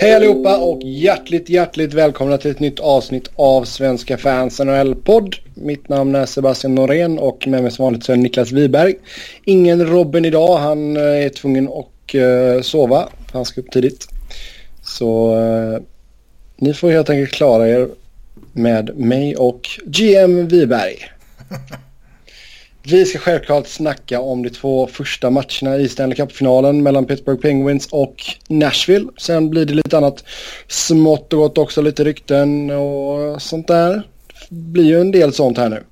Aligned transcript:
Hej 0.00 0.14
allihopa 0.14 0.56
och 0.56 0.82
hjärtligt, 0.82 1.48
hjärtligt 1.48 1.94
välkomna 1.94 2.38
till 2.38 2.50
ett 2.50 2.60
nytt 2.60 2.80
avsnitt 2.80 3.30
av 3.36 3.64
Svenska 3.64 4.18
fans 4.18 4.60
NHL-podd. 4.60 5.36
Mitt 5.54 5.88
namn 5.88 6.14
är 6.14 6.26
Sebastian 6.26 6.74
Norén 6.74 7.18
och 7.18 7.46
med 7.46 7.62
mig 7.62 7.70
som 7.70 7.84
vanligt 7.84 8.04
så 8.04 8.12
är 8.12 8.16
Niklas 8.16 8.52
Wiberg. 8.52 8.94
Ingen 9.44 9.86
Robin 9.86 10.24
idag, 10.24 10.58
han 10.58 10.96
eh, 10.96 11.02
är 11.02 11.28
tvungen 11.28 11.68
att 11.68 12.14
eh, 12.14 12.62
sova. 12.62 13.08
Han 13.32 13.44
ska 13.44 13.60
upp 13.60 13.70
tidigt. 13.70 14.08
Så 14.82 15.36
eh, 15.38 15.82
ni 16.56 16.74
får 16.74 16.90
helt 16.90 17.10
enkelt 17.10 17.32
klara 17.32 17.68
er 17.68 17.88
med 18.52 18.98
mig 18.98 19.36
och 19.36 19.68
GM 19.84 20.48
Wiberg. 20.48 20.96
Vi 22.82 23.06
ska 23.06 23.18
självklart 23.18 23.66
snacka 23.66 24.20
om 24.20 24.42
de 24.42 24.50
två 24.50 24.86
första 24.86 25.30
matcherna 25.30 25.76
i 25.76 25.88
Stanley 25.88 26.16
Cup-finalen 26.16 26.82
mellan 26.82 27.06
Pittsburgh 27.06 27.40
Penguins 27.40 27.88
och 27.90 28.14
Nashville. 28.48 29.08
Sen 29.16 29.50
blir 29.50 29.66
det 29.66 29.74
lite 29.74 29.96
annat 29.96 30.24
smått 30.68 31.32
och 31.32 31.38
gott 31.38 31.58
också, 31.58 31.82
lite 31.82 32.04
rykten 32.04 32.70
och 32.70 33.42
sånt 33.42 33.68
där. 33.68 34.02
Det 34.48 34.54
blir 34.54 34.84
ju 34.84 35.00
en 35.00 35.10
del 35.10 35.32
sånt 35.32 35.58
här 35.58 35.68
nu. 35.68 35.84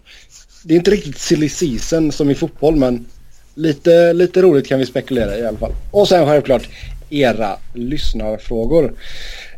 Det 0.64 0.74
är 0.74 0.78
inte 0.78 0.90
riktigt 0.90 1.18
silly 1.18 1.48
season 1.48 2.12
som 2.12 2.30
i 2.30 2.34
fotboll 2.34 2.76
men 2.76 3.06
lite, 3.54 4.12
lite 4.12 4.42
roligt 4.42 4.68
kan 4.68 4.78
vi 4.78 4.86
spekulera 4.86 5.38
i 5.38 5.46
alla 5.46 5.58
fall. 5.58 5.72
Och 5.90 6.08
sen 6.08 6.26
självklart 6.26 6.68
era 7.10 7.56
lyssnarfrågor. 7.74 8.94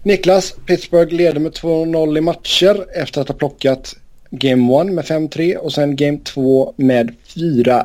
Niklas, 0.02 0.54
Pittsburgh 0.66 1.14
leder 1.14 1.40
med 1.40 1.52
2-0 1.52 2.18
i 2.18 2.20
matcher 2.20 2.86
efter 2.94 3.20
att 3.20 3.28
ha 3.28 3.34
plockat 3.34 3.96
Game 4.30 4.80
1 4.80 4.86
med 4.92 5.04
5-3 5.04 5.56
och 5.56 5.72
sen 5.72 5.96
Game 5.96 6.18
2 6.24 6.74
med 6.76 7.14
4-1. 7.26 7.84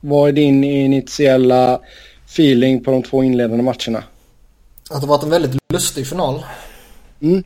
Vad 0.00 0.28
är 0.28 0.32
din 0.32 0.64
initiala 0.64 1.80
feeling 2.26 2.84
på 2.84 2.90
de 2.90 3.02
två 3.02 3.22
inledande 3.22 3.64
matcherna? 3.64 4.04
Att 4.90 5.00
det 5.00 5.06
varit 5.06 5.22
en 5.22 5.30
väldigt 5.30 5.60
lustig 5.72 6.06
final. 6.06 6.44
Mm. 7.20 7.44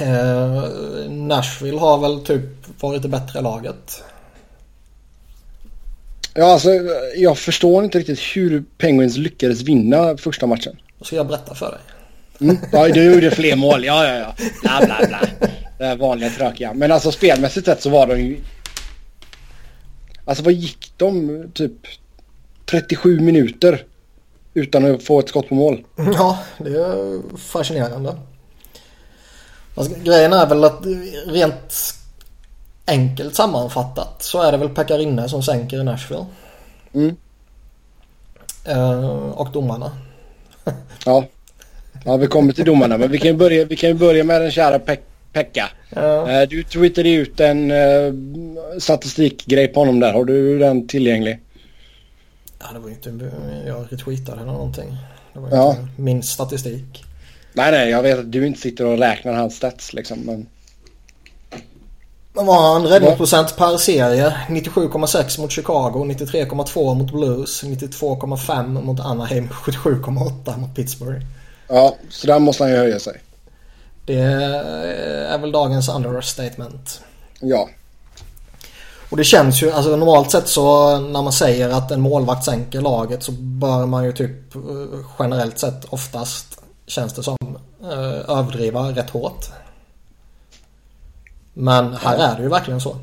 Eh, 0.00 1.10
Nashville 1.10 1.78
har 1.78 1.98
väl 1.98 2.20
typ 2.20 2.42
varit 2.80 3.02
det 3.02 3.08
bättre 3.08 3.40
laget. 3.40 4.02
Ja, 6.34 6.52
alltså 6.52 6.70
jag 7.16 7.38
förstår 7.38 7.84
inte 7.84 7.98
riktigt 7.98 8.20
hur 8.20 8.64
Penguins 8.78 9.16
lyckades 9.16 9.62
vinna 9.62 10.16
första 10.16 10.46
matchen. 10.46 10.76
Då 10.98 11.04
ska 11.04 11.16
jag 11.16 11.26
berätta 11.26 11.54
för 11.54 11.70
dig. 11.70 11.80
Mm. 12.40 12.58
Ja, 12.72 12.88
du 12.88 13.14
gjorde 13.14 13.30
fler 13.30 13.56
mål. 13.56 13.84
Ja, 13.84 14.06
ja, 14.06 14.14
ja. 14.14 14.34
Bla, 14.62 14.86
bla, 14.86 15.06
bla. 15.08 15.48
Det 15.78 15.84
här 15.84 15.96
vanliga 15.96 16.30
tråkiga. 16.30 16.74
Men 16.74 16.92
alltså 16.92 17.12
spelmässigt 17.12 17.66
sett 17.66 17.82
så 17.82 17.90
var 17.90 18.06
de 18.06 18.20
ju... 18.20 18.40
Alltså 20.24 20.44
vad 20.44 20.52
gick 20.52 20.92
de 20.96 21.44
typ 21.54 21.72
37 22.70 23.20
minuter 23.20 23.84
utan 24.54 24.94
att 24.94 25.02
få 25.02 25.20
ett 25.20 25.28
skott 25.28 25.48
på 25.48 25.54
mål? 25.54 25.84
Ja, 25.96 26.38
det 26.58 26.70
är 26.70 27.36
fascinerande. 27.36 28.16
Alltså, 29.74 29.94
grejen 30.04 30.32
är 30.32 30.46
väl 30.46 30.64
att 30.64 30.86
rent 31.26 31.94
enkelt 32.86 33.34
sammanfattat 33.34 34.22
så 34.22 34.42
är 34.42 34.52
det 34.52 34.58
väl 34.58 34.68
Pekarinne 34.68 35.28
som 35.28 35.42
sänker 35.42 35.80
i 35.80 35.84
Nashville. 35.84 36.26
Mm. 36.92 37.16
Uh, 38.68 39.30
och 39.30 39.52
domarna. 39.52 39.90
ja. 41.04 41.24
Ja, 42.06 42.16
vi 42.16 42.26
kommer 42.26 42.52
till 42.52 42.64
domarna. 42.64 42.98
Men 42.98 43.10
vi 43.10 43.18
kan 43.18 43.26
ju 43.26 43.36
börja, 43.36 43.64
vi 43.64 43.76
kan 43.76 43.98
börja 43.98 44.24
med 44.24 44.40
den 44.40 44.50
kära 44.50 44.78
Pek 44.78 45.00
Pekka. 45.32 45.70
Ja. 45.90 46.42
Uh, 46.42 46.48
du 46.48 46.62
twittrade 46.62 47.10
ut 47.10 47.40
en 47.40 47.70
uh, 47.70 48.14
statistikgrej 48.78 49.68
på 49.68 49.80
honom 49.80 50.00
där. 50.00 50.12
Har 50.12 50.24
du 50.24 50.58
den 50.58 50.88
tillgänglig? 50.88 51.38
Ja, 52.58 52.66
det 52.72 52.78
var 52.78 52.88
ju 52.88 52.94
inte... 52.94 53.30
Jag 53.66 53.86
retweetade 53.90 54.40
eller 54.40 54.52
någonting. 54.52 54.96
Det 55.32 55.40
var 55.40 55.48
ja. 55.50 55.70
inte 55.70 56.02
min 56.02 56.22
statistik. 56.22 57.04
Nej, 57.52 57.72
nej. 57.72 57.90
Jag 57.90 58.02
vet 58.02 58.18
att 58.18 58.32
du 58.32 58.46
inte 58.46 58.60
sitter 58.60 58.86
och 58.86 58.98
räknar 58.98 59.32
hans 59.32 59.56
stats 59.56 59.92
liksom. 59.92 60.18
Men... 60.18 60.46
Men 62.32 62.46
var 62.46 62.72
han 62.72 62.86
räddningsprocent 62.86 63.56
per 63.56 63.76
serie? 63.76 64.36
97,6 64.48 65.40
mot 65.40 65.52
Chicago, 65.52 66.04
93,2 66.04 66.94
mot 66.94 67.12
Blues, 67.12 67.64
92,5 67.64 68.82
mot 68.82 69.00
Anaheim, 69.00 69.48
77,8 69.48 70.58
mot 70.58 70.74
Pittsburgh. 70.74 71.24
Ja, 71.68 71.96
så 72.10 72.26
där 72.26 72.38
måste 72.38 72.62
han 72.62 72.72
ju 72.72 72.78
höja 72.78 72.98
sig. 72.98 73.20
Det 74.04 74.20
är 74.20 75.38
väl 75.38 75.52
dagens 75.52 75.88
understatement. 75.88 77.00
Ja. 77.40 77.68
Och 79.10 79.16
det 79.16 79.24
känns 79.24 79.62
ju, 79.62 79.70
alltså 79.70 79.96
normalt 79.96 80.30
sett 80.30 80.48
så 80.48 80.98
när 80.98 81.22
man 81.22 81.32
säger 81.32 81.68
att 81.68 81.90
en 81.90 82.00
målvakt 82.00 82.44
sänker 82.44 82.80
laget 82.80 83.22
så 83.22 83.32
bör 83.32 83.86
man 83.86 84.04
ju 84.04 84.12
typ 84.12 84.54
eh, 84.54 84.60
generellt 85.18 85.58
sett 85.58 85.84
oftast, 85.84 86.60
känns 86.86 87.12
det 87.12 87.22
som, 87.22 87.36
eh, 87.82 88.30
överdriva 88.38 88.88
rätt 88.88 89.10
hårt. 89.10 89.46
Men 91.54 91.94
här 91.94 92.18
är 92.18 92.36
det 92.36 92.42
ju 92.42 92.48
verkligen 92.48 92.80
så. 92.80 92.96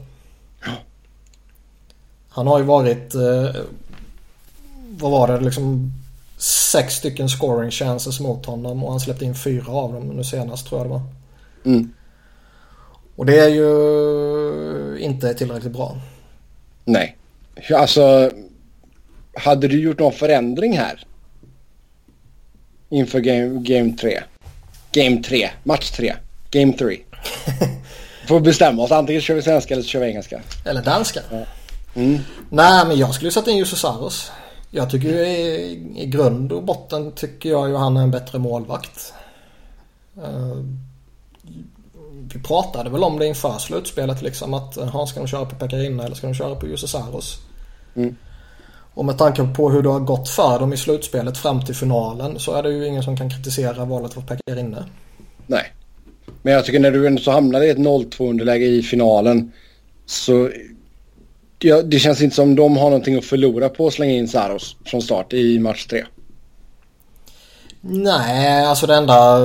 Han 2.29 2.47
har 2.47 2.59
ju 2.59 2.65
varit, 2.65 3.15
eh, 3.15 3.61
vad 4.89 5.11
var 5.11 5.27
det 5.27 5.39
liksom, 5.39 5.93
sex 6.43 6.95
stycken 6.95 7.29
scoring 7.29 7.71
chances 7.71 8.19
mot 8.19 8.45
honom 8.45 8.83
och 8.83 8.91
han 8.91 8.99
släppte 8.99 9.25
in 9.25 9.35
fyra 9.35 9.71
av 9.71 9.93
dem 9.93 10.07
nu 10.07 10.23
senast 10.23 10.67
tror 10.67 10.79
jag 10.79 10.87
det 10.87 10.91
var. 10.91 11.01
Mm. 11.65 11.93
Och 13.15 13.25
det 13.25 13.39
är 13.39 13.49
ju 13.49 14.99
inte 14.99 15.33
tillräckligt 15.33 15.73
bra. 15.73 15.97
Nej. 16.85 17.17
Alltså, 17.75 18.31
hade 19.33 19.67
du 19.67 19.81
gjort 19.81 19.99
någon 19.99 20.11
förändring 20.13 20.77
här? 20.77 21.05
Inför 22.89 23.19
game, 23.19 23.61
game 23.61 23.91
3? 23.97 24.23
Game 24.91 25.23
3, 25.23 25.49
match 25.63 25.91
3, 25.91 26.15
game 26.51 26.73
3. 26.73 26.97
Får 28.27 28.39
bestämma 28.39 28.83
oss, 28.83 28.91
antingen 28.91 29.21
kör 29.21 29.35
vi 29.35 29.41
svenska 29.41 29.73
eller 29.73 29.83
så 29.83 29.89
kör 29.89 29.99
vi 29.99 30.07
engelska. 30.07 30.41
Eller 30.65 30.81
danska. 30.81 31.19
Mm. 31.95 32.19
Nej 32.49 32.85
men 32.87 32.97
jag 32.97 33.15
skulle 33.15 33.31
sätta 33.31 33.51
in 33.51 33.57
Jussi 33.57 33.75
Saros. 33.75 34.31
Jag 34.75 34.89
tycker 34.89 35.07
ju 35.07 35.25
i, 35.25 35.93
i 35.95 36.05
grund 36.05 36.51
och 36.51 36.63
botten 36.63 37.11
tycker 37.11 37.49
jag 37.49 37.69
ju 37.69 37.75
han 37.75 37.97
är 37.97 38.01
en 38.01 38.11
bättre 38.11 38.39
målvakt. 38.39 39.13
Uh, 40.17 40.65
vi 42.33 42.39
pratade 42.39 42.89
väl 42.89 43.03
om 43.03 43.19
det 43.19 43.27
inför 43.27 43.57
slutspelet 43.57 44.21
liksom 44.21 44.53
att 44.53 44.75
ha, 44.75 45.07
ska 45.07 45.19
de 45.19 45.27
köra 45.27 45.45
på 45.45 45.55
Pekarina 45.55 46.03
eller 46.03 46.15
ska 46.15 46.27
de 46.27 46.33
köra 46.33 46.55
på 46.55 46.67
Jussi 46.67 46.87
Saros? 46.87 47.37
Mm. 47.95 48.15
Och 48.93 49.05
med 49.05 49.17
tanke 49.17 49.43
på 49.43 49.69
hur 49.69 49.81
det 49.81 49.89
har 49.89 49.99
gått 49.99 50.29
för 50.29 50.59
dem 50.59 50.73
i 50.73 50.77
slutspelet 50.77 51.37
fram 51.37 51.65
till 51.65 51.75
finalen 51.75 52.39
så 52.39 52.53
är 52.53 52.63
det 52.63 52.71
ju 52.71 52.87
ingen 52.87 53.03
som 53.03 53.17
kan 53.17 53.29
kritisera 53.29 53.85
valet 53.85 54.13
för 54.13 54.21
Pekarina. 54.21 54.85
Nej. 55.47 55.73
Men 56.41 56.53
jag 56.53 56.65
tycker 56.65 56.79
när 56.79 56.91
du 56.91 57.07
ändå 57.07 57.21
så 57.21 57.31
hamnade 57.31 57.65
i 57.65 57.69
ett 57.69 57.77
0-2 57.77 58.29
underläge 58.29 58.65
i 58.65 58.81
finalen 58.83 59.51
så 60.05 60.49
ja, 61.63 61.81
det 61.81 61.99
känns 61.99 62.21
inte 62.21 62.35
som 62.35 62.55
de 62.55 62.77
har 62.77 62.85
någonting 62.85 63.15
att 63.15 63.25
förlora 63.25 63.69
på 63.69 63.87
att 63.87 63.93
slänga 63.93 64.13
in 64.13 64.27
Saros 64.27 64.75
från 64.85 65.01
start 65.01 65.33
i 65.33 65.59
match 65.59 65.85
3. 65.85 66.05
Nej, 67.85 68.65
alltså 68.65 68.87
det 68.87 68.95
enda 68.95 69.39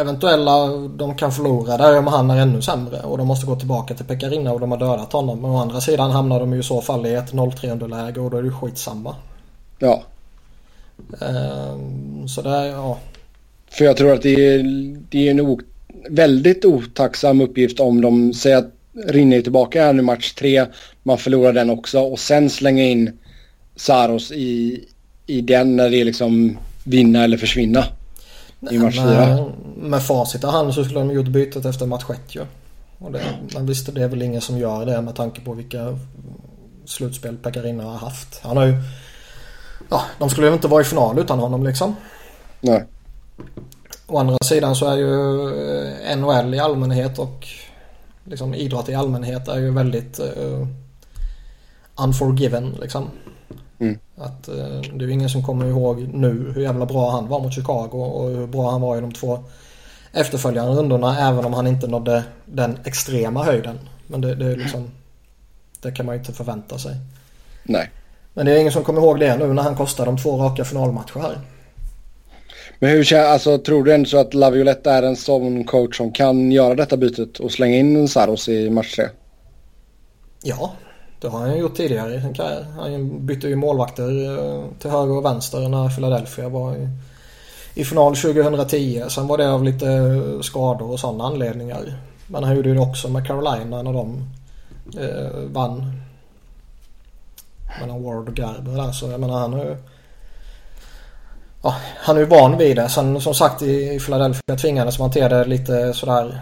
eventuella 0.00 0.66
de 0.96 1.14
kan 1.16 1.32
förlora 1.32 1.76
där 1.76 1.92
är 1.92 1.98
om 1.98 2.06
han 2.06 2.30
är 2.30 2.40
ännu 2.40 2.62
sämre 2.62 3.00
och 3.00 3.18
de 3.18 3.26
måste 3.26 3.46
gå 3.46 3.56
tillbaka 3.56 3.94
till 3.94 4.04
Pekarina 4.04 4.52
och 4.52 4.60
de 4.60 4.70
har 4.70 4.78
dödat 4.78 5.12
honom. 5.12 5.40
Men 5.40 5.50
å 5.50 5.58
andra 5.58 5.80
sidan 5.80 6.10
hamnar 6.10 6.40
de 6.40 6.52
ju 6.52 6.60
i 6.60 6.62
så 6.62 6.80
fall 6.80 7.06
i 7.06 7.14
ett 7.14 7.32
0-3 7.32 7.72
underläge 7.72 8.20
och 8.20 8.30
då 8.30 8.36
är 8.36 8.42
det 8.42 8.50
skitsamma. 8.50 9.16
Ja. 9.78 10.02
Ehm, 11.20 12.28
så 12.28 12.42
där, 12.42 12.64
ja. 12.64 12.98
För 13.70 13.84
jag 13.84 13.96
tror 13.96 14.12
att 14.12 14.22
det 14.22 14.54
är, 14.54 14.62
det 15.10 15.26
är 15.26 15.30
en 15.30 15.40
o, 15.40 15.60
väldigt 16.10 16.64
otacksam 16.64 17.40
uppgift 17.40 17.80
om 17.80 18.00
de 18.00 18.34
säger 18.34 18.56
att 18.56 18.72
Rinne 18.92 19.36
är 19.36 19.42
tillbaka 19.42 19.84
här 19.84 19.92
nu 19.92 20.02
match 20.02 20.32
tre. 20.32 20.66
Man 21.02 21.18
förlorar 21.18 21.52
den 21.52 21.70
också 21.70 22.00
och 22.00 22.18
sen 22.18 22.50
slänga 22.50 22.82
in 22.82 23.18
Saros 23.76 24.32
i, 24.32 24.84
i 25.26 25.40
den 25.40 25.76
när 25.76 25.90
det 25.90 25.96
är 25.96 26.04
liksom 26.04 26.58
vinna 26.84 27.24
eller 27.24 27.36
försvinna. 27.36 27.84
I 28.70 28.78
match 28.78 28.96
fyra. 28.96 29.46
Med 29.76 30.02
facit 30.02 30.44
i 30.44 30.46
hand 30.46 30.74
så 30.74 30.84
skulle 30.84 31.00
de 31.00 31.10
gjort 31.10 31.28
bytet 31.28 31.64
efter 31.64 31.86
match 31.86 32.04
ett 32.10 32.34
ju. 32.34 32.40
Och 32.98 33.12
det, 33.12 33.22
men 33.54 33.66
visst 33.66 33.94
det 33.94 34.02
är 34.02 34.08
väl 34.08 34.22
ingen 34.22 34.40
som 34.40 34.58
gör 34.58 34.86
det 34.86 35.02
med 35.02 35.14
tanke 35.14 35.40
på 35.40 35.52
vilka 35.52 35.98
slutspel 36.84 37.36
Pekarina 37.36 37.84
har 37.84 37.98
haft. 37.98 38.40
Han 38.42 38.56
har 38.56 38.66
ju... 38.66 38.74
Ja, 39.88 40.02
de 40.18 40.30
skulle 40.30 40.46
ju 40.46 40.52
inte 40.52 40.68
vara 40.68 40.80
i 40.80 40.84
final 40.84 41.18
utan 41.18 41.38
honom 41.38 41.64
liksom. 41.64 41.96
Nej. 42.60 42.84
Å 44.06 44.18
andra 44.18 44.36
sidan 44.44 44.76
så 44.76 44.86
är 44.86 44.96
ju 44.96 45.12
eh, 46.10 46.16
NHL 46.16 46.54
i 46.54 46.58
allmänhet 46.58 47.18
och 47.18 47.48
liksom 48.28 48.54
idrott 48.54 48.88
i 48.88 48.94
allmänhet 48.94 49.48
är 49.48 49.58
ju 49.58 49.70
väldigt 49.70 50.20
uh, 50.20 50.66
unforgiven 51.96 52.76
liksom. 52.80 53.10
Mm. 53.78 53.98
Att 54.16 54.48
uh, 54.48 54.80
det 54.80 55.04
är 55.04 55.08
ju 55.08 55.12
ingen 55.12 55.30
som 55.30 55.42
kommer 55.42 55.66
ihåg 55.66 56.08
nu 56.14 56.52
hur 56.54 56.62
jävla 56.62 56.86
bra 56.86 57.10
han 57.10 57.28
var 57.28 57.40
mot 57.40 57.54
Chicago 57.54 57.98
och 57.98 58.30
hur 58.30 58.46
bra 58.46 58.70
han 58.70 58.80
var 58.80 58.96
i 58.96 59.00
de 59.00 59.12
två 59.12 59.44
efterföljande 60.12 60.72
rundorna 60.72 61.18
även 61.28 61.44
om 61.44 61.52
han 61.54 61.66
inte 61.66 61.86
nådde 61.86 62.24
den 62.44 62.78
extrema 62.84 63.44
höjden. 63.44 63.78
Men 64.06 64.20
det, 64.20 64.34
det 64.34 64.46
är 64.46 64.56
liksom 64.56 64.90
Det 65.82 65.92
kan 65.92 66.06
man 66.06 66.14
ju 66.14 66.18
inte 66.18 66.32
förvänta 66.32 66.78
sig. 66.78 66.96
Nej. 67.62 67.90
Men 68.34 68.46
det 68.46 68.52
är 68.52 68.60
ingen 68.60 68.72
som 68.72 68.84
kommer 68.84 69.00
ihåg 69.00 69.20
det 69.20 69.36
nu 69.36 69.52
när 69.52 69.62
han 69.62 69.76
kostar 69.76 70.06
de 70.06 70.18
två 70.18 70.36
raka 70.36 70.64
finalmatcher 70.64 71.20
här. 71.20 71.38
Men 72.78 72.90
hur 72.90 73.04
känns, 73.04 73.26
alltså 73.26 73.58
tror 73.58 73.84
du 73.84 73.94
ändå 73.94 74.08
så 74.08 74.18
att 74.18 74.34
Laviolette 74.34 74.90
är 74.90 75.02
en 75.02 75.16
sån 75.16 75.64
coach 75.64 75.96
som 75.96 76.12
kan 76.12 76.52
göra 76.52 76.74
detta 76.74 76.96
bytet 76.96 77.40
och 77.40 77.52
slänga 77.52 77.76
in 77.76 78.08
Saros 78.08 78.48
i 78.48 78.70
match 78.70 78.94
3? 78.96 79.04
Ja, 80.42 80.72
det 81.20 81.28
har 81.28 81.40
han 81.40 81.58
gjort 81.58 81.76
tidigare 81.76 82.14
i 82.14 82.20
sin 82.20 82.34
karriär. 82.34 82.66
Han 82.78 83.26
bytte 83.26 83.48
ju 83.48 83.56
målvakter 83.56 84.38
eh, 84.38 84.64
till 84.78 84.90
höger 84.90 85.16
och 85.16 85.24
vänster 85.24 85.68
när 85.68 85.88
Philadelphia 85.88 86.48
var 86.48 86.76
i, 86.76 86.88
i 87.74 87.84
final 87.84 88.16
2010. 88.16 89.04
Sen 89.08 89.26
var 89.26 89.38
det 89.38 89.50
av 89.50 89.64
lite 89.64 89.92
eh, 89.92 90.40
skador 90.40 90.90
och 90.90 91.00
sådana 91.00 91.24
anledningar. 91.24 91.98
Men 92.26 92.44
han 92.44 92.56
gjorde 92.56 92.74
det 92.74 92.80
också 92.80 93.08
med 93.08 93.26
Carolina 93.26 93.82
när 93.82 93.92
de 93.92 94.24
eh, 94.98 95.38
vann. 95.52 95.92
Mellan 97.80 98.02
Ward 98.02 98.28
och 98.28 98.34
Garber 98.34 98.72
där. 98.72 98.92
Så 98.92 99.10
jag 99.10 99.20
menar 99.20 99.38
han 99.38 99.52
har 99.52 99.64
ju 99.64 99.76
ja, 101.62 101.76
han 101.96 102.16
är 102.16 102.20
ju 102.20 102.26
van 102.26 102.58
vid 102.58 102.76
det. 102.76 102.88
Sen 102.88 103.20
som 103.20 103.34
sagt 103.34 103.62
i 103.62 104.00
Philadelphia 104.00 104.56
tvingades 104.56 104.98
man 104.98 105.10
till 105.10 105.22
det 105.22 105.44
lite 105.44 105.94
sådär 105.94 106.40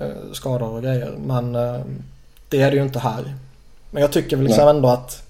eh, 0.00 0.32
skador 0.32 0.68
och 0.68 0.82
grejer. 0.82 1.14
Men 1.26 1.54
eh, 1.54 1.80
det 2.48 2.62
är 2.62 2.70
det 2.70 2.76
ju 2.76 2.82
inte 2.82 2.98
här. 2.98 3.34
Men 3.90 4.00
jag 4.00 4.12
tycker 4.12 4.36
väl 4.36 4.46
liksom 4.46 4.68
ändå 4.68 4.88
att 4.88 5.22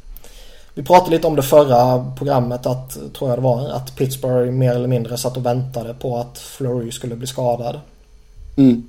vi 0.75 0.83
pratade 0.83 1.11
lite 1.11 1.27
om 1.27 1.37
det 1.37 1.43
förra 1.43 2.13
programmet 2.19 2.67
att, 2.67 2.97
tror 3.15 3.31
jag 3.31 3.39
det 3.39 3.43
var, 3.43 3.69
att 3.69 3.97
Pittsburgh 3.97 4.53
mer 4.53 4.75
eller 4.75 4.89
mindre 4.89 5.19
satt 5.19 5.37
och 5.37 5.47
väntade 5.47 5.95
på 5.95 6.19
att 6.19 6.39
Flurry 6.39 6.93
skulle 6.93 7.17
bli 7.17 7.27
skadad. 7.27 7.81
Mm. 8.57 8.89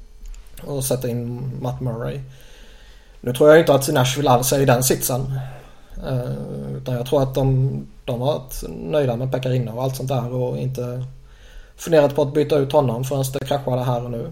Och 0.64 0.84
sätta 0.84 1.10
in 1.10 1.52
Matt 1.62 1.82
Murray. 1.82 2.20
Nu 3.22 3.34
tror 3.34 3.50
jag 3.50 3.60
inte 3.60 3.74
att 3.74 3.94
Nashville 3.94 4.30
alls 4.30 4.54
är 4.54 4.60
i 4.60 4.66
den 4.66 4.84
sitsen. 4.84 5.40
Uh, 6.04 6.78
utan 6.78 6.96
jag 6.96 7.06
tror 7.06 7.24
att 7.24 7.36
de, 7.36 7.72
de 8.06 8.22
har 8.22 8.34
varit 8.34 8.64
nöjda 8.70 9.16
med 9.16 9.32
Pekarina 9.32 9.74
och 9.74 9.84
allt 9.84 9.96
sånt 9.96 10.10
där 10.10 10.34
och 10.34 10.58
inte 10.58 11.04
funderat 11.76 12.16
på 12.16 12.22
att 12.22 12.34
byta 12.34 12.58
ut 12.58 12.72
honom 12.72 13.04
förrän 13.04 13.24
det 13.34 13.46
kraschade 13.46 13.84
här 13.84 14.04
och 14.04 14.12
nu. 14.12 14.32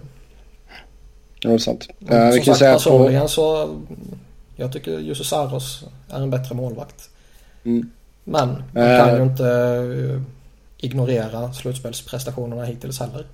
Ja, 1.39 1.49
det 1.49 1.55
är 1.55 1.57
sant. 1.57 1.87
Uh, 2.11 2.43
som 2.43 2.55
sagt 2.55 2.59
personligen 2.59 3.21
på... 3.21 3.27
så 3.27 3.75
jag 4.55 4.71
tycker 4.71 4.99
Jussi 4.99 5.23
Saros 5.23 5.83
är 6.09 6.21
en 6.21 6.29
bättre 6.29 6.55
målvakt. 6.55 7.09
Mm. 7.63 7.91
Men 8.23 8.49
man 8.49 8.97
kan 8.97 9.09
uh, 9.09 9.17
ju 9.17 9.23
inte 9.23 10.23
ignorera 10.77 11.53
slutspelsprestationerna 11.53 12.63
hittills 12.63 12.99
heller. 12.99 13.25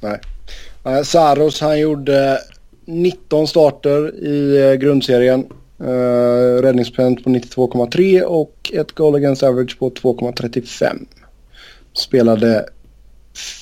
Nej. 0.00 0.20
Saros 1.04 1.60
han 1.60 1.80
gjorde 1.80 2.38
19 2.84 3.46
starter 3.46 4.24
i 4.24 4.76
grundserien. 4.76 5.46
Uh, 5.80 6.62
räddningsprocent 6.62 7.24
på 7.24 7.30
92,3 7.30 8.22
och 8.22 8.70
ett 8.74 8.92
goal 8.92 9.14
against 9.14 9.42
average 9.42 9.78
på 9.78 9.90
2,35. 9.90 11.06
Spelade 11.92 12.68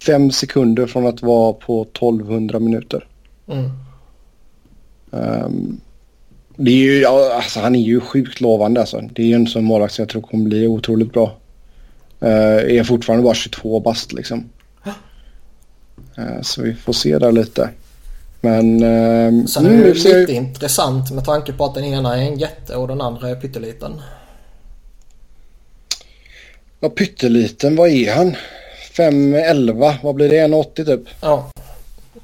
5 0.06 0.30
sekunder 0.30 0.86
från 0.86 1.06
att 1.06 1.22
vara 1.22 1.52
på 1.52 1.82
1200 1.82 2.58
minuter. 2.58 3.06
Mm. 3.46 3.70
Um, 5.10 5.80
det 6.56 6.70
är 6.70 6.74
ju, 6.74 7.06
alltså, 7.06 7.60
han 7.60 7.74
är 7.74 7.80
ju 7.80 8.00
sjukt 8.00 8.40
lovande 8.40 8.80
alltså. 8.80 9.00
Det 9.00 9.22
är 9.22 9.26
ju 9.26 9.34
en 9.34 9.46
sån 9.46 9.64
målvakt 9.64 9.94
som 9.94 10.02
jag 10.02 10.08
tror 10.08 10.22
kommer 10.22 10.44
bli 10.44 10.66
otroligt 10.66 11.12
bra. 11.12 11.36
Uh, 12.22 12.78
är 12.78 12.84
fortfarande 12.84 13.24
bara 13.24 13.34
22 13.34 13.80
bast 13.80 14.12
liksom. 14.12 14.44
Uh, 16.18 16.42
så 16.42 16.62
vi 16.62 16.74
får 16.74 16.92
se 16.92 17.18
där 17.18 17.32
lite. 17.32 17.70
Men... 18.44 18.82
Uh, 18.82 19.46
Sen 19.46 19.66
är 19.66 19.70
det 19.70 19.76
mm, 19.76 19.92
lite 19.92 20.32
intressant 20.32 21.10
med 21.10 21.24
tanke 21.24 21.52
på 21.52 21.64
att 21.64 21.74
den 21.74 21.84
ena 21.84 22.16
är 22.16 22.22
en 22.22 22.38
jätte 22.38 22.76
och 22.76 22.88
den 22.88 23.00
andra 23.00 23.28
är 23.28 23.34
pytteliten. 23.34 24.00
Ja, 26.80 26.88
pytteliten, 26.88 27.76
vad 27.76 27.88
är 27.88 28.14
han? 28.14 28.36
5,11, 28.96 29.94
vad 30.02 30.14
blir 30.14 30.28
det? 30.28 30.36
1,80 30.36 30.84
typ? 30.84 31.08
Ja. 31.20 31.50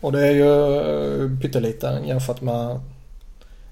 Och 0.01 0.13
det 0.13 0.27
är 0.27 0.33
ju 0.33 1.41
pytteliten 1.41 2.07
jämfört 2.07 2.41
med 2.41 2.81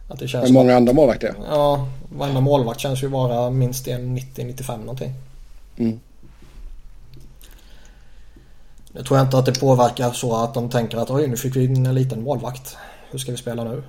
att 0.08 0.18
det 0.18 0.28
känns 0.28 0.44
med 0.44 0.52
många 0.52 0.72
att, 0.72 0.76
andra 0.76 0.92
målvakter? 0.92 1.34
Ja, 1.50 1.88
varenda 2.08 2.40
målvakt 2.40 2.80
känns 2.80 3.02
ju 3.02 3.06
vara 3.06 3.50
minst 3.50 3.86
1,90-95 3.86 4.78
någonting. 4.78 5.12
Mm. 5.78 6.00
Nu 8.92 9.02
tror 9.02 9.18
jag 9.18 9.26
inte 9.26 9.38
att 9.38 9.46
det 9.46 9.60
påverkar 9.60 10.12
så 10.12 10.36
att 10.36 10.54
de 10.54 10.70
tänker 10.70 10.98
att 10.98 11.10
oj 11.10 11.26
nu 11.26 11.36
fick 11.36 11.56
vi 11.56 11.64
in 11.64 11.86
en 11.86 11.94
liten 11.94 12.22
målvakt. 12.22 12.76
Hur 13.10 13.18
ska 13.18 13.30
vi 13.30 13.38
spela 13.38 13.64
nu? 13.64 13.82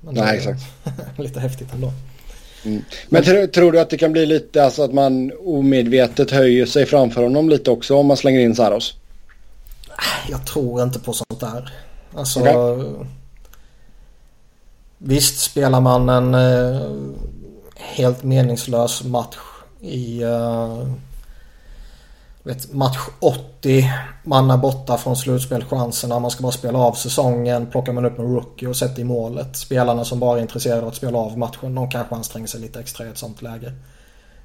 Men 0.00 0.14
Nej 0.14 0.36
exakt. 0.36 0.62
lite 1.18 1.40
häftigt 1.40 1.72
ändå. 1.72 1.92
Mm. 2.64 2.84
Men 3.08 3.22
tr 3.22 3.46
tror 3.46 3.72
du 3.72 3.80
att 3.80 3.90
det 3.90 3.98
kan 3.98 4.12
bli 4.12 4.26
lite 4.26 4.64
alltså 4.64 4.82
att 4.82 4.92
man 4.92 5.32
omedvetet 5.44 6.30
höjer 6.30 6.66
sig 6.66 6.86
framför 6.86 7.22
honom 7.22 7.48
lite 7.48 7.70
också 7.70 7.96
om 7.96 8.06
man 8.06 8.16
slänger 8.16 8.40
in 8.40 8.54
Saros? 8.54 8.94
Jag 10.30 10.46
tror 10.46 10.82
inte 10.82 10.98
på 10.98 11.12
sånt 11.12 11.40
där. 11.40 11.72
Alltså... 12.14 12.40
Okay. 12.40 13.06
Visst 15.04 15.40
spelar 15.40 15.80
man 15.80 16.08
en 16.08 16.34
eh, 16.34 16.90
helt 17.76 18.22
meningslös 18.22 19.04
match 19.04 19.36
i 19.80 20.22
eh, 20.22 20.86
vet, 22.42 22.72
match 22.72 22.98
80. 23.20 23.90
Man 24.24 24.50
är 24.50 24.56
borta 24.56 24.98
från 24.98 25.16
slutspelchanserna. 25.16 26.18
Man 26.18 26.30
ska 26.30 26.42
bara 26.42 26.52
spela 26.52 26.78
av 26.78 26.92
säsongen. 26.92 27.66
Plockar 27.66 27.92
man 27.92 28.04
upp 28.04 28.18
en 28.18 28.34
rookie 28.34 28.68
och 28.68 28.76
sätter 28.76 29.00
i 29.02 29.04
målet. 29.04 29.56
Spelarna 29.56 30.04
som 30.04 30.20
bara 30.20 30.38
är 30.38 30.42
intresserade 30.42 30.82
av 30.82 30.88
att 30.88 30.96
spela 30.96 31.18
av 31.18 31.38
matchen. 31.38 31.74
De 31.74 31.90
kanske 31.90 32.14
anstränger 32.14 32.46
sig 32.46 32.60
lite 32.60 32.80
extra 32.80 33.06
i 33.06 33.08
ett 33.08 33.18
sånt 33.18 33.42
läge. 33.42 33.72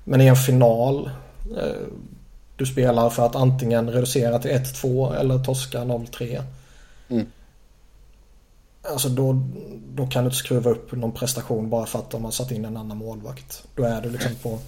Men 0.03 0.21
i 0.21 0.27
en 0.27 0.35
final. 0.35 1.09
Eh, 1.57 1.87
du 2.55 2.65
spelar 2.65 3.09
för 3.09 3.25
att 3.25 3.35
antingen 3.35 3.89
reducera 3.89 4.39
till 4.39 4.51
1-2 4.51 5.15
eller 5.15 5.43
torska 5.43 5.83
0-3. 5.83 6.43
Mm. 7.09 7.25
Alltså 8.91 9.09
då, 9.09 9.41
då 9.93 10.07
kan 10.07 10.23
du 10.23 10.27
inte 10.27 10.37
skruva 10.37 10.71
upp 10.71 10.91
någon 10.91 11.11
prestation 11.11 11.69
bara 11.69 11.85
för 11.85 11.99
att 11.99 12.09
de 12.09 12.25
har 12.25 12.31
satt 12.31 12.51
in 12.51 12.65
en 12.65 12.77
annan 12.77 12.97
målvakt. 12.97 13.63
Då 13.75 13.83
är 13.83 14.01
du 14.01 14.09
liksom 14.09 14.35
på 14.35 14.59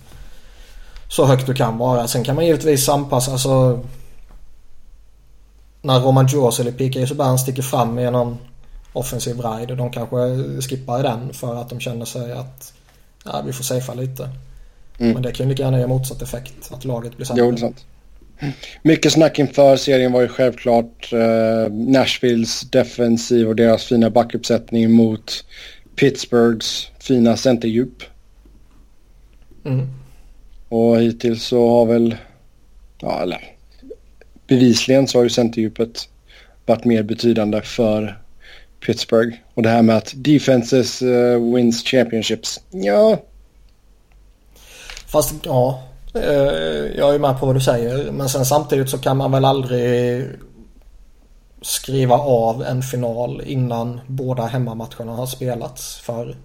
så 1.10 1.26
högt 1.26 1.46
du 1.46 1.54
kan 1.54 1.78
vara. 1.78 2.08
Sen 2.08 2.24
kan 2.24 2.36
man 2.36 2.46
givetvis 2.46 2.90
anpassa. 2.90 3.32
Alltså, 3.32 3.80
när 5.82 6.00
Roman 6.00 6.28
Jaws 6.28 6.60
eller 6.60 6.72
P.K. 6.72 7.08
Subban 7.08 7.40
sticker 7.40 7.62
fram 7.62 8.00
i 8.00 8.12
någon 8.12 8.38
offensiv 8.94 9.42
ride. 9.42 9.76
De 9.76 9.92
kanske 9.92 10.18
skippar 10.62 11.04
den 11.04 11.34
för 11.34 11.56
att 11.56 11.70
de 11.70 11.80
känner 11.80 12.06
sig 12.06 12.32
att 12.32 12.74
ja, 13.26 13.42
vi 13.46 13.54
får 13.54 13.64
safea 13.64 13.96
lite. 13.96 14.30
Mm. 15.00 15.14
Men 15.14 15.22
det 15.22 15.32
kan 15.32 15.46
ju 15.46 15.50
lika 15.50 15.64
gärna 15.64 15.80
ge 15.80 15.88
motsatt 15.88 16.22
effekt. 16.22 16.72
Att 16.72 16.86
laget 16.86 17.18
blir 17.18 17.26
sämre. 17.26 17.44
Jo, 17.44 17.52
det 17.52 17.58
är 17.58 17.60
sant. 17.60 17.86
Mycket 18.82 19.14
snack 19.14 19.40
inför 19.40 19.78
serien 19.78 20.12
var 20.12 20.22
ju 20.22 20.28
självklart 20.28 21.14
eh, 21.14 21.74
Nashvilles 21.74 22.62
defensiv 22.62 23.48
och 23.48 23.56
deras 23.56 23.84
fina 23.84 24.10
backuppsättning 24.10 24.92
mot 24.92 25.46
Pittsburghs 25.96 26.92
fina 27.00 27.38
centerdjup. 27.38 28.04
Mm. 29.66 29.99
Och 30.70 31.02
hittills 31.02 31.44
så 31.44 31.70
har 31.70 31.86
väl, 31.86 32.16
ja 33.02 33.22
eller 33.22 33.56
bevisligen 34.48 35.08
så 35.08 35.18
har 35.18 35.24
ju 35.24 35.30
centerdjupet 35.30 36.10
varit 36.66 36.86
mer 36.86 37.04
betydande 37.04 37.62
för 37.62 38.22
Pittsburgh. 38.86 39.38
Och 39.54 39.64
det 39.64 39.70
här 39.70 39.82
med 39.82 39.98
att 39.98 40.14
defenses 40.16 41.02
uh, 41.02 41.56
wins 41.56 41.84
championships. 41.84 42.60
Ja. 42.72 43.18
Fast 45.08 45.34
ja, 45.44 45.84
eh, 46.14 46.22
jag 46.98 47.16
är 47.16 47.20
med 47.20 47.40
på 47.40 47.46
vad 47.46 47.56
du 47.56 47.62
säger. 47.62 48.12
Men 48.12 48.30
sen 48.30 48.46
samtidigt 48.46 48.90
så 48.90 48.98
kan 48.98 49.18
man 49.18 49.32
väl 49.32 49.46
aldrig 49.46 50.26
skriva 51.62 52.16
av 52.16 52.64
en 52.64 52.82
final 52.82 53.42
innan 53.46 54.00
båda 54.08 54.46
hemmamatcherna 54.46 55.12
har 55.12 55.26
spelats 55.26 56.00
för 56.00 56.36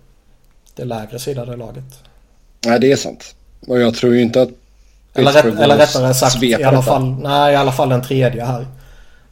det 0.74 0.84
lägre 0.84 1.18
sidade 1.18 1.56
laget. 1.56 1.84
Nej, 2.66 2.80
det 2.80 2.92
är 2.92 2.96
sant. 2.96 3.34
Och 3.66 3.80
jag 3.80 3.94
tror 3.94 4.14
ju 4.14 4.22
inte 4.22 4.42
att 4.42 4.48
eller, 5.14 5.32
rätt, 5.32 5.44
eller 5.44 5.76
rättare 5.76 6.14
sagt 6.14 6.42
i 6.42 6.64
alla, 6.64 6.82
fall, 6.82 7.16
nej, 7.22 7.52
i 7.52 7.56
alla 7.56 7.72
fall 7.72 7.88
den 7.88 8.02
tredje 8.02 8.44
här. 8.44 8.66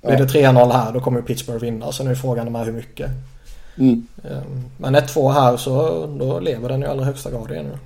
Blir 0.02 0.16
det 0.16 0.24
3-0 0.24 0.72
här 0.72 0.92
då 0.92 1.00
kommer 1.00 1.22
Pittsburgh 1.22 1.60
vinna. 1.60 1.92
Så 1.92 2.04
nu 2.04 2.10
är 2.10 2.14
frågan 2.14 2.52
med 2.52 2.64
hur 2.64 2.72
mycket. 2.72 3.10
Mm. 3.78 4.06
Ehm, 4.24 4.70
men 4.76 4.96
1-2 4.96 5.32
här 5.32 5.56
så 5.56 6.06
då 6.06 6.40
lever 6.40 6.68
den 6.68 6.82
i 6.82 6.86
allra 6.86 7.04
högsta 7.04 7.30
grad 7.30 7.50
igen 7.50 7.64
nu. 7.64 7.78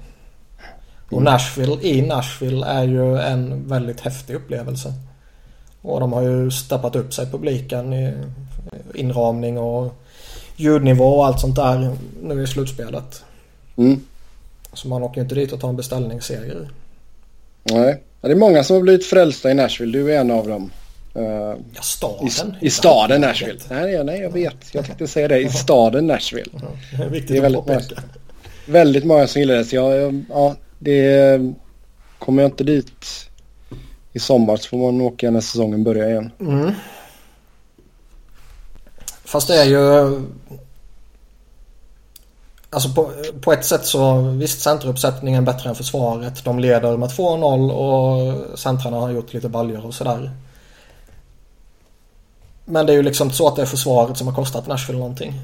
Och 1.07 1.21
mm. 1.21 1.25
Nashville 1.25 1.77
i 1.83 2.03
Nashville 2.03 2.67
är 2.67 2.85
ju 2.85 3.19
en 3.19 3.69
väldigt 3.69 4.01
häftig 4.01 4.35
upplevelse. 4.35 4.93
Och 5.83 6.01
de 6.01 6.13
har 6.13 6.23
ju 6.23 6.51
steppat 6.51 6.97
upp 6.97 7.15
sig 7.15 7.27
publiken 7.27 7.93
i 7.93 8.15
inramning 8.95 9.59
och 9.59 9.95
ljudnivå 10.57 11.19
och 11.19 11.27
allt 11.27 11.41
sånt 11.41 11.57
där 11.57 11.97
nu 12.23 12.43
i 12.43 12.47
slutspelet. 12.47 13.25
Mm. 13.77 14.01
Så 14.77 14.89
man 14.89 15.03
åker 15.03 15.21
inte 15.21 15.35
dit 15.35 15.53
och 15.53 15.61
tar 15.61 15.69
en 15.69 15.77
beställningsserie. 15.77 16.55
Nej, 17.63 18.03
det 18.21 18.31
är 18.31 18.35
många 18.35 18.65
som 18.65 18.77
har 18.77 18.83
blivit 18.83 19.07
frälsta 19.07 19.51
i 19.51 19.55
Nashville. 19.55 19.99
Du 19.99 20.15
är 20.15 20.21
en 20.21 20.31
av 20.31 20.49
dem. 20.49 20.71
Uh, 21.17 21.25
ja, 21.75 21.83
staden. 21.83 22.57
I, 22.61 22.67
i 22.67 22.71
staden 22.71 23.21
Nashville. 23.21 23.61
Nej, 23.71 24.05
nej, 24.05 24.21
jag 24.21 24.31
vet. 24.31 24.75
Jag 24.75 24.87
tänkte 24.87 25.07
säga 25.07 25.29
det. 25.29 25.39
I 25.39 25.49
staden 25.49 26.07
Nashville. 26.07 26.51
Det 26.97 27.05
är 27.05 27.09
viktigt 27.09 27.29
det 27.29 27.37
är 27.37 27.43
väldigt, 27.43 27.67
många, 27.67 27.81
väldigt 28.67 29.05
många 29.05 29.27
som 29.27 29.41
gillar 29.41 29.55
det. 29.55 29.65
Så 29.65 29.77
jag, 29.77 30.25
ja, 30.29 30.57
det 30.79 31.41
kommer 32.19 32.43
jag 32.43 32.49
inte 32.49 32.65
dit 32.65 33.31
i 34.13 34.19
sommar 34.19 34.57
så 34.57 34.69
får 34.69 34.79
man 34.79 35.01
åka 35.01 35.31
när 35.31 35.41
säsongen 35.41 35.85
börjar 35.85 36.09
igen. 36.09 36.31
Mm. 36.41 36.73
Fast 39.25 39.49
det 39.49 39.55
är 39.55 39.65
ju... 39.65 39.77
Alltså 42.77 42.89
på, 42.95 43.13
på 43.41 43.53
ett 43.53 43.65
sätt 43.65 43.85
så 43.87 44.21
visst 44.21 44.61
centeruppsättningen 44.61 45.45
bättre 45.45 45.69
än 45.69 45.75
försvaret. 45.75 46.45
De 46.45 46.59
leder 46.59 46.97
med 46.97 47.09
2-0 47.09 47.71
och 47.71 48.59
centrarna 48.59 48.97
har 48.97 49.11
gjort 49.11 49.33
lite 49.33 49.49
baljor 49.49 49.87
och 49.87 49.95
sådär. 49.95 50.31
Men 52.65 52.87
det 52.87 52.93
är 52.93 52.97
ju 52.97 53.03
liksom 53.03 53.31
så 53.31 53.49
att 53.49 53.57
det 53.57 53.63
är 53.63 53.67
försvaret 53.67 54.17
som 54.17 54.27
har 54.27 54.35
kostat 54.35 54.67
Nashville 54.67 54.99
någonting. 54.99 55.35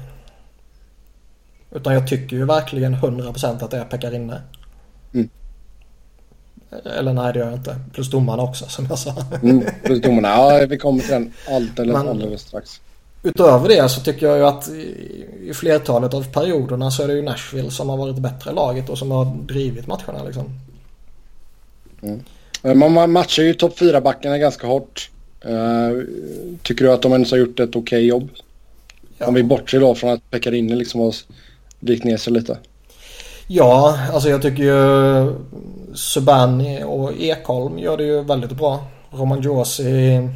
Utan 1.71 1.93
jag 1.93 2.07
tycker 2.07 2.35
ju 2.35 2.45
verkligen 2.45 2.95
100% 2.95 3.63
att 3.63 3.71
det 3.71 3.77
är 3.77 3.85
Pekarinne. 3.85 4.41
Mm. 5.13 5.29
Eller 6.85 7.13
nej 7.13 7.33
det 7.33 7.39
gör 7.39 7.45
jag 7.45 7.55
inte. 7.55 7.79
Plus 7.93 8.09
domarna 8.09 8.43
också 8.43 8.65
som 8.65 8.85
jag 8.89 8.99
sa. 8.99 9.15
Mm, 9.41 9.65
plus 9.83 10.01
domarna, 10.01 10.27
ja 10.27 10.65
vi 10.69 10.77
kommer 10.77 10.99
till 10.99 11.11
den 11.11 11.33
allt 11.49 11.79
eller 11.79 11.93
Men- 11.93 12.07
alldeles 12.07 12.41
strax. 12.41 12.81
Utöver 13.23 13.69
det 13.69 13.89
så 13.89 14.01
tycker 14.01 14.27
jag 14.27 14.37
ju 14.37 14.45
att 14.45 14.69
i, 14.69 15.53
flertalet 15.53 16.13
av 16.13 16.31
perioderna 16.31 16.91
så 16.91 17.03
är 17.03 17.07
det 17.07 17.13
ju 17.13 17.21
Nashville 17.21 17.71
som 17.71 17.89
har 17.89 17.97
varit 17.97 18.17
bättre 18.17 18.51
laget 18.51 18.89
och 18.89 18.97
som 18.97 19.11
har 19.11 19.25
drivit 19.25 19.87
matcherna 19.87 20.23
liksom. 20.25 20.45
Eh, 22.63 22.73
Man 22.75 23.11
matchar 23.11 23.43
ju 23.43 23.53
topp 23.53 23.79
4-backarna 23.79 24.37
ganska 24.37 24.67
hårt. 24.67 25.09
Eh, 25.41 26.03
tycker 26.61 26.85
du 26.85 26.91
att 26.91 27.01
de 27.01 27.11
ens 27.11 27.31
har 27.31 27.37
gjort 27.37 27.59
ett 27.59 27.75
okej 27.75 28.05
jobb? 28.05 28.29
Ja. 29.17 29.27
Om 29.27 29.33
vi 29.33 29.43
bortser 29.43 29.79
då 29.79 29.95
från 29.95 30.09
att 30.09 30.31
Pekarinne 30.31 30.75
liksom 30.75 31.01
har 31.01 31.15
vikt 31.79 32.03
ner 32.03 32.17
sig 32.17 32.33
lite. 32.33 32.57
Ja, 33.47 33.99
alltså 34.13 34.29
jag 34.29 34.41
tycker 34.41 34.63
ju 34.63 35.33
Subban 35.93 36.83
och 36.83 37.11
Ekholm 37.19 37.79
gör 37.79 37.97
det 37.97 38.03
ju 38.03 38.23
väldigt 38.23 38.51
bra. 38.51 38.87
Roman 39.11 39.41
Josi 39.41 40.29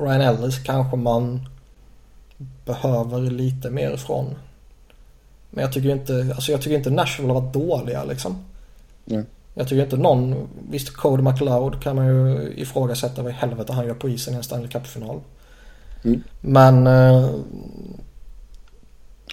Ryan 0.00 0.20
Ellis 0.20 0.58
kanske 0.58 0.96
man 0.96 1.48
behöver 2.64 3.20
lite 3.20 3.70
mer 3.70 3.90
ifrån. 3.90 4.34
Men 5.50 5.64
jag 5.64 5.72
tycker 5.72 5.88
inte, 5.88 6.32
alltså 6.34 6.52
jag 6.52 6.62
tycker 6.62 6.76
inte 6.76 6.90
Nashville 6.90 7.32
har 7.32 7.40
varit 7.40 7.52
dåliga 7.52 8.04
liksom. 8.04 8.44
Nej. 9.04 9.24
Jag 9.54 9.68
tycker 9.68 9.82
inte 9.82 9.96
någon, 9.96 10.48
visst 10.70 10.92
Cody 10.92 11.22
McLeod 11.22 11.82
kan 11.82 11.96
man 11.96 12.06
ju 12.06 12.52
ifrågasätta 12.56 13.22
vad 13.22 13.32
i 13.32 13.34
helvete 13.34 13.72
han 13.72 13.86
gör 13.86 13.94
på 13.94 14.08
isen 14.08 14.34
i 14.34 14.36
en 14.36 14.42
Stanley 14.42 14.68
Cup-final. 14.68 15.20
Mm. 16.04 16.22
Men 16.40 16.86
eh, 16.86 17.30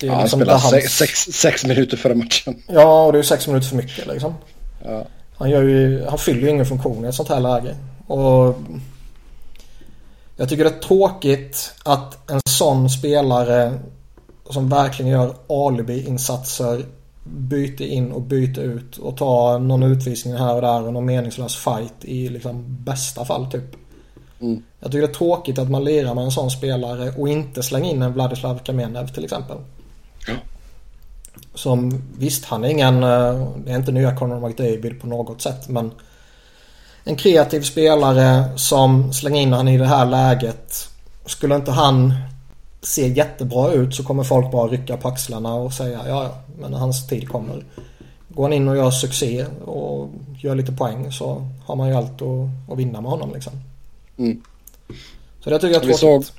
det 0.01 0.07
är 0.07 0.12
Ja, 0.12 0.13
han 0.13 0.22
liksom 0.22 0.39
spelar 0.39 0.55
inte 0.55 0.69
sex, 0.69 0.98
sex, 0.98 1.19
sex 1.19 1.65
minuter 1.65 1.98
före 1.98 2.15
matchen. 2.15 2.63
Ja, 2.67 3.05
och 3.05 3.12
det 3.12 3.15
är 3.15 3.19
ju 3.19 3.27
sex 3.27 3.48
minuter 3.48 3.67
för 3.67 3.75
mycket 3.75 4.07
liksom. 4.07 4.34
Ja. 4.86 5.05
Han, 5.38 5.50
gör 5.50 5.63
ju, 5.63 6.05
han 6.05 6.17
fyller 6.17 6.41
ju 6.41 6.50
ingen 6.50 6.65
funktion 6.65 7.05
i 7.05 7.07
ett 7.07 7.15
sånt 7.15 7.29
här 7.29 7.39
läge. 7.39 7.75
Och 8.07 8.55
jag 10.38 10.50
tycker 10.50 10.63
det 10.63 10.70
är 10.70 10.80
tråkigt 10.80 11.74
att 11.84 12.32
en 12.32 12.42
sån 12.50 12.89
spelare 12.89 13.80
som 14.50 14.70
verkligen 14.70 15.12
gör 15.12 15.36
alibi-insatser 15.48 16.86
byter 17.24 17.82
in 17.82 18.12
och 18.12 18.22
byter 18.22 18.60
ut 18.60 18.98
och 18.98 19.18
tar 19.18 19.60
någon 19.60 19.84
utvisning 19.84 20.34
här 20.34 20.56
och 20.56 20.62
där 20.62 20.88
och 20.88 20.94
någon 20.94 21.06
meningslös 21.06 21.56
fight 21.56 21.94
i 22.01 22.30
liksom 22.30 22.84
bästa 22.84 23.25
fall 23.25 23.51
typ. 23.51 23.75
Mm. 24.39 24.63
Jag 24.80 24.92
tycker 24.92 25.08
det 25.08 25.12
är 25.12 25.13
tråkigt 25.13 25.60
att 25.60 25.70
man 25.70 25.84
lirar 25.84 26.15
med 26.15 26.24
en 26.24 26.32
sån 26.32 26.51
spelare 26.51 27.13
och 27.18 27.30
inte 27.30 27.63
slänger 27.63 27.92
in 27.92 28.01
en 28.01 28.13
Vladislav 28.13 28.60
Kamenev 28.60 29.08
till 29.08 29.24
exempel. 29.24 29.58
Ja. 30.27 30.34
Som 31.54 32.01
visst, 32.18 32.46
han 32.46 32.63
är 32.63 32.70
ingen, 32.70 33.04
eh, 33.04 33.48
det 33.65 33.72
är 33.72 33.75
inte 33.75 33.92
nya 33.92 34.15
Conor 34.15 34.48
McDavid 34.48 35.01
på 35.01 35.08
något 35.08 35.42
sätt 35.42 35.70
men 35.70 35.92
en 37.07 37.15
kreativ 37.15 37.62
spelare 37.62 38.43
som 38.57 39.13
slänger 39.13 39.41
in 39.41 39.53
han 39.53 39.67
i 39.67 39.77
det 39.77 39.85
här 39.85 40.05
läget. 40.05 40.89
Skulle 41.25 41.55
inte 41.55 41.71
han 41.71 42.13
se 42.81 43.07
jättebra 43.07 43.71
ut 43.71 43.95
så 43.95 44.03
kommer 44.03 44.24
folk 44.24 44.51
bara 44.51 44.67
rycka 44.67 44.97
på 44.97 45.07
axlarna 45.07 45.55
och 45.55 45.74
säga 45.74 46.00
ja 46.07 46.24
ja, 46.24 46.38
men 46.59 46.74
hans 46.74 47.07
tid 47.07 47.29
kommer. 47.29 47.63
Går 48.29 48.43
han 48.43 48.53
in 48.53 48.67
och 48.67 48.77
gör 48.77 48.91
succé 48.91 49.45
och 49.65 50.09
gör 50.39 50.55
lite 50.55 50.71
poäng 50.71 51.12
så 51.12 51.47
har 51.65 51.75
man 51.75 51.89
ju 51.89 51.95
allt 51.95 52.21
att, 52.21 52.71
att 52.71 52.77
vinna 52.77 53.01
med 53.01 53.12
honom 53.12 53.33
liksom. 53.33 53.53
Mm. 54.17 54.41
Så 55.43 55.50
det 55.50 55.59
tycker 55.59 55.74
jag 55.74 55.83
är 55.83 55.88
Vi 55.88 55.93
tråkigt. 55.93 56.27
såg, 56.27 56.35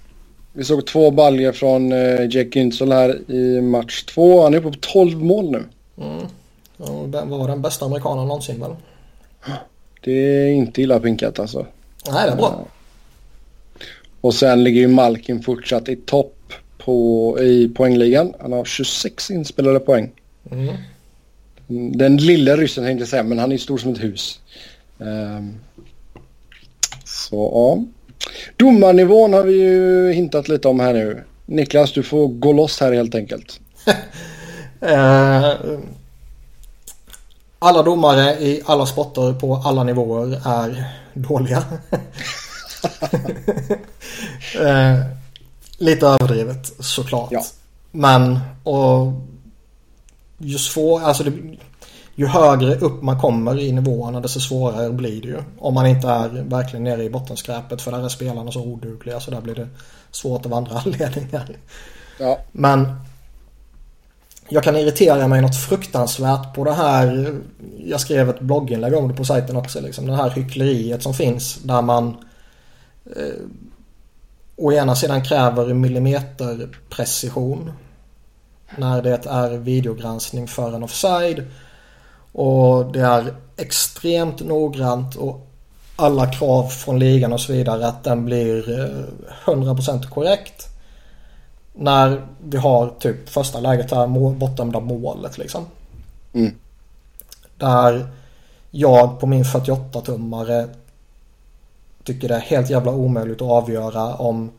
vi 0.53 0.65
såg 0.65 0.87
två 0.87 1.11
baljer 1.11 1.53
från 1.53 1.93
eh, 1.93 2.21
Jake 2.21 2.61
Günsel 2.61 2.93
här 2.93 3.31
i 3.31 3.61
match 3.61 4.05
två. 4.05 4.43
Han 4.43 4.55
är 4.55 4.59
uppe 4.59 4.71
på 4.71 4.77
12 4.81 5.25
mål 5.25 5.51
nu. 5.51 5.65
Mm. 5.99 7.11
Den 7.11 7.31
var 7.31 7.49
den 7.49 7.63
bästa 7.63 7.85
amerikanen 7.85 8.29
någonsin 8.29 8.61
väl? 8.61 8.77
Det 10.01 10.13
är 10.13 10.53
inte 10.53 10.83
illa 10.83 11.01
pinkat 11.01 11.39
alltså. 11.39 11.67
Nej, 12.13 12.27
det 12.27 12.33
är 12.33 12.37
bra. 12.37 12.67
Och 14.21 14.35
sen 14.35 14.65
ligger 14.65 14.81
ju 14.81 14.89
Malkin 14.89 15.43
fortsatt 15.43 15.89
i 15.89 15.97
topp 15.97 16.53
på, 16.79 17.39
i 17.41 17.69
poängligan. 17.69 18.35
Han 18.41 18.53
har 18.53 18.65
26 18.65 19.31
inspelade 19.31 19.81
poäng. 19.81 20.11
Mm. 20.51 20.77
Den 21.93 22.17
lilla 22.17 22.57
ryssen 22.57 22.85
tänkte 22.85 23.03
jag 23.03 23.09
säga, 23.09 23.23
men 23.23 23.39
han 23.39 23.53
är 23.53 23.59
stor 23.59 23.79
som 23.79 23.93
ett 23.93 24.03
hus. 24.03 24.41
Ehm, 25.01 25.55
så 27.05 27.51
ja. 27.55 27.85
Domarnivån 28.57 29.33
har 29.33 29.43
vi 29.43 29.53
ju 29.53 30.13
hintat 30.13 30.49
lite 30.49 30.69
om 30.69 30.81
här 30.81 30.93
nu. 30.93 31.25
Niklas, 31.47 31.93
du 31.93 32.03
får 32.03 32.29
gå 32.29 32.53
loss 32.53 32.81
här 32.81 32.93
helt 32.93 33.15
enkelt. 33.15 33.61
Eh, 34.81 35.55
alla 37.59 37.83
domare 37.83 38.31
i 38.31 38.63
alla 38.67 38.87
sporter 38.87 39.33
på 39.33 39.55
alla 39.65 39.83
nivåer 39.83 40.41
är 40.45 40.85
dåliga. 41.15 41.59
eh, 44.61 44.99
lite 45.79 46.07
överdrivet 46.07 46.73
såklart. 46.79 47.29
Ja. 47.33 47.45
Men 47.91 48.41
och 48.65 49.13
ju 50.39 50.59
svår, 50.59 51.01
alltså 51.03 51.25
det, 51.25 51.33
ju 52.15 52.27
högre 52.27 52.75
upp 52.75 53.03
man 53.03 53.21
kommer 53.21 53.61
i 53.61 53.73
nivåerna 53.73 54.21
desto 54.21 54.41
svårare 54.41 54.91
blir 54.91 55.23
det 55.23 55.29
ju. 55.29 55.43
Om 55.59 55.75
man 55.75 55.87
inte 55.87 56.09
är 56.09 56.29
verkligen 56.29 56.85
nere 56.85 57.05
i 57.05 57.11
bottenskräpet 57.11 57.83
för 57.83 57.91
där 57.91 58.05
är 58.05 58.09
spelarna 58.09 58.53
så 58.53 58.61
odugliga 58.61 59.21
så 59.21 59.31
där 59.31 59.41
blir 59.41 59.55
det 59.55 59.69
svårt 60.11 60.47
av 60.47 60.55
andra 60.55 60.79
anledningar. 60.85 61.57
Ja, 62.19 62.39
Men 62.53 62.95
jag 64.49 64.63
kan 64.63 64.77
irritera 64.77 65.29
mig 65.29 65.43
något 65.43 65.57
fruktansvärt 65.57 66.55
på 66.55 66.65
det 66.65 66.73
här. 66.73 67.35
Jag 67.79 68.01
skrev 68.01 68.31
ett 68.31 68.41
blogginlägg 68.41 68.95
om 68.95 69.09
det 69.09 69.15
på 69.15 69.25
sajten 69.25 69.57
också. 69.57 69.81
Liksom, 69.81 70.07
det 70.07 70.17
här 70.17 70.31
hyckleriet 70.31 71.03
som 71.03 71.15
finns 71.15 71.59
där 71.63 71.83
man 71.83 72.17
eh, 73.17 73.43
å 74.57 74.73
ena 74.73 74.97
sidan 74.97 75.23
kräver 75.23 75.75
millimeterprecision 75.75 77.73
när 78.77 79.03
det 79.03 79.27
är 79.27 79.57
videogranskning 79.57 80.49
för 80.49 80.75
en 80.75 80.83
offside. 80.83 81.45
Och 82.33 82.93
det 82.93 83.01
är 83.01 83.35
extremt 83.57 84.41
noggrant 84.41 85.17
och 85.17 85.51
alla 85.97 86.33
krav 86.33 86.69
från 86.69 86.99
ligan 86.99 87.33
och 87.33 87.41
så 87.41 87.53
vidare 87.53 87.87
att 87.87 88.05
den 88.05 88.25
blir 88.25 88.81
eh, 88.81 88.87
100% 89.45 90.09
korrekt. 90.09 90.76
När 91.77 92.27
vi 92.45 92.57
har 92.57 92.91
typ 92.99 93.29
första 93.29 93.61
läget 93.61 93.91
här, 93.91 94.07
mål, 94.07 94.35
bortdömda 94.35 94.81
målet 94.81 95.39
liksom. 95.39 95.65
Mm. 96.33 96.55
Där 97.57 98.09
jag 98.71 99.21
på 99.21 99.27
min 99.27 99.45
48-tummare 99.45 100.69
tycker 102.05 102.29
det 102.29 102.35
är 102.35 102.41
helt 102.41 102.71
jävla 102.71 102.93
omöjligt 102.93 103.43
att 103.43 103.51
avgöra 103.51 104.15
om 104.15 104.51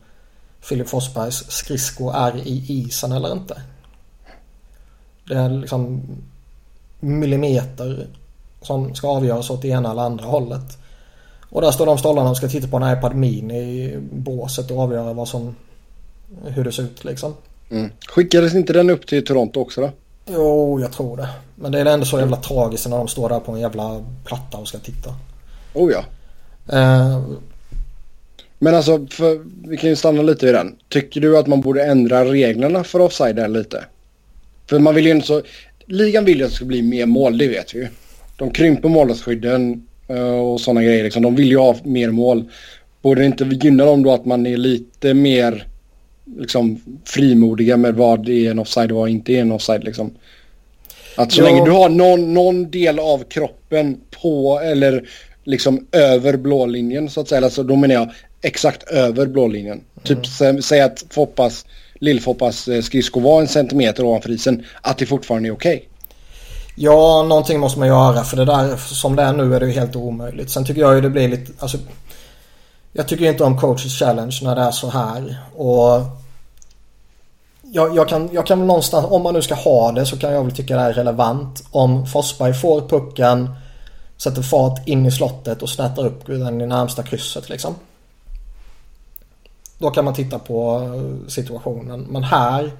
Filip 0.60 0.88
Forsbergs 0.88 1.50
skridsko 1.50 2.10
är 2.10 2.36
i 2.36 2.64
isen 2.68 3.12
eller 3.12 3.32
inte. 3.32 3.62
Det 5.28 5.34
är 5.34 5.48
liksom 5.48 6.02
millimeter 7.00 8.06
som 8.62 8.94
ska 8.94 9.08
avgöras 9.08 9.50
åt 9.50 9.62
det 9.62 9.68
ena 9.68 9.90
eller 9.90 10.02
andra 10.02 10.24
hållet. 10.24 10.78
Och 11.50 11.60
där 11.60 11.70
står 11.70 11.86
de 11.86 11.98
stollarna 11.98 12.30
och 12.30 12.36
ska 12.36 12.48
titta 12.48 12.68
på 12.68 12.76
en 12.76 12.98
iPad 12.98 13.14
Mini 13.14 13.58
i 13.58 13.98
båset 14.12 14.70
och 14.70 14.78
avgöra 14.78 15.12
vad 15.12 15.28
som, 15.28 15.56
hur 16.44 16.64
det 16.64 16.72
ser 16.72 16.82
ut 16.82 17.04
liksom. 17.04 17.34
mm. 17.70 17.90
Skickades 18.08 18.54
inte 18.54 18.72
den 18.72 18.90
upp 18.90 19.06
till 19.06 19.24
Toronto 19.24 19.60
också 19.60 19.80
då? 19.80 19.90
Jo, 20.30 20.80
jag 20.80 20.92
tror 20.92 21.16
det. 21.16 21.28
Men 21.54 21.72
det 21.72 21.80
är 21.80 21.86
ändå 21.86 22.06
så 22.06 22.18
jävla 22.18 22.36
tragiskt 22.36 22.88
när 22.88 22.96
de 22.96 23.08
står 23.08 23.28
där 23.28 23.40
på 23.40 23.52
en 23.52 23.60
jävla 23.60 24.04
platta 24.24 24.58
och 24.58 24.68
ska 24.68 24.78
titta. 24.78 25.14
Oh 25.74 25.92
ja. 25.92 26.04
Eh, 26.76 27.22
Men 28.58 28.74
alltså, 28.74 29.06
för, 29.10 29.44
vi 29.68 29.76
kan 29.76 29.90
ju 29.90 29.96
stanna 29.96 30.22
lite 30.22 30.48
i 30.48 30.52
den. 30.52 30.76
Tycker 30.88 31.20
du 31.20 31.38
att 31.38 31.46
man 31.46 31.60
borde 31.60 31.84
ändra 31.84 32.24
reglerna 32.24 32.84
för 32.84 33.00
offside 33.00 33.50
lite? 33.50 33.84
För 34.66 34.78
man 34.78 34.94
vill 34.94 35.06
ju 35.06 35.10
inte 35.10 35.26
så... 35.26 35.42
Ligan 35.86 36.24
vill 36.24 36.38
ju 36.38 36.44
att 36.44 36.50
det 36.50 36.56
ska 36.56 36.64
bli 36.64 36.82
mer 36.82 37.06
mål, 37.06 37.38
det 37.38 37.48
vet 37.48 37.74
vi 37.74 37.78
ju. 37.78 37.88
De 38.36 38.50
krymper 38.50 38.88
målvaktsskydden 38.88 39.86
eh, 40.08 40.38
och 40.38 40.60
sådana 40.60 40.82
grejer. 40.82 41.04
Liksom. 41.04 41.22
De 41.22 41.34
vill 41.34 41.48
ju 41.48 41.58
ha 41.58 41.76
mer 41.82 42.10
mål. 42.10 42.44
Borde 43.02 43.20
det 43.20 43.26
inte 43.26 43.44
gynna 43.44 43.84
dem 43.84 44.02
då 44.02 44.12
att 44.12 44.24
man 44.24 44.46
är 44.46 44.56
lite 44.56 45.14
mer 45.14 45.66
liksom, 46.36 46.80
frimodiga 47.04 47.76
med 47.76 47.94
vad 47.94 48.28
är 48.28 48.50
en 48.50 48.58
offside 48.58 48.92
och 48.92 48.98
vad 48.98 49.08
inte 49.08 49.32
är 49.32 49.40
en 49.40 49.52
offside 49.52 49.84
liksom? 49.84 50.10
Att 51.16 51.32
så 51.32 51.40
Ja. 51.40 51.44
länge 51.44 51.64
du 51.64 51.70
har 51.70 51.88
någon, 51.88 52.34
någon 52.34 52.70
del 52.70 52.98
av 52.98 53.24
kroppen 53.24 54.00
på 54.22 54.60
eller 54.60 55.08
liksom 55.44 55.86
över 55.92 56.36
blålinjen 56.36 57.10
så 57.10 57.20
att 57.20 57.28
säga. 57.28 57.44
Alltså 57.44 57.62
då 57.62 57.76
menar 57.76 57.94
jag 57.94 58.10
exakt 58.42 58.82
över 58.82 59.26
blålinjen. 59.26 59.80
Typ 60.02 60.26
sä, 60.26 60.62
säg 60.62 60.80
att 60.80 61.04
Foppas, 61.10 61.66
Lill-Foppas 62.00 62.68
eh, 62.68 62.82
skridsko 62.82 63.20
var 63.20 63.40
en 63.40 63.48
centimeter 63.48 64.04
ovanför 64.04 64.30
isen. 64.30 64.64
Att 64.82 64.98
det 64.98 65.06
fortfarande 65.06 65.48
är 65.48 65.52
okej. 65.52 65.88
Ja, 66.76 67.22
någonting 67.28 67.60
måste 67.60 67.78
man 67.78 67.88
göra 67.88 68.24
för 68.24 68.36
det 68.36 68.44
där 68.44 68.76
som 68.76 69.16
det 69.16 69.22
är 69.22 69.32
nu 69.32 69.54
är 69.54 69.60
det 69.60 69.66
ju 69.66 69.72
helt 69.72 69.96
omöjligt. 69.96 70.50
Sen 70.50 70.64
tycker 70.64 70.80
jag 70.80 70.94
ju 70.94 71.00
det 71.00 71.10
blir 71.10 71.28
lite, 71.28 71.52
alltså 71.58 71.78
jag 72.92 73.08
tycker 73.08 73.24
inte 73.24 73.44
om 73.44 73.58
coaches 73.58 73.98
challenge 73.98 74.40
när 74.42 74.56
det 74.56 74.62
är 74.62 74.70
så 74.70 74.90
här. 74.90 75.36
Och 75.56 76.02
jag, 77.62 77.96
jag, 77.96 78.08
kan, 78.08 78.28
jag 78.32 78.46
kan 78.46 78.66
någonstans, 78.66 79.06
om 79.08 79.22
man 79.22 79.34
nu 79.34 79.42
ska 79.42 79.54
ha 79.54 79.92
det 79.92 80.06
så 80.06 80.18
kan 80.18 80.32
jag 80.32 80.44
väl 80.44 80.54
tycka 80.54 80.76
det 80.76 80.82
är 80.82 80.92
relevant. 80.92 81.64
Om 81.70 82.06
Forsberg 82.06 82.54
får 82.54 82.88
pucken, 82.88 83.50
sätter 84.16 84.42
fart 84.42 84.88
in 84.88 85.06
i 85.06 85.10
slottet 85.10 85.62
och 85.62 85.70
snätar 85.70 86.06
upp 86.06 86.26
den 86.26 86.60
i 86.60 86.66
närmsta 86.66 87.02
krysset 87.02 87.48
liksom. 87.48 87.74
Då 89.78 89.90
kan 89.90 90.04
man 90.04 90.14
titta 90.14 90.38
på 90.38 90.80
eh, 90.94 91.28
situationen. 91.28 92.00
Men 92.00 92.22
här 92.22 92.72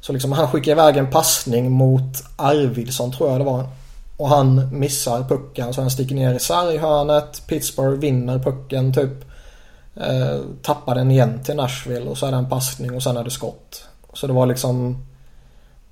så 0.00 0.12
liksom 0.12 0.32
han 0.32 0.48
skickar 0.48 0.72
iväg 0.72 0.96
en 0.96 1.10
passning 1.10 1.72
mot 1.72 2.24
Arvidsson 2.36 3.12
tror 3.12 3.30
jag 3.30 3.40
det 3.40 3.44
var. 3.44 3.68
Och 4.16 4.28
han 4.28 4.78
missar 4.78 5.22
pucken 5.22 5.74
så 5.74 5.80
han 5.80 5.90
sticker 5.90 6.14
ner 6.14 6.34
i 6.34 6.38
sarghörnet. 6.38 7.42
Pittsburgh 7.46 8.00
vinner 8.00 8.38
pucken 8.38 8.94
typ. 8.94 9.24
Eh, 9.96 10.40
tappar 10.62 10.94
den 10.94 11.10
igen 11.10 11.40
till 11.44 11.56
Nashville 11.56 12.10
och 12.10 12.18
så 12.18 12.26
är 12.26 12.30
det 12.30 12.36
en 12.36 12.48
passning 12.48 12.94
och 12.94 13.02
sen 13.02 13.16
är 13.16 13.24
det 13.24 13.30
skott. 13.30 13.84
Så 14.12 14.26
det 14.26 14.32
var 14.32 14.46
liksom 14.46 15.04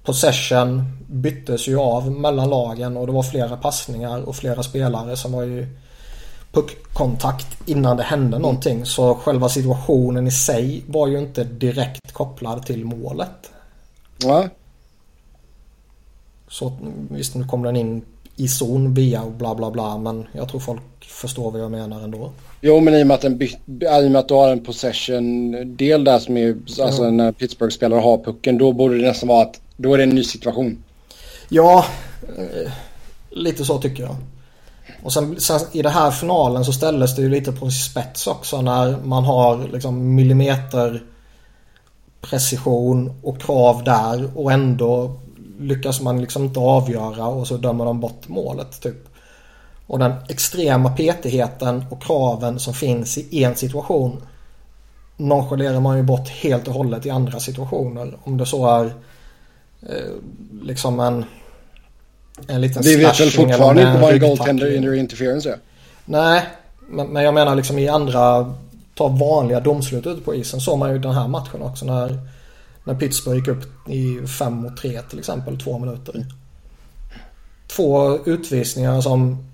Possession 0.04 0.82
byttes 1.06 1.68
ju 1.68 1.78
av 1.78 2.10
mellan 2.10 2.50
lagen 2.50 2.96
och 2.96 3.06
det 3.06 3.12
var 3.12 3.22
flera 3.22 3.56
passningar 3.56 4.22
och 4.22 4.36
flera 4.36 4.62
spelare 4.62 5.16
som 5.16 5.32
var 5.32 5.44
i 5.44 5.66
puckkontakt 6.52 7.68
innan 7.68 7.96
det 7.96 8.02
hände 8.02 8.36
mm. 8.36 8.42
någonting. 8.42 8.86
Så 8.86 9.14
själva 9.14 9.48
situationen 9.48 10.26
i 10.26 10.30
sig 10.30 10.84
var 10.86 11.06
ju 11.06 11.18
inte 11.18 11.44
direkt 11.44 12.12
kopplad 12.12 12.66
till 12.66 12.84
målet. 12.84 13.50
Ja. 14.18 14.48
Så 16.48 16.72
visst 17.10 17.34
nu 17.34 17.44
kom 17.44 17.62
den 17.62 17.76
in 17.76 18.02
i 18.36 18.48
zon 18.48 18.94
via 18.94 19.22
och 19.22 19.32
bla 19.32 19.54
bla 19.54 19.70
bla 19.70 19.98
men 19.98 20.26
jag 20.32 20.48
tror 20.48 20.60
folk 20.60 20.82
förstår 21.00 21.50
vad 21.50 21.60
jag 21.60 21.70
menar 21.70 22.00
ändå. 22.00 22.32
Jo 22.60 22.80
men 22.80 22.94
i 22.94 23.02
och 23.02 23.06
med 23.06 23.14
att, 23.14 23.20
den 23.20 23.42
i 23.42 24.06
och 24.06 24.10
med 24.10 24.16
att 24.16 24.28
du 24.28 24.34
har 24.34 24.48
en 24.48 24.64
possession-del 24.64 26.04
där 26.04 26.18
som 26.18 26.36
är, 26.36 26.56
alltså 26.82 27.02
mm. 27.02 27.16
när 27.16 27.32
Pittsburgh-spelare 27.32 28.00
har 28.00 28.18
pucken, 28.18 28.58
då 28.58 28.72
borde 28.72 28.98
det 28.98 29.06
nästan 29.06 29.28
vara 29.28 29.42
att, 29.42 29.60
då 29.76 29.94
är 29.94 29.98
det 29.98 30.04
en 30.04 30.10
ny 30.10 30.24
situation. 30.24 30.84
Ja, 31.48 31.84
eh, 32.38 32.72
lite 33.30 33.64
så 33.64 33.78
tycker 33.78 34.02
jag. 34.02 34.16
Och 35.02 35.12
sen, 35.12 35.40
sen, 35.40 35.60
i 35.72 35.82
den 35.82 35.92
här 35.92 36.10
finalen 36.10 36.64
så 36.64 36.72
ställdes 36.72 37.16
det 37.16 37.22
ju 37.22 37.28
lite 37.28 37.52
på 37.52 37.70
spets 37.70 38.26
också 38.26 38.62
när 38.62 38.96
man 39.04 39.24
har 39.24 39.68
liksom 39.72 40.14
millimeter 40.14 41.02
precision 42.20 43.14
och 43.22 43.40
krav 43.40 43.84
där 43.84 44.30
och 44.34 44.52
ändå 44.52 45.12
lyckas 45.62 46.00
man 46.00 46.20
liksom 46.20 46.44
inte 46.44 46.60
avgöra 46.60 47.26
och 47.26 47.46
så 47.46 47.56
dömer 47.56 47.84
de 47.84 48.00
bort 48.00 48.28
målet 48.28 48.80
typ. 48.80 49.08
Och 49.86 49.98
den 49.98 50.12
extrema 50.28 50.90
petigheten 50.90 51.84
och 51.90 52.02
kraven 52.02 52.58
som 52.58 52.74
finns 52.74 53.18
i 53.18 53.44
en 53.44 53.56
situation 53.56 54.22
nonchalerar 55.16 55.80
man 55.80 55.96
ju 55.96 56.02
bort 56.02 56.28
helt 56.28 56.68
och 56.68 56.74
hållet 56.74 57.06
i 57.06 57.10
andra 57.10 57.40
situationer. 57.40 58.18
Om 58.24 58.36
det 58.36 58.46
så 58.46 58.66
är 58.66 58.84
eh, 59.82 60.12
liksom 60.62 61.00
en 61.00 61.24
en 62.46 62.60
liten 62.60 62.82
Vi 62.82 62.96
vet 62.96 63.20
väl 63.20 63.30
fortfarande 63.30 63.82
inte 63.82 64.00
vad 64.00 64.12
en 64.12 64.20
goaltender 64.20 64.76
in 64.76 64.98
interference 64.98 65.50
är? 65.50 65.58
Nej, 66.04 66.42
men, 66.88 67.06
men 67.06 67.22
jag 67.22 67.34
menar 67.34 67.54
liksom 67.54 67.78
i 67.78 67.88
andra 67.88 68.54
ta 68.94 69.08
vanliga 69.08 69.60
domslut 69.60 70.06
ute 70.06 70.20
på 70.20 70.34
isen 70.34 70.60
såg 70.60 70.78
man 70.78 70.92
ju 70.92 70.98
den 70.98 71.12
här 71.12 71.28
matchen 71.28 71.62
också 71.62 71.84
när, 71.84 72.18
när 72.84 72.94
Pittsburgh 72.94 73.38
gick 73.38 73.48
upp 73.48 73.88
i 73.88 74.26
5 74.26 74.52
mot 74.54 74.76
3 74.76 75.02
till 75.02 75.18
exempel, 75.18 75.60
två 75.60 75.78
minuter. 75.78 76.26
Två 77.66 78.18
utvisningar 78.24 79.00
som 79.00 79.46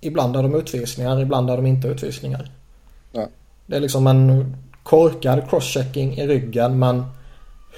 ibland 0.00 0.36
är 0.36 0.42
de 0.42 0.54
utvisningar, 0.54 1.20
ibland 1.20 1.50
är 1.50 1.56
de 1.56 1.66
inte 1.66 1.88
utvisningar. 1.88 2.50
Ja. 3.12 3.28
Det 3.66 3.76
är 3.76 3.80
liksom 3.80 4.06
en 4.06 4.56
korkad 4.82 5.50
crosschecking 5.50 6.18
i 6.18 6.26
ryggen 6.26 6.78
men 6.78 7.04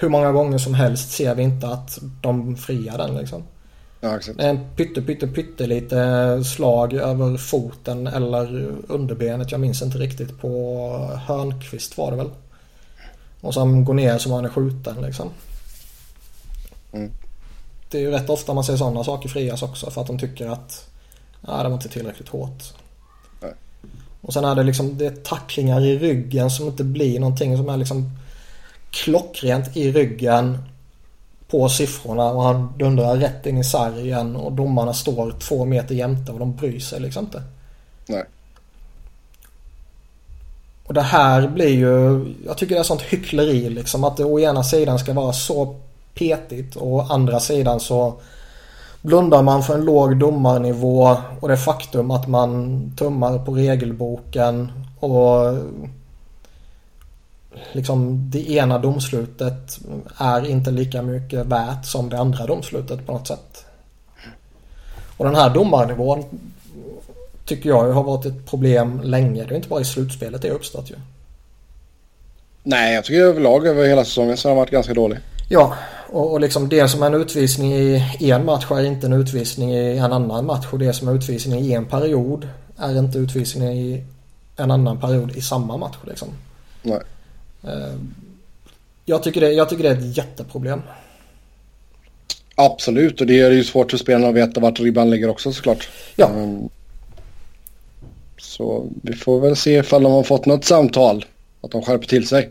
hur 0.01 0.09
många 0.09 0.33
gånger 0.33 0.59
som 0.59 0.75
helst 0.75 1.11
ser 1.11 1.35
vi 1.35 1.43
inte 1.43 1.69
att 1.69 1.99
de 2.23 2.57
friar 2.57 2.99
den 2.99 3.17
liksom. 3.17 3.43
Ja, 4.01 4.17
exakt. 4.17 4.41
En 4.41 4.59
pytte, 4.77 5.03
pytte, 5.03 5.27
pytte 5.27 5.67
lite 5.67 6.45
slag 6.45 6.93
över 6.93 7.37
foten 7.37 8.07
eller 8.07 8.73
underbenet. 8.89 9.53
Jag 9.53 9.61
minns 9.61 9.83
inte 9.83 9.99
riktigt. 9.99 10.41
På 10.41 10.89
Hörnqvist 11.27 11.99
var 11.99 12.11
det 12.11 12.17
väl. 12.17 12.31
Och 13.47 13.55
som 13.55 13.85
går 13.85 13.95
ner 13.95 14.19
som 14.19 14.33
han 14.33 14.45
är 14.45 14.49
skjuten 14.49 15.03
liksom. 15.03 15.31
Mm. 16.93 17.11
Det 17.91 17.99
är 17.99 18.03
ju 18.03 18.11
rätt 18.11 18.31
ofta 18.31 18.55
man 18.55 18.65
ser 18.65 18.77
sådana 18.77 19.05
saker 19.05 19.29
frias 19.29 19.63
också 19.63 19.91
för 19.91 20.01
att 20.01 20.07
de 20.07 20.19
tycker 20.19 20.49
att 20.49 20.89
ja, 21.47 21.63
det 21.63 21.69
var 21.69 21.77
inte 21.77 21.89
tillräckligt 21.89 22.29
hårt. 22.29 22.63
Nej. 23.43 23.53
Och 24.21 24.33
sen 24.33 24.45
är 24.45 24.55
det 24.55 24.63
liksom 24.63 24.99
det 24.99 25.07
är 25.07 25.11
tacklingar 25.11 25.81
i 25.81 25.99
ryggen 25.99 26.51
som 26.51 26.67
inte 26.67 26.85
blir 26.85 27.21
någonting 27.21 27.57
som 27.57 27.69
är 27.69 27.77
liksom 27.77 28.11
klockrent 28.91 29.77
i 29.77 29.93
ryggen 29.93 30.59
på 31.49 31.69
siffrorna 31.69 32.31
och 32.31 32.43
han 32.43 32.73
dundrar 32.79 33.17
rätt 33.17 33.47
in 33.47 33.59
i 33.59 33.65
sargen 33.65 34.37
och 34.37 34.53
domarna 34.53 34.95
står 34.95 35.35
två 35.41 35.65
meter 35.65 35.95
jämte 35.95 36.33
och 36.33 36.39
de 36.39 36.57
bryr 36.57 36.81
sig 36.81 37.01
liksom 37.01 37.25
inte. 37.25 37.43
Nej. 38.07 38.25
Och 40.87 40.95
det 40.95 41.03
här 41.03 41.49
blir 41.49 41.69
ju, 41.69 42.25
jag 42.47 42.59
tycker 42.59 42.75
det 42.75 42.81
är 42.81 42.85
sånt 42.85 43.03
hyckleri 43.03 43.71
liksom 43.71 44.05
att 44.05 44.17
det 44.17 44.25
å 44.25 44.41
ena 44.41 44.63
sidan 44.63 44.99
ska 44.99 45.13
vara 45.13 45.33
så 45.33 45.77
petigt 46.15 46.77
och 46.77 46.93
å 46.93 47.07
andra 47.11 47.41
sidan 47.41 47.81
så 47.81 48.15
blundar 49.03 49.43
man 49.43 49.63
för 49.63 49.75
en 49.75 49.85
låg 49.85 50.17
domarnivå 50.17 51.17
och 51.41 51.49
det 51.49 51.57
faktum 51.57 52.11
att 52.11 52.29
man 52.29 52.81
tummar 52.99 53.39
på 53.39 53.55
regelboken 53.55 54.73
och 55.01 55.55
liksom 57.73 58.31
det 58.31 58.51
ena 58.51 58.79
domslutet 58.79 59.79
är 60.19 60.47
inte 60.47 60.71
lika 60.71 61.03
mycket 61.03 61.47
värt 61.47 61.87
som 61.87 62.09
det 62.09 62.19
andra 62.19 62.47
domslutet 62.47 63.07
på 63.07 63.13
något 63.13 63.27
sätt. 63.27 63.65
Och 65.17 65.25
den 65.25 65.35
här 65.35 65.51
domarnivån 65.51 66.25
tycker 67.47 67.69
jag 67.69 67.93
har 67.93 68.03
varit 68.03 68.27
ett 68.27 68.47
problem 68.47 69.01
länge. 69.05 69.45
Det 69.45 69.55
är 69.55 69.57
inte 69.57 69.69
bara 69.69 69.81
i 69.81 69.85
slutspelet 69.85 70.43
det 70.43 70.49
har 70.49 70.55
uppstått 70.55 70.91
ju. 70.91 70.95
Nej, 72.63 72.95
jag 72.95 73.05
tycker 73.05 73.21
överlag 73.21 73.67
över 73.67 73.89
hela 73.89 74.05
säsongen 74.05 74.37
så 74.37 74.49
har 74.49 74.51
den 74.51 74.59
varit 74.59 74.71
ganska 74.71 74.95
dålig. 74.95 75.19
Ja, 75.49 75.75
och, 76.09 76.33
och 76.33 76.41
liksom 76.41 76.69
det 76.69 76.89
som 76.89 77.03
är 77.03 77.07
en 77.07 77.15
utvisning 77.15 77.73
i 78.19 78.31
en 78.31 78.45
match 78.45 78.71
är 78.71 78.85
inte 78.85 79.07
en 79.07 79.13
utvisning 79.13 79.75
i 79.75 79.99
en 79.99 80.13
annan 80.13 80.47
match. 80.47 80.67
Och 80.73 80.79
det 80.79 80.93
som 80.93 81.09
är 81.09 81.15
utvisning 81.15 81.61
i 81.61 81.73
en 81.73 81.85
period 81.85 82.49
är 82.77 82.99
inte 82.99 83.19
utvisning 83.19 83.69
i 83.69 84.05
en 84.57 84.71
annan 84.71 85.01
period 85.01 85.37
i 85.37 85.41
samma 85.41 85.77
match 85.77 85.97
liksom. 86.07 86.29
Nej. 86.83 87.01
Eh, 87.65 87.95
jag 89.05 89.23
tycker, 89.23 89.41
det, 89.41 89.53
jag 89.53 89.69
tycker 89.69 89.83
det 89.83 89.91
är 89.91 89.99
ett 89.99 90.17
jätteproblem. 90.17 90.83
Absolut 92.55 93.21
och 93.21 93.27
det 93.27 93.41
är 93.41 93.51
ju 93.51 93.65
svårt 93.65 93.91
för 93.91 93.99
spelarna 93.99 94.29
att 94.29 94.35
veta 94.35 94.61
vart 94.61 94.81
ribban 94.81 95.11
ligger 95.11 95.29
också 95.29 95.53
såklart. 95.53 95.89
Ja. 96.17 96.31
Um, 96.35 96.69
så 98.57 98.87
vi 99.03 99.13
får 99.13 99.41
väl 99.41 99.57
se 99.57 99.79
ifall 99.79 100.03
de 100.03 100.13
har 100.13 100.23
fått 100.23 100.47
något 100.47 100.65
samtal. 100.65 101.25
Att 101.61 101.71
de 101.71 101.83
skärper 101.83 102.07
till 102.07 102.29
sig. 102.29 102.51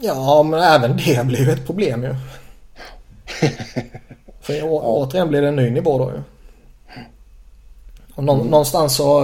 Ja, 0.00 0.42
men 0.42 0.60
även 0.60 0.96
det 0.96 1.26
blir 1.26 1.40
ju 1.40 1.50
ett 1.50 1.66
problem 1.66 2.02
ju. 2.02 2.14
För 4.40 4.54
ja. 4.54 4.64
återigen 4.64 5.28
blir 5.28 5.42
det 5.42 5.48
en 5.48 5.56
ny 5.56 5.70
nivå 5.70 5.98
då 5.98 6.10
ju. 6.10 6.22
Och 8.14 8.24
nå 8.24 8.34
mm. 8.34 8.46
någonstans 8.46 8.96
så 8.96 9.20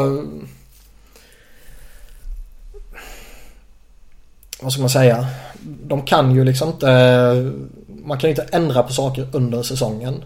vad 4.60 4.72
ska 4.72 4.80
man 4.80 4.90
säga? 4.90 5.26
De 5.62 6.02
kan 6.02 6.34
ju 6.34 6.44
liksom 6.44 6.68
inte, 6.68 6.86
man 7.86 8.18
kan 8.18 8.30
ju 8.30 8.36
inte 8.36 8.56
ändra 8.56 8.82
på 8.82 8.92
saker 8.92 9.28
under 9.32 9.62
säsongen. 9.62 10.24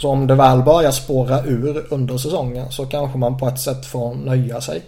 Så 0.00 0.08
om 0.08 0.26
det 0.26 0.34
väl 0.34 0.62
börjar 0.62 0.90
spåra 0.90 1.44
ur 1.44 1.86
under 1.90 2.18
säsongen 2.18 2.72
så 2.72 2.86
kanske 2.86 3.18
man 3.18 3.38
på 3.38 3.48
ett 3.48 3.60
sätt 3.60 3.86
får 3.86 4.14
nöja 4.14 4.60
sig. 4.60 4.82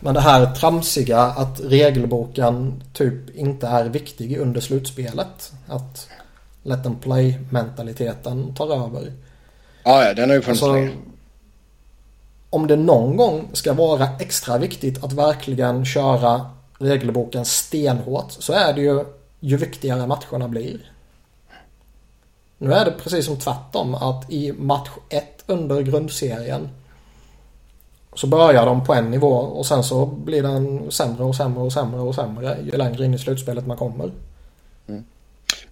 Men 0.00 0.14
det 0.14 0.20
här 0.20 0.54
tramsiga 0.54 1.20
att 1.20 1.60
regelboken 1.64 2.82
typ 2.92 3.36
inte 3.36 3.66
är 3.66 3.84
viktig 3.84 4.38
under 4.38 4.60
slutspelet. 4.60 5.52
Att 5.66 6.08
let 6.62 6.82
them 6.82 6.96
play 6.96 7.38
mentaliteten 7.50 8.54
tar 8.54 8.66
över. 8.66 9.12
Ja, 9.84 10.04
ja 10.04 10.14
den 10.14 10.28
har 10.28 10.36
ju 10.36 10.42
funnits 10.42 10.62
alltså, 10.62 10.88
Om 12.50 12.66
det 12.66 12.76
någon 12.76 13.16
gång 13.16 13.48
ska 13.52 13.72
vara 13.72 14.08
extra 14.20 14.58
viktigt 14.58 15.04
att 15.04 15.12
verkligen 15.12 15.84
köra 15.84 16.50
regelboken 16.78 17.44
stenhårt 17.44 18.32
så 18.32 18.52
är 18.52 18.72
det 18.72 18.80
ju 18.80 19.04
ju 19.40 19.56
viktigare 19.56 20.06
matcherna 20.06 20.48
blir. 20.48 20.92
Nu 22.58 22.72
är 22.72 22.84
det 22.84 22.90
precis 22.90 23.26
som 23.26 23.36
tvärtom 23.36 23.94
att 23.94 24.32
i 24.32 24.52
match 24.52 24.88
1 25.08 25.24
under 25.46 25.82
grundserien 25.82 26.68
så 28.14 28.26
börjar 28.26 28.66
de 28.66 28.84
på 28.84 28.94
en 28.94 29.10
nivå 29.10 29.32
och 29.32 29.66
sen 29.66 29.84
så 29.84 30.06
blir 30.06 30.42
den 30.42 30.90
sämre 30.90 31.24
och 31.24 31.36
sämre 31.36 31.60
och 31.60 31.72
sämre 31.72 32.00
och 32.00 32.14
sämre 32.14 32.56
ju 32.64 32.70
längre 32.70 33.04
in 33.04 33.14
i 33.14 33.18
slutspelet 33.18 33.66
man 33.66 33.76
kommer. 33.76 34.10
Mm. 34.88 35.04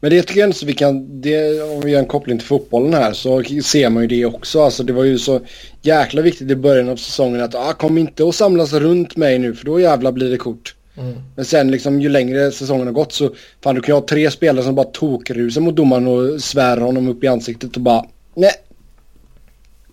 Men 0.00 0.10
det 0.10 0.22
tycker 0.22 0.40
jag 0.40 0.48
inte 0.48 0.58
så 0.58 0.66
vi 0.66 0.72
kan, 0.72 1.20
det, 1.20 1.62
om 1.62 1.80
vi 1.80 1.90
gör 1.90 1.98
en 1.98 2.06
koppling 2.06 2.38
till 2.38 2.46
fotbollen 2.46 2.94
här 2.94 3.12
så 3.12 3.42
ser 3.64 3.90
man 3.90 4.02
ju 4.02 4.08
det 4.08 4.26
också. 4.26 4.62
Alltså 4.62 4.82
det 4.82 4.92
var 4.92 5.04
ju 5.04 5.18
så 5.18 5.40
jäkla 5.82 6.22
viktigt 6.22 6.50
i 6.50 6.56
början 6.56 6.88
av 6.88 6.96
säsongen 6.96 7.42
att 7.42 7.54
ah, 7.54 7.72
kom 7.72 7.98
inte 7.98 8.24
och 8.24 8.34
samlas 8.34 8.72
runt 8.72 9.16
mig 9.16 9.38
nu 9.38 9.54
för 9.54 9.64
då 9.64 9.80
jävla 9.80 10.12
blir 10.12 10.30
det 10.30 10.36
kort. 10.36 10.74
Mm. 10.96 11.22
Men 11.34 11.44
sen 11.44 11.70
liksom 11.70 12.00
ju 12.00 12.08
längre 12.08 12.52
säsongen 12.52 12.86
har 12.86 12.94
gått 12.94 13.12
så 13.12 13.30
fan 13.62 13.74
du 13.74 13.80
kan 13.80 13.94
ju 13.94 14.00
ha 14.00 14.06
tre 14.06 14.30
spelare 14.30 14.64
som 14.64 14.74
bara 14.74 14.86
tokrusar 14.86 15.60
mot 15.60 15.76
domaren 15.76 16.06
och 16.06 16.40
svär 16.40 16.76
honom 16.76 17.08
upp 17.08 17.24
i 17.24 17.26
ansiktet 17.26 17.76
och 17.76 17.82
bara 17.82 18.04
nej. 18.34 18.52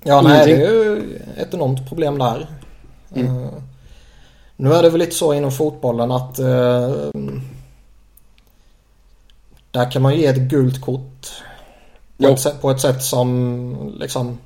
Ja 0.03 0.21
nej 0.21 0.45
det 0.45 0.65
är 0.65 0.71
ju 0.71 1.19
ett 1.37 1.53
enormt 1.53 1.89
problem 1.89 2.17
där. 2.17 2.47
Mm. 3.15 3.37
Uh, 3.37 3.49
nu 4.55 4.73
är 4.73 4.83
det 4.83 4.89
väl 4.89 4.99
lite 4.99 5.15
så 5.15 5.33
inom 5.33 5.51
fotbollen 5.51 6.11
att 6.11 6.39
uh, 6.39 7.09
där 9.71 9.91
kan 9.91 10.01
man 10.01 10.15
ge 10.15 10.25
ett 10.25 10.37
gult 10.37 10.81
kort. 10.81 11.27
På, 12.17 12.27
ett 12.27 12.39
sätt, 12.39 12.61
på 12.61 12.71
ett 12.71 12.81
sätt 12.81 13.03
som 13.03 13.95
liksom 13.99 14.37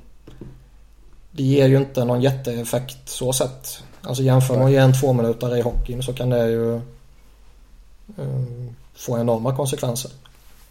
det 1.30 1.42
ger 1.42 1.68
ju 1.68 1.76
inte 1.76 2.04
någon 2.04 2.20
jätteeffekt 2.20 3.08
så 3.08 3.32
sett. 3.32 3.82
Alltså 4.02 4.22
jämför 4.22 4.56
man 4.58 4.72
med 4.72 4.82
en 4.82 5.00
två 5.00 5.12
minuter 5.12 5.56
i 5.56 5.60
hockeyn 5.60 6.02
så 6.02 6.12
kan 6.12 6.30
det 6.30 6.48
ju 6.48 6.80
uh, 8.18 8.44
få 8.94 9.18
enorma 9.18 9.56
konsekvenser. 9.56 10.10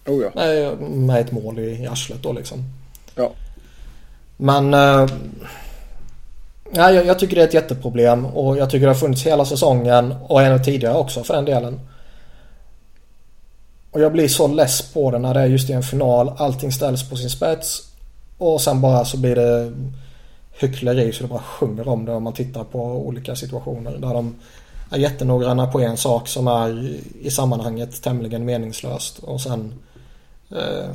Oh 0.05 0.23
ja. 0.23 0.29
med, 0.35 0.81
med 0.81 1.21
ett 1.21 1.31
mål 1.31 1.59
i, 1.59 1.83
i 1.83 1.87
arslet 1.87 2.23
då 2.23 2.33
liksom. 2.33 2.63
Ja. 3.15 3.31
Men 4.37 4.73
uh, 4.73 5.09
ja, 6.71 6.91
jag, 6.91 7.05
jag, 7.05 7.19
tycker 7.19 7.35
det 7.35 7.41
är 7.41 7.47
ett 7.47 7.53
jätteproblem 7.53 8.25
och 8.25 8.57
jag 8.57 8.69
tycker 8.69 8.85
det 8.85 8.91
har 8.91 8.99
funnits 8.99 9.25
hela 9.25 9.45
säsongen 9.45 10.15
och 10.27 10.41
ännu 10.41 10.59
tidigare 10.59 10.97
också 10.97 11.23
för 11.23 11.33
den 11.33 11.45
delen. 11.45 11.79
Och 13.91 14.01
jag 14.01 14.11
blir 14.11 14.27
så 14.27 14.47
less 14.47 14.81
på 14.93 15.11
det 15.11 15.19
när 15.19 15.33
det 15.33 15.39
är 15.39 15.45
just 15.45 15.69
i 15.69 15.73
en 15.73 15.83
final. 15.83 16.33
Allting 16.37 16.71
ställs 16.71 17.09
på 17.09 17.15
sin 17.15 17.29
spets. 17.29 17.83
Och 18.37 18.61
sen 18.61 18.81
bara 18.81 19.05
så 19.05 19.17
blir 19.17 19.35
det 19.35 19.73
hyckleri 20.59 21.11
så 21.11 21.23
det 21.23 21.29
bara 21.29 21.41
sjunger 21.41 21.87
om 21.87 22.05
det 22.05 22.11
om 22.11 22.23
man 22.23 22.33
tittar 22.33 22.63
på 22.63 22.79
olika 22.81 23.35
situationer 23.35 23.91
där 23.91 24.13
de 24.13 24.35
är 24.91 24.97
jättenoggranna 24.97 25.67
på 25.67 25.79
en 25.79 25.97
sak 25.97 26.27
som 26.27 26.47
är 26.47 26.97
i 27.21 27.31
sammanhanget 27.31 28.03
tämligen 28.03 28.45
meningslöst 28.45 29.19
och 29.19 29.41
sen 29.41 29.73
eh, 30.51 30.89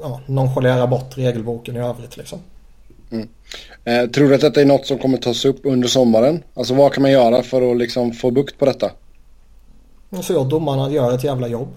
ja, 0.00 0.20
nonchalera 0.26 0.86
bort 0.86 1.18
regelboken 1.18 1.76
i 1.76 1.80
övrigt 1.80 2.16
liksom. 2.16 2.38
Mm. 3.10 3.28
Eh, 3.84 4.10
tror 4.10 4.28
du 4.28 4.34
att 4.34 4.40
detta 4.40 4.60
är 4.60 4.64
något 4.64 4.86
som 4.86 4.98
kommer 4.98 5.18
tas 5.18 5.44
upp 5.44 5.60
under 5.62 5.88
sommaren? 5.88 6.42
Alltså 6.54 6.74
vad 6.74 6.92
kan 6.92 7.02
man 7.02 7.10
göra 7.10 7.42
för 7.42 7.70
att 7.70 7.76
liksom 7.76 8.12
få 8.12 8.30
bukt 8.30 8.58
på 8.58 8.64
detta? 8.64 8.90
Så 10.22 10.32
jag 10.32 10.48
domarna 10.48 10.90
gör 10.90 11.14
ett 11.14 11.24
jävla 11.24 11.48
jobb. 11.48 11.68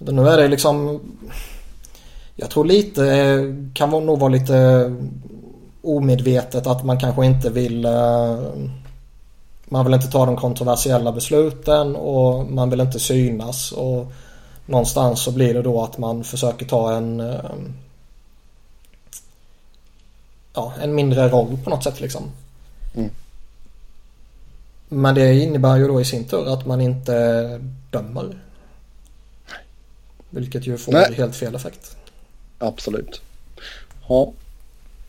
Nu 0.00 0.28
är 0.28 0.36
det 0.36 0.48
liksom... 0.48 1.00
Jag 2.36 2.50
tror 2.50 2.64
lite 2.64 3.56
kan 3.74 3.90
nog 3.90 4.18
vara 4.18 4.32
lite 4.32 4.90
omedvetet 5.82 6.66
att 6.66 6.84
man 6.84 7.00
kanske 7.00 7.26
inte 7.26 7.50
vill... 7.50 7.84
Eh, 7.84 8.38
man 9.64 9.84
vill 9.84 9.94
inte 9.94 10.10
ta 10.10 10.26
de 10.26 10.36
kontroversiella 10.36 11.12
besluten 11.12 11.96
och 11.96 12.46
man 12.46 12.70
vill 12.70 12.80
inte 12.80 13.00
synas. 13.00 13.72
Och 13.72 14.12
någonstans 14.66 15.22
så 15.22 15.32
blir 15.32 15.54
det 15.54 15.62
då 15.62 15.82
att 15.82 15.98
man 15.98 16.24
försöker 16.24 16.66
ta 16.66 16.92
en... 16.92 17.20
Eh, 17.20 17.50
ja, 20.54 20.72
en 20.82 20.94
mindre 20.94 21.28
roll 21.28 21.58
på 21.64 21.70
något 21.70 21.84
sätt 21.84 22.00
liksom. 22.00 22.22
Mm. 22.94 23.10
Men 24.88 25.14
det 25.14 25.34
innebär 25.34 25.76
ju 25.76 25.88
då 25.88 26.00
i 26.00 26.04
sin 26.04 26.24
tur 26.24 26.52
att 26.52 26.66
man 26.66 26.80
inte 26.80 27.60
dömer. 27.90 28.36
Vilket 30.30 30.66
ju 30.66 30.78
får 30.78 30.92
Nej. 30.92 31.14
helt 31.16 31.36
fel 31.36 31.54
effekt. 31.54 31.96
Absolut. 32.58 33.20
Ja. 34.08 34.32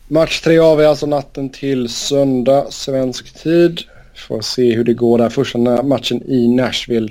Match 0.08 0.40
tre 0.40 0.58
av 0.58 0.80
är 0.80 0.86
alltså 0.86 1.06
natten 1.06 1.50
till 1.50 1.88
söndag 1.88 2.66
svensk 2.70 3.42
tid. 3.42 3.80
Får 4.14 4.40
se 4.40 4.74
hur 4.74 4.84
det 4.84 4.94
går 4.94 5.18
där. 5.18 5.28
Första 5.28 5.58
matchen 5.82 6.22
i 6.26 6.48
Nashville 6.48 7.08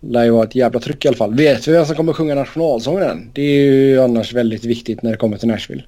lär 0.00 0.24
ju 0.24 0.30
vara 0.30 0.44
ett 0.44 0.54
jävla 0.54 0.80
tryck 0.80 1.04
i 1.04 1.08
alla 1.08 1.16
fall. 1.16 1.34
Vet 1.34 1.68
vi 1.68 1.72
vem 1.72 1.86
som 1.86 1.96
kommer 1.96 2.12
sjunga 2.12 2.34
nationalsången? 2.34 3.30
Det 3.32 3.42
är 3.42 3.64
ju 3.64 4.02
annars 4.02 4.32
väldigt 4.32 4.64
viktigt 4.64 5.02
när 5.02 5.10
det 5.10 5.16
kommer 5.16 5.36
till 5.36 5.48
Nashville. 5.48 5.82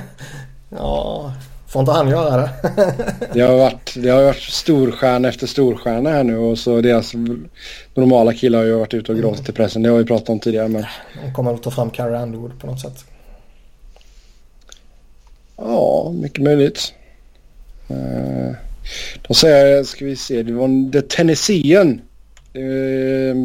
ja, 0.70 1.32
Får 1.72 1.80
inte 1.80 1.92
han 1.92 2.08
göra 2.08 2.36
det? 2.36 2.50
det, 3.32 3.40
har 3.40 3.56
varit, 3.56 3.94
det 3.96 4.08
har 4.08 4.22
varit 4.22 4.42
storstjärna 4.42 5.28
efter 5.28 5.46
storstjärna 5.46 6.10
här 6.10 6.24
nu 6.24 6.36
och 6.36 6.58
så 6.58 6.80
deras 6.80 7.12
normala 7.94 8.32
killar 8.32 8.58
har 8.58 8.66
ju 8.66 8.74
varit 8.74 8.94
ute 8.94 9.12
och 9.12 9.18
gråtit 9.18 9.38
mm. 9.38 9.44
till 9.44 9.54
pressen. 9.54 9.82
Det 9.82 9.88
har 9.88 9.98
vi 9.98 10.04
pratat 10.04 10.28
om 10.28 10.40
tidigare. 10.40 10.68
Men... 10.68 10.84
De 11.24 11.34
kommer 11.34 11.50
väl 11.52 11.60
ta 11.60 11.70
fram 11.70 11.90
Carrie 11.90 12.22
Underwood 12.22 12.60
på 12.60 12.66
något 12.66 12.80
sätt. 12.80 13.04
Ja, 15.56 16.12
mycket 16.14 16.42
möjligt. 16.42 16.94
Uh, 17.90 18.52
de 19.28 19.34
säger, 19.34 19.84
ska 19.84 20.04
vi 20.04 20.16
se, 20.16 20.42
det 20.42 20.52
var 20.52 20.92
The 20.92 21.02
Tennessean. 21.02 22.00
Uh, 22.56 23.36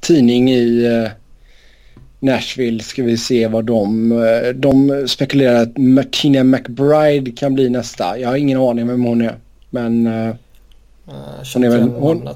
tidning 0.00 0.50
i... 0.50 0.88
Uh, 0.88 1.08
Nashville 2.24 2.82
ska 2.82 3.02
vi 3.02 3.16
se 3.16 3.46
vad 3.46 3.64
de... 3.64 4.12
Eh, 4.12 4.48
de 4.54 5.04
spekulerar 5.08 5.62
att 5.62 5.76
Martina 5.76 6.44
McBride 6.44 7.30
kan 7.30 7.54
bli 7.54 7.70
nästa. 7.70 8.18
Jag 8.18 8.28
har 8.28 8.36
ingen 8.36 8.60
aning 8.60 8.86
vem 8.86 9.04
hon 9.04 9.22
är. 9.22 9.36
Men... 9.70 10.06
Uh, 10.06 10.34
hon, 11.54 11.64
är 11.64 11.70
väl, 11.70 11.82
hon, 11.82 12.28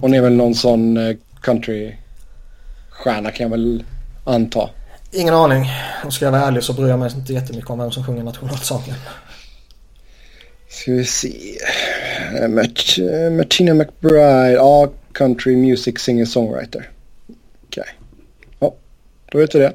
hon, 0.00 0.14
är 0.14 0.20
väl 0.20 0.32
någon 0.32 0.54
sån 0.54 0.96
uh, 0.96 1.16
countrystjärna 1.40 3.30
kan 3.30 3.44
jag 3.44 3.50
väl 3.50 3.84
anta. 4.24 4.70
Ingen 5.12 5.34
aning. 5.34 5.70
Om 6.04 6.10
ska 6.10 6.24
jag 6.24 6.32
vara 6.32 6.42
ärlig 6.42 6.62
så 6.62 6.72
bryr 6.72 6.88
jag 6.88 6.98
mig 6.98 7.10
inte 7.16 7.32
jättemycket 7.32 7.70
om 7.70 7.78
vem 7.78 7.90
som 7.90 8.04
sjunger 8.04 8.22
nationalsången. 8.22 8.94
Ska 10.68 10.92
vi 10.92 11.04
se. 11.04 11.32
Mart 12.48 12.98
Martina 13.32 13.74
McBride. 13.74 14.52
Ja, 14.52 14.88
country 15.12 15.56
music 15.56 15.98
singer-songwriter. 15.98 16.95
Då 19.32 19.38
vet 19.38 19.50
du 19.50 19.58
det. 19.58 19.74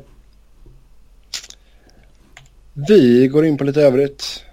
Vi 2.74 3.28
går 3.28 3.46
in 3.46 3.58
på 3.58 3.64
lite 3.64 3.82
övrigt. 3.82 4.44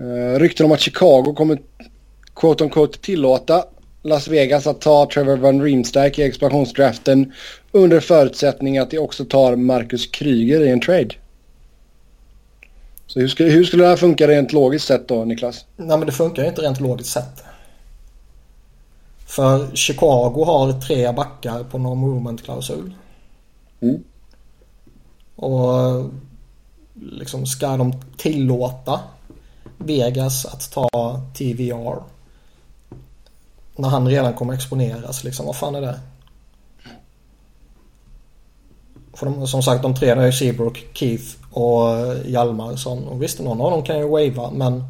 Uh, 0.00 0.38
rykten 0.38 0.66
om 0.66 0.72
att 0.72 0.80
Chicago 0.80 1.34
kommer 1.36 1.58
quote 2.34 2.64
on 2.64 2.70
quote 2.70 2.98
tillåta 2.98 3.64
Las 4.02 4.28
Vegas 4.28 4.66
att 4.66 4.80
ta 4.80 5.08
Trevor 5.14 5.36
Van 5.36 5.62
Riemsdyk 5.62 6.18
i 6.18 6.22
expansionsdraften 6.22 7.32
under 7.72 8.00
förutsättning 8.00 8.78
att 8.78 8.90
de 8.90 8.98
också 8.98 9.24
tar 9.24 9.56
Marcus 9.56 10.06
Kryger 10.06 10.60
i 10.60 10.70
en 10.70 10.80
trade. 10.80 11.14
Så 13.06 13.20
hur 13.20 13.28
skulle, 13.28 13.50
hur 13.50 13.64
skulle 13.64 13.82
det 13.82 13.88
här 13.88 13.96
funka 13.96 14.28
rent 14.28 14.52
logiskt 14.52 14.86
sett 14.86 15.08
då 15.08 15.24
Niklas? 15.24 15.64
Nej 15.76 15.98
men 15.98 16.06
det 16.06 16.12
funkar 16.12 16.42
ju 16.42 16.48
inte 16.48 16.62
rent 16.62 16.80
logiskt 16.80 17.10
sett. 17.10 17.44
För 19.26 19.76
Chicago 19.76 20.44
har 20.44 20.80
tre 20.80 21.12
backar 21.12 21.64
på 21.64 21.78
no 21.78 21.94
movement 21.94 22.44
klausul. 22.44 22.92
Mm. 23.80 24.04
Och 25.40 26.04
liksom 26.94 27.46
ska 27.46 27.76
de 27.76 27.94
tillåta 28.16 29.00
Vegas 29.78 30.46
att 30.46 30.72
ta 30.72 31.20
TVR 31.34 32.02
när 33.76 33.88
han 33.88 34.08
redan 34.08 34.34
kommer 34.34 34.54
exponeras 34.54 35.24
liksom. 35.24 35.46
Vad 35.46 35.56
fan 35.56 35.74
är 35.74 35.80
det? 35.80 36.00
För 39.12 39.26
de, 39.26 39.46
som 39.46 39.62
sagt 39.62 39.82
de 39.82 39.94
tre 39.94 40.14
där 40.14 40.22
är 40.22 40.32
Seabrook, 40.32 40.84
Keith 40.92 41.24
och 41.50 41.88
Hjalmarsson. 42.26 43.08
Och 43.08 43.22
visst 43.22 43.40
någon 43.40 43.60
av 43.60 43.70
dem 43.70 43.82
kan 43.82 43.98
ju 43.98 44.08
wava 44.08 44.50
men 44.50 44.84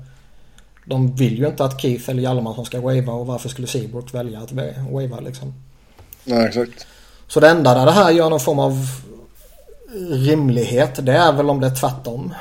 de 0.86 1.14
vill 1.14 1.38
ju 1.38 1.46
inte 1.46 1.64
att 1.64 1.80
Keith 1.80 2.10
eller 2.10 2.22
Hjalmarsson 2.22 2.64
ska 2.66 2.80
wava 2.80 3.12
och 3.12 3.26
varför 3.26 3.48
skulle 3.48 3.66
Seabrook 3.66 4.14
välja 4.14 4.40
att 4.40 4.52
wava 4.90 5.20
liksom? 5.20 5.54
Nej 6.24 6.46
exakt. 6.46 6.86
Så 7.28 7.40
det 7.40 7.48
enda 7.48 7.74
där 7.74 7.86
det 7.86 7.92
här 7.92 8.10
gör 8.10 8.30
någon 8.30 8.40
form 8.40 8.58
av 8.58 8.86
rimlighet 10.10 11.06
det 11.06 11.12
är 11.12 11.32
väl 11.32 11.50
om 11.50 11.60
det 11.60 11.66
är 11.66 11.74
tvärtom. 11.74 12.34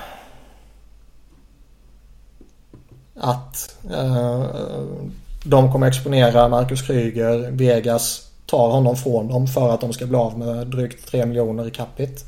Att 3.16 3.76
eh, 3.92 4.46
de 5.44 5.72
kommer 5.72 5.88
exponera 5.88 6.48
Marcus 6.48 6.82
Kryger, 6.82 7.52
Vegas 7.52 8.30
tar 8.46 8.70
honom 8.70 8.96
från 8.96 9.28
dem 9.28 9.48
för 9.48 9.70
att 9.70 9.82
de 9.82 9.94
ska 9.94 10.06
bli 10.06 10.18
av 10.18 10.40
med 10.40 10.68
drygt 10.68 11.12
3 11.12 11.26
miljoner 11.26 11.68
i 11.68 11.72
capita. 11.72 12.26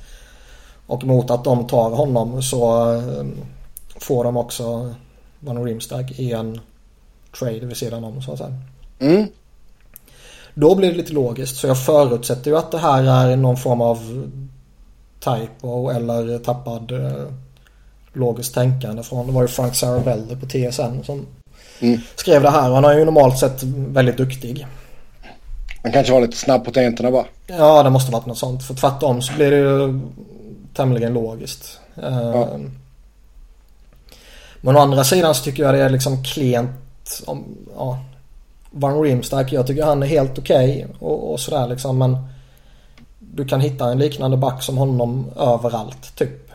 Och 0.88 1.04
mot 1.04 1.32
att 1.32 1.44
de 1.44 1.68
tar 1.68 1.90
honom 1.90 2.44
så 2.44 2.94
eh, 2.96 3.26
får 3.96 4.24
de 4.24 4.38
också 4.38 4.94
Van 5.40 5.66
Rimstag 5.66 6.12
i 6.12 6.32
en 6.32 6.60
trade 7.40 7.66
vid 7.66 7.78
sidan 7.78 8.04
om 8.04 8.22
så 8.22 8.32
att 8.32 8.38
säga. 8.38 8.54
Mm. 9.00 9.28
Då 10.54 10.76
blir 10.76 10.92
det 10.92 10.98
lite 10.98 11.14
logiskt. 11.14 11.58
Så 11.58 11.68
jag 11.68 11.86
förutsätter 11.86 12.52
ju 12.52 12.58
att 12.58 12.72
det 12.72 12.78
här 12.78 13.04
är 13.04 13.36
någon 13.36 13.58
form 13.58 13.82
av 13.82 14.30
typo 15.22 15.90
eller 15.90 16.38
tappad 16.40 16.92
eh, 16.92 17.28
logiskt 18.14 18.54
tänkande 18.54 19.04
från. 19.04 19.28
Det 19.28 19.34
var 19.34 19.42
ju 19.42 19.48
Frank 19.48 19.76
Sarabelli 19.76 20.36
på 20.36 20.46
TSN 20.46 21.04
som 21.04 21.26
mm. 21.80 22.00
skrev 22.16 22.42
det 22.42 22.50
här. 22.50 22.70
Han 22.70 22.86
är 22.86 22.98
ju 22.98 23.06
normalt 23.06 23.40
sett 23.40 23.64
väldigt 23.64 24.18
duktig. 24.18 24.68
Han 25.84 25.92
kanske 25.92 26.14
var 26.14 26.22
lite 26.22 26.38
snabb 26.38 26.66
på 26.66 26.72
tangenterna 26.72 27.12
bara. 27.12 27.26
Ja, 27.48 27.84
det 27.84 27.90
måste 27.90 28.12
varit 28.12 28.26
något 28.26 28.38
sånt. 28.38 28.64
För 28.64 28.74
tvärtom 28.74 29.22
så 29.22 29.34
blir 29.34 29.52
det 29.52 29.58
ju 29.58 30.00
tämligen 30.74 31.14
logiskt. 31.14 31.80
Ja. 31.96 32.08
Ehm, 32.08 32.72
men 34.62 34.76
å 34.76 34.80
andra 34.80 35.04
sidan 35.04 35.36
så 35.36 35.44
tycker 35.44 35.64
jag 35.64 35.74
det 35.74 35.82
är 35.82 35.90
liksom 35.90 36.24
klent. 36.24 37.22
Om, 37.26 37.58
ja, 37.76 38.00
Van 38.72 39.02
Rimstack, 39.02 39.54
jag 39.54 39.68
tycker 39.68 39.84
han 39.84 40.04
är 40.04 40.08
helt 40.08 40.40
okej 40.40 40.72
okay 40.72 40.96
och, 41.00 41.32
och 41.32 41.40
sådär 41.40 41.68
liksom. 41.68 41.98
Men 41.98 42.18
du 43.36 43.46
kan 43.46 43.62
hitta 43.62 43.92
en 43.92 44.00
liknande 44.00 44.38
back 44.38 44.64
som 44.64 44.78
honom 44.78 45.26
överallt 45.38 46.16
typ. 46.16 46.52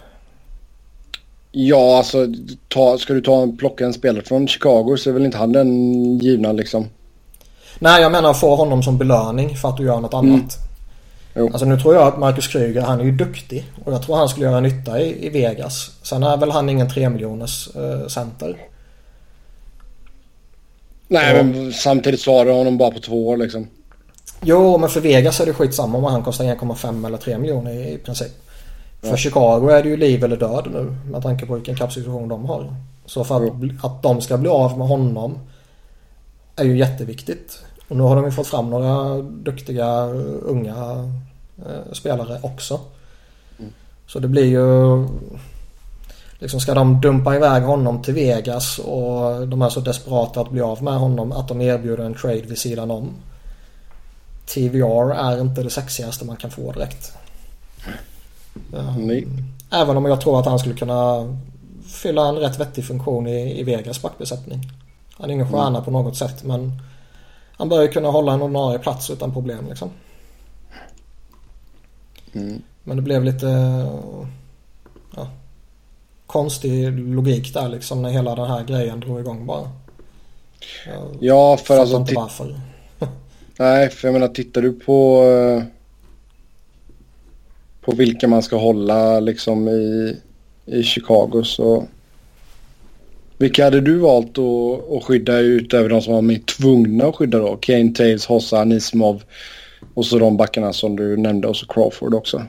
Ja, 1.53 1.99
alltså 1.99 2.27
ta, 2.69 2.99
ska 2.99 3.15
du 3.15 3.21
ta 3.21 3.49
plocka 3.59 3.85
en 3.85 3.93
spelare 3.93 4.25
från 4.25 4.49
Chicago 4.49 4.97
så 4.99 5.11
är 5.11 5.15
väl 5.15 5.25
inte 5.25 5.39
han 5.39 5.53
den 5.53 6.19
givna 6.19 6.53
liksom. 6.53 6.87
Nej, 7.79 8.03
jag 8.03 8.13
menar 8.13 8.35
få 8.35 8.57
honom 8.57 8.83
som 8.83 8.99
belöning 8.99 9.57
för 9.57 9.69
att 9.69 9.77
du 9.77 9.85
gör 9.85 10.01
något 10.01 10.13
mm. 10.13 10.35
annat. 10.35 10.59
Jo. 11.35 11.47
Alltså 11.47 11.67
nu 11.67 11.81
tror 11.81 11.95
jag 11.95 12.07
att 12.07 12.19
Marcus 12.19 12.49
Kryger, 12.49 12.83
han 12.83 13.01
är 13.01 13.05
ju 13.05 13.13
duktig. 13.13 13.65
Och 13.85 13.93
jag 13.93 14.03
tror 14.03 14.17
han 14.17 14.29
skulle 14.29 14.47
göra 14.47 14.61
nytta 14.61 15.01
i, 15.01 15.27
i 15.27 15.29
Vegas. 15.29 15.91
Sen 16.03 16.23
är 16.23 16.37
väl 16.37 16.51
han 16.51 16.69
ingen 16.69 16.91
3 16.91 17.09
miljoners 17.09 17.69
eh, 17.77 18.07
center. 18.07 18.57
Nej, 21.09 21.41
och, 21.41 21.47
men 21.47 21.73
samtidigt 21.73 22.21
så 22.21 22.39
har 22.39 22.45
du 22.45 22.53
honom 22.53 22.79
bara 22.79 22.91
på 22.91 23.01
två 23.01 23.29
år 23.29 23.37
liksom. 23.37 23.67
Jo, 24.41 24.79
men 24.79 24.89
för 24.89 25.01
Vegas 25.01 25.41
är 25.41 25.47
det 25.47 25.53
skitsamma 25.53 25.99
om 25.99 26.05
han 26.05 26.23
kostar 26.23 26.45
1,5 26.45 27.07
eller 27.07 27.19
3 27.19 27.39
miljoner 27.39 27.73
i, 27.73 27.99
princip. 27.99 28.33
Ja. 29.01 29.11
För 29.11 29.17
Chicago 29.17 29.69
är 29.69 29.83
det 29.83 29.89
ju 29.89 29.97
liv 29.97 30.25
eller 30.25 30.37
död 30.37 30.69
nu 30.73 30.97
med 31.11 31.23
tanke 31.23 31.47
på 31.47 31.55
vilken 31.55 31.77
kappsituation 31.77 32.29
de 32.29 32.45
har. 32.45 32.75
Så 33.07 33.25
för 33.25 33.47
att, 33.47 33.85
att 33.85 34.03
de 34.03 34.21
ska 34.21 34.37
bli 34.37 34.49
av 34.49 34.79
med 34.79 34.89
honom 34.89 35.39
är 36.57 36.65
ju 36.65 36.79
jätteviktigt. 36.79 37.63
Och 37.89 37.97
nu 37.97 38.03
har 38.03 38.17
de 38.17 38.25
ju 38.25 38.31
fått 38.31 38.47
fram 38.47 38.71
några 38.71 39.23
duktiga 39.23 40.05
unga 40.43 41.13
eh, 41.59 41.93
spelare 41.93 42.39
också. 42.43 42.81
Mm. 43.59 43.73
Så 44.07 44.19
det 44.19 44.29
blir 44.29 44.45
ju... 44.45 45.07
Liksom 46.39 46.61
ska 46.61 46.75
de 46.75 47.01
dumpa 47.01 47.37
iväg 47.37 47.63
honom 47.63 48.03
till 48.03 48.15
Vegas 48.15 48.79
och 48.79 49.49
de 49.49 49.63
är 49.63 49.69
så 49.69 49.81
desperata 49.81 50.41
att 50.41 50.51
bli 50.51 50.61
av 50.61 50.83
med 50.83 50.95
honom 50.95 51.33
att 51.33 51.49
de 51.49 51.61
erbjuder 51.61 52.05
en 52.05 52.15
trade 52.15 52.41
vid 52.41 52.59
sidan 52.59 52.91
om. 52.91 53.11
TVR 54.47 55.15
är 55.15 55.41
inte 55.41 55.63
det 55.63 55.71
sexigaste 55.71 56.25
man 56.25 56.37
kan 56.37 56.51
få 56.51 56.73
direkt. 56.73 57.13
Nej. 58.99 59.27
Även 59.71 59.97
om 59.97 60.05
jag 60.05 60.21
tror 60.21 60.41
att 60.41 60.47
han 60.47 60.59
skulle 60.59 60.75
kunna 60.75 61.29
fylla 61.87 62.29
en 62.29 62.37
rätt 62.37 62.61
vettig 62.61 62.85
funktion 62.85 63.27
i, 63.27 63.61
i 63.61 63.63
Vegas 63.63 64.03
backbesättning. 64.03 64.61
Han 65.13 65.31
är 65.31 65.35
ingen 65.35 65.53
stjärna 65.53 65.69
mm. 65.69 65.85
på 65.85 65.91
något 65.91 66.17
sätt 66.17 66.45
men 66.45 66.73
han 67.57 67.69
bör 67.69 67.83
ju 67.83 67.89
kunna 67.89 68.09
hålla 68.09 68.33
en 68.33 68.43
ordinarie 68.43 68.79
plats 68.79 69.11
utan 69.11 69.33
problem 69.33 69.67
liksom. 69.69 69.91
Mm. 72.33 72.63
Men 72.85 72.97
det 72.97 73.03
blev 73.03 73.25
lite 73.25 73.47
ja, 75.17 75.29
konstig 76.27 76.93
logik 76.93 77.55
där 77.55 77.69
liksom 77.69 78.03
när 78.03 78.11
hela 78.11 78.35
den 78.35 78.51
här 78.51 78.65
grejen 78.65 79.01
drog 79.01 79.21
igång 79.21 79.47
bara. 79.47 79.71
Jag 80.87 81.17
ja 81.21 81.57
för 81.57 81.79
alltså... 81.79 81.97
inte 81.97 82.15
varför. 82.15 82.61
Nej 83.59 83.91
för 83.91 84.09
jag 84.09 84.13
menar 84.13 84.29
tittar 84.29 84.63
du 84.63 84.73
på 84.73 85.25
på 87.81 87.93
vilka 87.95 88.29
man 88.29 88.43
ska 88.43 88.57
hålla 88.57 89.21
liksom 89.21 89.69
i, 89.69 90.17
i 90.67 90.83
Chicago 90.83 91.43
så 91.45 91.87
vilka 93.39 93.65
hade 93.65 93.81
du 93.81 93.99
valt 93.99 94.39
att, 94.39 94.93
att 94.93 95.05
skydda 95.05 95.39
utöver 95.39 95.89
de 95.89 96.03
som 96.03 96.15
var 96.15 96.23
mer 96.23 96.39
tvungna 96.39 97.05
att 97.05 97.17
skydda 97.17 97.39
då? 97.39 97.57
Kane, 97.57 97.93
Taves, 97.93 98.27
Hossa, 98.27 98.65
Nismov 98.65 99.23
och 99.95 100.07
så 100.07 100.19
de 100.19 100.37
backarna 100.37 100.73
som 100.73 100.97
du 100.97 101.17
nämnde 101.17 101.49
och 101.49 101.57
så 101.57 101.67
Crawford 101.67 102.15
också. 102.15 102.43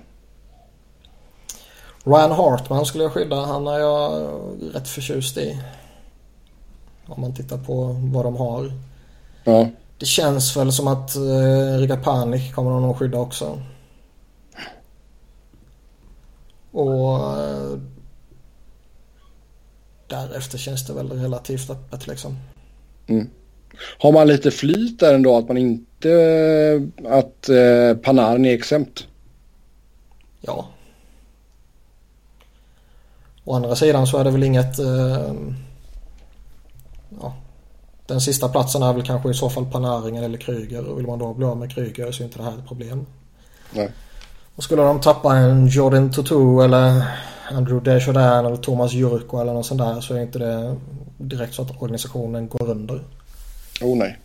Ryan 2.04 2.32
Hartman 2.32 2.86
skulle 2.86 3.04
jag 3.04 3.14
skydda. 3.14 3.36
Han 3.36 3.68
är 3.68 3.80
jag 3.80 4.30
rätt 4.74 4.88
förtjust 4.88 5.38
i. 5.38 5.58
Om 7.06 7.22
man 7.22 7.36
tittar 7.36 7.58
på 7.58 7.96
vad 8.14 8.26
de 8.26 8.36
har. 8.36 8.72
Ja. 9.44 9.68
Det 10.00 10.06
känns 10.06 10.58
väl 10.58 10.72
som 10.72 10.88
att 10.88 11.16
eh, 11.16 11.78
Riga 11.78 11.98
Panik 11.98 12.54
kommer 12.54 12.72
de 12.72 12.82
nog 12.82 12.98
skydda 12.98 13.18
också. 13.18 13.62
Och 16.72 17.40
eh, 17.40 17.80
därefter 20.08 20.58
känns 20.58 20.88
det 20.88 20.94
väl 20.94 21.12
relativt 21.12 21.70
öppet 21.70 22.08
liksom. 22.08 22.38
Mm. 23.08 23.30
Har 24.00 24.12
man 24.12 24.28
lite 24.28 24.52
flyt 24.52 25.00
där 25.00 25.14
ändå 25.14 25.38
att 25.38 25.48
man 25.48 25.58
inte, 25.58 26.90
att 27.06 27.50
eh, 27.50 27.98
Panarin 28.04 28.46
är 28.46 28.54
exempt? 28.54 29.08
Ja. 30.42 30.68
Å 33.44 33.54
andra 33.54 33.76
sidan 33.76 34.08
så 34.08 34.18
är 34.18 34.24
det 34.24 34.32
väl 34.32 34.44
inget, 34.44 34.80
eh. 34.80 35.34
Den 38.08 38.22
sista 38.22 38.50
platsen 38.50 38.84
är 38.84 38.94
väl 38.94 39.04
kanske 39.04 39.30
i 39.30 39.34
så 39.34 39.50
fall 39.50 39.66
Panarin 39.66 40.16
eller 40.16 40.38
Kryger 40.38 40.86
och 40.86 41.00
vill 41.00 41.08
man 41.08 41.20
då 41.20 41.34
bli 41.34 41.46
av 41.46 41.58
med 41.58 41.72
Kryger 41.72 42.12
så 42.12 42.24
är 42.24 42.26
inte 42.26 42.38
det 42.38 42.44
här 42.44 42.58
ett 42.58 42.68
problem. 42.68 43.06
Nej. 43.74 43.90
Och 44.56 44.64
skulle 44.64 44.82
de 44.82 45.02
tappa 45.02 45.36
en 45.36 45.68
Jordan 45.68 46.12
Tutu 46.12 46.64
eller 46.64 47.04
Andrew 47.52 47.92
Desjardins 47.92 48.46
eller 48.48 48.56
Thomas 48.56 48.94
Jurko 48.94 49.42
eller 49.42 49.54
något 49.54 49.66
sånt 49.66 49.82
där 49.82 50.02
så 50.02 50.14
är 50.14 50.22
inte 50.22 50.40
det 50.40 50.76
direkt 51.18 51.54
så 51.54 51.62
att 51.62 51.82
organisationen 51.82 52.48
går 52.48 52.70
under. 52.70 53.04
Oh 53.82 53.98
nej. 53.98 54.18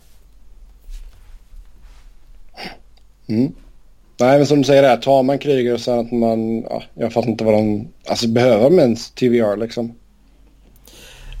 Mm. 3.27 3.53
Nej 4.19 4.37
men 4.37 4.47
som 4.47 4.57
du 4.57 4.63
säger 4.63 4.81
där, 4.81 4.97
tar 4.97 5.23
man 5.23 5.39
Kryger 5.39 5.77
sen 5.77 5.99
att 5.99 6.11
man, 6.11 6.61
ja, 6.61 6.83
jag 6.93 7.13
fattar 7.13 7.29
inte 7.29 7.43
vad 7.43 7.53
de, 7.53 7.87
alltså 8.07 8.27
behöver 8.27 8.63
de 8.63 8.79
ens 8.79 9.11
TVR 9.11 9.57
liksom? 9.57 9.93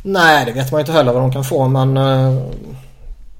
Nej 0.03 0.45
det 0.45 0.51
vet 0.51 0.71
man 0.71 0.79
inte 0.79 0.91
heller 0.91 1.13
vad 1.13 1.21
de 1.21 1.31
kan 1.31 1.43
få 1.43 1.67
men 1.67 1.97
uh, 1.97 2.43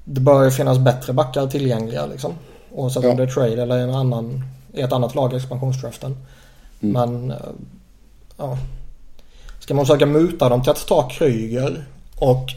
det 0.04 0.20
bör 0.20 0.44
ju 0.44 0.50
finnas 0.50 0.78
bättre 0.78 1.12
backar 1.12 1.46
tillgängliga 1.46 2.06
liksom. 2.06 2.32
Oavsett 2.72 3.04
ja. 3.04 3.10
om 3.10 3.16
det 3.16 3.22
är 3.22 3.26
trade 3.26 3.62
eller 3.62 3.78
en 3.78 3.94
annan, 3.94 4.44
i 4.72 4.80
ett 4.80 4.92
annat 4.92 5.14
lag 5.14 5.32
i 5.32 5.36
expansionsdraften. 5.36 6.16
Mm. 6.82 6.92
Men 6.92 7.30
uh, 7.30 7.36
ja. 8.36 8.58
Ska 9.60 9.74
man 9.74 9.86
försöka 9.86 10.06
muta 10.06 10.48
dem 10.48 10.62
till 10.62 10.70
att 10.70 10.86
ta 10.86 11.08
Kryger 11.08 11.84
och 12.16 12.52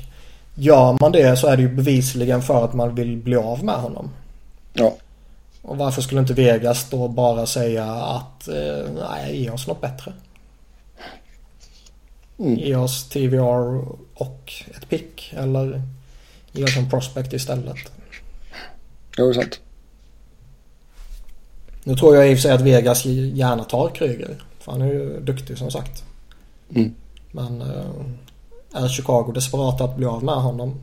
gör 0.55 0.97
man 1.01 1.11
det 1.11 1.39
så 1.39 1.47
är 1.47 1.57
det 1.57 1.61
ju 1.61 1.69
bevisligen 1.69 2.41
för 2.41 2.65
att 2.65 2.73
man 2.73 2.95
vill 2.95 3.17
bli 3.17 3.35
av 3.35 3.63
med 3.63 3.75
honom. 3.75 4.09
Ja. 4.73 4.93
Och 5.61 5.77
varför 5.77 6.01
skulle 6.01 6.21
inte 6.21 6.33
Vegas 6.33 6.89
då 6.89 7.07
bara 7.07 7.45
säga 7.45 7.85
att 7.93 8.47
eh, 8.47 8.91
nej, 9.09 9.41
ge 9.41 9.49
oss 9.49 9.67
något 9.67 9.81
bättre. 9.81 10.13
Mm. 12.39 12.55
Ge 12.55 12.75
oss 12.75 13.09
TVR 13.09 13.83
och 14.13 14.53
ett 14.75 14.89
pick 14.89 15.33
eller 15.37 15.81
ge 16.51 16.63
oss 16.63 16.77
en 16.77 16.89
prospect 16.89 17.33
istället. 17.33 17.77
Jo, 19.17 19.33
sant. 19.33 19.59
Nu 21.83 21.95
tror 21.95 22.15
jag 22.15 22.31
i 22.31 22.33
och 22.33 22.37
för 22.37 22.41
sig 22.41 22.51
att 22.51 22.61
Vegas 22.61 23.05
gärna 23.05 23.63
tar 23.63 23.89
Kryger. 23.89 24.35
För 24.59 24.71
han 24.71 24.81
är 24.81 24.93
ju 24.93 25.19
duktig 25.19 25.57
som 25.57 25.71
sagt. 25.71 26.03
Mm. 26.75 26.93
Men 27.31 27.61
eh, 27.61 28.83
är 28.83 28.87
Chicago 28.87 29.31
desperata 29.33 29.83
att 29.83 29.97
bli 29.97 30.05
av 30.05 30.23
med 30.23 30.35
honom 30.35 30.81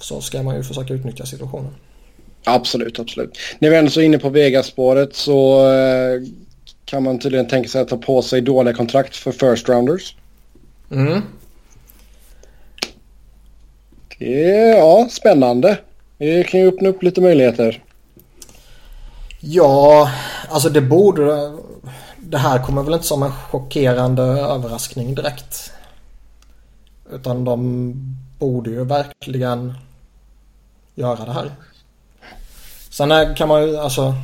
så 0.00 0.20
ska 0.20 0.42
man 0.42 0.56
ju 0.56 0.62
försöka 0.62 0.94
utnyttja 0.94 1.26
situationen. 1.26 1.74
Absolut, 2.44 2.98
absolut. 2.98 3.38
När 3.58 3.70
vi 3.70 3.76
ändå 3.76 3.90
så 3.90 4.00
inne 4.00 4.18
på 4.18 4.28
Vegas-spåret 4.28 5.14
så 5.14 5.68
eh, 5.72 6.22
kan 6.84 7.02
man 7.02 7.18
tydligen 7.18 7.48
tänka 7.48 7.68
sig 7.68 7.80
att 7.80 7.88
ta 7.88 7.96
på 7.96 8.22
sig 8.22 8.40
dåliga 8.40 8.74
kontrakt 8.74 9.16
för 9.16 9.32
first 9.32 9.68
rounders. 9.68 10.16
Mm. 10.90 11.22
Ja, 14.18 15.08
spännande. 15.10 15.78
Det 16.18 16.44
kan 16.44 16.60
ju 16.60 16.68
öppna 16.68 16.88
upp 16.88 17.02
lite 17.02 17.20
möjligheter. 17.20 17.82
Ja, 19.40 20.10
alltså 20.48 20.68
det 20.68 20.80
borde 20.80 21.52
det 22.30 22.38
här 22.38 22.62
kommer 22.62 22.82
väl 22.82 22.94
inte 22.94 23.06
som 23.06 23.22
en 23.22 23.32
chockerande 23.32 24.22
överraskning 24.22 25.14
direkt. 25.14 25.72
Utan 27.12 27.44
de 27.44 27.92
borde 28.38 28.70
ju 28.70 28.84
verkligen 28.84 29.74
göra 30.94 31.24
det 31.24 31.32
här. 31.32 31.50
Sen 32.90 33.34
kan 33.34 33.48
man 33.48 33.62
ju 33.62 33.76
alltså. 33.76 34.14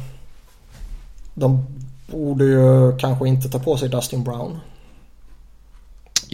De 1.34 1.66
borde 2.06 2.44
ju 2.44 2.96
kanske 2.98 3.28
inte 3.28 3.48
ta 3.48 3.58
på 3.58 3.76
sig 3.76 3.88
Dustin 3.88 4.24
Brown. 4.24 4.60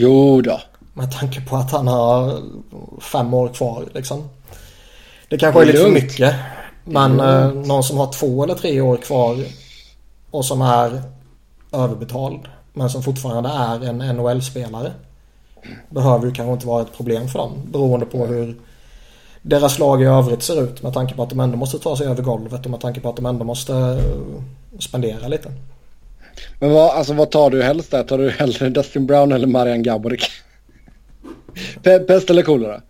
Jo 0.01 0.41
då. 0.41 0.61
Med 0.95 1.13
tanke 1.13 1.41
på 1.41 1.57
att 1.57 1.71
han 1.71 1.89
har 1.89 2.41
fem 3.01 3.35
år 3.35 3.49
kvar 3.49 3.85
liksom. 3.95 4.29
Det 5.29 5.39
kanske 5.39 5.61
är, 5.61 5.63
är 5.63 5.67
lite 5.67 5.79
för 5.79 5.91
mycket. 5.91 6.35
Men 6.85 7.21
eh, 7.21 7.53
någon 7.53 7.83
som 7.83 7.99
har 7.99 8.13
två 8.13 8.45
eller 8.45 8.55
tre 8.55 8.81
år 8.81 8.97
kvar 8.97 9.45
och 10.31 10.45
som 10.45 10.63
är 10.63 11.03
överbetald 11.73 12.41
men 12.73 12.91
som 12.91 13.03
fortfarande 13.03 13.49
är 13.49 13.85
en 13.85 13.99
NHL-spelare 14.17 14.93
behöver 15.91 16.27
ju 16.27 16.33
kanske 16.33 16.53
inte 16.53 16.67
vara 16.67 16.83
ett 16.83 16.97
problem 16.97 17.29
för 17.29 17.39
dem 17.39 17.53
beroende 17.73 18.07
på 18.07 18.27
hur 18.27 18.57
deras 19.43 19.79
lag 19.79 20.03
i 20.03 20.05
övrigt 20.05 20.43
ser 20.43 20.63
ut 20.63 20.83
med 20.83 20.95
tanke 20.95 21.15
på 21.15 21.23
att 21.23 21.31
de 21.31 21.41
ändå 21.41 21.57
måste 21.57 21.79
ta 21.79 21.97
sig 21.97 22.07
över 22.07 22.23
golvet 22.23 22.65
och 22.65 22.71
med 22.71 22.81
tanke 22.81 23.01
på 23.01 23.09
att 23.09 23.17
de 23.17 23.27
ändå 23.27 23.45
måste 23.45 23.75
eh, 23.75 24.79
spendera 24.79 25.29
lite. 25.29 25.53
Men 26.59 26.70
vad, 26.70 26.90
alltså, 26.90 27.12
vad 27.12 27.31
tar 27.31 27.51
du 27.51 27.62
helst 27.62 27.90
där? 27.90 28.03
Tar 28.03 28.18
du 28.18 28.31
hellre 28.31 28.68
Dustin 28.68 29.07
Brown 29.07 29.33
eller 29.33 29.46
Marian 29.46 29.83
Gaborik? 29.83 30.31
Pest 31.83 32.31
eller 32.31 32.42
kolera? 32.42 32.81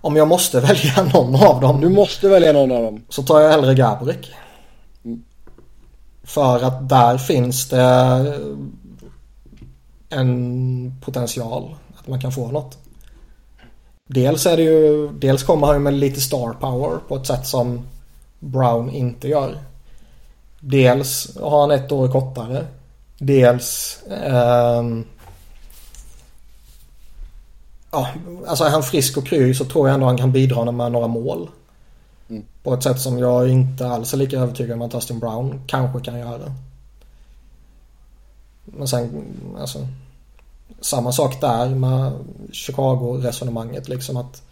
Om 0.00 0.16
jag 0.16 0.28
måste 0.28 0.60
välja 0.60 1.08
någon 1.14 1.34
av 1.34 1.60
dem. 1.60 1.80
Du 1.80 1.88
måste 1.88 2.28
välja 2.28 2.52
någon 2.52 2.72
av 2.72 2.82
dem. 2.82 3.04
Så 3.08 3.22
tar 3.22 3.40
jag 3.40 3.50
hellre 3.50 3.74
Gaborik. 3.74 4.30
Mm. 5.04 5.22
För 6.24 6.64
att 6.64 6.88
där 6.88 7.18
finns 7.18 7.68
det 7.68 8.34
en 10.08 11.00
potential 11.00 11.74
att 11.98 12.08
man 12.08 12.20
kan 12.20 12.32
få 12.32 12.50
något. 12.50 12.78
Dels 14.06 14.46
är 14.46 14.56
det 14.56 14.62
ju, 14.62 15.08
dels 15.08 15.42
kommer 15.42 15.66
han 15.66 15.82
med 15.82 15.94
lite 15.94 16.20
star 16.20 16.52
power 16.52 16.98
på 17.08 17.16
ett 17.16 17.26
sätt 17.26 17.46
som 17.46 17.86
Brown 18.38 18.90
inte 18.90 19.28
gör. 19.28 19.58
Dels 20.64 21.36
har 21.40 21.60
han 21.60 21.70
ett 21.70 21.92
år 21.92 22.08
kortare. 22.08 22.66
Dels 23.18 24.02
eh, 24.02 24.82
Ja, 27.90 28.08
alltså 28.46 28.64
är 28.64 28.70
han 28.70 28.82
frisk 28.82 29.16
och 29.16 29.26
kry 29.26 29.54
så 29.54 29.64
tror 29.64 29.88
jag 29.88 29.94
ändå 29.94 30.06
han 30.06 30.18
kan 30.18 30.32
bidra 30.32 30.72
med 30.72 30.92
några 30.92 31.06
mål. 31.06 31.50
Mm. 32.28 32.44
På 32.62 32.74
ett 32.74 32.82
sätt 32.82 33.00
som 33.00 33.18
jag 33.18 33.48
inte 33.48 33.86
alls 33.86 34.14
är 34.14 34.18
lika 34.18 34.38
övertygad 34.38 34.74
om 34.74 34.82
att 34.82 34.90
Dustin 34.90 35.18
Brown 35.18 35.62
kanske 35.66 36.00
kan 36.00 36.18
göra. 36.18 36.54
Men 38.64 38.88
sen, 38.88 39.24
alltså. 39.60 39.88
Samma 40.80 41.12
sak 41.12 41.40
där 41.40 41.68
med 41.68 42.12
Chicago-resonemanget 42.52 43.88
liksom 43.88 44.16
att 44.16 44.42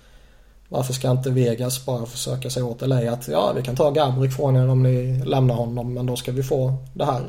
varför 0.72 0.92
ska 0.92 1.10
inte 1.10 1.30
Vegas 1.30 1.86
bara 1.86 2.06
försöka 2.06 2.50
sig 2.50 2.62
åt 2.62 2.88
LA 2.88 3.12
att 3.12 3.28
ja 3.28 3.52
vi 3.56 3.62
kan 3.62 3.76
ta 3.76 3.90
Gabrik 3.90 4.32
från 4.32 4.56
er 4.56 4.68
om 4.68 4.82
ni 4.82 5.22
lämnar 5.24 5.54
honom 5.54 5.94
men 5.94 6.06
då 6.06 6.16
ska 6.16 6.32
vi 6.32 6.42
få 6.42 6.74
det 6.94 7.04
här. 7.04 7.22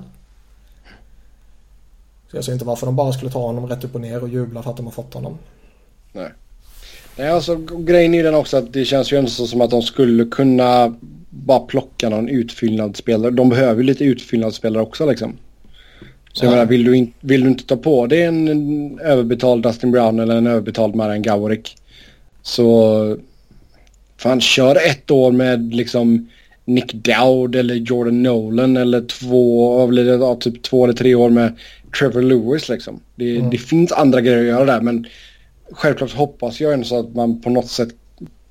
Så 2.32 2.38
jag 2.38 2.44
ser 2.44 2.54
inte 2.54 2.66
varför 2.66 2.86
de 2.86 2.96
bara 2.96 3.14
skulle 3.14 3.32
ta 3.32 3.40
honom 3.40 3.68
rätt 3.68 3.84
upp 3.84 3.96
och 3.96 4.02
ner 4.02 4.24
och 4.24 4.30
jubla 4.30 4.64
för 4.64 4.72
att 4.72 4.78
de 4.78 4.86
har 4.86 4.94
fått 4.94 5.14
honom. 5.14 5.38
Nej. 6.14 6.32
Nej 7.18 7.30
alltså 7.30 7.56
grejen 7.56 8.14
är 8.14 8.24
den 8.24 8.36
också 8.36 8.58
att 8.58 8.74
det 8.74 8.86
känns 8.86 9.14
ju 9.14 9.18
ändå 9.18 9.30
som 9.30 9.62
att 9.62 9.70
de 9.70 9.82
skulle 9.82 10.26
kunna 10.26 10.96
bara 11.30 11.60
plocka 11.60 12.10
någon 12.10 12.30
utfyllnadsspelare. 12.30 13.32
De 13.32 13.50
behöver 13.50 13.82
ju 13.82 13.84
lite 13.84 14.04
utfyllnadsspelare 14.04 14.84
också 14.84 15.06
liksom. 15.06 15.38
Så 16.34 16.46
jag 16.46 16.52
menar, 16.52 16.66
vill 16.66 16.84
du, 16.84 16.98
in, 16.98 17.14
vill 17.20 17.42
du 17.42 17.48
inte 17.48 17.66
ta 17.66 17.78
på 17.78 18.08
dig 18.08 18.24
en, 18.24 18.48
en 18.48 19.00
överbetald 19.00 19.64
Dustin 19.64 19.92
Brown 19.92 20.20
eller 20.20 20.36
en 20.36 20.48
överbetald 20.48 20.96
Marian 20.96 21.22
Gaborik 21.22 21.78
så 22.42 23.18
fan 24.22 24.42
kör 24.42 24.76
ett 24.76 25.12
år 25.12 25.32
med 25.32 25.74
liksom 25.74 26.30
Nick 26.66 26.94
Dowd 26.94 27.56
eller 27.56 27.76
Jordan 27.76 28.24
Nolan 28.24 28.78
eller 28.78 29.02
två, 29.02 29.78
vad 29.78 29.90
blir 29.90 30.06
det, 30.06 30.42
typ 30.42 30.64
två 30.64 30.84
eller 30.84 30.94
tre 30.94 31.16
år 31.16 31.30
med 31.30 31.58
Trevor 32.00 32.22
Lewis 32.22 32.70
liksom. 32.70 33.00
Det, 33.16 33.38
mm. 33.38 33.50
det 33.50 33.58
finns 33.58 33.92
andra 33.92 34.22
grejer 34.22 34.40
att 34.40 34.46
göra 34.46 34.66
där 34.66 34.82
men 34.82 35.06
självklart 35.72 36.14
hoppas 36.14 36.60
jag 36.60 36.74
ändå 36.74 36.86
så 36.86 37.00
att 37.00 37.16
man 37.16 37.42
på 37.42 37.50
något 37.50 37.70
sätt 37.70 37.90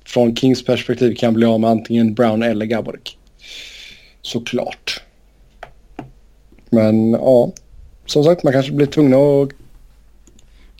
från 0.05 0.35
Kings 0.35 0.65
perspektiv 0.65 1.15
kan 1.15 1.33
bli 1.33 1.45
av 1.45 1.59
med 1.59 1.69
antingen 1.69 2.13
Brown 2.13 2.43
eller 2.43 2.65
Gaborik. 2.65 3.17
Såklart. 4.21 5.03
Men 6.69 7.11
ja, 7.11 7.51
som 8.05 8.23
sagt 8.23 8.43
man 8.43 8.53
kanske 8.53 8.71
blir 8.71 8.87
tvungna 8.87 9.17
att 9.17 9.49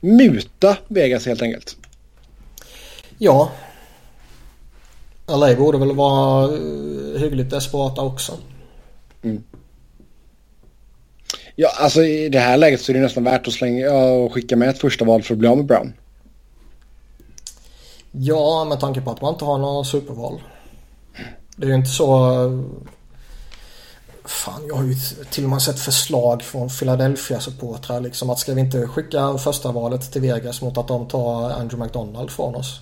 muta 0.02 0.78
Vegas 0.88 1.26
helt 1.26 1.42
enkelt. 1.42 1.78
Ja. 3.18 3.52
LA 5.38 5.56
borde 5.56 5.78
väl 5.78 5.96
vara 5.96 6.44
eh, 6.54 7.22
hyggligt 7.22 7.50
desperata 7.50 8.02
också. 8.02 8.34
Mm. 9.22 9.44
Ja, 11.56 11.70
alltså 11.80 12.04
i 12.04 12.30
det 12.30 12.39
här 12.39 12.58
läget 12.58 12.82
så 12.82 12.91
är 12.91 12.94
det 12.94 13.02
nästan 13.02 13.24
värt 13.24 13.48
att 13.48 13.54
slänga 13.54 13.91
och 13.91 14.34
skicka 14.34 14.56
med 14.56 14.70
ett 14.70 14.80
första 14.80 15.06
val 15.06 15.24
för 15.24 15.34
att 15.34 15.39
bli 15.39 15.48
av 15.48 15.58
med 15.58 15.65
Brown. 15.65 15.94
Ja, 18.12 18.65
med 18.70 18.80
tanke 18.80 19.02
på 19.02 19.12
att 19.12 19.22
man 19.22 19.34
inte 19.34 19.46
har 19.46 19.58
några 19.58 19.84
superval. 19.84 20.41
Det 21.56 21.65
är 21.65 21.70
ju 21.70 21.76
inte 21.76 21.89
så... 21.89 22.36
Fan, 24.26 24.62
jag 24.67 24.76
har 24.76 24.84
ju 24.84 24.96
till 25.32 25.44
och 25.44 25.50
med 25.50 25.62
sett 25.62 25.80
förslag 25.80 26.41
från 26.41 26.70
Philadelphia-supportrar 26.70 28.00
liksom 28.00 28.30
att 28.30 28.39
ska 28.39 28.54
vi 28.54 28.62
inte 28.62 28.88
skicka 28.88 29.38
första 29.38 29.72
valet 29.72 30.12
till 30.12 30.22
Vegas 30.22 30.62
mot 30.62 30.78
att 30.78 30.88
de 30.88 31.08
tar 31.08 31.52
Andrew 31.52 31.86
McDonald 31.86 32.32
från 32.32 32.56
oss? 32.56 32.80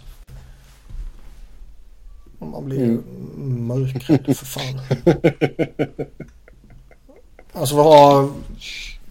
Man 2.39 2.65
blir 2.65 2.77
ju 2.77 2.91
mm. 2.91 3.67
mörkrädd 3.67 4.37
för 4.37 4.45
fan. 4.45 4.79
Alltså 7.53 7.75
vi 7.75 7.81
har 7.81 8.29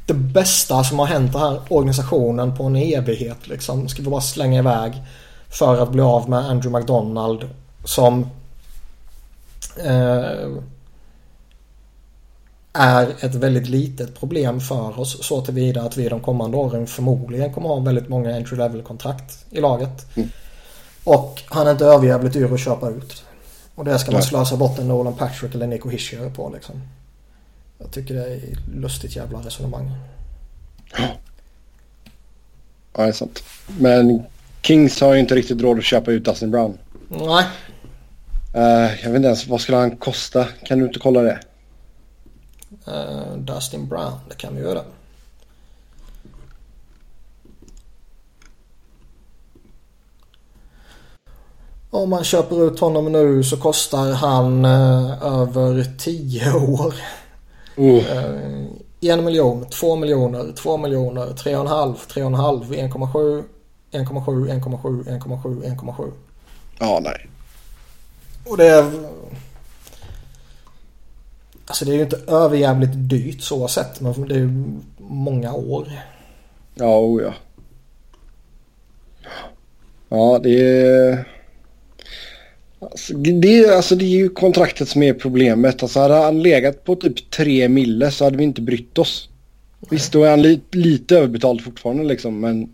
det 0.06 0.14
bästa 0.14 0.84
som 0.84 0.98
har 0.98 1.06
hänt 1.06 1.32
den 1.32 1.40
här 1.40 1.60
organisationen 1.68 2.56
på 2.56 2.64
en 2.64 2.76
evighet 2.76 3.48
liksom. 3.48 3.88
Ska 3.88 4.02
vi 4.02 4.10
bara 4.10 4.20
slänga 4.20 4.58
iväg 4.58 4.92
för 5.48 5.82
att 5.82 5.92
bli 5.92 6.02
av 6.02 6.30
med 6.30 6.38
Andrew 6.38 6.78
McDonald 6.78 7.48
som 7.84 8.26
eh, 9.84 10.48
är 12.72 13.24
ett 13.24 13.34
väldigt 13.34 13.68
litet 13.68 14.20
problem 14.20 14.60
för 14.60 15.00
oss 15.00 15.26
så 15.26 15.40
tillvida 15.40 15.82
att 15.82 15.96
vi 15.96 16.08
de 16.08 16.20
kommande 16.20 16.56
åren 16.56 16.86
förmodligen 16.86 17.52
kommer 17.52 17.68
ha 17.68 17.80
väldigt 17.80 18.08
många 18.08 18.36
entry 18.36 18.58
level 18.58 18.82
kontrakt 18.82 19.44
i 19.50 19.60
laget. 19.60 20.16
Mm. 20.16 20.28
Och 21.08 21.42
han 21.46 21.66
är 21.66 21.70
inte 21.70 21.84
överjävligt 21.84 22.32
dyr 22.32 22.54
att 22.54 22.60
köpa 22.60 22.88
ut. 22.88 23.24
Och 23.74 23.84
det 23.84 23.98
ska 23.98 24.12
man 24.12 24.22
slösa 24.22 24.56
bort 24.56 24.78
en 24.78 24.88
Nolan 24.88 25.14
Patrick 25.14 25.54
eller 25.54 25.66
Nico 25.66 25.88
Hischier 25.88 26.30
på 26.30 26.50
liksom. 26.54 26.82
Jag 27.78 27.90
tycker 27.90 28.14
det 28.14 28.26
är 28.26 28.40
lustigt 28.74 29.16
jävla 29.16 29.38
resonemang. 29.38 29.90
Ja, 30.96 31.08
det 32.92 33.02
är 33.02 33.12
sant. 33.12 33.42
Men 33.80 34.22
Kings 34.62 35.00
har 35.00 35.14
ju 35.14 35.20
inte 35.20 35.34
riktigt 35.34 35.60
råd 35.60 35.78
att 35.78 35.84
köpa 35.84 36.10
ut 36.10 36.24
Dustin 36.24 36.50
Brown. 36.50 36.78
Nej. 37.08 37.44
Uh, 38.54 39.02
jag 39.02 39.10
vet 39.10 39.16
inte 39.16 39.26
ens, 39.26 39.46
vad 39.46 39.60
skulle 39.60 39.76
han 39.76 39.96
kosta? 39.96 40.46
Kan 40.64 40.78
du 40.78 40.86
inte 40.86 40.98
kolla 40.98 41.22
det? 41.22 41.38
Uh, 42.88 43.36
Dustin 43.36 43.88
Brown, 43.88 44.12
det 44.28 44.34
kan 44.34 44.56
vi 44.56 44.62
göra. 44.62 44.82
Om 51.90 52.10
man 52.10 52.24
köper 52.24 52.66
ut 52.66 52.80
honom 52.80 53.12
nu 53.12 53.44
så 53.44 53.56
kostar 53.56 54.12
han 54.12 54.64
uh, 54.64 55.22
över 55.22 55.86
10 55.98 56.52
år. 56.52 56.94
Uh. 57.78 58.04
en 59.00 59.24
miljon, 59.24 59.66
två 59.66 59.96
miljoner, 59.96 60.52
två 60.56 60.76
miljoner, 60.76 61.26
tre 61.26 61.56
och 61.56 61.60
en 61.60 61.66
halv, 61.66 61.94
tre 61.94 62.22
och 62.22 62.28
en 62.28 62.34
halv, 62.34 62.72
1,7 62.72 63.44
1,7, 63.90 64.48
1,7, 64.48 65.04
1,7, 65.04 65.62
1,7. 65.64 66.12
Ja, 66.78 67.00
nej. 67.02 67.28
Och 68.46 68.56
det 68.56 68.66
är... 68.66 68.90
Alltså 71.66 71.84
det 71.84 71.90
är 71.92 71.94
ju 71.94 72.02
inte 72.02 72.20
överjävligt 72.26 72.92
dyrt 72.94 73.42
så 73.42 73.68
sett. 73.68 74.00
Men 74.00 74.28
det 74.28 74.34
är 74.34 74.38
ju 74.38 74.78
många 74.98 75.52
år. 75.52 75.92
Ja, 76.74 76.98
oh 76.98 77.22
ja. 77.22 77.34
Ja, 80.08 80.38
det 80.42 80.50
är... 80.50 81.37
Alltså 82.80 83.14
det, 83.14 83.58
är, 83.58 83.76
alltså 83.76 83.94
det 83.94 84.04
är 84.04 84.08
ju 84.08 84.28
kontraktet 84.28 84.88
som 84.88 85.02
är 85.02 85.14
problemet. 85.14 85.82
Alltså 85.82 86.00
hade 86.00 86.14
han 86.14 86.42
legat 86.42 86.84
på 86.84 86.96
typ 86.96 87.30
3 87.30 87.68
mille 87.68 88.10
så 88.10 88.24
hade 88.24 88.36
vi 88.36 88.44
inte 88.44 88.60
brytt 88.60 88.98
oss. 88.98 89.28
Nej. 89.80 89.88
Visst, 89.90 90.12
då 90.12 90.24
är 90.24 90.30
han 90.30 90.42
li, 90.42 90.60
lite 90.70 91.18
överbetald 91.18 91.60
fortfarande 91.60 92.04
liksom. 92.04 92.40
Men 92.40 92.68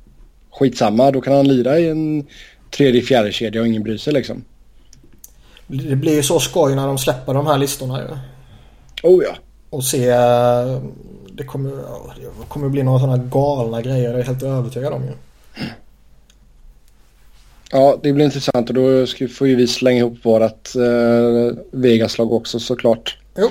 skitsamma, 0.50 1.10
då 1.10 1.20
kan 1.20 1.32
han 1.36 1.48
lira 1.48 1.78
i 1.78 1.88
en 1.88 2.26
tredje, 2.70 3.02
fjärde 3.02 3.32
kedja 3.32 3.60
och 3.60 3.66
ingen 3.66 3.82
bryr 3.82 3.96
sig 3.96 4.12
liksom. 4.12 4.44
Det 5.66 5.96
blir 5.96 6.14
ju 6.14 6.22
så 6.22 6.40
skoj 6.40 6.74
när 6.74 6.86
de 6.86 6.98
släpper 6.98 7.34
de 7.34 7.46
här 7.46 7.58
listorna 7.58 8.00
ju. 8.00 8.08
Oh 9.08 9.24
ja. 9.24 9.36
Och 9.70 9.84
se... 9.84 10.06
Det 11.36 11.44
kommer, 11.44 11.70
det 11.70 12.48
kommer 12.48 12.68
bli 12.68 12.82
några 12.82 12.98
sådana 12.98 13.16
galna 13.16 13.82
grejer, 13.82 14.08
det 14.08 14.14
är 14.14 14.18
jag 14.18 14.26
helt 14.26 14.42
övertygad 14.42 14.92
om 14.92 15.02
ju. 15.04 15.12
Ja, 17.70 17.98
det 18.02 18.12
blir 18.12 18.24
intressant 18.24 18.68
och 18.68 18.74
då 18.74 19.06
ska, 19.06 19.28
får 19.28 19.48
ju 19.48 19.54
vi 19.54 19.66
slänga 19.66 19.98
ihop 19.98 20.18
vårat 20.22 20.74
eh, 20.76 21.56
Vegas-lag 21.70 22.32
också 22.32 22.60
såklart. 22.60 23.18
Jo. 23.38 23.50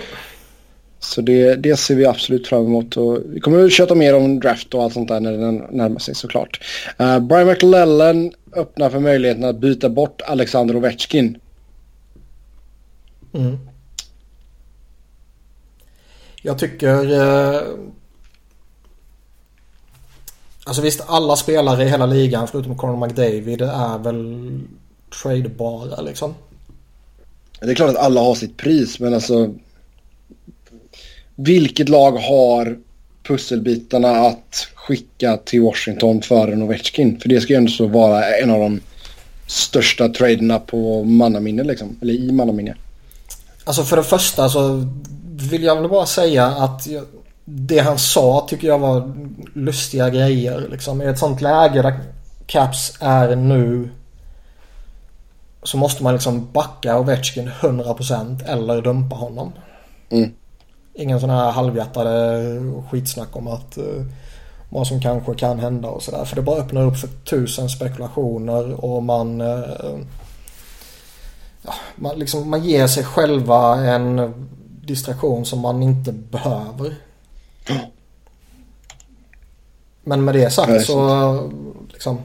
Så 0.99 1.21
det, 1.21 1.55
det 1.55 1.77
ser 1.77 1.95
vi 1.95 2.05
absolut 2.05 2.47
fram 2.47 2.65
emot. 2.65 2.97
Och 2.97 3.19
vi 3.25 3.39
kommer 3.39 3.65
att 3.65 3.71
köta 3.71 3.95
mer 3.95 4.15
om 4.15 4.39
draft 4.39 4.73
och 4.73 4.83
allt 4.83 4.93
sånt 4.93 5.07
där 5.07 5.19
när 5.19 5.31
den 5.31 5.55
närmar 5.55 5.99
sig 5.99 6.15
såklart. 6.15 6.61
Uh, 7.01 7.19
Brian 7.19 7.47
McLellan 7.47 8.31
öppnar 8.55 8.89
för 8.89 8.99
möjligheten 8.99 9.43
att 9.43 9.59
byta 9.59 9.89
bort 9.89 10.21
Alexander 10.21 10.75
Ovechkin. 10.75 11.37
Mm. 13.33 13.57
Jag 16.41 16.59
tycker... 16.59 17.21
Eh, 17.21 17.61
alltså 20.63 20.81
visst, 20.81 21.01
alla 21.07 21.35
spelare 21.35 21.83
i 21.83 21.89
hela 21.89 22.05
ligan 22.05 22.47
förutom 22.47 22.77
Conor 22.77 23.07
McDavid 23.07 23.61
är 23.61 23.97
väl 23.97 24.59
tradebara 25.21 26.01
liksom. 26.01 26.35
Det 27.59 27.71
är 27.71 27.75
klart 27.75 27.89
att 27.89 28.05
alla 28.05 28.21
har 28.21 28.35
sitt 28.35 28.57
pris 28.57 28.99
men 28.99 29.13
alltså 29.13 29.53
vilket 31.35 31.89
lag 31.89 32.11
har 32.11 32.77
pusselbitarna 33.23 34.09
att 34.09 34.67
skicka 34.75 35.37
till 35.37 35.61
Washington 35.61 36.21
för 36.21 36.47
en 36.47 36.61
Ovechkin? 36.61 37.19
För 37.19 37.29
det 37.29 37.41
ska 37.41 37.53
ju 37.53 37.57
ändå 37.57 37.71
så 37.71 37.87
vara 37.87 38.37
en 38.37 38.51
av 38.51 38.59
de 38.59 38.81
största 39.47 40.09
traderna 40.09 40.59
på 40.59 41.03
mannaminne 41.03 41.63
liksom. 41.63 41.97
Eller 42.01 42.13
i 42.13 42.31
mannaminne. 42.31 42.75
Alltså 43.63 43.83
för 43.83 43.97
det 43.97 44.03
första 44.03 44.49
så 44.49 44.87
vill 45.35 45.63
jag 45.63 45.75
väl 45.75 45.89
bara 45.89 46.05
säga 46.05 46.45
att 46.45 46.87
det 47.45 47.79
han 47.79 47.97
sa 47.97 48.45
tycker 48.49 48.67
jag 48.67 48.79
var 48.79 49.13
lustiga 49.53 50.09
grejer. 50.09 50.67
Liksom. 50.71 51.01
I 51.01 51.05
ett 51.05 51.19
sånt 51.19 51.41
läge 51.41 51.81
där 51.81 51.99
Caps 52.45 52.97
är 52.99 53.35
nu 53.35 53.89
så 55.63 55.77
måste 55.77 56.03
man 56.03 56.13
liksom 56.13 56.51
backa 56.51 56.99
Ovechkin 56.99 57.49
100% 57.49 58.45
eller 58.45 58.81
dumpa 58.81 59.15
honom. 59.15 59.51
Mm. 60.09 60.31
Ingen 60.93 61.19
sån 61.19 61.29
här 61.29 61.51
halvhjärtade 61.51 62.41
skitsnack 62.89 63.35
om 63.35 63.47
att 63.47 63.77
uh, 63.77 64.05
vad 64.69 64.87
som 64.87 65.01
kanske 65.01 65.35
kan 65.35 65.59
hända 65.59 65.87
och 65.89 66.03
sådär. 66.03 66.25
För 66.25 66.35
det 66.35 66.41
bara 66.41 66.61
öppnar 66.61 66.81
upp 66.81 66.97
för 66.97 67.07
tusen 67.07 67.69
spekulationer 67.69 68.85
och 68.85 69.03
man 69.03 69.41
uh, 69.41 69.99
ja, 71.61 71.73
man, 71.95 72.19
liksom, 72.19 72.49
man 72.49 72.63
ger 72.63 72.87
sig 72.87 73.03
själva 73.03 73.75
en 73.75 74.33
distraktion 74.81 75.45
som 75.45 75.59
man 75.59 75.83
inte 75.83 76.11
behöver. 76.11 76.95
Men 80.03 80.25
med 80.25 80.35
det 80.35 80.49
sagt 80.49 80.85
så 80.85 81.49
liksom 81.91 82.19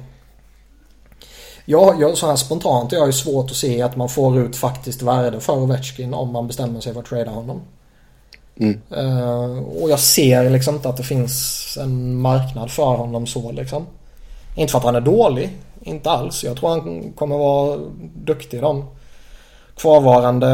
jag, 1.71 2.01
jag, 2.01 2.19
så 2.19 2.27
här 2.27 2.37
spontant 2.37 2.93
jag 2.93 3.09
är 3.09 3.13
svårt 3.13 3.51
att 3.51 3.57
se 3.57 3.83
att 3.83 3.97
man 3.97 4.09
får 4.09 4.39
ut 4.39 4.57
faktiskt 4.57 5.03
värde 5.03 5.41
för 5.41 5.53
Ovechkin 5.53 6.15
om 6.15 6.33
man 6.33 6.47
bestämmer 6.47 6.81
sig 6.81 6.93
för 6.93 7.01
att 7.01 7.07
trada 7.07 7.31
honom. 7.31 7.61
Mm. 8.57 8.81
Uh, 8.97 9.59
och 9.59 9.91
jag 9.91 9.99
ser 9.99 10.51
liksom 10.51 10.75
inte 10.75 10.89
att 10.89 10.97
det 10.97 11.03
finns 11.03 11.79
en 11.81 12.17
marknad 12.21 12.71
för 12.71 12.97
honom 12.97 13.27
så 13.27 13.53
liksom. 13.53 13.87
Inte 14.57 14.71
för 14.71 14.79
att 14.79 14.85
han 14.85 14.97
är 14.97 15.01
dålig. 15.01 15.51
Inte 15.81 16.11
alls. 16.11 16.45
Jag 16.45 16.57
tror 16.57 16.71
han 16.71 17.13
kommer 17.13 17.39
vara 17.39 17.79
duktig 18.17 18.61
de 18.61 18.85
kvarvarande, 19.77 20.47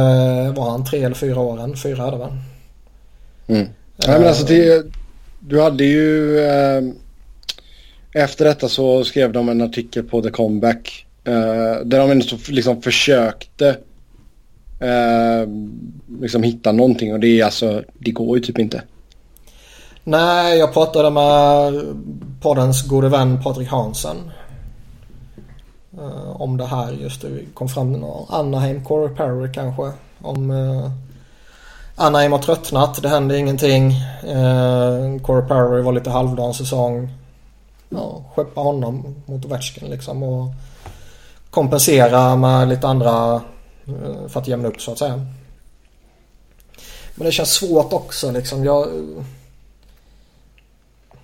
var 0.56 0.70
han 0.70 0.84
tre 0.84 1.02
eller 1.02 1.14
fyra 1.14 1.40
åren? 1.40 1.76
Fyra 1.76 2.10
det 2.10 2.16
va? 2.16 2.38
Mm. 3.46 3.62
Uh, 3.62 3.68
Nej 4.06 4.18
men 4.18 4.28
alltså 4.28 4.44
det, 4.44 4.86
du 5.40 5.62
hade 5.62 5.84
ju 5.84 6.38
eh, 6.38 6.82
efter 8.14 8.44
detta 8.44 8.68
så 8.68 9.04
skrev 9.04 9.32
de 9.32 9.48
en 9.48 9.60
artikel 9.62 10.02
på 10.02 10.22
The 10.22 10.30
Comeback 10.30 11.06
eh, 11.24 11.84
där 11.84 11.98
de 11.98 12.10
ändå 12.10 12.24
liksom 12.48 12.82
försökte 12.82 13.68
eh, 14.80 15.48
liksom 16.20 16.42
hitta 16.42 16.72
någonting 16.72 17.12
och 17.12 17.20
det 17.20 17.40
är 17.40 17.44
alltså, 17.44 17.82
det 17.98 18.10
går 18.10 18.36
ju 18.36 18.44
typ 18.44 18.58
inte. 18.58 18.82
Nej, 20.04 20.58
jag 20.58 20.72
pratade 20.72 21.10
med 21.10 21.82
poddens 22.40 22.82
gode 22.88 23.08
vän 23.08 23.42
Patrik 23.42 23.68
Hansen. 23.68 24.16
eh, 25.98 26.40
om 26.40 26.56
det 26.56 26.66
här 26.66 26.92
just 26.92 27.22
det. 27.22 27.28
Vi 27.28 27.46
kom 27.54 27.68
fram 27.68 27.94
till 27.94 28.02
Anaheim, 28.28 28.84
Corey 28.84 29.14
Perry 29.16 29.52
kanske. 29.52 29.92
Om 30.22 30.50
eh, 30.50 30.90
Anaheim 31.96 32.32
har 32.32 32.38
tröttnat, 32.38 33.02
det 33.02 33.08
hände 33.08 33.38
ingenting. 33.38 33.90
Eh, 34.22 35.20
Corey 35.22 35.48
Perry 35.48 35.82
var 35.82 35.92
lite 35.92 36.10
halvdan 36.10 36.54
säsong. 36.54 37.08
Ja, 37.94 38.24
skeppa 38.34 38.60
honom 38.60 39.14
mot 39.26 39.44
Ovechkin 39.44 39.90
liksom 39.90 40.22
och 40.22 40.52
kompensera 41.50 42.36
med 42.36 42.68
lite 42.68 42.88
andra 42.88 43.42
eh, 43.86 44.28
för 44.28 44.40
att 44.40 44.48
jämna 44.48 44.68
upp 44.68 44.80
så 44.80 44.92
att 44.92 44.98
säga. 44.98 45.26
Men 47.14 47.26
det 47.26 47.32
känns 47.32 47.52
svårt 47.52 47.92
också 47.92 48.30
liksom. 48.30 48.64
Jag... 48.64 48.88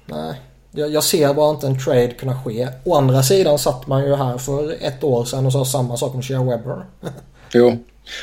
Nej. 0.06 0.34
Jag, 0.72 0.90
jag 0.90 1.04
ser 1.04 1.34
bara 1.34 1.50
inte 1.50 1.66
en 1.66 1.78
trade 1.78 2.10
kunna 2.10 2.42
ske. 2.42 2.68
Å 2.84 2.94
andra 2.94 3.22
sidan 3.22 3.58
satt 3.58 3.86
man 3.86 4.04
ju 4.04 4.14
här 4.14 4.38
för 4.38 4.76
ett 4.80 5.04
år 5.04 5.24
sedan 5.24 5.46
och 5.46 5.52
sa 5.52 5.64
samma 5.64 5.96
sak 5.96 6.14
om 6.14 6.22
Shea 6.22 6.42
Webber. 6.42 6.84
jo. 7.52 7.78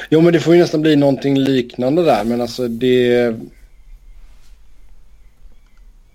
jo, 0.10 0.22
men 0.22 0.34
det 0.34 0.40
får 0.40 0.56
ju 0.56 0.62
nästan 0.62 0.82
bli 0.82 0.96
någonting 0.96 1.40
liknande 1.40 2.04
där. 2.04 2.24
Men 2.24 2.42
alltså 2.42 2.68
det... 2.68 3.36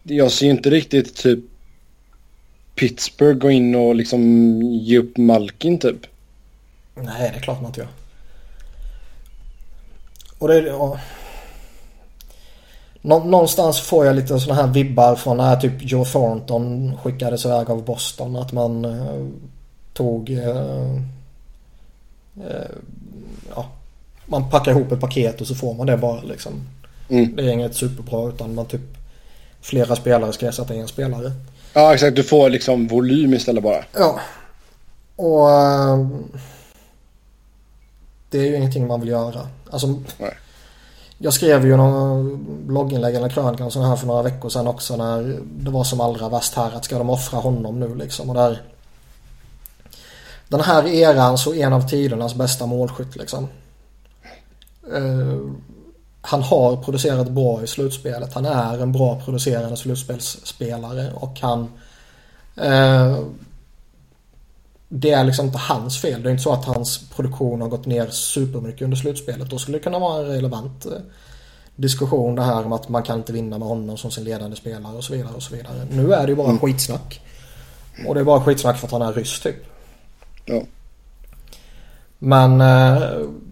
Jag 0.03 0.33
ser 0.33 0.47
ju 0.47 0.53
inte 0.53 0.70
riktigt 0.70 1.16
typ 1.16 1.39
Pittsburgh 2.75 3.39
gå 3.39 3.51
in 3.51 3.75
och 3.75 3.95
liksom 3.95 4.20
ge 4.62 4.99
upp 4.99 5.16
Malkin 5.16 5.79
typ. 5.79 6.07
Nej, 6.95 7.31
det 7.31 7.39
är 7.39 7.41
klart 7.41 7.61
man 7.61 7.66
inte 7.66 7.81
gör. 7.81 7.89
Och 10.39 10.49
det... 10.49 10.59
Ja. 10.59 10.99
Någonstans 13.03 13.81
får 13.81 14.07
jag 14.07 14.16
lite 14.16 14.41
sådana 14.41 14.62
här 14.62 14.73
vibbar 14.73 15.14
från 15.16 15.37
när 15.37 15.57
typ 15.57 15.73
Joe 15.79 16.05
Thornton 16.05 16.97
skickades 17.03 17.45
iväg 17.45 17.70
av 17.70 17.85
Boston. 17.85 18.37
Att 18.37 18.53
man 18.53 18.85
eh, 18.85 19.27
tog... 19.93 20.31
Eh, 20.31 20.97
eh, 22.37 22.70
ja, 23.55 23.66
man 24.27 24.51
packar 24.51 24.70
ihop 24.70 24.93
ett 24.93 25.01
paket 25.01 25.41
och 25.41 25.47
så 25.47 25.55
får 25.55 25.75
man 25.75 25.87
det 25.87 25.97
bara 25.97 26.23
liksom. 26.23 26.53
Mm. 27.09 27.37
Det 27.37 27.43
är 27.43 27.49
inget 27.49 27.75
superbra 27.77 28.29
utan 28.29 28.55
man 28.55 28.66
typ... 28.66 28.81
Flera 29.61 29.97
spelare 29.97 30.33
ska 30.33 30.49
ersätta 30.49 30.75
en 30.75 30.89
spelare. 30.89 31.33
Ja 31.73 31.95
exakt, 31.95 32.16
du 32.16 32.23
får 32.23 32.51
liksom 32.51 32.87
volym 32.87 33.35
istället 33.35 33.64
bara. 33.64 33.85
Ja. 33.93 34.20
Och... 35.16 35.51
Eh, 35.51 36.07
det 38.31 38.39
är 38.39 38.43
ju 38.45 38.57
ingenting 38.57 38.87
man 38.87 39.01
vill 39.01 39.09
göra. 39.09 39.49
Alltså... 39.70 39.87
Nej. 40.18 40.37
Jag 41.18 41.35
skrev 41.35 41.66
ju 41.66 41.77
någon 41.77 42.47
blogginlägg 42.66 43.14
eller 43.14 43.29
krönika 43.29 43.64
och 43.64 43.87
här 43.87 43.97
för 43.97 44.07
några 44.07 44.23
veckor 44.23 44.49
sedan 44.49 44.66
också 44.66 44.97
när 44.97 45.41
det 45.45 45.70
var 45.70 45.85
som 45.85 46.01
allra 46.01 46.29
värst 46.29 46.55
här 46.55 46.77
att 46.77 46.85
ska 46.85 46.99
de 46.99 47.11
offra 47.11 47.39
honom 47.39 47.81
nu 47.81 47.95
liksom 47.95 48.29
och 48.31 48.35
där 48.35 48.62
Den 50.49 50.61
här 50.61 50.87
eran 50.87 51.39
så 51.39 51.55
en 51.55 51.73
av 51.73 51.89
tidernas 51.89 52.35
bästa 52.35 52.66
målskytt 52.66 53.16
liksom. 53.16 53.49
Han 56.25 56.43
har 56.43 56.77
producerat 56.77 57.29
bra 57.29 57.62
i 57.62 57.66
slutspelet. 57.66 58.35
Han 58.35 58.47
är 58.47 58.79
en 58.79 58.93
bra 58.93 59.20
producerande 59.25 59.77
slutspelsspelare 59.77 61.12
och 61.14 61.41
han 61.41 61.68
uh, 62.59 63.27
det 64.95 65.11
är 65.11 65.25
liksom 65.25 65.47
inte 65.47 65.59
hans 65.59 66.01
fel. 66.01 66.23
Det 66.23 66.29
är 66.29 66.31
inte 66.31 66.43
så 66.43 66.53
att 66.53 66.64
hans 66.64 67.09
produktion 67.09 67.61
har 67.61 67.68
gått 67.68 67.87
ner 67.87 68.07
supermycket 68.11 68.83
under 68.83 68.97
slutspelet. 68.97 69.51
Då 69.51 69.59
skulle 69.59 69.79
det 69.79 69.83
kunna 69.83 69.99
vara 69.99 70.18
en 70.18 70.27
relevant 70.27 70.87
eh, 70.87 70.93
diskussion 71.77 72.35
det 72.35 72.43
här 72.43 72.64
om 72.64 72.73
att 72.73 72.89
man 72.89 73.03
kan 73.03 73.18
inte 73.18 73.33
vinna 73.33 73.59
med 73.59 73.68
honom 73.68 73.97
som 73.97 74.11
sin 74.11 74.25
ledande 74.25 74.57
spelare 74.57 74.97
och 74.97 75.05
så 75.05 75.12
vidare 75.12 75.35
och 75.35 75.43
så 75.43 75.55
vidare. 75.55 75.87
Nu 75.91 76.12
är 76.12 76.23
det 76.23 76.29
ju 76.29 76.37
bara 76.37 76.49
mm. 76.49 76.59
skitsnack. 76.59 77.20
Och 78.07 78.14
det 78.14 78.20
är 78.20 78.25
bara 78.25 78.45
skitsnack 78.45 78.79
för 78.79 78.87
att 78.87 78.93
han 78.93 79.03
är 79.03 79.12
ryss 79.12 79.41
typ. 79.41 79.57
Ja. 80.45 80.62
Men 82.25 82.61
eh, 82.61 83.03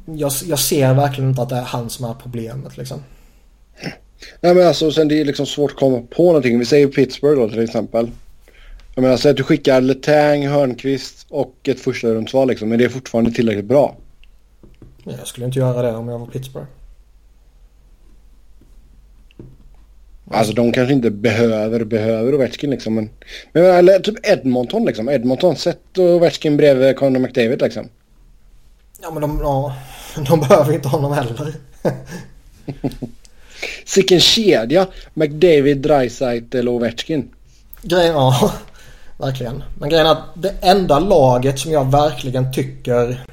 jag, 0.07 0.33
jag 0.45 0.59
ser 0.59 0.95
verkligen 0.95 1.31
inte 1.31 1.43
att 1.43 1.49
det 1.49 1.57
är 1.57 1.63
han 1.63 1.91
som 1.91 2.05
är 2.05 2.15
problemet 2.15 2.77
liksom. 2.77 3.03
Nej 4.41 4.55
men 4.55 4.67
alltså 4.67 4.91
sen 4.91 5.09
det 5.09 5.21
är 5.21 5.25
liksom 5.25 5.47
svårt 5.47 5.71
att 5.71 5.77
komma 5.77 6.03
på 6.11 6.23
någonting. 6.23 6.59
Vi 6.59 6.65
säger 6.65 6.87
Pittsburgh 6.87 7.41
då 7.41 7.49
till 7.49 7.63
exempel. 7.63 8.11
Jag 8.95 9.03
menar, 9.03 9.17
så 9.17 9.29
att 9.29 9.37
du 9.37 9.43
skickar 9.43 9.81
Letang, 9.81 10.47
Hörnqvist 10.47 11.27
och 11.29 11.55
ett 11.65 11.81
första 11.81 12.09
rundsval 12.09 12.49
liksom. 12.49 12.69
Men 12.69 12.79
det 12.79 12.85
är 12.85 12.89
fortfarande 12.89 13.31
tillräckligt 13.31 13.65
bra. 13.65 13.97
Jag 15.05 15.27
skulle 15.27 15.47
inte 15.47 15.59
göra 15.59 15.83
det 15.83 15.97
om 15.97 16.09
jag 16.09 16.19
var 16.19 16.27
Pittsburgh. 16.27 16.67
Alltså 20.31 20.53
de 20.53 20.73
kanske 20.73 20.95
inte 20.95 21.11
behöver, 21.11 21.85
behöver 21.85 22.35
Ovechkin 22.35 22.71
liksom. 22.71 22.95
Men, 22.95 23.11
men 23.53 23.65
eller 23.65 23.99
typ 23.99 24.27
Edmonton 24.27 24.85
liksom. 24.85 25.09
Edmonton, 25.09 25.57
sätt 25.57 25.99
Ovechkin 25.99 26.57
bredvid 26.57 26.97
Conor 26.97 27.19
McDavid 27.19 27.63
liksom. 27.63 27.89
Ja 29.03 29.11
men 29.11 29.21
de, 29.21 29.39
ja, 29.43 29.75
de 30.29 30.41
behöver 30.41 30.73
inte 30.73 30.89
honom 30.89 31.13
heller. 31.13 31.55
Sicken 33.85 34.21
kedja. 34.21 34.87
McDavid, 35.15 35.79
Dreisaitl 35.79 36.57
eller 36.57 36.71
Ovechkin. 36.71 37.31
Grejen, 37.83 38.15
ja. 38.15 38.53
Verkligen. 39.17 39.63
Men 39.79 39.89
grejen 39.89 40.07
är 40.07 40.11
att 40.11 40.25
det 40.35 40.55
enda 40.61 40.99
laget 40.99 41.59
som 41.59 41.73
jag 41.73 41.91
verkligen 41.91 42.53
tycker 42.53 43.25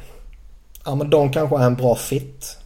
Ja 0.87 0.95
men 0.95 1.09
de 1.09 1.31
kanske 1.31 1.57
är 1.57 1.65
en 1.65 1.75
bra 1.75 1.95
fit. 1.95 2.57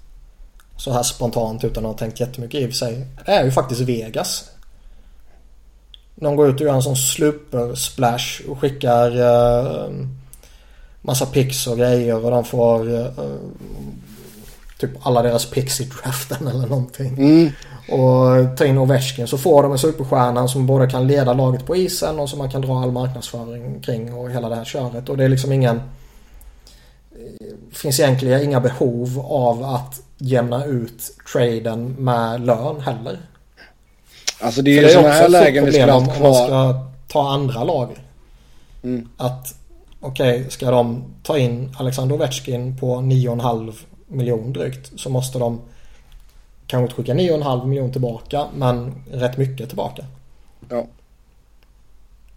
Så 0.78 0.92
här 0.92 1.04
spontant 1.04 1.64
utan 1.64 1.86
att 1.86 1.92
ha 1.92 1.98
tänkt 1.98 2.20
jättemycket 2.20 2.62
i 2.62 2.66
och 2.66 2.70
för 2.70 2.76
sig. 2.76 3.06
Det 3.26 3.32
är 3.32 3.44
ju 3.44 3.52
faktiskt 3.52 3.82
Vegas. 3.82 4.50
De 6.16 6.36
går 6.36 6.50
ut 6.50 6.56
och 6.56 6.62
gör 6.62 6.74
en 6.74 6.82
sån 6.82 6.96
sluper 6.96 7.76
splash 7.76 8.42
och 8.50 8.60
skickar 8.60 9.18
uh, 9.18 10.08
massa 11.02 11.26
pix 11.26 11.68
och 11.68 11.78
grejer 11.78 12.26
och 12.26 12.32
de 12.32 12.46
får 12.46 12.90
uh, 12.90 13.08
typ 14.78 14.92
alla 15.02 15.22
deras 15.22 15.46
picks 15.46 15.82
i 15.82 15.84
draften 15.84 16.48
eller 16.48 16.68
någonting. 16.68 17.18
Mm. 17.18 17.52
Och 17.90 18.58
ta 18.58 18.66
in 18.66 18.78
Ovechkin 18.78 19.28
så 19.28 19.38
får 19.38 19.64
de 19.64 19.72
en 19.72 19.78
superstjärna 19.78 20.48
som 20.48 20.68
både 20.68 20.88
kan 20.88 21.08
leda 21.08 21.34
laget 21.34 21.66
på 21.66 21.76
isen 21.76 22.20
och 22.20 22.30
som 22.30 22.40
man 22.40 22.52
kan 22.52 22.62
dra 22.62 22.82
all 22.82 22.92
marknadsföring 22.92 23.82
kring 23.82 24.14
och 24.14 24.32
hela 24.32 24.50
det 24.50 24.56
här 24.56 24.64
köret. 24.64 25.10
Och 25.10 25.18
det 25.18 25.24
är 25.24 25.30
liksom 25.30 25.52
ingen... 25.52 25.82
Det 27.70 27.78
finns 27.78 28.00
egentligen 28.00 28.44
inga 28.44 28.60
behov 28.60 29.26
av 29.30 29.64
att 29.64 30.02
jämna 30.18 30.66
ut 30.66 31.04
traden 31.34 31.96
med 32.00 32.46
lön 32.46 32.82
heller. 32.82 33.18
Alltså 34.40 34.62
det 34.62 34.78
är 34.78 34.82
ju 34.84 34.90
sådana 34.90 35.10
här 35.10 35.30
lägen 35.30 35.66
vi 35.66 35.72
skulle 35.72 35.92
ha 35.92 36.06
kvar. 36.06 36.16
Om 36.16 36.22
man 36.22 36.34
ska 36.34 36.86
ta 37.08 37.30
andra 37.30 37.64
lag. 37.64 37.90
Mm. 38.84 39.10
Att 39.18 39.56
okej, 40.02 40.40
okay, 40.40 40.50
ska 40.50 40.72
de 40.72 41.04
ta 41.24 41.38
in 41.38 41.76
Alexander 41.78 42.16
Ovechkin 42.16 42.78
på 42.78 42.96
9,5 42.96 43.74
miljon 44.08 44.54
drygt 44.54 44.92
så 44.96 45.10
måste 45.10 45.40
de 45.40 45.62
kanske 46.68 46.84
inte 46.84 46.96
skicka 46.96 47.14
9,5 47.14 47.66
miljon 47.66 47.92
tillbaka 47.92 48.48
men 48.56 49.04
rätt 49.12 49.38
mycket 49.38 49.68
tillbaka. 49.68 50.06
Ja. 50.70 50.86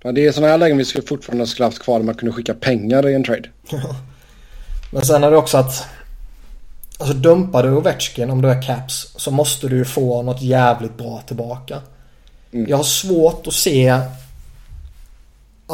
ja 0.02 0.12
det 0.12 0.26
är 0.26 0.32
sådana 0.32 0.50
här 0.50 0.58
lägen 0.58 0.78
vi 0.78 0.84
skulle 0.84 1.06
fortfarande 1.06 1.46
skulle 1.46 1.66
haft 1.66 1.82
kvar 1.82 1.98
där 1.98 2.06
man 2.06 2.14
kunde 2.14 2.32
skicka 2.32 2.54
pengar 2.54 3.08
i 3.08 3.14
en 3.14 3.24
trade. 3.24 3.48
men 4.92 5.04
sen 5.04 5.24
är 5.24 5.30
det 5.30 5.36
också 5.36 5.58
att 5.58 5.86
Alltså 6.98 7.14
dumpar 7.14 7.62
du 7.62 7.76
Ovechkin 7.76 8.30
om 8.30 8.42
du 8.42 8.50
är 8.50 8.62
caps 8.62 9.12
så 9.16 9.30
måste 9.30 9.68
du 9.68 9.76
ju 9.76 9.84
få 9.84 10.22
något 10.22 10.42
jävligt 10.42 10.96
bra 10.96 11.22
tillbaka. 11.26 11.80
Mm. 12.52 12.70
Jag 12.70 12.76
har 12.76 12.84
svårt 12.84 13.46
att 13.46 13.54
se 13.54 14.00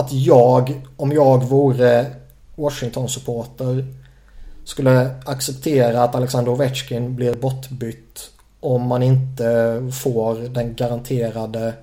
att 0.01 0.12
jag, 0.12 0.86
om 0.96 1.12
jag 1.12 1.44
vore 1.44 2.07
Washington-supporter 2.55 3.94
skulle 4.64 5.11
acceptera 5.24 6.03
att 6.03 6.14
Alexander 6.14 6.53
Ovechkin 6.53 7.16
blir 7.16 7.34
bortbytt 7.34 8.30
om 8.61 8.86
man 8.86 9.03
inte 9.03 9.80
får 10.03 10.34
den 10.34 10.74
garanterade 10.74 11.74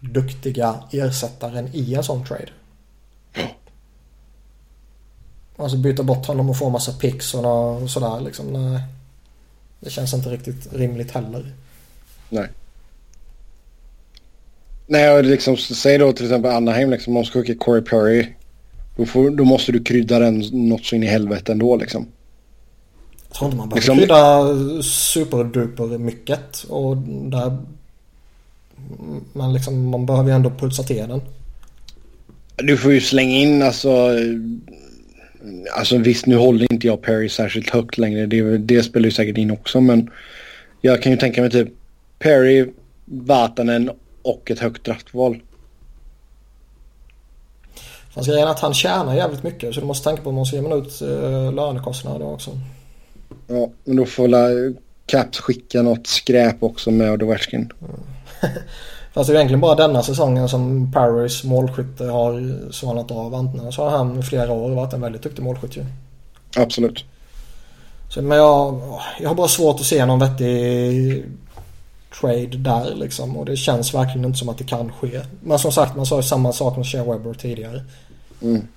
duktiga 0.00 0.74
ersättaren 0.90 1.68
i 1.72 1.94
en 1.94 2.04
sån 2.04 2.24
trade. 2.24 2.50
Alltså 5.56 5.76
byta 5.76 6.02
bort 6.02 6.26
honom 6.26 6.50
och 6.50 6.56
få 6.56 6.70
massa 6.70 6.92
picks 6.92 7.34
och 7.34 7.90
sådär 7.90 8.20
liksom. 8.20 8.46
Nej. 8.46 8.82
Det 9.80 9.90
känns 9.90 10.14
inte 10.14 10.28
riktigt 10.28 10.72
rimligt 10.72 11.10
heller. 11.10 11.52
Nej. 12.28 12.48
Nej, 14.90 15.10
och 15.10 15.24
liksom, 15.24 15.56
säg 15.56 15.98
då 15.98 16.12
till 16.12 16.24
exempel 16.24 16.50
Anaheim 16.50 16.90
liksom, 16.90 17.10
om 17.10 17.14
man 17.14 17.24
ska 17.24 17.40
skicka 17.40 17.64
Corey 17.64 17.82
Perry. 17.82 18.26
Då, 18.96 19.06
får, 19.06 19.30
då 19.30 19.44
måste 19.44 19.72
du 19.72 19.82
krydda 19.84 20.18
den 20.18 20.44
något 20.52 20.84
så 20.84 20.96
in 20.96 21.02
i 21.02 21.06
helvete 21.06 21.52
ändå 21.52 21.76
liksom. 21.76 22.06
Jag 23.28 23.36
tror 23.36 23.46
inte 23.46 23.56
man 23.56 23.68
behöver 23.68 23.76
liksom... 23.76 23.98
krydda 23.98 24.82
superduper 24.82 25.98
mycket 25.98 26.64
och 26.68 26.96
där... 26.96 27.56
Men 29.32 29.52
liksom 29.52 29.88
man 29.88 30.06
behöver 30.06 30.30
ju 30.30 30.36
ändå 30.36 30.50
pulsa 30.50 30.82
till 30.82 30.96
den. 30.96 31.20
Du 32.56 32.76
får 32.76 32.92
ju 32.92 33.00
slänga 33.00 33.36
in 33.36 33.62
alltså... 33.62 34.08
Alltså 35.76 35.98
visst 35.98 36.26
nu 36.26 36.36
håller 36.36 36.72
inte 36.72 36.86
jag 36.86 37.02
Perry 37.02 37.28
särskilt 37.28 37.70
högt 37.70 37.98
längre. 37.98 38.26
Det, 38.26 38.58
det 38.58 38.82
spelar 38.82 39.04
ju 39.04 39.12
säkert 39.12 39.38
in 39.38 39.50
också 39.50 39.80
men... 39.80 40.10
Jag 40.80 41.02
kan 41.02 41.12
ju 41.12 41.18
tänka 41.18 41.40
mig 41.40 41.50
typ 41.50 41.68
Perry, 42.18 42.66
Vatanen 43.04 43.90
och 44.22 44.50
ett 44.50 44.58
högt 44.58 44.84
draftval. 44.84 45.42
Fast 48.14 48.28
grejen 48.28 48.48
är 48.48 48.52
att 48.52 48.60
han 48.60 48.74
tjänar 48.74 49.14
jävligt 49.14 49.42
mycket 49.42 49.74
så 49.74 49.80
du 49.80 49.86
måste 49.86 50.04
tänka 50.04 50.22
på 50.22 50.28
att 50.28 50.34
man 50.34 50.46
ska 50.46 50.56
ge 50.56 50.74
ut 50.74 51.02
uh, 51.02 51.52
lönekostnader 51.52 52.26
också. 52.26 52.50
Ja, 53.46 53.68
men 53.84 53.96
då 53.96 54.06
får 54.06 54.28
la 54.28 54.48
Caps 55.06 55.40
skicka 55.40 55.82
något 55.82 56.06
skräp 56.06 56.62
också 56.62 56.90
med 56.90 57.22
Ovechkin. 57.22 57.72
Mm. 57.80 58.00
Fast 59.12 59.28
det 59.28 59.32
är 59.32 59.36
egentligen 59.36 59.60
bara 59.60 59.74
denna 59.74 60.02
säsongen 60.02 60.48
som 60.48 60.92
Paris 60.92 61.44
målskytte 61.44 62.04
har 62.04 62.72
svalnat 62.72 63.10
av. 63.10 63.34
Antingen 63.34 63.72
så 63.72 63.82
har 63.82 63.90
han 63.90 64.18
i 64.18 64.22
flera 64.22 64.52
år 64.52 64.70
varit 64.70 64.92
en 64.92 65.00
väldigt 65.00 65.22
duktig 65.22 65.42
målskytt 65.42 65.76
ju. 65.76 65.84
Absolut. 66.56 67.04
Så, 68.08 68.22
men 68.22 68.38
jag, 68.38 68.80
jag 69.20 69.28
har 69.28 69.34
bara 69.34 69.48
svårt 69.48 69.80
att 69.80 69.86
se 69.86 70.06
någon 70.06 70.18
vettig 70.18 71.24
trade 72.20 72.56
där 72.56 72.94
liksom. 72.94 73.36
Och 73.36 73.44
det 73.44 73.56
känns 73.56 73.94
verkligen 73.94 74.24
inte 74.24 74.38
som 74.38 74.48
att 74.48 74.58
det 74.58 74.64
kan 74.64 74.92
ske. 74.92 75.20
Men 75.42 75.58
som 75.58 75.72
sagt, 75.72 75.96
man 75.96 76.06
sa 76.06 76.16
ju 76.16 76.22
samma 76.22 76.52
sak 76.52 76.76
med 76.76 76.86
Shea 76.86 77.04
Webber 77.04 77.34
tidigare. 77.34 77.84
Mm. 78.42 78.68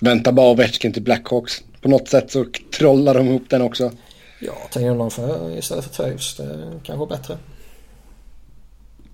Vänta 0.00 0.32
bara 0.32 0.50
Ovechkin 0.50 0.92
till 0.92 1.02
Blackhawks. 1.02 1.62
På 1.80 1.88
något 1.88 2.08
sätt 2.08 2.30
så 2.32 2.44
trollar 2.78 3.14
de 3.14 3.28
ihop 3.28 3.50
den 3.50 3.62
också. 3.62 3.92
Ja, 4.40 4.52
tänk 4.72 4.88
honom 4.88 5.10
för 5.10 5.58
istället 5.58 5.84
för 5.84 6.04
Taves. 6.04 6.36
Det 6.36 6.44
är 6.44 6.80
kanske 6.84 7.16
bättre. 7.16 7.38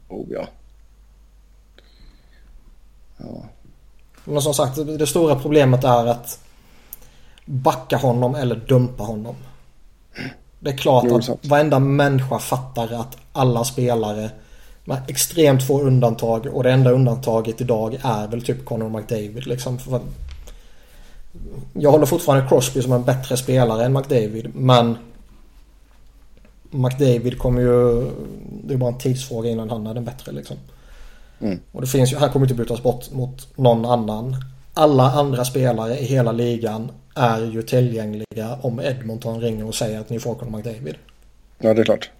Oh 0.08 0.26
ja. 0.30 0.48
Ja. 3.16 3.44
Men 4.24 4.42
som 4.42 4.54
sagt, 4.54 4.76
det 4.98 5.06
stora 5.06 5.36
problemet 5.36 5.84
är 5.84 6.06
att 6.06 6.40
backa 7.44 7.96
honom 7.96 8.34
eller 8.34 8.56
dumpa 8.56 9.02
honom. 9.02 9.36
Det 10.66 10.72
är 10.72 10.76
klart 10.76 11.12
att 11.12 11.24
sant. 11.24 11.40
varenda 11.42 11.78
människa 11.78 12.38
fattar 12.38 12.92
att 12.92 13.16
alla 13.32 13.64
spelare 13.64 14.30
med 14.84 15.02
extremt 15.08 15.66
få 15.66 15.80
undantag 15.80 16.46
och 16.46 16.62
det 16.62 16.72
enda 16.72 16.90
undantaget 16.90 17.60
idag 17.60 17.98
är 18.02 18.28
väl 18.28 18.42
typ 18.42 18.64
Conor 18.64 18.88
McDavid 18.88 19.46
liksom. 19.46 19.78
För 19.78 20.00
jag 21.72 21.90
håller 21.90 22.06
fortfarande 22.06 22.48
Crosby 22.48 22.82
som 22.82 22.92
en 22.92 23.04
bättre 23.04 23.36
spelare 23.36 23.84
än 23.84 23.92
McDavid 23.92 24.50
men 24.54 24.96
McDavid 26.70 27.38
kommer 27.38 27.60
ju... 27.60 28.10
Det 28.64 28.74
är 28.74 28.78
bara 28.78 28.92
en 28.92 28.98
tidsfråga 28.98 29.50
innan 29.50 29.70
han 29.70 29.86
är 29.86 29.94
den 29.94 30.04
bättre 30.04 30.32
liksom. 30.32 30.56
Mm. 31.40 31.60
Och 31.72 31.80
det 31.80 31.86
finns 31.86 32.12
ju, 32.12 32.16
han 32.16 32.30
kommer 32.30 32.46
inte 32.46 32.54
bytas 32.54 32.82
bort 32.82 33.12
mot 33.12 33.48
någon 33.56 33.84
annan. 33.84 34.36
Alla 34.74 35.10
andra 35.12 35.44
spelare 35.44 35.98
i 35.98 36.04
hela 36.04 36.32
ligan 36.32 36.90
är 37.16 37.40
ju 37.40 37.62
tillgängliga 37.62 38.58
om 38.62 38.80
Edmonton 38.80 39.40
ringer 39.40 39.66
och 39.66 39.74
säger 39.74 40.00
att 40.00 40.10
ni 40.10 40.20
får 40.20 40.34
Conor 40.34 40.56
McDavid. 40.56 40.94
Ja, 41.58 41.74
det 41.74 41.80
är 41.80 41.84
klart. 41.84 42.10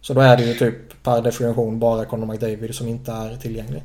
Så 0.00 0.14
då 0.14 0.20
är 0.20 0.36
det 0.36 0.44
ju 0.44 0.54
typ 0.54 1.02
per 1.02 1.22
definition 1.22 1.78
bara 1.78 2.04
Conor 2.04 2.26
McDavid 2.26 2.74
som 2.74 2.88
inte 2.88 3.12
är 3.12 3.36
tillgänglig. 3.36 3.82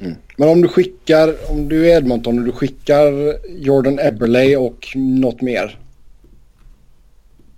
Mm. 0.00 0.14
Men 0.36 0.48
om 0.48 0.62
du 0.62 0.68
skickar, 0.68 1.34
om 1.50 1.68
du 1.68 1.90
är 1.90 1.96
Edmonton 1.96 2.38
och 2.38 2.44
du 2.44 2.52
skickar 2.52 3.36
Jordan 3.48 3.98
Eberley 3.98 4.56
och 4.56 4.92
något 4.94 5.40
mer. 5.40 5.78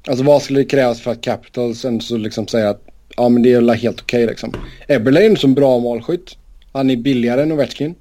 Alltså 0.07 0.25
vad 0.25 0.43
skulle 0.43 0.61
det 0.61 0.65
krävas 0.65 1.01
för 1.01 1.11
att 1.11 1.21
Capitals 1.21 1.85
ändå 1.85 2.01
så 2.01 2.17
liksom 2.17 2.47
säga 2.47 2.71
att 2.71 2.81
ja 3.17 3.29
men 3.29 3.43
det 3.43 3.53
är 3.53 3.75
helt 3.75 4.01
okej 4.01 4.25
okay, 4.25 4.27
liksom. 4.27 4.53
Eberley 4.89 5.27
är 5.27 5.31
en 5.31 5.37
sån 5.37 5.55
bra 5.55 5.79
målskytt. 5.79 6.37
Han 6.73 6.91
är 6.91 6.97
billigare 6.97 7.43
än 7.43 7.53
Ovechkin. 7.53 7.95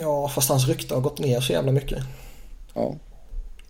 Ja 0.00 0.28
fast 0.28 0.48
hans 0.48 0.68
rykte 0.68 0.94
har 0.94 1.00
gått 1.00 1.18
ner 1.18 1.40
så 1.40 1.52
jävla 1.52 1.72
mycket. 1.72 1.98
Ja. 2.74 2.94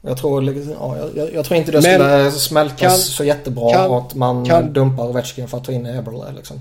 Jag 0.05 0.17
tror, 0.17 0.45
ja, 0.81 0.97
jag, 1.15 1.35
jag 1.35 1.45
tror 1.45 1.59
inte 1.59 1.73
det 1.73 1.83
skulle 1.83 2.31
smältas 2.31 2.79
kan, 2.79 2.91
så 2.91 3.25
jättebra 3.25 3.73
kan, 3.73 3.93
att 3.93 4.15
man 4.15 4.45
kan, 4.45 4.73
dumpar 4.73 5.05
Ovechkin 5.05 5.49
för 5.49 5.57
att 5.59 5.65
ta 5.65 5.73
in 5.73 5.87
Eberle 5.87 6.33
liksom. 6.37 6.61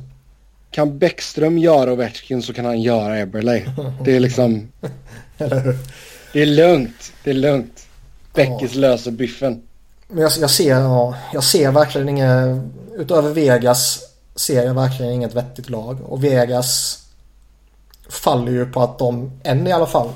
Kan 0.71 0.97
Bäckström 0.97 1.57
göra 1.57 1.93
Ovechkin 1.93 2.41
så 2.41 2.53
kan 2.53 2.65
han 2.65 2.81
göra 2.81 3.17
Eberle. 3.19 3.63
Det 4.03 4.15
är 4.15 4.19
liksom... 4.19 4.71
det 6.33 6.41
är 6.41 6.45
lugnt. 6.45 7.13
Det 7.23 7.29
är 7.29 7.33
lugnt. 7.33 7.87
Bäckis 8.33 8.73
ja. 8.73 8.79
löser 8.79 9.11
biffen. 9.11 9.61
Men 10.07 10.23
jag, 10.23 10.31
jag, 10.39 10.49
ser, 10.49 10.75
ja, 10.75 11.15
jag 11.33 11.43
ser 11.43 11.71
verkligen 11.71 12.09
inget... 12.09 12.61
Utöver 12.97 13.29
Vegas 13.29 13.99
ser 14.35 14.65
jag 14.65 14.73
verkligen 14.73 15.11
inget 15.11 15.35
vettigt 15.35 15.69
lag. 15.69 15.97
Och 16.05 16.23
Vegas 16.23 16.99
faller 18.09 18.51
ju 18.51 18.65
på 18.65 18.81
att 18.81 18.99
de, 18.99 19.31
än 19.43 19.67
i 19.67 19.71
alla 19.71 19.85
fall, 19.85 20.09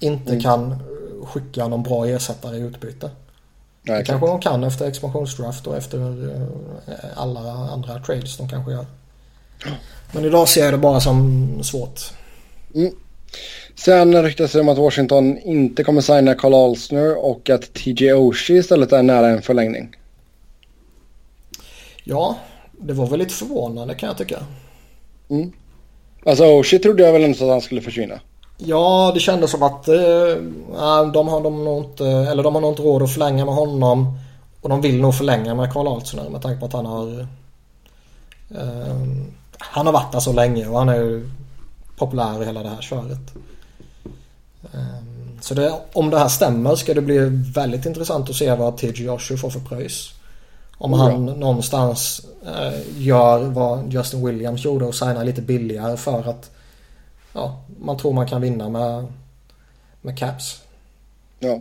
inte 0.00 0.30
mm. 0.30 0.42
kan 0.42 0.82
skicka 1.22 1.68
någon 1.68 1.82
bra 1.82 2.06
ersättare 2.06 2.56
i 2.56 2.60
utbyte. 2.60 3.10
Nej, 3.82 3.98
det 3.98 4.04
kanske 4.04 4.26
de 4.26 4.40
kan 4.40 4.64
efter 4.64 4.88
expansionsdraft 4.88 5.66
och 5.66 5.76
efter 5.76 5.98
eh, 6.88 6.94
alla 7.16 7.40
andra 7.50 7.98
trades 7.98 8.36
de 8.36 8.48
kanske 8.48 8.72
gör. 8.72 8.86
Men 10.12 10.24
idag 10.24 10.48
ser 10.48 10.64
jag 10.64 10.74
det 10.74 10.78
bara 10.78 11.00
som 11.00 11.62
svårt. 11.62 12.00
Mm. 12.74 12.94
Sen 13.74 14.22
ryktas 14.22 14.52
det 14.52 14.60
om 14.60 14.68
att 14.68 14.78
Washington 14.78 15.38
inte 15.38 15.84
kommer 15.84 16.00
signa 16.00 16.34
Carl 16.34 16.54
Alsner 16.54 17.24
och 17.24 17.50
att 17.50 17.74
TJ 17.74 18.12
Oshie 18.12 18.58
istället 18.58 18.92
är 18.92 19.02
nära 19.02 19.28
en 19.28 19.42
förlängning. 19.42 19.96
Ja, 22.04 22.38
det 22.80 22.92
var 22.92 23.06
väl 23.06 23.18
lite 23.18 23.34
förvånande 23.34 23.94
kan 23.94 24.06
jag 24.06 24.18
tycka. 24.18 24.38
Mm. 25.30 25.52
Alltså 26.26 26.44
Oshie 26.44 26.78
trodde 26.78 27.02
jag 27.02 27.12
väl 27.12 27.22
inte 27.22 27.44
att 27.44 27.50
han 27.50 27.60
skulle 27.60 27.80
försvinna. 27.80 28.20
Ja, 28.66 29.10
det 29.14 29.20
kändes 29.20 29.50
som 29.50 29.62
att 29.62 29.88
eh, 29.88 29.94
de, 31.12 31.28
har, 31.28 31.42
de, 31.42 31.64
nog 31.64 31.84
inte, 31.84 32.06
eller 32.06 32.42
de 32.42 32.54
har 32.54 32.62
nog 32.62 32.72
inte 32.72 32.82
råd 32.82 33.02
att 33.02 33.12
förlänga 33.12 33.44
med 33.44 33.54
honom. 33.54 34.18
Och 34.60 34.68
de 34.68 34.80
vill 34.80 35.00
nog 35.00 35.14
förlänga 35.14 35.54
med 35.54 35.72
Karl 35.72 35.88
Altsner 35.88 36.28
med 36.28 36.42
tanke 36.42 36.60
på 36.60 36.66
att 36.66 36.72
han 36.72 36.86
har... 36.86 37.20
Eh, 38.50 38.96
han 39.58 39.86
har 39.86 39.92
varit 39.92 40.12
där 40.12 40.20
så 40.20 40.32
länge 40.32 40.66
och 40.66 40.78
han 40.78 40.88
är 40.88 40.94
ju 40.94 41.30
populär 41.96 42.42
i 42.42 42.46
hela 42.46 42.62
det 42.62 42.68
här 42.68 42.82
köret. 42.82 43.34
Eh, 44.72 45.04
så 45.40 45.54
det, 45.54 45.72
om 45.92 46.10
det 46.10 46.18
här 46.18 46.28
stämmer 46.28 46.74
ska 46.74 46.94
det 46.94 47.00
bli 47.00 47.18
väldigt 47.54 47.86
intressant 47.86 48.30
att 48.30 48.36
se 48.36 48.54
vad 48.54 48.76
TG 48.76 49.04
Joshua 49.04 49.36
får 49.36 49.50
för 49.50 49.60
pröjs. 49.60 50.10
Om 50.78 50.92
han 50.92 51.26
någonstans 51.26 52.26
eh, 52.46 53.02
gör 53.02 53.38
vad 53.38 53.92
Justin 53.92 54.26
Williams 54.26 54.64
gjorde 54.64 54.84
och 54.84 54.94
signar 54.94 55.24
lite 55.24 55.42
billigare 55.42 55.96
för 55.96 56.30
att 56.30 56.50
ja, 57.32 57.64
man 57.80 57.96
tror 57.96 58.12
man 58.12 58.28
kan 58.28 58.40
vinna 58.40 58.68
med, 58.68 59.06
med 60.00 60.18
caps. 60.18 60.60
Ja. 61.38 61.60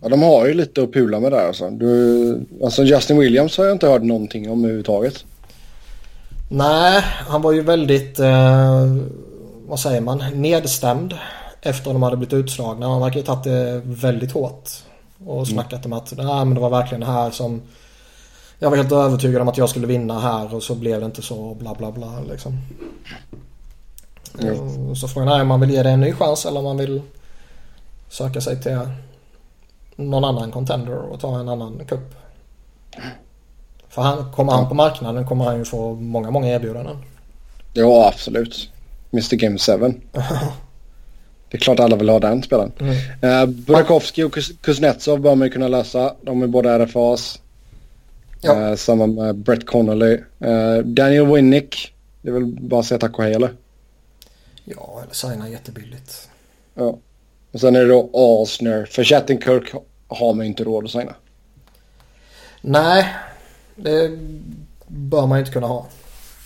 Ja, 0.00 0.08
de 0.08 0.22
har 0.22 0.46
ju 0.46 0.54
lite 0.54 0.82
att 0.82 0.92
pula 0.92 1.20
med 1.20 1.32
där 1.32 1.46
alltså. 1.46 1.70
Du, 1.70 2.46
alltså 2.64 2.84
Justin 2.84 3.18
Williams 3.18 3.58
har 3.58 3.64
jag 3.64 3.74
inte 3.74 3.88
hört 3.88 4.02
någonting 4.02 4.50
om 4.50 4.64
överhuvudtaget. 4.64 5.24
Nej, 6.48 7.02
han 7.02 7.42
var 7.42 7.52
ju 7.52 7.62
väldigt, 7.62 8.18
eh, 8.18 8.96
vad 9.66 9.80
säger 9.80 10.00
man, 10.00 10.24
nedstämd 10.34 11.14
efter 11.62 11.90
att 11.90 11.94
de 11.94 12.02
hade 12.02 12.16
blivit 12.16 12.34
utslagna. 12.34 12.88
Han 12.88 13.00
verkar 13.00 13.16
ju 13.16 13.26
tagit 13.26 13.44
det 13.44 13.82
väldigt 13.84 14.32
hårt. 14.32 14.70
Och 15.26 15.48
snackat 15.48 15.84
mm. 15.84 15.92
om 15.92 15.98
att 15.98 16.12
Nej, 16.16 16.26
men 16.26 16.54
det 16.54 16.60
var 16.60 16.70
verkligen 16.70 17.00
det 17.00 17.06
här 17.06 17.30
som 17.30 17.62
jag 18.58 18.70
var 18.70 18.76
helt 18.76 18.92
övertygad 18.92 19.42
om 19.42 19.48
att 19.48 19.58
jag 19.58 19.68
skulle 19.68 19.86
vinna 19.86 20.20
här 20.20 20.54
och 20.54 20.62
så 20.62 20.74
blev 20.74 21.00
det 21.00 21.06
inte 21.06 21.22
så 21.22 21.54
bla 21.54 21.74
bla 21.74 21.92
bla 21.92 22.20
liksom. 22.30 22.58
Mm. 24.42 24.96
Så 24.96 25.08
frågan 25.08 25.28
är 25.28 25.42
om 25.42 25.48
man 25.48 25.60
vill 25.60 25.70
ge 25.70 25.82
det 25.82 25.90
en 25.90 26.00
ny 26.00 26.12
chans 26.12 26.46
eller 26.46 26.58
om 26.58 26.64
man 26.64 26.76
vill 26.76 27.02
söka 28.08 28.40
sig 28.40 28.62
till 28.62 28.78
någon 29.96 30.24
annan 30.24 30.52
contender 30.52 30.96
och 30.96 31.20
ta 31.20 31.40
en 31.40 31.48
annan 31.48 31.80
cup. 31.88 32.14
För 33.88 34.02
han, 34.02 34.32
kommer 34.32 34.52
han 34.52 34.68
på 34.68 34.74
marknaden 34.74 35.26
kommer 35.26 35.44
han 35.44 35.58
ju 35.58 35.64
få 35.64 35.94
många, 35.94 36.30
många 36.30 36.48
erbjudanden. 36.48 36.96
Ja, 37.72 38.08
absolut. 38.14 38.70
Mr 39.12 39.36
Game 39.36 39.58
7. 39.58 39.72
det 41.50 41.56
är 41.56 41.58
klart 41.58 41.80
alla 41.80 41.96
vill 41.96 42.08
ha 42.08 42.18
den 42.18 42.42
spelaren. 42.42 42.72
Mm. 42.78 42.94
Uh, 43.24 43.46
Burakovsky 43.46 44.24
och 44.24 44.38
Kuznetsov 44.60 45.20
bör 45.20 45.34
man 45.34 45.46
ju 45.46 45.52
kunna 45.52 45.68
läsa. 45.68 46.14
De 46.22 46.42
är 46.42 46.46
båda 46.46 46.78
RFAs. 46.78 47.40
Ja. 48.40 48.70
Uh, 48.70 48.76
samma 48.76 49.06
med 49.06 49.36
Brett 49.36 49.66
Connolly. 49.66 50.18
Uh, 50.44 50.78
Daniel 50.84 51.26
Winnick. 51.26 51.94
Det 52.22 52.28
är 52.28 52.32
väl 52.32 52.46
bara 52.46 52.80
att 52.80 52.86
säga 52.86 52.98
tack 52.98 53.18
och 53.18 53.24
hej 53.24 53.34
eller? 53.34 53.50
Ja, 54.68 55.00
eller 55.02 55.14
signa 55.14 55.48
jättebilligt. 55.48 56.28
Ja. 56.74 56.98
Och 57.52 57.60
sen 57.60 57.76
är 57.76 57.80
det 57.80 57.88
då 57.88 58.10
Alsner. 58.12 58.84
För 58.84 59.04
Chattenkirk 59.04 59.72
har 60.08 60.34
man 60.34 60.46
inte 60.46 60.64
råd 60.64 60.84
att 60.84 60.90
signa. 60.90 61.14
Nej, 62.60 63.14
det 63.76 64.18
bör 64.86 65.26
man 65.26 65.38
inte 65.38 65.50
kunna 65.50 65.66
ha. 65.66 65.86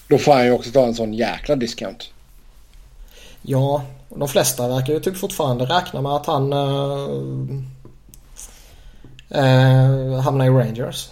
Då 0.09 0.19
får 0.19 0.33
han 0.33 0.45
ju 0.45 0.53
också 0.53 0.71
ta 0.71 0.87
en 0.87 0.95
sån 0.95 1.15
jäkla 1.15 1.57
discount. 1.57 2.05
Ja, 3.43 3.83
de 4.09 4.29
flesta 4.29 4.69
verkar 4.69 4.93
ju 4.93 5.01
typ 5.01 5.17
fortfarande 5.17 5.65
räkna 5.65 6.01
med 6.01 6.13
att 6.13 6.27
han 6.27 6.53
äh, 6.53 7.09
äh, 9.31 10.21
hamnar 10.21 10.45
i 10.47 10.49
Rangers. 10.49 11.11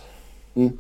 Mm. 0.55 0.79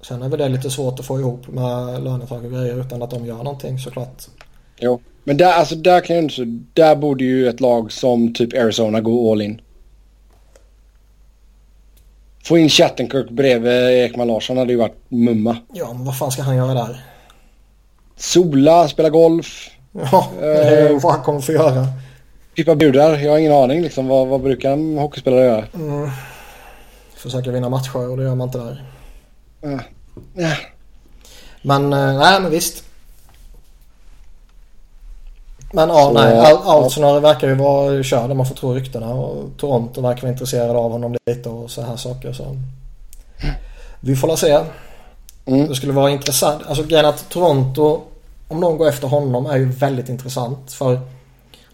Sen 0.00 0.22
är 0.22 0.28
väl 0.28 0.38
det 0.38 0.48
lite 0.48 0.70
svårt 0.70 1.00
att 1.00 1.06
få 1.06 1.20
ihop 1.20 1.48
med 1.48 2.02
lönetag 2.04 2.44
och 2.44 2.52
grejer 2.52 2.80
utan 2.80 3.02
att 3.02 3.10
de 3.10 3.26
gör 3.26 3.36
någonting 3.36 3.78
såklart. 3.78 4.26
Jo, 4.78 5.00
men 5.24 5.36
där, 5.36 5.52
alltså, 5.52 5.74
där 5.74 6.00
kan 6.00 6.16
jag 6.16 6.24
inte... 6.24 6.44
Där 6.72 6.96
borde 6.96 7.24
ju 7.24 7.48
ett 7.48 7.60
lag 7.60 7.92
som 7.92 8.34
typ 8.34 8.54
Arizona 8.54 9.00
gå 9.00 9.32
all 9.32 9.42
in. 9.42 9.60
Få 12.44 12.58
in 12.58 12.68
Chattenkirk 12.68 13.30
bredvid 13.30 13.72
Ekman 13.72 14.28
Larsson 14.28 14.56
hade 14.56 14.72
ju 14.72 14.78
varit 14.78 14.96
mumma. 15.08 15.56
Ja, 15.72 15.92
men 15.92 16.04
vad 16.04 16.18
fan 16.18 16.30
ska 16.30 16.42
han 16.42 16.56
göra 16.56 16.74
där? 16.74 17.04
Sola, 18.16 18.88
spela 18.88 19.10
golf. 19.10 19.70
Ja, 19.92 20.30
eh, 20.42 21.00
vad 21.02 21.12
han 21.12 21.22
kommer 21.22 21.40
få 21.40 21.52
göra. 21.52 21.86
Pippa 22.54 22.74
budar, 22.74 23.18
jag 23.18 23.30
har 23.30 23.38
ingen 23.38 23.52
aning 23.52 23.82
liksom. 23.82 24.06
Vad, 24.06 24.28
vad 24.28 24.40
brukar 24.40 24.72
en 24.72 24.98
hockeyspelare 24.98 25.44
göra? 25.44 25.64
Mm. 25.74 26.10
Försöka 27.14 27.50
vinna 27.50 27.68
matcher 27.68 28.10
och 28.10 28.16
det 28.16 28.22
gör 28.22 28.34
man 28.34 28.48
inte 28.48 28.58
där. 28.58 28.84
Uh, 29.64 29.80
yeah. 30.36 30.58
Men, 31.62 31.92
uh, 31.92 32.18
nej 32.18 32.40
men 32.40 32.50
visst. 32.50 32.84
Men 35.72 35.88
ja, 35.88 36.04
så, 36.04 36.12
nej. 36.12 36.34
Ja. 36.96 37.20
verkar 37.20 37.48
ju 37.48 37.54
vara 37.54 38.02
körd 38.02 38.30
om 38.30 38.36
man 38.36 38.46
får 38.46 38.54
tro 38.54 38.74
ryktena. 38.74 39.14
Och 39.14 39.44
Toronto 39.56 40.00
verkar 40.00 40.22
vara 40.22 40.32
intresserade 40.32 40.78
av 40.78 40.92
honom 40.92 41.16
lite 41.26 41.48
och 41.48 41.70
så 41.70 41.82
här 41.82 41.96
saker. 41.96 42.32
Så. 42.32 42.56
Vi 44.00 44.16
får 44.16 44.28
la 44.28 44.36
se. 44.36 44.58
Mm. 45.46 45.68
Det 45.68 45.74
skulle 45.74 45.92
vara 45.92 46.10
intressant. 46.10 46.62
Alltså 46.66 46.84
grejen 46.84 47.06
att 47.06 47.28
Toronto, 47.30 48.00
om 48.48 48.60
de 48.60 48.78
går 48.78 48.88
efter 48.88 49.08
honom, 49.08 49.46
är 49.46 49.56
ju 49.56 49.64
väldigt 49.64 50.08
intressant. 50.08 50.72
För 50.72 51.00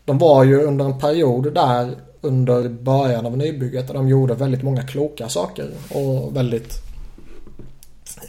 de 0.05 0.19
var 0.19 0.45
ju 0.45 0.63
under 0.63 0.85
en 0.85 0.99
period 0.99 1.55
där 1.55 1.95
under 2.21 2.69
början 2.69 3.27
av 3.27 3.37
nybygget 3.37 3.87
där 3.87 3.95
de 3.95 4.09
gjorde 4.09 4.35
väldigt 4.35 4.63
många 4.63 4.83
kloka 4.83 5.29
saker. 5.29 5.71
Och 5.95 6.37
väldigt... 6.37 6.75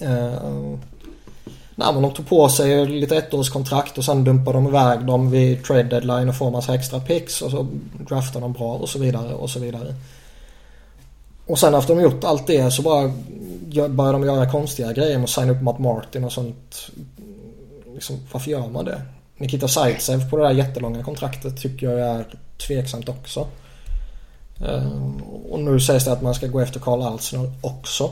Eh, 0.01 0.33
Nej, 1.75 1.93
men 1.93 2.01
de 2.01 2.13
tog 2.13 2.27
på 2.27 2.49
sig 2.49 2.85
lite 2.85 3.17
ettårskontrakt 3.17 3.97
och 3.97 4.05
sen 4.05 4.23
dumpade 4.23 4.57
de 4.57 4.67
iväg 4.67 5.05
dem 5.05 5.31
vid 5.31 5.63
trade 5.63 5.83
deadline 5.83 6.29
och 6.29 6.37
får 6.37 6.51
massa 6.51 6.75
extra 6.75 6.99
picks 6.99 7.41
och 7.41 7.51
så 7.51 7.67
draftar 8.07 8.41
de 8.41 8.53
bra 8.53 8.73
och 8.73 8.89
så 8.89 8.99
vidare 8.99 9.33
och 9.33 9.49
så 9.49 9.59
vidare. 9.59 9.95
Och 11.45 11.59
sen 11.59 11.73
efter 11.73 11.95
de 11.95 12.01
gjort 12.01 12.23
allt 12.23 12.47
det 12.47 12.71
så 12.71 12.81
bara 12.81 13.11
börjar 13.89 14.13
de 14.13 14.23
göra 14.23 14.51
konstiga 14.51 14.93
grejer 14.93 15.17
med 15.17 15.23
att 15.23 15.29
signa 15.29 15.51
upp 15.51 15.61
Matt 15.61 15.79
Martin 15.79 16.23
och 16.23 16.31
sånt. 16.31 16.89
Liksom, 17.93 18.19
varför 18.31 18.51
gör 18.51 18.67
man 18.67 18.85
det? 18.85 19.01
Nikita 19.37 19.67
Zaitsev 19.67 20.29
på 20.29 20.37
det 20.37 20.43
där 20.43 20.51
jättelånga 20.51 21.03
kontraktet 21.03 21.61
tycker 21.61 21.89
jag 21.89 21.99
är 21.99 22.25
tveksamt 22.67 23.09
också. 23.09 23.47
Ehm, 24.67 25.21
och 25.51 25.59
nu 25.59 25.79
sägs 25.79 26.05
det 26.05 26.11
att 26.11 26.21
man 26.21 26.35
ska 26.35 26.47
gå 26.47 26.59
efter 26.59 26.79
Karl 26.79 27.01
Alsner 27.01 27.51
också 27.61 28.11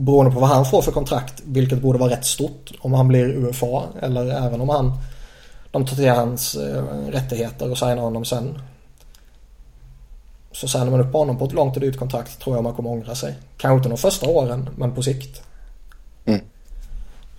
beroende 0.00 0.32
på 0.32 0.40
vad 0.40 0.48
han 0.48 0.64
får 0.64 0.82
för 0.82 0.92
kontrakt, 0.92 1.42
vilket 1.44 1.82
borde 1.82 1.98
vara 1.98 2.10
rätt 2.10 2.24
stort 2.24 2.72
om 2.80 2.92
han 2.92 3.08
blir 3.08 3.24
UFA 3.24 3.82
eller 4.00 4.46
även 4.46 4.60
om 4.60 4.68
han 4.68 4.92
de 5.70 5.86
tar 5.86 5.96
till 5.96 6.10
hans 6.10 6.54
eh, 6.54 6.84
rättigheter 7.08 7.70
och 7.70 7.78
signar 7.78 8.02
honom 8.02 8.24
sen. 8.24 8.58
Så 10.52 10.68
signar 10.68 10.90
man 10.90 11.00
upp 11.00 11.12
honom 11.12 11.38
på 11.38 11.44
ett 11.44 11.52
långt 11.52 11.76
och 11.76 11.80
dyrt 11.80 11.98
kontrakt 11.98 12.40
tror 12.42 12.56
jag 12.56 12.64
man 12.64 12.74
kommer 12.74 12.90
ångra 12.90 13.14
sig. 13.14 13.34
Kanske 13.56 13.76
inte 13.76 13.88
de 13.88 13.98
första 13.98 14.28
åren, 14.28 14.70
men 14.76 14.94
på 14.94 15.02
sikt. 15.02 15.42
Mm. 16.24 16.40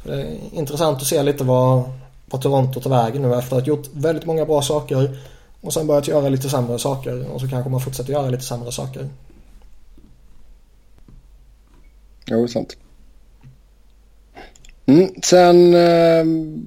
Det 0.04 0.14
är 0.14 0.38
intressant 0.52 0.98
att 0.98 1.08
se 1.08 1.24
lite 1.24 1.44
vad, 1.44 1.84
vad 2.26 2.42
Toronto 2.42 2.82
tar 2.82 2.90
vägen 2.90 3.22
nu 3.22 3.36
efter 3.36 3.58
att 3.58 3.62
ha 3.62 3.68
gjort 3.68 3.88
väldigt 3.94 4.26
många 4.26 4.46
bra 4.46 4.62
saker 4.62 5.20
och 5.62 5.74
sen 5.74 5.88
börjat 5.88 6.08
göra 6.08 6.30
lite 6.30 6.50
sämre 6.50 6.80
saker 6.80 7.32
och 7.32 7.42
så 7.42 7.48
kanske 7.48 7.70
man 7.70 7.82
fortsätter 7.82 8.14
göra 8.14 8.30
lite 8.30 8.44
sämre 8.44 8.72
saker. 8.72 9.10
Jo, 12.26 12.48
sant. 12.48 12.78
Mm. 14.86 15.10
Sen, 15.24 15.74
eh, 15.74 16.24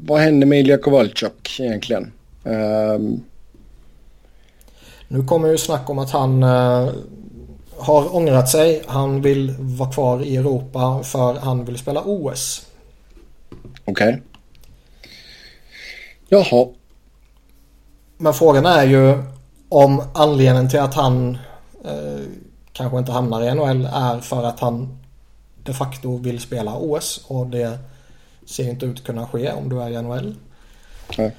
vad 0.07 0.21
hände 0.21 0.47
med 0.47 0.61
Ilja 0.61 0.79
Kovalchuk 0.79 1.61
egentligen? 1.61 2.13
Eh, 2.45 2.99
nu 5.09 5.25
kommer 5.27 5.49
ju 5.49 5.59
snack 5.59 5.91
om 5.91 5.99
att 5.99 6.11
han 6.11 6.43
eh, 6.43 6.89
har 7.77 8.17
ångrat 8.17 8.49
sig. 8.49 8.83
Han 8.87 9.23
vill 9.23 9.55
vara 9.59 9.93
kvar 9.93 10.23
i 10.23 10.37
Europa 10.37 11.03
för 11.03 11.35
han 11.35 11.65
vill 11.65 11.79
spela 11.79 12.03
OS. 12.05 12.67
Okej. 13.85 14.09
Okay. 14.09 14.21
Jaha. 16.29 16.69
Men 18.17 18.35
frågan 18.35 18.67
är 18.67 18.85
ju 18.85 19.23
om 19.69 20.03
anledningen 20.15 20.71
till 20.71 20.81
att 20.81 20.95
han 20.95 21.39
eh, 21.85 22.25
kanske 22.73 22.99
inte 22.99 23.13
hamnar 23.13 23.43
i 23.43 23.55
NHL 23.55 23.89
är 23.93 24.21
för 24.21 24.45
att 24.45 24.61
han 24.61 24.99
de 25.65 25.75
facto 25.75 26.17
vill 26.17 26.41
spela 26.41 26.77
OS 26.77 27.25
och 27.27 27.47
det 27.47 27.79
ser 28.47 28.69
inte 28.69 28.87
ut 28.87 28.99
att 28.99 29.05
kunna 29.05 29.27
ske 29.27 29.53
om 29.53 29.69
du 29.69 29.83
är 29.83 29.91
i 29.91 30.03
NHL. 30.03 30.35
Nej. 31.19 31.37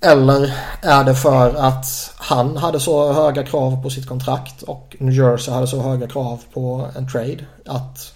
Eller 0.00 0.54
är 0.82 1.04
det 1.04 1.14
för 1.14 1.54
att 1.54 2.12
han 2.16 2.56
hade 2.56 2.80
så 2.80 3.12
höga 3.12 3.42
krav 3.42 3.82
på 3.82 3.90
sitt 3.90 4.06
kontrakt 4.06 4.62
och 4.62 4.96
New 4.98 5.14
Jersey 5.14 5.54
hade 5.54 5.66
så 5.66 5.80
höga 5.80 6.06
krav 6.06 6.42
på 6.52 6.88
en 6.96 7.08
trade 7.08 7.44
att 7.66 8.14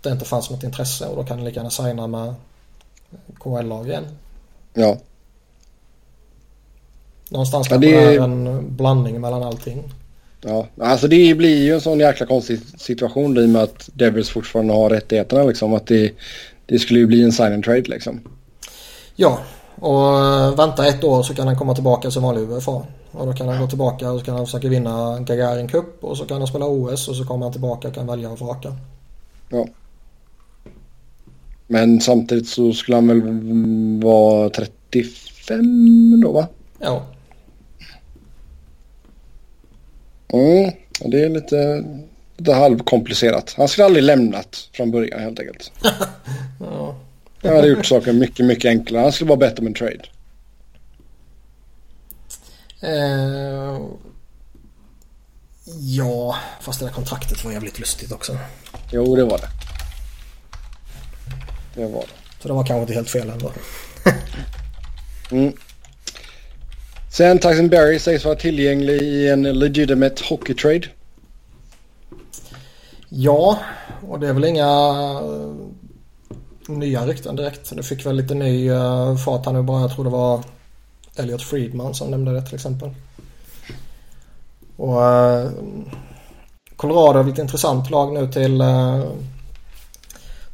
det 0.00 0.10
inte 0.10 0.24
fanns 0.24 0.50
något 0.50 0.62
intresse 0.62 1.06
och 1.06 1.16
då 1.16 1.24
kan 1.24 1.36
han 1.36 1.44
lika 1.44 1.56
gärna 1.60 1.70
signa 1.70 2.06
med 2.06 2.34
KL-lag 3.38 3.88
igen. 3.88 4.04
Ja. 4.74 4.96
Någonstans 7.28 7.66
ja, 7.70 7.74
kanske 7.74 7.90
det 7.90 8.16
är 8.16 8.20
en 8.20 8.64
blandning 8.76 9.20
mellan 9.20 9.42
allting. 9.42 9.92
Ja, 10.40 10.66
alltså 10.80 11.08
det 11.08 11.34
blir 11.34 11.64
ju 11.64 11.74
en 11.74 11.80
sån 11.80 12.00
jäkla 12.00 12.26
konstig 12.26 12.60
situation 12.76 13.38
i 13.38 13.44
och 13.44 13.48
med 13.48 13.62
att 13.62 13.90
Devils 13.92 14.30
fortfarande 14.30 14.72
har 14.72 14.90
rättigheterna 14.90 15.44
liksom. 15.44 15.74
Att 15.74 15.86
det, 15.86 16.12
det 16.66 16.78
skulle 16.78 17.00
ju 17.00 17.06
bli 17.06 17.22
en 17.22 17.32
sign 17.32 17.52
and 17.52 17.64
trade 17.64 17.82
liksom. 17.82 18.20
Ja, 19.16 19.38
och 19.74 20.18
eh, 20.18 20.54
vänta 20.56 20.86
ett 20.86 21.04
år 21.04 21.22
så 21.22 21.34
kan 21.34 21.46
han 21.46 21.58
komma 21.58 21.74
tillbaka 21.74 22.10
som 22.10 22.22
vanlig 22.22 22.50
UFA. 22.50 22.82
Och 23.12 23.26
då 23.26 23.32
kan 23.32 23.48
han 23.48 23.60
gå 23.60 23.66
tillbaka 23.66 24.10
och 24.10 24.18
så 24.18 24.24
kan 24.24 24.34
han 24.34 24.46
försöka 24.46 24.68
vinna 24.68 25.20
Gagarin 25.20 25.68
Cup 25.68 26.04
och 26.04 26.16
så 26.16 26.24
kan 26.24 26.38
han 26.38 26.46
spela 26.46 26.66
OS 26.66 27.08
och 27.08 27.16
så 27.16 27.24
kommer 27.24 27.46
han 27.46 27.52
tillbaka 27.52 27.88
och 27.88 27.94
kan 27.94 28.06
välja 28.06 28.30
och 28.30 28.38
vraka. 28.38 28.74
Ja. 29.48 29.66
Men 31.66 32.00
samtidigt 32.00 32.48
så 32.48 32.72
skulle 32.72 32.96
han 32.96 33.08
väl 33.08 33.22
vara 34.02 34.50
35 34.50 36.20
då 36.20 36.32
va? 36.32 36.46
Ja. 36.78 37.02
Mm, 40.32 40.72
det 41.00 41.24
är 41.24 41.28
lite 41.28 41.84
lite 42.38 42.52
halvkomplicerat. 42.52 43.54
Han 43.56 43.68
skulle 43.68 43.84
aldrig 43.84 44.04
lämnat 44.04 44.68
från 44.72 44.90
början 44.90 45.20
helt 45.20 45.40
enkelt. 45.40 45.72
ja. 46.60 46.96
Han 47.42 47.56
hade 47.56 47.68
gjort 47.68 47.86
saker 47.86 48.12
mycket, 48.12 48.46
mycket 48.46 48.68
enklare. 48.68 49.02
Han 49.02 49.12
skulle 49.12 49.28
vara 49.28 49.38
bättre 49.38 49.62
med 49.62 49.70
en 49.70 49.74
trade. 49.74 50.04
Eh, 52.80 53.80
ja, 55.80 56.36
fast 56.60 56.80
det 56.80 56.86
där 56.86 56.92
kontraktet 56.92 57.44
var 57.44 57.52
jävligt 57.52 57.78
lustigt 57.78 58.12
också. 58.12 58.38
Jo, 58.92 59.16
det 59.16 59.24
var 59.24 59.38
det. 59.38 59.48
Det 61.74 61.86
var 61.86 62.00
det. 62.00 62.42
Så 62.42 62.48
det 62.48 62.54
var 62.54 62.64
kanske 62.64 62.80
inte 62.80 62.94
helt 62.94 63.10
fel 63.10 63.30
ändå. 63.30 63.52
mm. 65.30 65.52
Sen 67.10 67.38
Tyson 67.38 67.68
Berry 67.68 67.98
sägs 67.98 68.24
vara 68.24 68.34
tillgänglig 68.34 69.02
i 69.02 69.28
en 69.28 69.42
legitimate 69.42 70.24
hockey 70.28 70.54
trade. 70.54 70.82
Ja, 73.08 73.58
och 74.08 74.20
det 74.20 74.28
är 74.28 74.32
väl 74.32 74.44
inga 74.44 75.00
uh, 75.20 75.54
nya 76.68 77.06
rykten 77.06 77.36
direkt. 77.36 77.76
Det 77.76 77.82
fick 77.82 78.06
väl 78.06 78.16
lite 78.16 78.34
ny 78.34 78.70
uh, 78.70 79.16
fart 79.16 79.46
här 79.46 79.52
nu 79.52 79.62
bara. 79.62 79.80
Jag 79.80 79.94
tror 79.94 80.04
det 80.04 80.10
var 80.10 80.44
Elliot 81.16 81.42
Friedman 81.42 81.94
som 81.94 82.10
nämnde 82.10 82.32
det 82.32 82.42
till 82.42 82.54
exempel. 82.54 82.90
Och 84.76 84.96
uh, 84.96 85.50
Colorado 86.76 87.18
är 87.18 87.32
ett 87.32 87.38
intressant 87.38 87.90
lag 87.90 88.12
nu 88.12 88.32
till, 88.32 88.60
uh, 88.60 89.04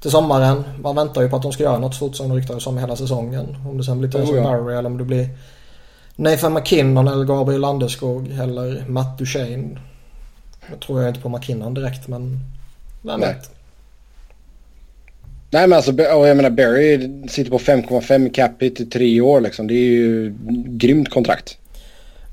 till 0.00 0.10
sommaren. 0.10 0.64
Man 0.82 0.96
väntar 0.96 1.22
ju 1.22 1.28
på 1.28 1.36
att 1.36 1.42
de 1.42 1.52
ska 1.52 1.62
göra 1.62 1.78
något 1.78 1.94
stort 1.94 2.16
som 2.16 2.28
det 2.28 2.34
ryktades 2.34 2.66
om 2.66 2.78
hela 2.78 2.96
säsongen. 2.96 3.56
Om 3.68 3.78
det 3.78 3.84
sen 3.84 3.98
blir 3.98 4.10
Tyson 4.10 4.34
oh, 4.34 4.36
ja. 4.36 4.42
Barry 4.42 4.74
eller 4.74 4.90
om 4.90 4.98
det 4.98 5.04
blir 5.04 5.28
Nathan 6.16 6.54
McKinnon 6.54 7.08
eller 7.08 7.24
Gabriel 7.24 7.60
Landeskog 7.60 8.30
eller 8.30 8.84
Matt 8.88 9.18
Duchene. 9.18 9.80
Jag 10.70 10.80
tror 10.80 11.00
jag 11.00 11.10
inte 11.10 11.20
på 11.20 11.28
McKinnon 11.28 11.74
direkt 11.74 12.08
men 12.08 12.40
vem 13.02 13.20
vet. 13.20 13.50
Nej 15.50 15.68
men 15.68 15.76
alltså 15.76 15.92
jag 15.92 16.36
menar 16.36 16.50
Barry 16.50 17.10
sitter 17.28 17.50
på 17.50 17.58
5,5 17.58 18.32
capita 18.32 18.82
i 18.82 18.86
tre 18.86 19.20
år 19.20 19.40
liksom. 19.40 19.66
Det 19.66 19.74
är 19.74 19.88
ju 19.88 20.34
grymt 20.66 21.10
kontrakt. 21.10 21.58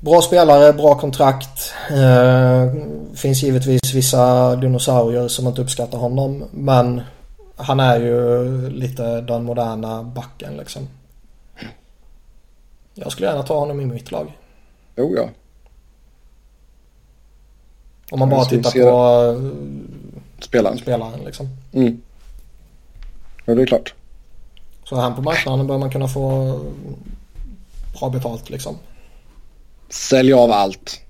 Bra 0.00 0.22
spelare, 0.22 0.72
bra 0.72 0.94
kontrakt. 0.94 1.72
Eh, 1.90 2.74
finns 3.14 3.42
givetvis 3.42 3.94
vissa 3.94 4.56
dinosaurier 4.56 5.28
som 5.28 5.46
inte 5.46 5.62
uppskattar 5.62 5.98
honom. 5.98 6.44
Men 6.52 7.00
han 7.56 7.80
är 7.80 8.00
ju 8.00 8.70
lite 8.70 9.20
den 9.20 9.44
moderna 9.44 10.02
backen 10.02 10.56
liksom. 10.56 10.88
Jag 12.94 13.12
skulle 13.12 13.26
gärna 13.26 13.42
ta 13.42 13.58
honom 13.58 13.80
i 13.80 13.86
mitt 13.86 14.10
lag. 14.10 14.38
Jo 14.96 15.14
ja. 15.16 15.28
Om 18.10 18.18
man 18.18 18.30
bara 18.30 18.44
tittar 18.44 18.70
på 18.70 20.44
spelaren. 20.44 20.78
spelaren 20.78 21.20
liksom. 21.24 21.48
Mm. 21.72 22.00
Ja 23.44 23.54
det 23.54 23.62
är 23.62 23.66
klart. 23.66 23.94
Så 24.84 24.96
är 24.96 25.00
han 25.00 25.14
på 25.14 25.22
marknaden 25.22 25.66
bör 25.66 25.78
man 25.78 25.90
kunna 25.90 26.08
få 26.08 26.60
bra 27.98 28.10
betalt 28.10 28.50
liksom. 28.50 28.76
Sälj 29.88 30.32
av 30.32 30.52
allt. 30.52 31.00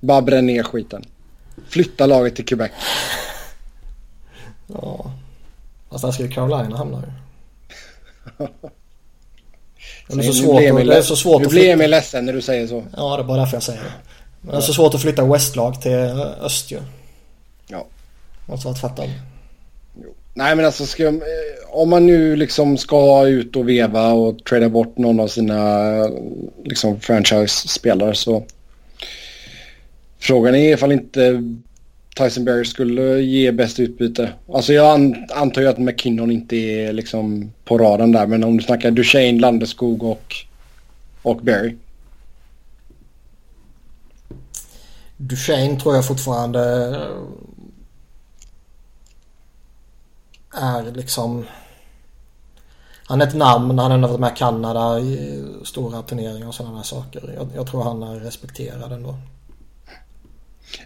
Bara 0.00 0.22
bränn 0.22 0.46
ner 0.46 0.62
skiten. 0.62 1.04
Flytta 1.68 2.06
laget 2.06 2.36
till 2.36 2.46
Quebec. 2.46 2.70
ja. 4.66 5.12
Fast 5.90 6.04
där 6.04 6.12
ska 6.12 6.22
ju 6.22 6.28
Carolina 6.28 6.76
hamna 6.76 7.02
ju. 7.06 8.46
Det 10.08 10.18
är 10.18 10.22
så 10.22 10.32
svårt, 10.32 10.56
att, 10.56 10.86
det 10.86 10.96
är 10.96 11.02
så 11.02 11.16
svårt 11.16 11.42
Nu 11.42 11.48
blir 11.48 11.70
Emil 11.70 11.90
ledsen 11.90 12.26
när 12.26 12.32
du 12.32 12.40
säger 12.40 12.66
så. 12.66 12.84
Ja, 12.96 13.16
det 13.16 13.22
är 13.22 13.26
bara 13.26 13.38
därför 13.38 13.56
jag 13.56 13.62
säger 13.62 13.80
det. 13.80 13.92
Men 14.40 14.50
det 14.50 14.56
är 14.56 14.60
så 14.60 14.72
svårt 14.72 14.94
att 14.94 15.02
flytta 15.02 15.24
Westlag 15.24 15.82
till 15.82 15.92
öst 16.40 16.70
ju. 16.70 16.78
Ja. 17.68 17.86
Måste 18.46 18.66
vara 18.66 18.76
tvärtom. 18.76 19.10
Nej 20.34 20.56
men 20.56 20.64
alltså 20.64 20.86
ska, 20.86 21.12
om 21.68 21.90
man 21.90 22.06
nu 22.06 22.36
liksom 22.36 22.76
ska 22.76 23.26
ut 23.26 23.56
och 23.56 23.68
veva 23.68 24.12
och 24.12 24.44
trada 24.44 24.68
bort 24.68 24.98
någon 24.98 25.20
av 25.20 25.28
sina 25.28 25.90
liksom 26.64 27.00
franchise-spelare 27.00 28.14
så 28.14 28.44
frågan 30.18 30.54
är 30.54 30.72
ifall 30.72 30.92
inte 30.92 31.42
Tyson 32.16 32.44
Berry 32.44 32.64
skulle 32.64 33.20
ge 33.20 33.52
bäst 33.52 33.80
utbyte. 33.80 34.32
Alltså 34.54 34.72
jag 34.72 35.16
antar 35.34 35.62
ju 35.62 35.68
att 35.68 35.78
McKinnon 35.78 36.30
inte 36.30 36.56
är 36.56 36.92
liksom 36.92 37.52
på 37.64 37.78
raden 37.78 38.12
där 38.12 38.26
men 38.26 38.44
om 38.44 38.56
du 38.56 38.62
snackar 38.62 38.90
Duchene, 38.90 39.40
Landeskog 39.40 40.02
och, 40.02 40.34
och 41.22 41.36
Berry. 41.36 41.76
Duchene 45.16 45.80
tror 45.80 45.94
jag 45.94 46.06
fortfarande 46.06 46.60
eh, 50.54 50.62
är 50.62 50.92
liksom... 50.92 51.44
Han 53.06 53.20
är 53.22 53.26
ett 53.26 53.34
namn, 53.34 53.78
han 53.78 53.90
har 53.90 53.94
ändå 53.94 54.08
varit 54.08 54.20
med 54.20 54.32
i 54.32 54.38
Kanada 54.38 55.00
i 55.00 55.44
stora 55.64 56.02
turneringar 56.02 56.48
och 56.48 56.54
sådana 56.54 56.82
saker. 56.82 57.34
Jag, 57.36 57.48
jag, 57.54 57.66
tror 57.66 57.82
han 57.82 58.02
är 58.02 58.20
respekterad 58.20 58.92
ändå. 58.92 59.14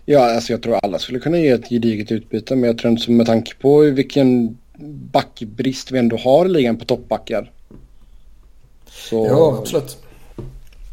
Ja, 0.04 0.34
alltså 0.34 0.52
jag 0.52 0.62
tror 0.62 0.78
alla 0.82 0.98
skulle 0.98 1.18
kunna 1.18 1.38
ge 1.38 1.48
ett 1.48 1.68
gediget 1.68 2.12
utbyte 2.12 2.56
men 2.56 2.64
jag 2.64 2.78
tror 2.78 2.92
inte 2.92 3.10
med 3.10 3.26
tanke 3.26 3.54
på 3.54 3.78
vilken 3.80 4.58
backbrist 5.12 5.90
vi 5.90 5.98
ändå 5.98 6.16
har 6.16 6.46
i 6.46 6.48
ligan 6.48 6.76
på 6.76 6.84
toppbackar. 6.84 7.52
Så... 8.86 9.26
Jo, 9.30 9.56
absolut. 9.58 9.98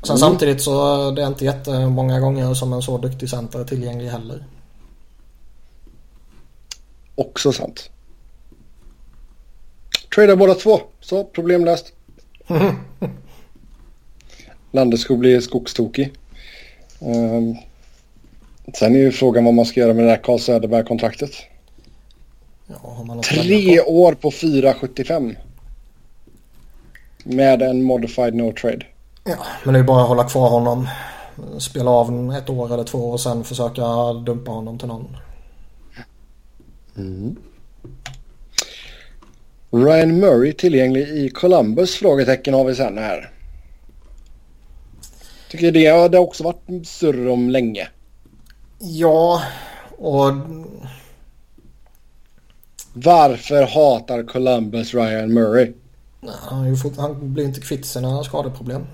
Sen 0.03 0.09
mm. 0.09 0.17
samtidigt 0.17 0.61
så 0.61 1.11
det 1.11 1.21
är 1.21 1.27
inte 1.27 1.45
jättemånga 1.45 2.19
gånger 2.19 2.53
som 2.53 2.73
en 2.73 2.81
så 2.81 2.97
duktig 2.97 3.29
center 3.29 3.59
är 3.59 3.63
tillgänglig 3.63 4.09
heller. 4.09 4.43
Också 7.15 7.51
sant. 7.51 7.89
Trada 10.15 10.35
båda 10.35 10.53
två. 10.53 10.81
Så, 10.99 11.23
problemlöst. 11.23 11.93
Landeskog 14.71 15.19
blir 15.19 15.41
skogstokig. 15.41 16.13
Um, 16.99 17.57
sen 18.73 18.95
är 18.95 18.99
ju 18.99 19.11
frågan 19.11 19.45
vad 19.45 19.53
man 19.53 19.65
ska 19.65 19.79
göra 19.79 19.93
med 19.93 20.03
det 20.03 20.09
där 20.09 20.23
Carl 20.23 20.39
Söderberg-kontraktet. 20.39 21.31
Ja, 22.67 23.21
Tre 23.23 23.81
år 23.81 24.13
på 24.13 24.29
4,75. 24.29 25.35
Med 27.23 27.61
en 27.61 27.83
modified 27.83 28.35
no 28.35 28.51
trade. 28.51 28.85
Ja, 29.23 29.35
men 29.63 29.73
det 29.73 29.79
är 29.79 29.83
bara 29.83 30.01
att 30.01 30.07
hålla 30.07 30.23
kvar 30.23 30.49
honom. 30.49 30.87
Spela 31.59 31.91
av 31.91 32.33
ett 32.37 32.49
år 32.49 32.73
eller 32.73 32.83
två 32.83 33.11
och 33.11 33.21
sen 33.21 33.43
försöka 33.43 34.13
dumpa 34.13 34.51
honom 34.51 34.79
till 34.79 34.87
någon. 34.87 35.17
Mm. 36.97 37.35
Ryan 39.71 40.19
Murray 40.19 40.53
tillgänglig 40.53 41.09
i 41.09 41.29
Columbus? 41.29 41.95
Frågetecken 41.95 42.53
har 42.53 42.63
vi 42.63 42.75
sen 42.75 42.97
här. 42.97 43.31
Tycker 45.49 45.71
det 45.71 45.85
har 45.85 46.09
det 46.09 46.19
också 46.19 46.43
varit 46.43 46.87
surr 46.87 47.27
om 47.27 47.49
länge. 47.49 47.87
Ja, 48.79 49.41
och... 49.97 50.33
Varför 52.93 53.61
hatar 53.63 54.23
Columbus 54.23 54.93
Ryan 54.93 55.33
Murray? 55.33 55.73
Han, 56.39 56.77
fått, 56.77 56.97
han 56.97 57.33
blir 57.33 57.45
inte 57.45 57.61
kvitt 57.61 57.85
sina 57.85 58.23
skadeproblem. 58.23 58.85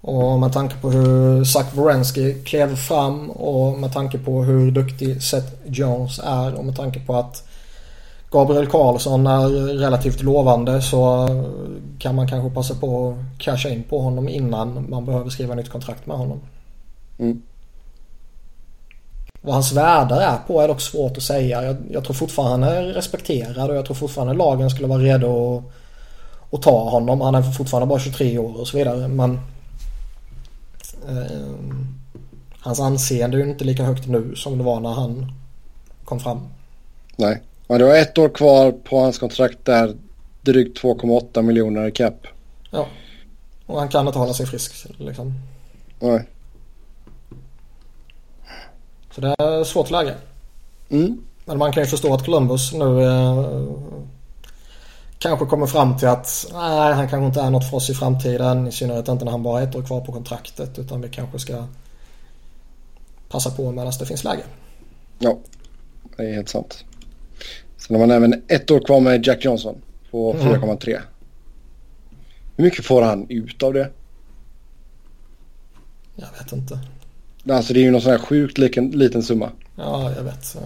Och 0.00 0.40
med 0.40 0.52
tanke 0.52 0.76
på 0.76 0.90
hur 0.90 1.44
Zach 1.44 1.74
Wierenski 1.74 2.34
klev 2.44 2.76
fram 2.76 3.30
och 3.30 3.78
med 3.78 3.92
tanke 3.92 4.18
på 4.18 4.42
hur 4.42 4.70
duktig 4.70 5.22
Seth 5.22 5.52
Jones 5.64 6.20
är 6.24 6.54
och 6.54 6.64
med 6.64 6.76
tanke 6.76 7.00
på 7.00 7.16
att 7.16 7.48
Gabriel 8.30 8.66
Karlsson 8.66 9.26
är 9.26 9.48
relativt 9.78 10.22
lovande 10.22 10.82
så 10.82 11.28
kan 11.98 12.14
man 12.14 12.28
kanske 12.28 12.54
passa 12.54 12.74
på 12.74 13.10
att 13.10 13.44
casha 13.44 13.68
in 13.68 13.82
på 13.82 14.00
honom 14.00 14.28
innan 14.28 14.90
man 14.90 15.06
behöver 15.06 15.30
skriva 15.30 15.54
nytt 15.54 15.70
kontrakt 15.70 16.06
med 16.06 16.16
honom. 16.16 16.40
Mm. 17.18 17.42
Vad 19.42 19.54
hans 19.54 19.72
värde 19.72 20.14
är 20.14 20.36
på 20.46 20.60
är 20.60 20.68
dock 20.68 20.80
svårt 20.80 21.16
att 21.16 21.22
säga. 21.22 21.62
Jag, 21.62 21.76
jag, 21.90 22.04
tror 22.04 22.14
fortfarande 22.14 22.66
han 22.66 22.76
är 22.76 22.82
respekterad 22.82 23.70
och 23.70 23.76
jag 23.76 23.84
tror 23.84 23.94
fortfarande 23.94 24.34
lagen 24.34 24.70
skulle 24.70 24.88
vara 24.88 25.02
redo 25.02 25.56
att, 25.56 26.54
att 26.54 26.62
ta 26.62 26.90
honom. 26.90 27.20
Han 27.20 27.34
är 27.34 27.42
fortfarande 27.42 27.86
bara 27.86 27.98
23 27.98 28.38
år 28.38 28.60
och 28.60 28.68
så 28.68 28.76
vidare 28.76 29.08
men 29.08 29.40
eh, 31.08 31.82
Hans 32.62 32.80
anseende 32.80 33.36
är 33.36 33.44
ju 33.44 33.50
inte 33.50 33.64
lika 33.64 33.84
högt 33.84 34.06
nu 34.06 34.36
som 34.36 34.58
det 34.58 34.64
var 34.64 34.80
när 34.80 34.92
han 34.92 35.32
kom 36.04 36.20
fram. 36.20 36.48
Nej. 37.16 37.42
Ja, 37.66 37.78
det 37.78 37.84
var 37.84 37.94
ett 37.94 38.18
år 38.18 38.28
kvar 38.28 38.72
på 38.72 39.00
hans 39.00 39.18
kontrakt 39.18 39.58
där. 39.64 39.96
Drygt 40.40 40.82
2,8 40.82 41.42
miljoner 41.42 41.86
i 41.86 41.92
cap. 41.92 42.26
Ja. 42.70 42.86
Och 43.66 43.78
han 43.78 43.88
kan 43.88 44.06
inte 44.06 44.18
hålla 44.18 44.34
sig 44.34 44.46
frisk 44.46 44.86
liksom. 44.98 45.34
Nej. 46.00 46.24
Så 49.14 49.20
det 49.20 49.34
är 49.38 49.64
svårt 49.64 49.90
läge. 49.90 50.14
Mm. 50.90 51.24
Men 51.44 51.58
man 51.58 51.72
kan 51.72 51.82
ju 51.82 51.86
förstå 51.86 52.14
att 52.14 52.24
Columbus 52.24 52.72
nu 52.72 53.02
eh, 53.02 53.44
kanske 55.18 55.46
kommer 55.46 55.66
fram 55.66 55.98
till 55.98 56.08
att 56.08 56.46
nej, 56.52 56.92
han 56.92 57.08
kanske 57.08 57.26
inte 57.26 57.40
är 57.40 57.50
något 57.50 57.70
för 57.70 57.76
oss 57.76 57.90
i 57.90 57.94
framtiden. 57.94 58.66
I 58.66 58.72
synnerhet 58.72 59.08
inte 59.08 59.24
när 59.24 59.32
han 59.32 59.42
bara 59.42 59.60
har 59.60 59.68
ett 59.68 59.76
år 59.76 59.82
kvar 59.82 60.00
på 60.00 60.12
kontraktet. 60.12 60.78
Utan 60.78 61.00
vi 61.00 61.08
kanske 61.08 61.38
ska 61.38 61.64
passa 63.28 63.50
på 63.50 63.72
medan 63.72 63.92
det 63.98 64.06
finns 64.06 64.24
läge. 64.24 64.42
Ja, 65.18 65.38
det 66.16 66.22
är 66.30 66.34
helt 66.34 66.48
sant. 66.48 66.84
Sen 67.76 67.96
har 67.96 68.06
man 68.06 68.16
även 68.16 68.42
ett 68.48 68.70
år 68.70 68.80
kvar 68.80 69.00
med 69.00 69.26
Jack 69.26 69.44
Johnson 69.44 69.82
på 70.10 70.34
4,3. 70.34 70.88
Mm. 70.88 71.02
Hur 72.56 72.64
mycket 72.64 72.84
får 72.84 73.02
han 73.02 73.26
ut 73.28 73.62
av 73.62 73.72
det? 73.72 73.90
Jag 76.16 76.28
vet 76.38 76.52
inte. 76.52 76.78
Alltså 77.48 77.74
det 77.74 77.80
är 77.80 77.82
ju 77.82 77.90
någon 77.90 78.00
sån 78.00 78.10
här 78.10 78.18
sjukt 78.18 78.58
liten, 78.58 78.90
liten 78.90 79.22
summa. 79.22 79.50
Ja, 79.76 80.12
jag 80.16 80.22
vet. 80.22 80.56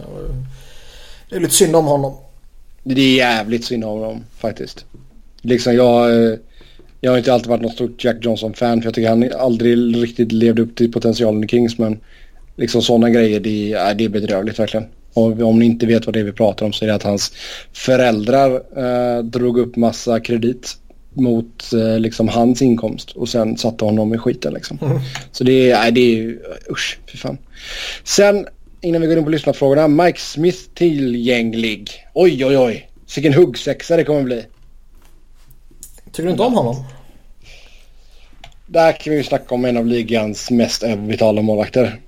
Det 1.31 1.37
är 1.37 1.41
lite 1.41 1.55
synd 1.55 1.77
om 1.77 1.85
honom. 1.85 2.15
Det 2.85 3.01
är 3.01 3.17
jävligt 3.17 3.65
synd 3.65 3.85
om 3.85 3.91
honom 3.91 4.25
faktiskt. 4.39 4.85
Liksom 5.43 5.75
jag, 5.75 6.11
eh, 6.11 6.39
jag 7.01 7.11
har 7.11 7.19
inte 7.19 7.33
alltid 7.33 7.49
varit 7.49 7.63
något 7.63 7.73
stort 7.73 8.05
Jack 8.05 8.17
Johnson-fan 8.21 8.81
för 8.81 8.87
jag 8.87 8.95
tycker 8.95 9.09
han 9.09 9.33
aldrig 9.39 10.03
riktigt 10.03 10.33
levde 10.33 10.63
upp 10.63 10.77
till 10.77 10.93
potentialen 10.93 11.45
i 11.45 11.49
Kings 11.49 11.79
men 11.79 12.01
liksom 12.57 12.83
sådana 12.83 13.11
grejer 13.11 13.41
det 13.41 13.73
är, 13.73 13.95
det 13.95 14.05
är 14.05 14.09
bedrövligt 14.09 14.59
verkligen. 14.59 14.87
Och 15.13 15.41
om 15.41 15.59
ni 15.59 15.65
inte 15.65 15.87
vet 15.87 16.07
vad 16.07 16.15
det 16.15 16.21
är 16.21 16.25
vi 16.25 16.33
pratar 16.33 16.67
om 16.67 16.73
så 16.73 16.85
är 16.85 16.89
det 16.89 16.95
att 16.95 17.03
hans 17.03 17.33
föräldrar 17.73 18.55
eh, 18.77 19.23
drog 19.23 19.59
upp 19.59 19.77
massa 19.77 20.21
kredit 20.21 20.77
mot 21.17 21.73
eh, 21.73 21.99
liksom 21.99 22.29
hans 22.29 22.63
inkomst 22.63 23.11
och 23.11 23.29
sen 23.29 23.59
satte 23.59 23.85
honom 23.85 24.15
i 24.15 24.19
skiten 24.19 24.53
liksom. 24.53 24.79
Mm. 24.83 24.99
Så 25.33 25.45
det 25.45 25.71
är, 25.71 25.91
det 25.91 26.01
är 26.01 26.39
usch, 26.71 26.99
fy 27.07 27.19
fan. 27.19 27.39
Sen 28.05 28.47
innan 28.81 29.01
vi 29.01 29.07
går 29.07 29.19
in 29.19 29.25
på 29.25 29.31
lyssnarfrågorna, 29.31 29.89
Mike 29.89 30.21
Smith 30.21 30.59
tillgänglig. 30.75 31.91
Oj, 32.15 32.45
oj, 32.45 32.59
oj. 32.59 32.91
Vilken 33.15 33.33
huggsexa 33.33 33.97
det 33.97 34.05
kommer 34.05 34.23
bli. 34.23 34.45
Tycker 36.05 36.23
du 36.23 36.31
inte 36.31 36.43
om 36.43 36.55
honom? 36.55 36.85
Där 38.67 38.93
kan 38.93 39.11
vi 39.11 39.17
ju 39.17 39.25
snacka 39.25 39.55
om 39.55 39.65
en 39.65 39.77
av 39.77 39.87
ligans 39.87 40.51
mest 40.51 40.83
överbetalda 40.83 41.43
målvakter. 41.43 42.01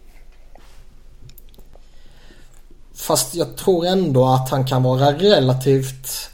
Fast 2.95 3.35
jag 3.35 3.57
tror 3.57 3.87
ändå 3.87 4.27
att 4.27 4.51
han 4.51 4.67
kan 4.67 4.83
vara 4.83 5.13
relativt 5.13 6.31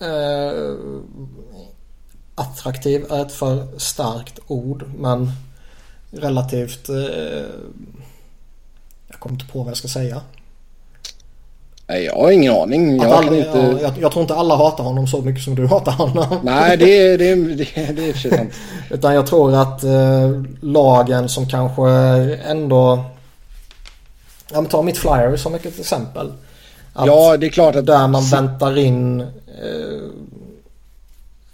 eh, 0.00 0.74
attraktiv 2.38 3.06
är 3.10 3.22
ett 3.22 3.32
för 3.32 3.66
starkt 3.78 4.38
ord 4.46 4.84
men 4.96 5.32
relativt 6.10 6.88
eh, 6.88 6.96
jag 9.08 9.20
kommer 9.20 9.34
inte 9.34 9.52
på 9.52 9.58
vad 9.58 9.68
jag 9.68 9.76
ska 9.76 9.88
säga. 9.88 10.20
Nej, 11.86 12.04
jag 12.04 12.14
har 12.14 12.30
ingen 12.30 12.52
aning. 12.52 12.96
Jag, 12.96 13.10
alla, 13.10 13.36
inte... 13.36 13.58
ja, 13.58 13.80
jag, 13.82 13.92
jag, 14.00 14.12
tror 14.12 14.22
inte 14.22 14.34
alla 14.34 14.56
hatar 14.56 14.84
honom 14.84 15.06
så 15.06 15.22
mycket 15.22 15.42
som 15.44 15.54
du 15.54 15.66
hatar 15.66 15.92
honom. 15.92 16.38
Nej, 16.42 16.76
det, 16.76 17.16
det, 17.16 17.34
det, 17.34 17.92
det 17.92 18.08
är 18.08 18.30
sant. 18.30 18.52
Utan 18.90 19.14
jag 19.14 19.26
tror 19.26 19.54
att 19.54 19.84
eh, 19.84 20.42
lagen 20.60 21.28
som 21.28 21.48
kanske 21.48 21.88
ändå... 22.44 23.04
Ja 24.52 24.60
men 24.60 24.70
ta 24.70 24.82
mitt 24.82 24.98
flyer 24.98 25.36
som 25.36 25.54
ett 25.54 25.78
exempel. 25.78 26.32
Att 26.92 27.06
ja, 27.06 27.36
det 27.36 27.46
är 27.46 27.50
klart 27.50 27.76
att... 27.76 27.86
Där 27.86 28.08
man 28.08 28.24
väntar 28.24 28.78
in 28.78 29.20
eh, 29.20 29.26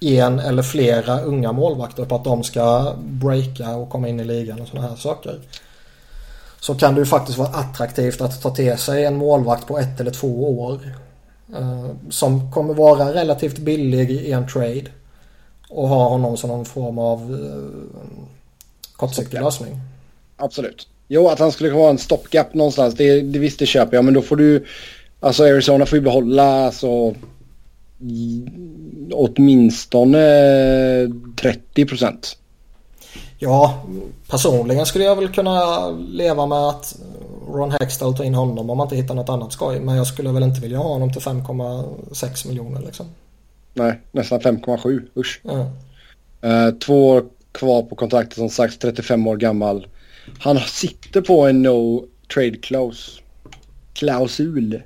en 0.05 0.39
eller 0.39 0.63
flera 0.63 1.21
unga 1.21 1.53
målvakter 1.53 2.05
på 2.05 2.15
att 2.15 2.25
de 2.25 2.43
ska 2.43 2.95
breaka 2.99 3.77
och 3.77 3.91
komma 3.91 4.09
in 4.09 4.21
i 4.21 4.25
ligan 4.25 4.61
och 4.61 4.69
sådana 4.69 4.89
här 4.89 4.97
saker 4.97 5.39
så 6.61 6.75
kan 6.75 6.95
det 6.95 7.01
ju 7.01 7.07
faktiskt 7.07 7.39
vara 7.39 7.49
attraktivt 7.49 8.21
att 8.21 8.43
ta 8.43 8.51
till 8.51 8.79
sig 8.79 9.05
en 9.05 9.17
målvakt 9.17 9.67
på 9.67 9.79
ett 9.79 10.01
eller 10.01 10.11
två 10.11 10.61
år. 10.61 10.81
Eh, 11.57 11.91
som 12.11 12.53
kommer 12.53 12.75
vara 12.75 13.15
relativt 13.15 13.59
billig 13.59 14.11
i 14.11 14.33
en 14.33 14.49
trade. 14.49 14.85
Och 15.69 15.89
ha 15.89 16.09
honom 16.09 16.37
som 16.37 16.51
någon 16.51 16.65
form 16.65 16.99
av 16.99 17.21
eh, 17.21 18.27
kortsiktig 18.97 19.41
lösning. 19.41 19.81
Absolut. 20.37 20.89
Jo, 21.09 21.29
att 21.29 21.39
han 21.39 21.53
skulle 21.53 21.73
ha 21.73 21.91
en 21.91 21.99
stopgap 21.99 22.55
någonstans, 22.55 22.95
det, 22.95 23.21
det 23.21 23.39
visst 23.39 23.59
det 23.59 23.67
köper 23.67 23.97
jag. 23.97 24.05
Men 24.05 24.15
då 24.15 24.23
får 24.23 24.37
du, 24.37 24.67
alltså 25.21 25.45
Arizona 25.45 25.87
får 25.87 25.99
ju 25.99 26.05
behålla 26.05 26.67
alltså 26.67 27.15
åtminstone 29.13 30.19
30 31.37 31.87
procent. 31.87 32.39
Ja, 33.39 33.85
personligen 34.31 34.87
skulle 34.87 35.05
jag 35.05 35.17
väl 35.17 35.29
kunna 35.29 35.91
leva 35.91 36.47
med 36.47 36.59
att 36.59 36.97
Ron 37.49 37.71
Hextall 37.81 38.17
tar 38.17 38.25
in 38.25 38.35
honom 38.35 38.71
om 38.71 38.77
man 38.77 38.87
inte 38.87 38.97
hittar 38.97 39.15
något 39.15 39.29
annat 39.29 39.53
skoj. 39.53 39.81
Men 39.81 39.97
jag 39.97 40.07
skulle 40.07 40.33
väl 40.33 40.43
inte 40.43 40.61
vilja 40.61 40.79
ha 40.79 40.89
honom 40.89 41.13
till 41.13 41.23
5,6 41.23 42.49
miljoner 42.49 42.81
liksom. 42.81 43.07
Nej, 43.75 44.01
nästan 44.13 44.41
5,7. 44.41 45.03
Usch. 45.17 45.41
Mm. 45.45 45.67
Uh, 46.45 46.79
två 46.79 47.09
år 47.09 47.25
kvar 47.53 47.83
på 47.83 47.95
kontraktet 47.95 48.35
som 48.35 48.49
sagt, 48.49 48.81
35 48.81 49.27
år 49.27 49.37
gammal. 49.37 49.87
Han 50.39 50.59
sitter 50.59 51.21
på 51.21 51.47
en 51.47 51.63
no 51.63 52.07
trade 52.35 52.57
clause. 52.57 53.21
klausul. 53.93 54.83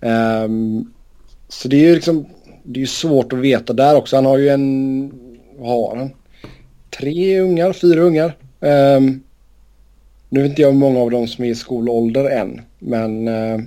Um, 0.00 0.92
så 1.48 1.68
det 1.68 1.76
är 1.76 1.80
ju 1.80 1.94
liksom, 1.94 2.26
det 2.66 2.82
är 2.82 2.86
svårt 2.86 3.32
att 3.32 3.38
veta 3.38 3.72
där 3.72 3.96
också. 3.96 4.16
Han 4.16 4.26
har 4.26 4.38
ju 4.38 4.48
en, 4.48 5.12
vad 5.58 5.68
har 5.68 5.96
han? 5.96 6.10
tre 6.98 7.40
ungar, 7.40 7.72
fyra 7.72 8.00
ungar. 8.00 8.36
Um, 8.60 9.22
nu 10.28 10.42
vet 10.42 10.50
inte 10.50 10.62
jag 10.62 10.68
hur 10.68 10.78
många 10.78 11.00
av 11.00 11.10
dem 11.10 11.28
som 11.28 11.44
är 11.44 11.48
i 11.48 11.54
skolålder 11.54 12.30
än. 12.30 12.60
Men 12.78 13.28
uh, 13.28 13.60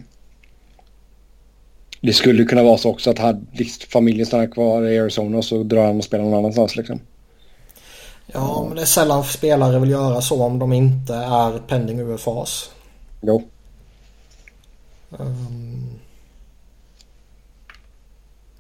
det 2.02 2.14
skulle 2.14 2.44
kunna 2.44 2.64
vara 2.64 2.78
så 2.78 2.90
också 2.90 3.10
att 3.10 3.20
hade 3.20 3.66
familjen 3.90 4.26
stannar 4.26 4.48
kvar 4.48 4.88
i 4.88 5.00
Arizona 5.00 5.42
så 5.42 5.64
drar 5.64 5.86
han 5.86 5.98
och 5.98 6.04
spelar 6.04 6.24
någon 6.24 6.34
annanstans 6.40 6.76
liksom. 6.76 7.00
Ja, 8.34 8.66
men 8.68 8.76
det 8.76 8.82
är 8.82 8.86
sällan 8.86 9.24
spelare 9.24 9.80
vill 9.80 9.90
göra 9.90 10.22
så 10.22 10.44
om 10.44 10.60
de 10.60 10.74
inte 10.74 11.14
är 11.14 11.60
pending 11.68 12.00
UFAs. 12.00 12.72
Jo. 13.22 13.44
Um, 15.10 15.99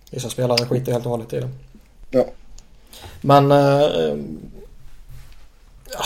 vissa 0.09 0.29
spelare 0.29 0.65
skiter 0.65 0.91
helt 0.91 1.05
och 1.05 1.11
hållet 1.11 1.33
i 1.33 1.39
det. 1.39 1.49
Ja. 2.09 2.25
Men 3.21 3.51
uh, 3.51 4.17
ja, 5.93 6.05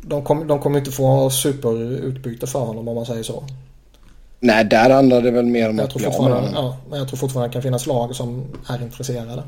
de 0.00 0.24
kommer 0.24 0.44
de 0.44 0.58
kom 0.58 0.76
inte 0.76 0.90
få 0.90 1.30
superutbyte 1.30 2.46
för 2.46 2.58
honom 2.58 2.88
om 2.88 2.94
man 2.94 3.06
säger 3.06 3.22
så. 3.22 3.44
Nej, 4.40 4.64
där 4.64 4.90
handlar 4.90 5.22
det 5.22 5.30
väl 5.30 5.46
mer 5.46 5.70
om 5.70 5.78
jag 5.78 5.86
att 5.86 5.94
bli 5.94 6.06
av 6.06 6.50
Ja, 6.54 6.76
men 6.90 6.98
jag 6.98 7.08
tror 7.08 7.18
fortfarande 7.18 7.48
det 7.48 7.52
kan 7.52 7.62
finnas 7.62 7.86
lag 7.86 8.16
som 8.16 8.44
är 8.68 8.82
intresserade. 8.82 9.42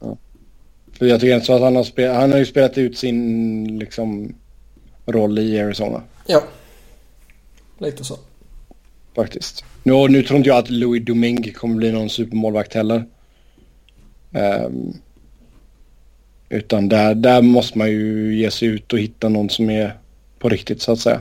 Ja. 0.00 0.16
För 0.92 1.06
jag 1.06 1.20
tycker 1.20 1.34
inte 1.34 1.46
så 1.46 1.52
att 1.52 1.60
han 1.60 1.76
har, 1.76 1.84
spelat, 1.84 2.16
han 2.16 2.32
har 2.32 2.38
ju 2.38 2.46
spelat 2.46 2.78
ut 2.78 2.98
sin 2.98 3.78
liksom, 3.78 4.34
roll 5.06 5.38
i 5.38 5.60
Arizona. 5.60 6.02
Ja, 6.26 6.42
lite 7.78 8.04
så. 8.04 8.18
Faktiskt. 9.14 9.64
Nu, 9.86 10.08
nu 10.08 10.22
tror 10.22 10.36
inte 10.36 10.48
jag 10.48 10.58
att 10.58 10.70
Louis 10.70 11.04
Domingue 11.04 11.52
kommer 11.52 11.76
bli 11.76 11.92
någon 11.92 12.10
supermålvakt 12.10 12.74
heller. 12.74 13.04
Um, 14.32 15.00
utan 16.48 16.88
där, 16.88 17.14
där 17.14 17.42
måste 17.42 17.78
man 17.78 17.90
ju 17.90 18.36
ge 18.36 18.50
sig 18.50 18.68
ut 18.68 18.92
och 18.92 18.98
hitta 18.98 19.28
någon 19.28 19.50
som 19.50 19.70
är 19.70 19.98
på 20.38 20.48
riktigt 20.48 20.82
så 20.82 20.92
att 20.92 21.00
säga. 21.00 21.20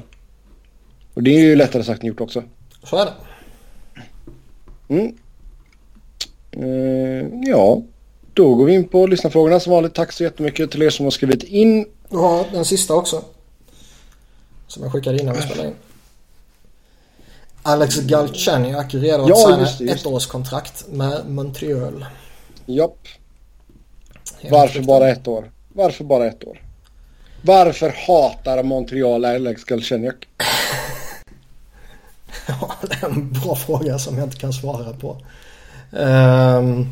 Och 1.13 1.23
det 1.23 1.31
är 1.31 1.39
ju 1.39 1.55
lättare 1.55 1.83
sagt 1.83 2.01
än 2.01 2.07
gjort 2.07 2.21
också. 2.21 2.43
Så 2.83 2.97
är 2.97 3.05
det. 3.05 3.13
Mm. 4.93 5.17
Uh, 6.57 7.49
ja, 7.49 7.81
då 8.33 8.55
går 8.55 8.65
vi 8.65 8.73
in 8.73 8.87
på 8.87 9.07
lyssnarfrågorna 9.07 9.59
som 9.59 9.73
vanligt. 9.73 9.93
Tack 9.93 10.11
så 10.11 10.23
jättemycket 10.23 10.71
till 10.71 10.81
er 10.81 10.89
som 10.89 11.05
har 11.05 11.11
skrivit 11.11 11.43
in. 11.43 11.85
Ja, 12.09 12.45
den 12.51 12.65
sista 12.65 12.93
också. 12.93 13.23
Som 14.67 14.83
jag 14.83 14.91
skickade 14.91 15.21
innan 15.21 15.35
vi 15.35 15.41
spelade 15.41 15.67
in. 15.67 15.75
Alex 17.63 17.95
Galchenyuk 17.95 18.93
redo 18.93 19.23
att 19.23 19.29
ja, 19.29 19.67
signa 19.67 19.91
ett 19.91 20.05
års 20.05 20.27
kontrakt 20.27 20.85
med 20.87 21.29
Montreal. 21.29 22.05
Japp. 22.65 23.07
Varför 24.51 24.81
bara 24.81 25.09
ett 25.09 25.27
år? 25.27 25.51
Varför 25.73 26.03
bara 26.03 26.25
ett 26.25 26.43
år? 26.43 26.61
Varför 27.41 27.95
hatar 28.07 28.63
Montreal 28.63 29.25
Alex 29.25 29.63
Galchenyuk? 29.63 30.27
ja, 32.47 32.73
det 32.81 32.95
är 33.01 33.09
en 33.09 33.31
bra 33.31 33.55
fråga 33.55 33.99
som 33.99 34.17
jag 34.17 34.27
inte 34.27 34.37
kan 34.37 34.53
svara 34.53 34.93
på. 34.93 35.17
Um... 35.91 36.89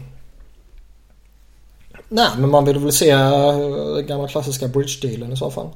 Nej, 2.09 2.29
men 2.37 2.49
man 2.49 2.65
vill 2.65 2.79
väl 2.79 2.91
se 2.91 3.15
den 3.15 4.07
gamla 4.07 4.27
klassiska 4.27 4.67
bridge-dealen 4.67 5.33
i 5.33 5.37
så 5.37 5.51
fall. 5.51 5.69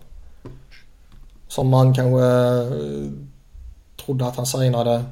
Som 1.47 1.69
man 1.69 1.93
kanske 1.93 2.25
eh, 2.25 3.11
trodde 4.05 4.25
att 4.25 4.35
han 4.35 4.45
signade 4.45 5.03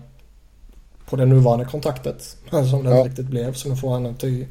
på 1.05 1.15
det 1.15 1.25
nuvarande 1.25 1.65
kontraktet. 1.65 2.37
Men 2.49 2.69
som 2.69 2.83
det 2.83 2.97
ja. 2.97 3.05
riktigt 3.05 3.27
blev. 3.27 3.53
Så 3.53 3.69
nu 3.69 3.75
får 3.75 3.93
han 3.93 4.05
en 4.05 4.15
ty 4.15 4.45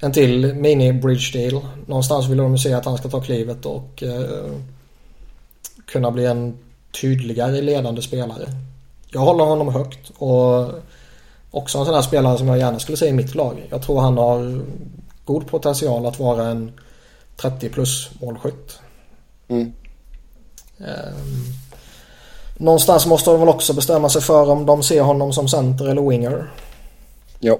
en 0.00 0.12
till 0.12 0.54
mini 0.54 0.92
bridge 0.92 1.38
deal. 1.38 1.66
Någonstans 1.86 2.28
vill 2.28 2.38
de 2.38 2.58
se 2.58 2.72
att 2.72 2.84
han 2.84 2.98
ska 2.98 3.08
ta 3.08 3.20
klivet 3.20 3.66
och 3.66 4.02
eh, 4.02 4.52
kunna 5.86 6.10
bli 6.10 6.26
en 6.26 6.58
tydligare 7.00 7.60
ledande 7.60 8.02
spelare. 8.02 8.48
Jag 9.10 9.20
håller 9.20 9.44
honom 9.44 9.68
högt 9.68 10.12
och 10.18 10.70
också 11.50 11.78
en 11.78 11.84
sån 11.84 11.94
här 11.94 12.02
spelare 12.02 12.38
som 12.38 12.48
jag 12.48 12.58
gärna 12.58 12.78
skulle 12.78 12.98
se 12.98 13.06
i 13.06 13.12
mitt 13.12 13.34
lag. 13.34 13.66
Jag 13.70 13.82
tror 13.82 14.00
han 14.00 14.18
har 14.18 14.62
god 15.24 15.46
potential 15.46 16.06
att 16.06 16.18
vara 16.18 16.46
en 16.46 16.72
30 17.36 17.68
plus 17.68 18.10
målskytt. 18.20 18.78
Mm. 19.48 19.72
Um, 20.78 21.61
Någonstans 22.62 23.06
måste 23.06 23.30
de 23.30 23.40
väl 23.40 23.48
också 23.48 23.72
bestämma 23.72 24.08
sig 24.08 24.22
för 24.22 24.50
om 24.50 24.66
de 24.66 24.82
ser 24.82 25.02
honom 25.02 25.32
som 25.32 25.48
center 25.48 25.88
eller 25.88 26.02
winger. 26.02 26.50
Ja. 27.40 27.58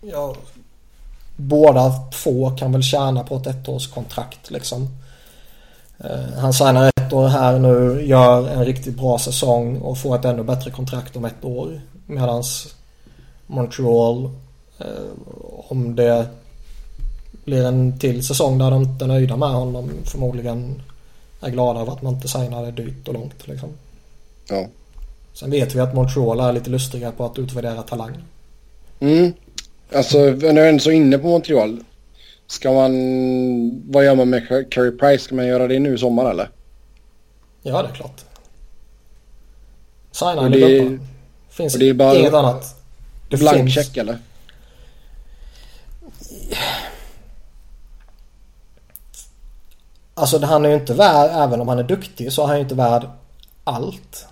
Ja, 0.00 0.34
båda 1.36 1.92
två 2.22 2.50
kan 2.50 2.72
väl 2.72 2.82
tjäna 2.82 3.24
på 3.24 3.36
ett 3.36 3.46
ettårskontrakt 3.46 4.50
liksom. 4.50 4.88
Eh, 5.98 6.38
han 6.38 6.52
signar 6.52 6.88
ett 6.88 7.12
år 7.12 7.28
här 7.28 7.58
nu, 7.58 8.06
gör 8.06 8.48
en 8.48 8.64
riktigt 8.64 8.96
bra 8.96 9.18
säsong 9.18 9.78
och 9.78 9.98
får 9.98 10.16
ett 10.16 10.24
ännu 10.24 10.42
bättre 10.42 10.70
kontrakt 10.70 11.16
om 11.16 11.24
ett 11.24 11.44
år. 11.44 11.80
Medan 12.06 12.42
Montreal, 13.46 14.30
eh, 14.78 14.86
om 15.68 15.96
det 15.96 16.26
blir 17.44 17.64
en 17.64 17.98
till 17.98 18.26
säsong 18.26 18.58
där 18.58 18.70
de 18.70 18.82
inte 18.82 19.04
är 19.04 19.08
nöjda 19.08 19.36
med 19.36 19.50
honom 19.50 19.90
förmodligen 20.04 20.82
är 21.40 21.50
glada 21.50 21.80
över 21.80 21.92
att 21.92 22.02
man 22.02 22.14
inte 22.14 22.28
signade 22.28 22.70
dyrt 22.70 23.08
och 23.08 23.14
långt 23.14 23.48
liksom. 23.48 23.68
Ja. 24.48 24.66
Sen 25.32 25.50
vet 25.50 25.74
vi 25.74 25.80
att 25.80 25.94
Montreal 25.94 26.40
är 26.40 26.52
lite 26.52 26.70
lustiga 26.70 27.12
på 27.12 27.24
att 27.24 27.38
utvärdera 27.38 27.82
talang. 27.82 28.16
Mm. 29.00 29.32
Alltså, 29.94 30.18
när 30.18 30.46
jag 30.46 30.58
är 30.58 30.68
ändå 30.68 30.80
så 30.80 30.90
inne 30.90 31.18
på 31.18 31.26
Montreal. 31.26 31.84
Ska 32.46 32.72
man... 32.72 32.92
Vad 33.92 34.04
gör 34.04 34.14
man 34.14 34.30
med 34.30 34.70
Carey 34.70 34.90
Price? 34.90 35.24
Ska 35.24 35.34
man 35.34 35.46
göra 35.46 35.66
det 35.68 35.78
nu 35.78 35.94
i 35.94 35.98
sommar 35.98 36.30
eller? 36.30 36.50
Ja, 37.62 37.82
det 37.82 37.88
är 37.88 37.92
klart. 37.92 38.24
Signa 40.12 40.46
eller 40.46 40.50
det-. 40.68 40.98
Finns 41.50 41.74
och 41.74 41.80
det 41.80 41.88
är 41.88 41.94
bara- 41.94 42.18
inget 42.18 42.34
annat. 42.34 42.82
Det 43.30 43.36
Blank 43.36 43.56
finns- 43.56 43.74
check 43.74 43.96
eller? 43.96 44.18
Alltså 50.18 50.44
han 50.44 50.64
är 50.64 50.68
ju 50.68 50.74
inte 50.74 50.94
värd, 50.94 51.30
även 51.34 51.60
om 51.60 51.68
han 51.68 51.78
är 51.78 51.82
duktig 51.82 52.32
så 52.32 52.42
är 52.42 52.46
han 52.46 52.56
ju 52.56 52.62
inte 52.62 52.74
värd 52.74 53.02
allt. 53.64 54.26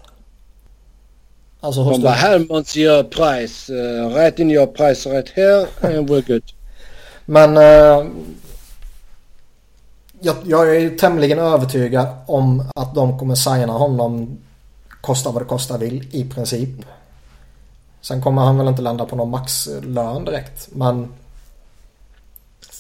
Alltså 1.61 1.81
hos 1.81 1.93
Man 1.93 2.03
bara, 2.03 2.13
här 2.13 2.39
Monsieur 2.39 3.03
Price. 3.03 3.73
Uh, 3.73 4.15
right 4.15 4.39
in 4.39 4.51
your 4.51 4.67
price 4.67 5.11
right 5.11 5.29
here 5.29 5.67
and 5.81 6.11
we're 6.11 6.27
good. 6.27 6.43
Men 7.25 7.57
eh, 7.57 8.07
jag, 10.21 10.37
jag 10.45 10.77
är 10.77 10.97
tämligen 10.97 11.39
övertygad 11.39 12.07
om 12.27 12.71
att 12.75 12.95
de 12.95 13.19
kommer 13.19 13.35
signa 13.35 13.73
honom 13.73 14.39
kosta 15.01 15.31
vad 15.31 15.43
det 15.43 15.47
kostar 15.47 15.79
vill 15.79 16.09
i 16.13 16.25
princip. 16.25 16.71
Sen 18.01 18.23
kommer 18.23 18.43
han 18.43 18.59
väl 18.59 18.69
inte 18.69 18.83
landa 18.83 19.05
på 19.05 19.17
någon 19.17 19.31
maxlön 19.31 20.25
direkt 20.25 20.69
men 20.73 21.13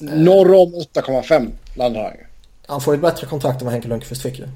Norr 0.00 0.54
om 0.54 0.74
8,5 0.74 1.50
landar 1.74 2.02
han 2.02 2.12
ju. 2.12 2.26
Han 2.66 2.80
får 2.80 2.94
ett 2.94 3.00
bättre 3.00 3.26
kontrakt 3.26 3.60
än 3.60 3.64
vad 3.64 3.72
Henke 3.72 3.88
Lundqvist 3.88 4.22
fick 4.22 4.38
ju. 4.38 4.48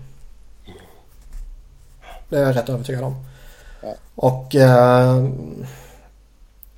Det 2.28 2.38
är 2.38 2.42
jag 2.42 2.56
rätt 2.56 2.68
övertygad 2.68 3.04
om. 3.04 3.24
Ja. 3.82 3.94
Och 4.14 4.54
eh, 4.54 5.28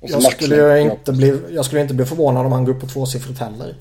jag 0.01 0.23
skulle 0.23 0.79
inte 0.79 1.11
bli, 1.11 1.41
jag 1.49 1.65
skulle 1.65 1.81
inte 1.81 1.93
bli 1.93 2.05
förvånad 2.05 2.45
om 2.45 2.51
han 2.51 2.65
går 2.65 2.73
upp 2.73 2.81
på 2.81 2.87
tvåsiffrigt 2.87 3.39
heller. 3.39 3.75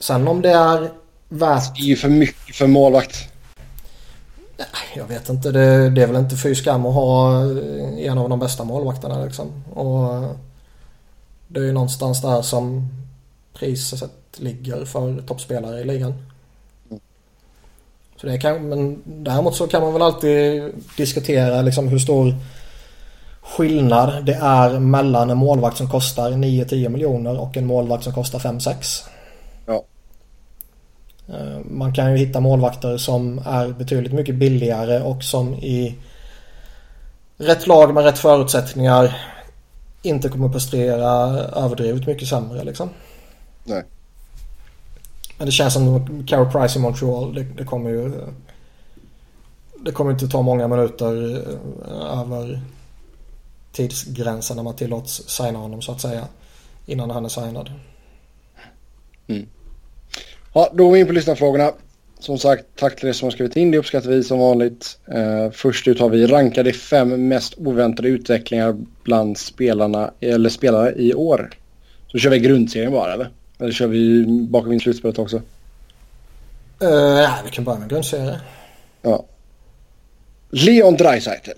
Sen 0.00 0.28
om 0.28 0.42
det 0.42 0.50
är 0.50 0.90
värt 1.28 1.76
Det 1.76 1.82
är 1.82 1.86
ju 1.86 1.96
för 1.96 2.08
mycket 2.08 2.56
för 2.56 2.66
målvakt. 2.66 3.16
Jag 4.96 5.06
vet 5.06 5.28
inte. 5.28 5.50
Det, 5.50 5.90
det 5.90 6.02
är 6.02 6.06
väl 6.06 6.16
inte 6.16 6.36
fy 6.36 6.54
skam 6.54 6.86
att 6.86 6.94
ha 6.94 7.42
eh, 7.42 8.06
en 8.06 8.18
av 8.18 8.28
de 8.28 8.38
bästa 8.38 8.64
målvakterna 8.64 9.24
liksom. 9.24 9.64
Och 9.74 10.14
eh, 10.14 10.30
det 11.48 11.60
är 11.60 11.64
ju 11.64 11.72
någonstans 11.72 12.22
där 12.22 12.42
som 12.42 12.88
priset 13.52 14.10
ligger 14.40 14.84
för 14.84 15.22
toppspelare 15.26 15.80
i 15.80 15.84
ligan. 15.84 16.14
Så 18.16 18.26
det 18.26 18.38
kan, 18.38 18.68
men 18.68 19.02
däremot 19.04 19.56
så 19.56 19.66
kan 19.66 19.82
man 19.82 19.92
väl 19.92 20.02
alltid 20.02 20.62
diskutera 20.96 21.62
liksom 21.62 21.88
hur 21.88 21.98
stor 21.98 22.34
skillnad 23.42 24.24
det 24.24 24.34
är 24.34 24.78
mellan 24.78 25.30
en 25.30 25.38
målvakt 25.38 25.76
som 25.76 25.90
kostar 25.90 26.30
9-10 26.30 26.88
miljoner 26.88 27.40
och 27.40 27.56
en 27.56 27.66
målvakt 27.66 28.04
som 28.04 28.12
kostar 28.12 28.38
5-6. 28.38 29.04
Ja. 29.66 29.84
Eh, 31.28 31.58
Man 31.64 31.94
kan 31.94 32.12
ju 32.12 32.16
hitta 32.18 32.40
målvakter 32.40 32.96
som 32.96 33.40
är 33.46 33.68
betydligt 33.68 34.12
mycket 34.12 34.34
billigare 34.34 35.00
och 35.00 35.22
som 35.22 35.54
i 35.54 35.98
rätt 37.38 37.66
lag 37.66 37.94
med 37.94 38.04
rätt 38.04 38.18
förutsättningar 38.18 39.16
inte 40.02 40.28
kommer 40.28 40.48
prestera 40.48 41.10
överdrivet 41.38 42.06
mycket 42.06 42.28
sämre 42.28 42.64
liksom. 42.64 42.88
Nej. 43.64 43.84
Men 45.38 45.46
det 45.46 45.52
känns 45.52 45.74
som 45.74 46.24
Carey 46.26 46.52
Price 46.52 46.78
i 46.78 46.82
Montreal, 46.82 47.34
det, 47.34 47.42
det 47.42 47.64
kommer 47.64 47.90
ju 47.90 48.12
det 49.84 49.92
kommer 49.92 50.10
inte 50.10 50.28
ta 50.28 50.42
många 50.42 50.68
minuter 50.68 51.36
eh, 51.88 52.20
över 52.20 52.60
tidsgränsen 53.72 54.56
när 54.56 54.64
man 54.64 54.76
tillåts 54.76 55.28
signa 55.28 55.58
honom 55.58 55.82
så 55.82 55.92
att 55.92 56.00
säga. 56.00 56.28
Innan 56.86 57.10
han 57.10 57.24
är 57.24 57.28
signad. 57.28 57.70
Mm. 59.26 59.46
Ja, 60.52 60.70
då 60.74 60.84
går 60.84 60.92
vi 60.92 61.00
in 61.00 61.06
på 61.06 61.12
lyssnarfrågorna. 61.12 61.72
Som 62.18 62.38
sagt, 62.38 62.64
tack 62.76 62.96
till 62.96 63.08
er 63.08 63.12
som 63.12 63.26
har 63.26 63.30
skrivit 63.30 63.56
in. 63.56 63.70
Det 63.70 63.78
uppskattar 63.78 64.10
vi 64.10 64.24
som 64.24 64.38
vanligt. 64.38 64.98
Eh, 65.06 65.50
först 65.50 65.88
ut 65.88 66.00
har 66.00 66.08
vi 66.08 66.26
rankade 66.26 66.72
fem 66.72 67.28
mest 67.28 67.54
oväntade 67.58 68.08
utvecklingar 68.08 68.76
bland 69.02 69.38
spelarna, 69.38 70.10
eller 70.20 70.48
spelare 70.48 70.94
i 70.96 71.14
år. 71.14 71.50
Så 72.06 72.18
kör 72.18 72.30
vi 72.30 72.38
grundserien 72.38 72.92
bara 72.92 73.12
eller? 73.12 73.30
Eller 73.64 73.74
kör 73.74 73.86
vi 73.86 74.26
bakom 74.26 74.72
in 74.72 74.80
slutspelet 74.80 75.18
också? 75.18 75.36
Uh, 75.36 77.14
nej, 77.14 77.28
vi 77.44 77.50
kan 77.50 77.64
börja 77.64 77.78
med 77.78 77.88
grundserie. 77.88 78.40
Ja. 79.02 79.24
Leon 80.50 80.96
Draisaitl. 80.96 81.50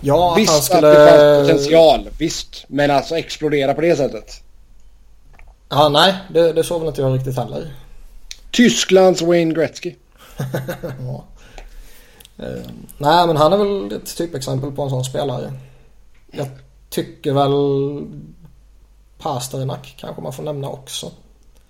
Ja, 0.00 0.24
att 0.24 0.30
han 0.30 0.40
Visst 0.40 0.64
skulle... 0.64 0.88
att 0.88 0.94
det 0.94 1.10
fanns 1.10 1.48
potential, 1.48 2.08
visst. 2.18 2.64
Men 2.68 2.90
alltså 2.90 3.18
explodera 3.18 3.74
på 3.74 3.80
det 3.80 3.96
sättet. 3.96 4.42
Ja, 5.68 5.88
nej, 5.88 6.14
det, 6.34 6.52
det 6.52 6.64
såg 6.64 6.80
väl 6.80 6.88
inte 6.88 7.00
jag 7.00 7.14
riktigt 7.14 7.36
heller. 7.36 7.74
Tysklands 8.50 9.22
Wayne 9.22 9.54
Gretzky. 9.54 9.94
ja. 11.00 11.24
Eh, 12.38 12.70
nej, 12.98 13.26
men 13.26 13.36
han 13.36 13.52
är 13.52 13.56
väl 13.56 13.92
ett 13.92 14.16
typexempel 14.16 14.72
på 14.72 14.82
en 14.82 14.90
sån 14.90 15.04
spelare. 15.04 15.52
Jag 16.30 16.48
tycker 16.90 17.32
väl 17.32 17.52
Pasternak 19.18 19.94
kanske 19.98 20.22
man 20.22 20.32
får 20.32 20.42
nämna 20.42 20.68
också. 20.68 21.10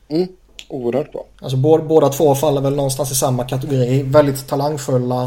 Mm. 0.09 0.29
Oerhört 0.69 1.13
bra. 1.13 1.25
Alltså 1.41 1.57
båda, 1.57 1.85
båda 1.85 2.09
två 2.09 2.35
faller 2.35 2.61
väl 2.61 2.77
någonstans 2.77 3.11
i 3.11 3.15
samma 3.15 3.45
kategori. 3.45 4.03
Väldigt 4.03 4.49
talangfulla. 4.49 5.23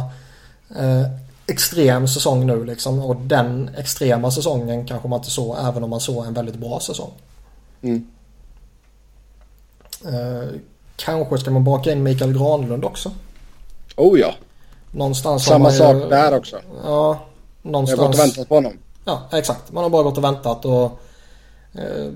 Eh, 0.79 1.03
extrem 1.47 2.07
säsong 2.07 2.47
nu 2.47 2.65
liksom. 2.65 2.99
Och 2.99 3.15
den 3.15 3.69
extrema 3.77 4.31
säsongen 4.31 4.85
kanske 4.87 5.07
man 5.07 5.19
inte 5.19 5.29
såg 5.31 5.57
även 5.59 5.83
om 5.83 5.89
man 5.89 5.99
såg 5.99 6.25
en 6.25 6.33
väldigt 6.33 6.55
bra 6.55 6.79
säsong. 6.79 7.11
Mm. 7.81 8.07
Eh, 10.05 10.49
kanske 10.95 11.37
ska 11.37 11.51
man 11.51 11.63
baka 11.63 11.91
in 11.91 12.03
Mikael 12.03 12.33
Granlund 12.33 12.85
också. 12.85 13.11
Oh 13.95 14.19
ja. 14.19 14.33
Någonstans 14.91 15.45
Samma 15.45 15.71
ju- 15.71 15.77
sak 15.77 16.09
där 16.09 16.37
också. 16.37 16.55
Ja, 16.55 16.61
Jag 16.83 16.91
har 16.91 17.17
någonstans. 17.61 17.99
gått 17.99 18.09
och 18.15 18.19
väntat 18.19 18.49
på 18.49 18.55
honom. 18.55 18.73
Ja, 19.05 19.21
exakt. 19.31 19.71
Man 19.71 19.83
har 19.83 19.89
bara 19.89 20.03
gått 20.03 20.17
och 20.17 20.23
väntat 20.23 20.65
och 20.65 20.99
eh, 21.73 22.11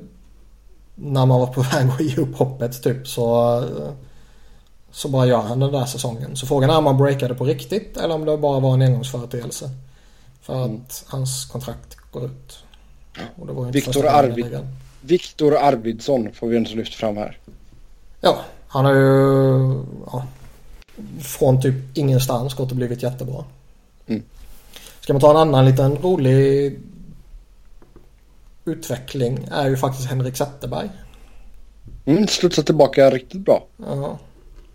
när 0.95 1.25
man 1.25 1.39
var 1.39 1.47
på 1.47 1.61
väg 1.73 1.89
att 1.89 2.01
ge 2.01 2.15
upp 2.15 2.35
hoppet 2.35 2.83
typ 2.83 3.07
så 3.07 3.57
eh, 3.59 3.93
så 4.91 5.09
bara 5.09 5.25
gör 5.25 5.41
han 5.41 5.59
den 5.59 5.71
där 5.71 5.85
säsongen. 5.85 6.35
Så 6.35 6.47
frågan 6.47 6.69
är 6.69 6.77
om 6.77 6.85
han 6.85 6.97
breakade 6.97 7.35
på 7.35 7.45
riktigt 7.45 7.97
eller 7.97 8.15
om 8.15 8.25
det 8.25 8.37
bara 8.37 8.59
var 8.59 8.73
en 8.73 8.81
engångsföreteelse. 8.81 9.69
För 10.41 10.63
att 10.63 10.69
Mm. 10.69 10.81
hans 11.07 11.45
kontrakt 11.45 11.97
går 12.11 12.25
ut. 12.25 12.63
Och 13.35 13.47
det 13.47 13.53
var 13.53 13.61
ju 13.61 13.67
inte 13.67 13.79
Viktor 13.79 14.07
Arvid. 14.07 14.59
Viktor 15.01 15.57
Arvidsson 15.57 16.29
får 16.33 16.47
vi 16.47 16.57
ändå 16.57 16.69
lyfta 16.69 16.95
fram 16.95 17.17
här. 17.17 17.37
Ja, 18.21 18.39
han 18.67 18.85
har 18.85 18.93
ju 18.93 19.83
ja, 20.05 20.25
från 21.21 21.61
typ 21.61 21.97
ingenstans 21.97 22.53
gått 22.53 22.71
och 22.71 22.77
blivit 22.77 23.03
jättebra. 23.03 23.43
Mm. 24.07 24.23
Ska 24.99 25.13
man 25.13 25.21
ta 25.21 25.31
en 25.31 25.37
annan 25.37 25.65
liten 25.65 25.95
rolig 25.95 26.79
utveckling 28.65 29.47
är 29.51 29.69
ju 29.69 29.77
faktiskt 29.77 30.09
Henrik 30.09 30.37
Zetterberg. 30.37 30.89
Mm, 32.05 32.27
studsat 32.27 32.65
tillbaka 32.65 33.09
riktigt 33.09 33.41
bra. 33.41 33.65
Ja, 33.77 34.19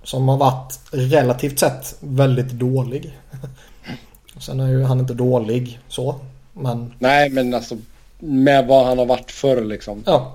som 0.02 0.28
har 0.28 0.36
varit 0.36 0.80
relativt 0.90 1.58
sett 1.58 1.96
väldigt 2.00 2.50
dålig. 2.50 3.18
Sen 4.40 4.60
är 4.60 4.68
ju 4.68 4.82
han 4.82 5.00
inte 5.00 5.14
dålig 5.14 5.80
så. 5.88 6.14
Men 6.52 6.94
Nej, 6.98 7.30
men 7.30 7.54
alltså 7.54 7.76
med 8.18 8.66
vad 8.66 8.86
han 8.86 8.98
har 8.98 9.06
varit 9.06 9.30
förr 9.30 9.64
liksom. 9.64 10.02
ja. 10.06 10.34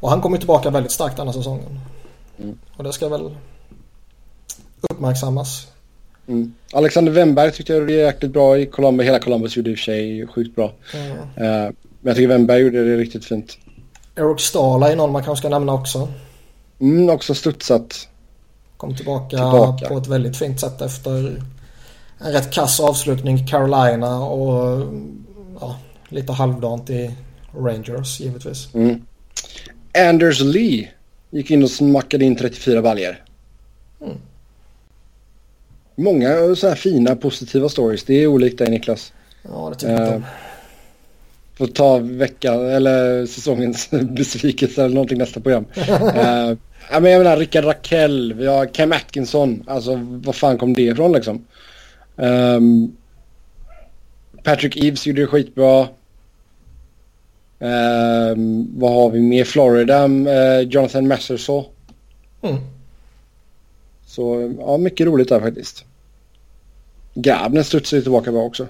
Och 0.00 0.10
han 0.10 0.20
kommer 0.20 0.38
tillbaka 0.38 0.70
väldigt 0.70 0.92
starkt 0.92 1.16
denna 1.16 1.32
säsongen. 1.32 1.80
Mm. 2.38 2.58
Och 2.76 2.84
det 2.84 2.92
ska 2.92 3.08
väl 3.08 3.36
uppmärksammas. 4.80 5.66
Mm. 6.26 6.54
Alexander 6.72 7.12
Wennberg 7.12 7.52
tyckte 7.52 7.72
jag 7.72 7.80
gjorde 7.80 7.92
jäkligt 7.92 8.32
bra 8.32 8.58
i 8.58 8.66
Columbus. 8.66 9.06
Hela 9.06 9.18
Columbus 9.18 9.56
gjorde 9.56 9.70
i 9.70 9.74
och 9.74 9.78
för 9.78 9.84
sig 9.84 10.26
sjukt 10.26 10.56
bra. 10.56 10.72
Mm. 10.94 11.16
Eh, 11.36 11.70
men 12.00 12.10
jag 12.10 12.16
tycker 12.16 12.28
Wennberg 12.28 12.60
gjorde 12.60 12.84
det 12.84 12.96
riktigt 12.96 13.24
fint. 13.24 13.58
Eric 14.16 14.40
Stala 14.40 14.92
är 14.92 14.96
någon 14.96 15.12
man 15.12 15.24
kanske 15.24 15.42
ska 15.42 15.48
nämna 15.48 15.72
också. 15.72 16.08
Mm, 16.80 17.08
också 17.10 17.34
studsat. 17.34 18.08
Kom 18.76 18.96
tillbaka, 18.96 19.28
tillbaka, 19.28 19.88
på 19.88 19.98
ett 19.98 20.06
väldigt 20.06 20.36
fint 20.36 20.60
sätt 20.60 20.80
efter 20.80 21.42
en 22.18 22.32
rätt 22.32 22.50
kass 22.50 22.80
avslutning 22.80 23.36
i 23.36 23.46
Carolina 23.46 24.18
och 24.18 24.86
ja, 25.60 25.78
lite 26.08 26.32
halvdant 26.32 26.90
i 26.90 27.14
Rangers 27.56 28.20
givetvis. 28.20 28.74
Mm. 28.74 29.02
Anders 30.08 30.40
Lee 30.40 30.88
gick 31.30 31.50
in 31.50 31.62
och 31.62 31.70
smackade 31.70 32.24
in 32.24 32.36
34 32.36 32.82
baljer. 32.82 33.24
Mm. 34.00 34.16
Många 35.94 36.54
så 36.56 36.68
här 36.68 36.74
fina 36.74 37.16
positiva 37.16 37.68
stories. 37.68 38.04
Det 38.04 38.14
är 38.14 38.26
olikt 38.26 38.58
dig 38.58 38.70
Niklas. 38.70 39.12
Ja, 39.42 39.70
det 39.70 39.76
tycker 39.76 40.00
jag. 40.00 40.14
Uh, 40.14 40.22
får 41.60 41.66
ta 41.66 41.98
veckan 41.98 42.70
eller 42.70 43.26
säsongens 43.26 43.90
besvikelse 44.16 44.84
eller 44.84 44.94
någonting 44.94 45.18
nästa 45.18 45.40
program. 45.40 45.64
uh, 45.76 45.84
ja, 46.90 47.00
men 47.00 47.10
jag 47.10 47.18
menar 47.18 47.36
Rickard 47.36 47.64
Rakell, 47.64 48.32
vi 48.32 48.46
har 48.46 48.66
Cam 48.66 48.92
Atkinson. 48.92 49.64
Alltså 49.66 50.00
vad 50.02 50.34
fan 50.34 50.58
kom 50.58 50.74
det 50.74 50.82
ifrån 50.82 51.12
liksom? 51.12 51.44
Um, 52.16 52.96
Patrick 54.42 54.84
Eves 54.84 55.06
gjorde 55.06 55.20
det 55.20 55.26
skitbra. 55.26 55.88
Um, 57.58 58.78
vad 58.78 58.92
har 58.92 59.10
vi 59.10 59.20
mer? 59.20 59.44
Florida, 59.44 60.08
uh, 60.08 60.60
Jonathan 60.60 61.08
Massersaw. 61.08 61.68
Mm. 62.42 62.56
Så 64.06 64.54
ja, 64.58 64.76
mycket 64.76 65.06
roligt 65.06 65.28
där 65.28 65.40
faktiskt. 65.40 65.84
Grabnen 67.14 67.64
studsar 67.64 67.96
ju 67.96 68.02
tillbaka 68.02 68.32
bra 68.32 68.42
också. 68.42 68.66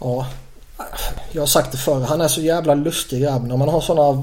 Ja, 0.00 0.26
jag 1.32 1.42
har 1.42 1.46
sagt 1.46 1.72
det 1.72 1.78
förr. 1.78 2.00
Han 2.00 2.20
är 2.20 2.28
så 2.28 2.40
jävla 2.40 2.74
lustig 2.74 3.22
grabben. 3.22 3.58
Man 3.58 3.68
har 3.68 3.80
sådana 3.80 4.22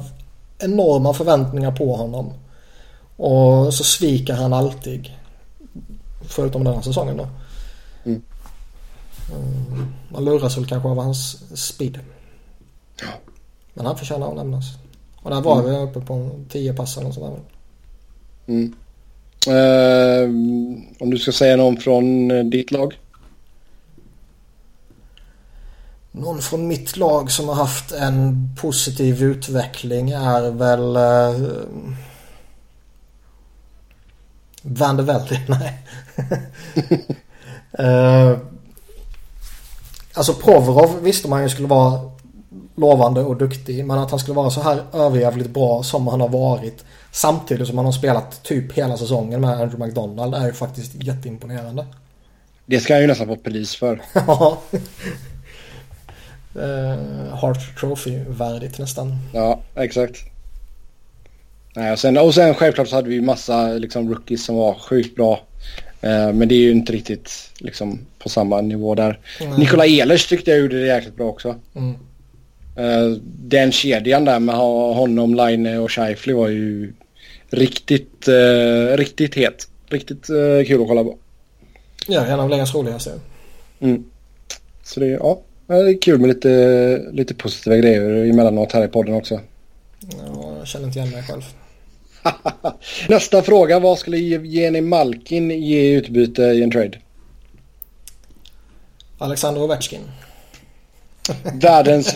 enorma 0.60 1.14
förväntningar 1.14 1.72
på 1.72 1.96
honom. 1.96 2.34
Och 3.18 3.74
så 3.74 3.84
sviker 3.84 4.34
han 4.34 4.54
alltid. 4.54 5.10
Förutom 6.28 6.64
den 6.64 6.74
här 6.74 6.82
säsongen 6.82 7.18
då. 7.18 7.28
Mm. 8.06 8.22
mm. 9.32 9.94
Man 10.10 10.26
luras 10.26 10.58
väl 10.58 10.66
kanske 10.66 10.90
av 10.90 10.98
hans 10.98 11.38
speed. 11.60 12.00
Ja. 13.02 13.08
Men 13.74 13.86
han 13.86 13.98
förtjänar 13.98 14.30
att 14.30 14.36
nämnas. 14.36 14.66
Och 15.16 15.32
där 15.32 15.42
var 15.42 15.60
mm. 15.60 15.72
vi 15.72 15.78
uppe 15.78 16.00
på 16.00 16.30
10 16.50 16.74
pass 16.74 16.98
eller 16.98 17.12
sådär. 17.12 17.40
Mm. 18.48 18.76
Uh, 19.48 20.30
om 21.00 21.10
du 21.10 21.18
ska 21.18 21.32
säga 21.32 21.56
någon 21.56 21.78
från 21.78 22.32
eh, 22.32 22.44
ditt 22.44 22.72
lag? 22.72 22.98
Någon 26.18 26.42
från 26.42 26.68
mitt 26.68 26.98
lag 26.98 27.32
som 27.32 27.48
har 27.48 27.56
haft 27.56 27.92
en 27.92 28.50
positiv 28.62 29.24
utveckling 29.24 30.12
är 30.12 30.52
väl 30.52 30.98
uh, 30.98 31.50
Van 34.62 34.98
de 34.98 35.06
Velde, 35.06 35.42
nej. 35.48 35.80
uh, 37.80 38.38
alltså 40.14 40.34
Provorov 40.34 41.00
visste 41.02 41.30
man 41.30 41.44
ju 41.44 41.50
skulle 41.50 41.68
vara 41.68 42.12
lovande 42.76 43.22
och 43.22 43.38
duktig. 43.38 43.86
Men 43.86 43.98
att 44.00 44.12
han 44.12 44.20
skulle 44.20 44.36
vara 44.36 44.50
så 44.50 44.62
här 44.62 44.84
överjävligt 44.94 45.50
bra 45.50 45.84
som 45.84 46.08
han 46.08 46.22
har 46.22 46.30
varit. 46.30 46.86
Samtidigt 47.12 47.68
som 47.68 47.78
han 47.78 47.86
har 47.86 47.94
spelat 47.94 48.44
typ 48.44 48.74
hela 48.74 48.98
säsongen 48.98 49.42
med 49.42 49.50
Andrew 49.50 49.86
McDonald 49.86 50.36
är 50.36 50.46
ju 50.46 50.54
faktiskt 50.54 50.92
jätteimponerande. 50.96 51.86
Det 52.66 52.80
ska 52.80 52.94
han 52.94 53.02
ju 53.02 53.08
nästan 53.08 53.28
få 53.28 53.36
pris 53.36 53.76
för. 53.76 54.02
uh, 56.56 57.36
Hart 57.36 57.80
Trophy-värdigt 57.80 58.80
nästan. 58.80 59.18
Ja, 59.34 59.60
exakt. 59.76 60.18
Nej, 61.76 61.92
och, 61.92 62.00
sen, 62.00 62.18
och 62.18 62.34
sen 62.34 62.54
självklart 62.54 62.88
så 62.88 62.96
hade 62.96 63.10
vi 63.10 63.22
massa 63.22 63.68
liksom, 63.68 64.10
rookies 64.10 64.46
som 64.46 64.56
var 64.56 64.74
sjukt 64.74 65.16
bra. 65.16 65.42
Uh, 66.04 66.34
men 66.34 66.48
det 66.48 66.56
är 66.56 66.60
ju 66.60 66.72
inte 66.72 66.94
riktigt 66.94 67.52
liksom, 67.58 68.00
på 68.20 68.30
samma 68.30 68.62
nivå 68.62 68.96
där. 68.96 69.20
Mm. 69.42 69.60
Nikola 69.60 69.86
Ehlers 69.86 70.28
tyckte 70.28 70.52
jag 70.52 70.60
gjorde 70.60 70.80
det 70.80 70.88
jäkligt 70.88 71.16
bra 71.16 71.26
också. 71.26 71.56
Mm. 71.76 71.96
Uh, 72.80 73.18
den 73.24 73.72
kedjan 73.72 74.26
där 74.26 74.40
med 74.40 74.56
honom, 74.56 75.36
Line 75.36 75.80
och 75.80 75.92
Scheifly 75.92 76.34
var 76.34 76.48
ju 76.48 76.94
riktigt, 77.50 78.28
uh, 78.28 78.98
riktigt 78.98 79.36
het. 79.36 79.68
Riktigt 79.90 80.30
uh, 80.30 80.66
kul 80.66 80.82
att 80.82 80.88
kolla 80.88 81.04
på. 81.04 81.18
Ja, 82.08 82.26
en 82.26 82.40
av 82.40 82.50
ligans 82.50 82.76
roligaste. 82.76 83.12
Mm. 83.80 84.04
Så 84.84 85.00
det, 85.00 85.08
ja, 85.08 85.42
det 85.68 85.90
är 85.90 86.02
kul 86.02 86.20
med 86.20 86.28
lite, 86.28 87.10
lite 87.12 87.34
positiva 87.34 87.76
grejer 87.76 88.02
emellanåt 88.30 88.72
här 88.72 88.86
i 88.86 88.88
podden 88.88 89.16
också. 89.16 89.40
Ja, 90.00 90.56
jag 90.58 90.68
känner 90.68 90.86
inte 90.86 91.00
igen 91.00 91.12
mig 91.12 91.24
själv. 91.24 91.44
Nästa 93.10 93.42
fråga. 93.42 93.80
Vad 93.80 94.00
skulle 94.00 94.18
Jenny 94.18 94.82
Malkin 94.82 95.50
ge 95.50 95.82
i 95.82 95.94
utbyte 95.94 96.42
i 96.42 96.64
en 96.64 96.72
trade? 96.72 96.98
Alexander 99.18 99.62
Ovechkin. 99.62 100.02
Världens 101.54 102.16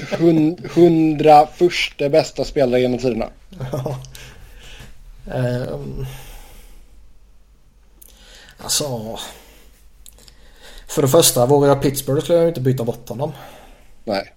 hundra 0.73 1.47
första 1.47 2.09
bästa 2.09 2.43
spelare 2.43 2.81
genom 2.81 2.99
tiderna. 2.99 3.29
Ja. 3.71 3.99
Um, 5.71 6.05
alltså. 8.57 9.19
För 10.89 11.01
det 11.01 11.07
första, 11.07 11.45
vore 11.45 11.67
jag 11.67 11.81
Pittsburgh 11.81 12.21
skulle 12.21 12.37
jag 12.37 12.47
inte 12.47 12.61
byta 12.61 12.83
bort 12.83 13.09
honom. 13.09 13.31
Nej. 14.03 14.33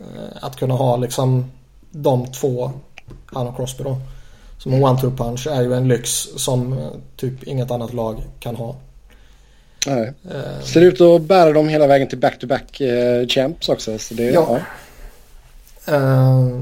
Uh, 0.00 0.06
att 0.40 0.56
kunna 0.56 0.74
ha 0.74 0.96
liksom 0.96 1.50
de 1.90 2.32
två, 2.32 2.70
han 3.26 3.46
och 3.46 3.56
Crosby 3.56 3.84
då. 3.84 3.96
Som 4.58 4.72
en 4.72 4.84
one-two 4.84 5.16
punch 5.16 5.46
är 5.46 5.62
ju 5.62 5.74
en 5.74 5.88
lyx 5.88 6.28
som 6.36 6.72
uh, 6.72 6.88
typ 7.16 7.44
inget 7.44 7.70
annat 7.70 7.92
lag 7.92 8.22
kan 8.40 8.56
ha. 8.56 8.76
Nej. 9.86 10.12
Uh, 10.34 10.64
Ser 10.64 10.80
ut 10.80 11.00
att 11.00 11.22
bära 11.22 11.52
dem 11.52 11.68
hela 11.68 11.86
vägen 11.86 12.08
till 12.08 12.18
back-to-back 12.18 12.80
uh, 12.80 13.26
champs 13.28 13.68
också. 13.68 13.98
Så 13.98 14.14
det, 14.14 14.24
ja. 14.24 14.60
ja. 15.84 15.96
Uh, 15.96 16.60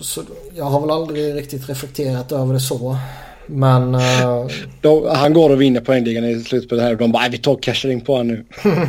så 0.00 0.22
jag 0.54 0.64
har 0.64 0.80
väl 0.80 0.90
aldrig 0.90 1.34
riktigt 1.34 1.68
reflekterat 1.68 2.32
över 2.32 2.54
det 2.54 2.60
så. 2.60 2.98
Men... 3.46 3.94
Uh... 3.94 4.50
De, 4.80 5.16
han 5.16 5.32
går 5.32 5.50
och 5.50 5.60
vinner 5.60 5.80
poängligan 5.80 6.24
i 6.24 6.44
slutspelet 6.44 6.84
här 6.84 6.92
och 6.92 6.98
de 6.98 7.12
bara 7.12 7.28
vi 7.28 7.38
tar 7.38 7.56
cashar 7.56 7.88
in 7.88 8.00
på 8.00 8.16
honom 8.16 8.26
nu. 8.26 8.44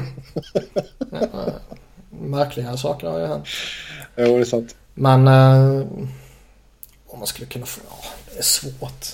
Märkliga 2.21 2.77
saker 2.77 3.07
har 3.07 3.19
ju 3.19 3.25
hänt. 3.25 3.47
Jo, 4.15 4.25
det 4.25 4.39
är 4.39 4.45
sant. 4.45 4.75
Men... 4.93 5.27
Uh, 5.27 5.87
om 7.07 7.19
man 7.19 7.27
skulle 7.27 7.47
kunna 7.47 7.65
få... 7.65 7.81
Ja, 7.89 7.95
det 8.33 8.39
är 8.39 8.43
svårt. 8.43 9.05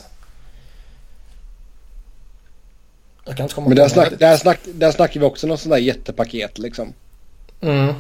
Jag 3.26 3.38
kan 3.38 3.44
inte 3.44 3.56
komma 3.56 3.68
Men 3.68 3.78
där, 3.78 3.88
snack, 3.88 4.14
där, 4.20 4.38
snack, 4.38 4.60
där 4.74 4.92
snackar 4.92 5.20
vi 5.20 5.26
också 5.26 5.48
något 5.48 5.60
sånt 5.60 5.74
där 5.74 5.80
jättepaket 5.80 6.58
liksom. 6.58 6.94
Mm. 7.62 7.94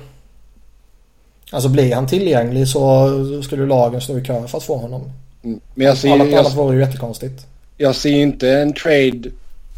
Alltså 1.51 1.69
blir 1.69 1.95
han 1.95 2.07
tillgänglig 2.07 2.67
så 2.67 3.41
skulle 3.43 3.65
lagen 3.65 4.01
stå 4.01 4.17
i 4.17 4.23
kö 4.23 4.47
för 4.47 4.57
att 4.57 4.63
få 4.63 4.77
honom. 4.77 5.11
Mm. 5.43 5.59
Men 5.75 5.87
jag 5.87 5.97
ser, 5.97 6.31
jag, 6.31 6.49
vore 6.49 6.75
ju 6.75 6.81
jättekonstigt. 6.81 7.47
Jag 7.77 7.95
ser 7.95 8.13
inte 8.13 8.49
en 8.49 8.73
trade, 8.73 9.31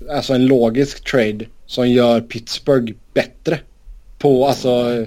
alltså 0.09 0.33
en 0.33 0.45
logisk 0.45 1.11
trade 1.11 1.45
som 1.65 1.89
gör 1.89 2.21
Pittsburgh 2.21 2.93
bättre. 3.13 3.59
På 4.17 4.47
alltså 4.47 5.05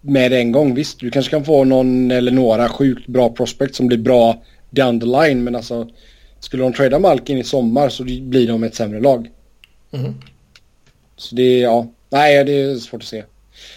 med 0.00 0.32
en 0.32 0.52
gång. 0.52 0.74
Visst, 0.74 1.00
du 1.00 1.10
kanske 1.10 1.30
kan 1.30 1.44
få 1.44 1.64
någon 1.64 2.10
eller 2.10 2.32
några 2.32 2.68
sjukt 2.68 3.06
bra 3.06 3.30
prospect 3.30 3.74
som 3.74 3.86
blir 3.86 3.98
bra 3.98 4.42
down 4.70 5.00
the 5.00 5.06
line. 5.06 5.44
Men 5.44 5.56
alltså 5.56 5.88
skulle 6.40 6.62
de 6.62 6.72
trada 6.72 6.98
Malkin 6.98 7.38
i 7.38 7.44
sommar 7.44 7.88
så 7.88 8.04
blir 8.04 8.48
de 8.48 8.64
ett 8.64 8.74
sämre 8.74 9.00
lag. 9.00 9.30
Mm. 9.92 10.14
Så 11.16 11.34
det 11.34 11.58
ja, 11.58 11.86
nej 12.10 12.44
det 12.44 12.60
är 12.60 12.76
svårt 12.76 13.02
att 13.02 13.08
se. 13.08 13.24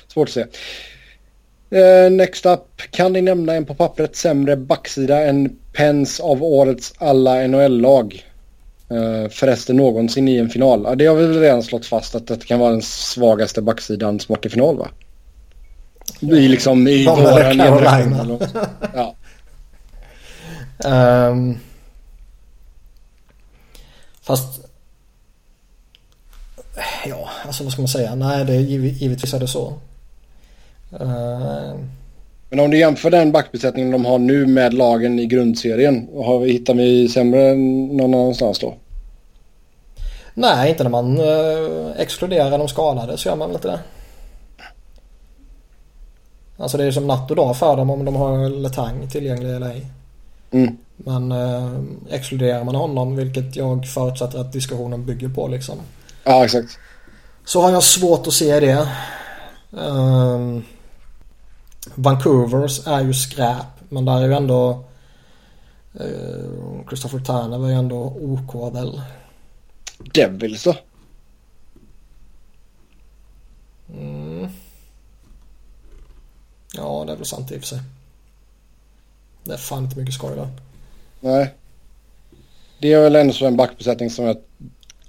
Svårt 0.08 0.28
att 0.28 0.34
se. 0.34 0.46
Uh, 1.72 2.12
next 2.12 2.46
up, 2.46 2.82
kan 2.92 3.14
ni 3.14 3.22
nämna 3.22 3.54
en 3.54 3.66
på 3.66 3.76
pappret 3.76 4.16
sämre 4.16 4.56
backsida 4.56 5.26
än 5.26 5.56
Pens 5.74 6.20
av 6.20 6.44
årets 6.44 6.94
alla 6.98 7.48
NHL-lag? 7.48 8.26
Uh, 8.92 9.30
förresten 9.30 9.76
någonsin 9.76 10.28
i 10.28 10.38
en 10.38 10.50
final. 10.50 10.84
Ja, 10.84 10.96
det 10.96 11.06
har 11.06 11.16
vi 11.16 11.26
väl 11.26 11.40
redan 11.40 11.64
slått 11.64 11.86
fast 11.86 12.16
att 12.16 12.28
det 12.28 12.46
kan 12.46 12.60
vara 12.60 12.72
den 12.72 12.82
svagaste 12.82 13.62
backsidan 13.62 14.20
som 14.20 14.34
åkt 14.34 14.46
i 14.46 14.50
final 14.50 14.78
va? 14.78 14.90
I 16.20 16.48
liksom 16.48 16.88
i 16.88 17.06
våran 17.06 17.58
generation. 17.58 18.40
Ja. 18.94 19.16
Um, 21.30 21.60
Fast... 24.30 24.66
Ja, 27.06 27.30
alltså 27.46 27.64
vad 27.64 27.74
ska 27.74 27.82
man 27.82 27.90
säga? 27.90 28.16
Nej, 28.16 28.46
det 28.46 28.54
är 28.54 28.60
givetvis 28.60 29.34
är 29.34 29.40
det 29.40 29.48
så. 29.48 29.74
Uh... 30.94 31.80
Men 32.50 32.60
om 32.60 32.72
du 32.72 32.78
jämför 32.78 33.10
den 33.10 33.32
backbesättningen 33.32 33.92
de 33.92 34.06
har 34.06 34.20
nu 34.20 34.46
med 34.46 34.74
lagen 34.74 35.20
i 35.20 35.26
grundserien. 35.26 36.08
Har 36.16 36.40
vi, 36.40 36.52
hittar 36.52 36.74
vi 36.74 37.10
sämre 37.10 37.56
någon 37.56 38.14
annanstans 38.14 38.60
då? 38.60 38.74
Nej, 40.34 40.70
inte 40.70 40.84
när 40.84 40.90
man 40.90 41.20
uh, 41.20 41.92
exkluderar 41.98 42.58
de 42.58 42.68
skadade 42.68 43.18
så 43.18 43.30
gör 43.30 43.36
man 43.36 43.50
väl 43.50 43.56
inte 43.56 43.68
det. 43.68 43.80
Alltså 46.58 46.78
det 46.78 46.84
är 46.84 46.92
som 46.92 47.08
natt 47.08 47.30
och 47.30 47.36
dag 47.36 47.58
för 47.58 47.78
dem 47.78 47.90
om 47.90 48.06
de 48.06 48.16
har 48.16 48.50
Letang 48.50 49.10
tillgänglig 49.10 49.56
eller 49.56 49.70
ej. 49.70 49.86
Mm. 50.52 50.78
Men 50.96 51.32
eh, 51.32 51.72
exkluderar 52.10 52.64
man 52.64 52.76
honom, 52.76 53.16
vilket 53.16 53.56
jag 53.56 53.88
förutsätter 53.88 54.40
att 54.40 54.54
diskussionen 54.54 55.06
bygger 55.06 55.30
på 55.30 55.48
liksom. 55.48 55.76
Ja, 56.24 56.46
exakt. 56.46 56.80
Så 57.46 57.62
har 57.62 57.72
jag 57.72 57.84
svårt 57.84 58.28
att 58.28 58.34
se 58.34 58.60
det. 58.60 58.88
Um, 59.72 60.64
Vancouvers 61.96 62.88
är 62.88 63.02
ju 63.02 63.14
skräp. 63.14 63.66
Men 63.90 64.06
där 64.06 64.22
är 64.22 64.28
ju 64.28 64.34
ändå 64.34 64.86
uh, 66.02 66.88
Christopher 66.88 67.20
Tanner 67.20 67.58
var 67.58 67.68
ju 67.68 67.74
ändå 67.74 68.18
OK 68.20 68.76
väl. 68.76 69.02
Devils 70.14 70.64
då? 70.64 70.76
Mm. 73.94 74.50
Ja, 76.76 77.04
det 77.08 77.12
är 77.12 77.18
väl 77.18 77.26
sant 77.26 77.52
i 77.52 77.56
och 77.56 77.60
för 77.60 77.68
sig. 77.68 77.80
Det 79.44 79.54
är 79.54 79.58
fan 79.58 79.84
inte 79.84 80.00
mycket 80.00 80.14
skoj 80.14 80.36
där. 80.36 80.50
Nej. 81.20 81.54
Det 82.80 82.94
är 82.94 83.02
väl 83.02 83.16
ändå 83.16 83.34
så 83.34 83.46
en 83.46 83.58
backbesättning 83.58 84.10
som 84.10 84.26
jag 84.26 84.38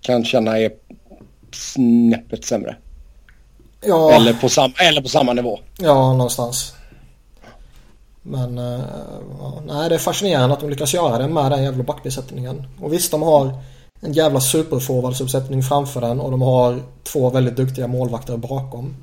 kan 0.01 0.25
känna 0.25 0.59
är 0.59 0.73
snäppet 1.53 2.45
sämre. 2.45 2.77
Ja. 3.81 4.12
Eller, 4.12 4.32
på 4.32 4.48
sam 4.48 4.73
eller 4.78 5.02
på 5.02 5.09
samma 5.09 5.32
nivå. 5.32 5.59
Ja, 5.78 6.12
någonstans. 6.12 6.74
Men 8.23 8.57
ja, 9.39 9.62
nej, 9.66 9.89
det 9.89 9.94
är 9.94 9.98
fascinerande 9.98 10.55
att 10.55 10.61
de 10.61 10.70
lyckas 10.70 10.94
göra 10.94 11.19
det 11.19 11.28
med 11.28 11.51
den 11.51 11.62
jävla 11.62 11.85
backbesättningen. 11.85 12.66
Och 12.81 12.93
visst, 12.93 13.11
de 13.11 13.23
har 13.23 13.52
en 14.01 14.12
jävla 14.12 14.40
superforwardsuppsättning 14.40 15.62
framför 15.62 16.01
den 16.01 16.20
och 16.20 16.31
de 16.31 16.43
har 16.43 16.82
två 17.02 17.31
väldigt 17.31 17.57
duktiga 17.57 17.86
målvakter 17.86 18.36
bakom. 18.36 18.97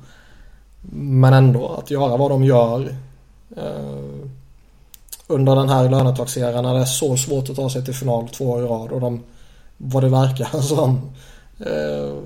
Men 0.92 1.32
ändå, 1.32 1.68
att 1.68 1.90
göra 1.90 2.16
vad 2.16 2.30
de 2.30 2.44
gör 2.44 2.96
uh, 3.56 4.28
under 5.26 5.56
den 5.56 5.68
här 5.68 5.88
lönetaxeraren 5.88 6.64
när 6.64 6.74
det 6.74 6.80
är 6.80 6.84
så 6.84 7.16
svårt 7.16 7.50
att 7.50 7.56
ta 7.56 7.70
sig 7.70 7.84
till 7.84 7.94
final 7.94 8.28
två 8.28 8.50
år 8.50 8.64
i 8.64 8.66
rad 8.66 8.92
och 8.92 9.00
de, 9.00 9.22
vad 9.76 10.02
det 10.02 10.08
verkar 10.08 10.60
som, 10.62 11.10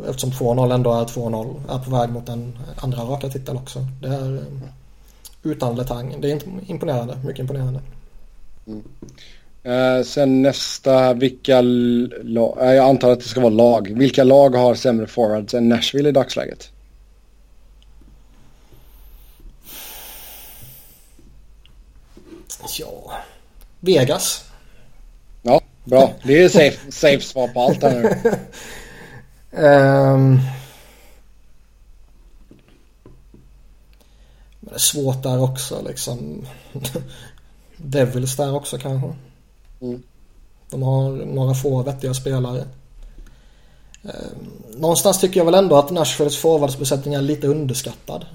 eftersom 0.09 0.31
2-0 0.31 0.75
ändå 0.75 0.93
är 0.93 1.05
2-0, 1.05 1.61
är 1.69 1.79
på 1.79 1.91
väg 1.91 2.11
mot 2.11 2.29
en 2.29 2.59
andra 2.77 3.03
raka 3.03 3.29
titel 3.29 3.57
också. 3.57 3.87
Det 4.03 4.09
är 4.09 4.33
uh, 4.33 4.43
utan 5.43 5.77
letang. 5.77 6.21
Det 6.21 6.33
är 6.33 6.41
imponerande, 6.67 7.19
mycket 7.25 7.41
imponerande. 7.41 7.81
Mm. 8.67 8.83
Eh, 9.65 10.05
sen 10.05 10.43
nästa, 10.43 11.15
vilka 11.15 11.61
lag, 11.61 12.57
jag 12.59 12.79
antar 12.79 13.11
att 13.11 13.21
det 13.21 13.27
ska 13.29 13.41
vara 13.41 13.51
lag. 13.51 13.93
Vilka 13.99 14.25
lag 14.25 14.55
har 14.55 14.75
sämre 14.75 15.07
forwards 15.07 15.55
än 15.55 15.69
Nashville 15.69 16.09
i 16.09 16.13
dagsläget? 16.13 16.71
Ja, 22.79 23.13
Vegas. 23.81 24.45
Ja, 25.43 25.61
bra. 25.85 26.13
Det 26.23 26.43
är 26.43 26.49
safe, 26.49 26.93
safe 26.93 27.21
svar 27.21 27.49
på 27.49 27.61
allt 27.61 27.83
här 27.83 28.01
nu. 28.01 28.31
um, 29.53 30.41
det 34.61 34.75
är 34.75 34.79
svårt 34.79 35.23
där 35.23 35.43
också 35.43 35.83
liksom. 35.87 36.47
Devils 37.77 38.37
där 38.37 38.55
också 38.55 38.79
kanske. 38.79 39.15
Mm. 39.81 40.03
De 40.71 40.83
har 40.83 41.11
några 41.11 41.55
få 41.55 41.83
vettiga 41.83 42.15
spelare. 42.15 42.65
Um, 44.03 44.53
någonstans 44.71 45.21
tycker 45.21 45.41
jag 45.41 45.45
väl 45.45 45.55
ändå 45.55 45.77
att 45.77 45.91
Nashvilles 45.91 46.37
forwardsbesättning 46.37 47.15
är 47.15 47.23
lite 47.23 47.47
underskattad. 47.47 48.27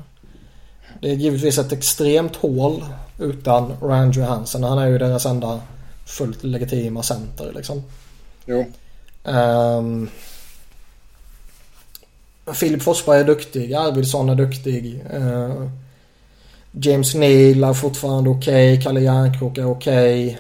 Det 1.02 1.10
är 1.10 1.16
givetvis 1.16 1.58
ett 1.58 1.72
extremt 1.72 2.36
hål 2.36 2.86
utan 3.20 3.74
Ryan 3.82 4.12
Johansson. 4.12 4.64
Han 4.64 4.78
är 4.78 4.88
ju 4.88 4.98
deras 4.98 5.26
enda 5.26 5.62
fullt 6.06 6.44
legitima 6.44 7.04
center 7.04 7.52
liksom. 7.56 7.84
Jo. 8.46 8.66
Um, 9.24 10.10
Filip 12.54 12.82
Forsberg 12.82 13.20
är 13.20 13.24
duktig. 13.24 13.74
Arvidsson 13.74 14.30
är 14.30 14.36
duktig. 14.36 15.04
Uh, 15.14 15.70
James 16.72 17.16
Neal 17.16 17.64
är 17.64 17.74
fortfarande 17.74 18.30
okej. 18.30 18.74
Okay. 18.74 18.84
Kalle 18.84 19.02
Järnkrok 19.02 19.58
är 19.58 19.66
okej. 19.66 20.26
Okay. 20.28 20.38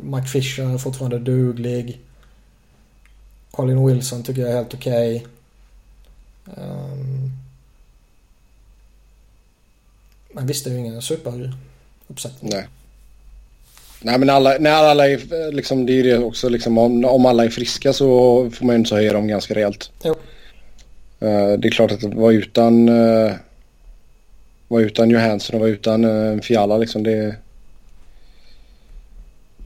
Mike 0.00 0.26
Fisher 0.26 0.74
är 0.74 0.78
fortfarande 0.78 1.18
duglig. 1.18 2.00
Colin 3.50 3.86
Wilson 3.86 4.22
tycker 4.22 4.42
jag 4.42 4.50
är 4.50 4.56
helt 4.56 4.74
okej. 4.74 5.16
Okay. 5.16 6.64
Um, 6.64 7.32
men 10.32 10.46
visst, 10.46 10.64
det 10.64 10.70
är 10.70 10.72
ju 10.72 10.78
ingen 10.80 11.02
superuppsättning. 11.02 12.52
Nej. 12.52 12.68
Nej 14.00 14.18
men 14.18 14.30
alla, 14.30 14.56
när 14.58 14.70
alla 14.70 15.08
är, 15.08 15.52
liksom, 15.52 15.86
det 15.86 15.92
är 15.92 15.94
ju 15.94 16.02
det 16.02 16.18
också 16.18 16.48
liksom, 16.48 16.78
om, 16.78 17.04
om 17.04 17.26
alla 17.26 17.44
är 17.44 17.48
friska 17.48 17.92
så 17.92 18.06
får 18.50 18.66
man 18.66 18.74
ju 18.74 18.78
inte 18.78 18.94
höja 18.94 19.12
dem 19.12 19.28
ganska 19.28 19.54
rejält. 19.54 19.90
Jo. 20.04 20.14
Uh, 21.24 21.58
det 21.58 21.68
är 21.68 21.70
klart 21.70 21.92
att 21.92 22.00
det 22.00 22.08
var 22.08 22.32
utan, 22.32 22.88
uh, 22.88 23.32
var 24.68 24.80
utan 24.80 25.10
Johansson 25.10 25.54
och 25.54 25.60
var 25.60 25.68
utan 25.68 26.04
uh, 26.04 26.40
Fiala 26.40 26.76
liksom 26.76 27.02
det, 27.02 27.36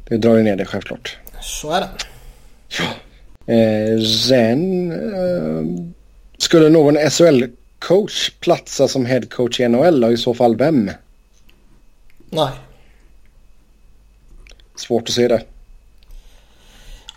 det 0.09 0.17
drar 0.17 0.37
ju 0.37 0.43
ner 0.43 0.57
det 0.57 0.65
självklart. 0.65 1.19
Så 1.41 1.73
är 1.73 1.81
det. 1.81 1.89
Ja. 2.79 2.85
Sen 4.29 4.93
skulle 6.39 6.69
någon 6.69 7.11
SHL 7.11 7.45
coach 7.79 8.31
platsa 8.41 8.89
som 8.89 9.07
headcoach 9.07 9.61
i 9.61 9.69
NHL 9.69 10.05
och 10.05 10.13
i 10.13 10.17
så 10.17 10.35
fall 10.35 10.57
vem? 10.57 10.91
Nej. 12.31 12.51
Svårt 14.77 15.09
att 15.09 15.15
se 15.15 15.29
det. 15.29 15.43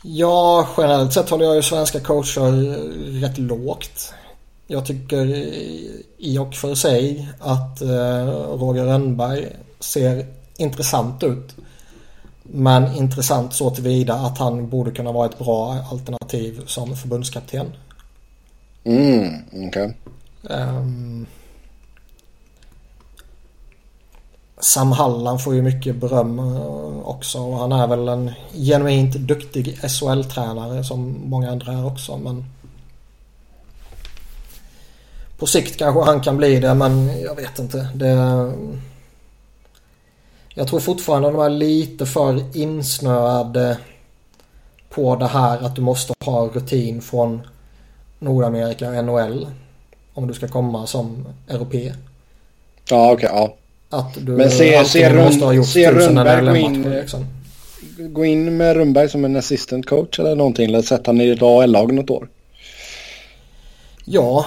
Ja, 0.04 0.68
generellt 0.78 1.14
sett 1.14 1.30
håller 1.30 1.46
jag 1.46 1.56
ju 1.56 1.62
svenska 1.62 2.00
coacher 2.00 2.52
rätt 3.22 3.38
lågt. 3.38 4.14
Jag 4.72 4.86
tycker 4.86 5.26
i 6.18 6.38
och 6.38 6.56
för 6.56 6.76
sig 6.76 7.30
att 7.40 7.82
Roger 8.60 8.86
Rönnberg 8.86 9.56
ser 9.80 10.26
intressant 10.58 11.24
ut. 11.24 11.56
Men 12.44 12.96
intressant 12.96 13.54
så 13.54 13.70
tillvida 13.70 14.14
att 14.14 14.38
han 14.38 14.70
borde 14.70 14.92
kunna 14.92 15.12
vara 15.12 15.26
ett 15.26 15.40
bra 15.40 15.74
alternativ 15.92 16.62
som 16.66 16.96
förbundskapten. 16.96 17.68
Mm, 18.84 19.34
okej. 19.68 19.94
Okay. 20.44 20.58
Um, 20.58 21.26
Sam 24.60 24.92
Hallan 24.92 25.40
får 25.40 25.56
ju 25.56 25.62
mycket 25.62 25.96
beröm 25.96 26.40
också 27.04 27.40
och 27.40 27.58
han 27.58 27.72
är 27.72 27.88
väl 27.88 28.08
en 28.08 28.32
genuint 28.54 29.16
duktig 29.16 29.78
SHL-tränare 29.82 30.84
som 30.84 31.22
många 31.26 31.52
andra 31.52 31.74
är 31.74 31.86
också 31.86 32.18
men 32.18 32.46
på 35.42 35.48
sikt 35.48 35.78
kanske 35.78 36.02
han 36.02 36.22
kan 36.22 36.38
bli 36.38 36.60
det 36.60 36.74
men 36.74 37.22
jag 37.22 37.36
vet 37.36 37.60
inte. 37.60 37.88
Det... 37.96 38.52
Jag 40.54 40.68
tror 40.68 40.80
fortfarande 40.80 41.32
de 41.32 41.42
är 41.42 41.50
lite 41.50 42.06
för 42.06 42.58
insnöade 42.58 43.78
på 44.90 45.16
det 45.16 45.28
här 45.28 45.66
att 45.66 45.76
du 45.76 45.82
måste 45.82 46.14
ha 46.26 46.48
rutin 46.54 47.02
från 47.02 47.42
Nordamerika, 48.20 49.02
NHL 49.02 49.48
om 50.14 50.28
du 50.28 50.34
ska 50.34 50.48
komma 50.48 50.88
som 50.88 51.28
europé. 51.48 51.94
Ja, 52.90 53.12
okej. 53.12 53.30
Okay, 53.30 53.40
ja. 53.40 53.56
Att 53.98 54.14
du 54.26 54.32
Men 54.32 54.52
se, 54.52 54.86
se, 54.86 55.14
måste 55.14 55.46
ha 55.46 55.54
gjort 55.54 55.68
se 55.68 55.92
Rönnberg 55.92 56.46
gå 56.46 56.56
in, 56.56 56.92
liksom. 56.92 57.26
gå 57.98 58.26
in 58.26 58.58
med 58.58 58.76
Rönnberg 58.76 59.10
som 59.10 59.26
en 59.26 59.36
assistant 59.36 59.86
coach 59.86 60.20
eller 60.20 60.36
någonting. 60.36 60.66
Eller 60.66 60.82
sätta 60.82 61.12
han 61.12 61.22
i 61.22 61.30
ett 61.30 61.42
AL-lag 61.42 61.94
något 61.94 62.10
år. 62.10 62.28
Ja. 64.06 64.46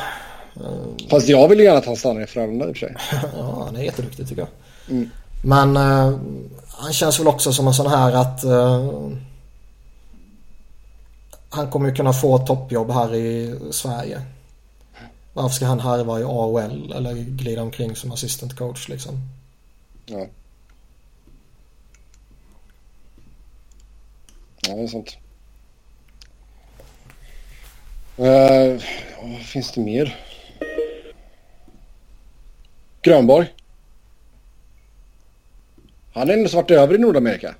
Fast 1.10 1.28
jag 1.28 1.48
vill 1.48 1.60
gärna 1.60 1.78
att 1.78 1.86
han 1.86 1.96
stannar 1.96 2.20
i 2.20 2.26
Frölunda 2.26 2.68
i 2.68 2.72
och 2.72 2.76
för 2.76 2.86
sig. 2.86 2.96
ja, 3.36 3.64
han 3.64 3.76
är 3.76 3.82
jätteduktig 3.82 4.28
tycker 4.28 4.42
jag. 4.42 4.50
Mm. 4.96 5.10
Men 5.44 5.76
uh, 5.76 6.18
han 6.68 6.92
känns 6.92 7.20
väl 7.20 7.28
också 7.28 7.52
som 7.52 7.66
en 7.66 7.74
sån 7.74 7.86
här 7.90 8.12
att 8.12 8.44
uh, 8.44 9.10
han 11.50 11.70
kommer 11.70 11.88
ju 11.88 11.94
kunna 11.94 12.12
få 12.12 12.38
toppjobb 12.38 12.90
här 12.90 13.14
i 13.14 13.58
Sverige. 13.70 14.22
Varför 15.32 15.54
ska 15.54 15.66
han 15.66 15.80
harva 15.80 16.20
i 16.20 16.22
AOL 16.22 16.92
eller 16.92 17.14
glida 17.14 17.62
omkring 17.62 17.96
som 17.96 18.12
assistant 18.12 18.56
coach 18.56 18.88
liksom? 18.88 19.14
Ja. 20.06 20.26
Ja, 24.68 24.74
det 24.74 24.82
är 24.82 24.86
sant. 24.86 25.16
Uh, 28.18 28.82
vad 29.22 29.40
finns 29.40 29.72
det 29.72 29.80
mer? 29.80 30.23
Grönborg. 33.04 33.54
Han 36.12 36.28
har 36.28 36.34
ändå 36.36 36.56
varit 36.56 36.70
över 36.70 36.94
i 36.94 36.98
Nordamerika. 36.98 37.54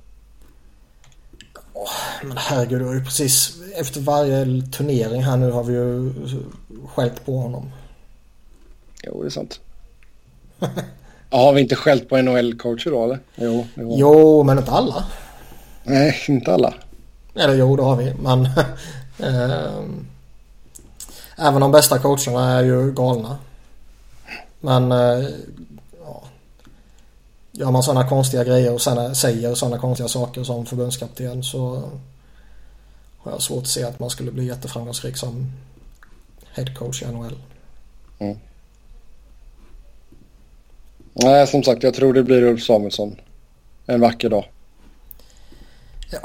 Oh, 1.73 1.91
men 2.23 2.37
herregud, 2.37 2.81
du 2.81 2.85
har 2.85 2.95
ju 2.95 3.05
precis 3.05 3.57
efter 3.77 4.01
varje 4.01 4.63
turnering 4.73 5.23
här 5.23 5.37
nu 5.37 5.51
har 5.51 5.65
vi 5.65 5.73
ju 5.73 6.13
skällt 6.87 7.27
på 7.27 7.39
honom. 7.39 7.73
Jo, 9.03 9.23
det 9.23 9.29
är 9.29 9.31
sant. 9.31 9.61
ja, 11.31 11.39
har 11.39 11.53
vi 11.53 11.61
inte 11.61 11.77
skällt 11.77 12.09
på 12.09 12.17
NHL-coacher 12.17 12.91
då 12.91 13.05
eller? 13.05 13.19
Jo, 13.37 13.67
jo. 13.75 13.95
jo, 13.99 14.43
men 14.43 14.59
inte 14.59 14.71
alla. 14.71 15.05
Nej, 15.83 16.17
inte 16.29 16.55
alla. 16.55 16.75
Eller 17.35 17.55
jo, 17.55 17.77
det 17.77 17.83
har 17.83 17.97
vi. 17.97 18.15
Men 18.15 18.45
eh, 19.19 19.85
även 21.37 21.61
de 21.61 21.73
bästa 21.73 21.99
coacherna 21.99 22.59
är 22.59 22.65
ju 22.65 22.93
galna. 22.93 23.39
Men 24.65 24.93
eh, 24.93 25.29
ja, 26.05 26.23
gör 27.53 27.71
man 27.71 27.83
sådana 27.83 28.09
konstiga 28.09 28.45
grejer 28.45 28.73
och 28.73 28.83
sen 28.83 29.15
säger 29.15 29.55
sådana 29.55 29.79
konstiga 29.79 30.09
saker 30.09 30.45
som 30.45 30.67
förbundskapten 30.67 31.43
så 31.45 31.91
har 33.19 33.33
jag 33.33 33.43
svårt 33.43 33.63
att 33.63 33.69
se 33.69 33.85
att 33.85 33.99
man 33.99 34.11
skulle 34.11 34.31
bli 34.31 34.47
jätteframgångsrik 34.47 35.17
som 35.17 35.53
headcoach 36.53 37.03
i 37.03 37.07
NHL. 37.07 37.39
Mm. 38.19 38.39
Nej, 41.13 41.47
som 41.47 41.63
sagt, 41.63 41.83
jag 41.83 41.95
tror 41.95 42.13
det 42.13 42.23
blir 42.23 42.43
Ulf 42.43 42.65
Samuelsson 42.65 43.17
en 43.87 44.01
vacker 44.01 44.31
dag. 44.31 44.45
Ja, 46.11 46.19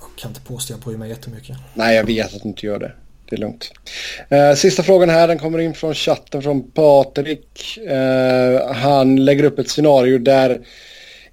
jag 0.00 0.16
kan 0.16 0.30
inte 0.30 0.40
påstå 0.40 0.74
att 0.74 0.78
jag 0.78 0.86
bryr 0.86 0.98
mig 0.98 1.08
jättemycket. 1.08 1.56
Nej, 1.74 1.96
jag 1.96 2.04
vet 2.04 2.34
att 2.34 2.42
du 2.42 2.48
inte 2.48 2.66
gör 2.66 2.78
det. 2.78 2.92
Det 3.30 3.36
är 3.36 3.40
lugnt. 3.40 3.72
Eh, 4.28 4.54
sista 4.54 4.82
frågan 4.82 5.08
här, 5.08 5.28
den 5.28 5.38
kommer 5.38 5.58
in 5.58 5.74
från 5.74 5.94
chatten 5.94 6.42
från 6.42 6.70
Patrik. 6.70 7.78
Eh, 7.78 8.74
han 8.74 9.24
lägger 9.24 9.44
upp 9.44 9.58
ett 9.58 9.68
scenario 9.68 10.18
där 10.18 10.60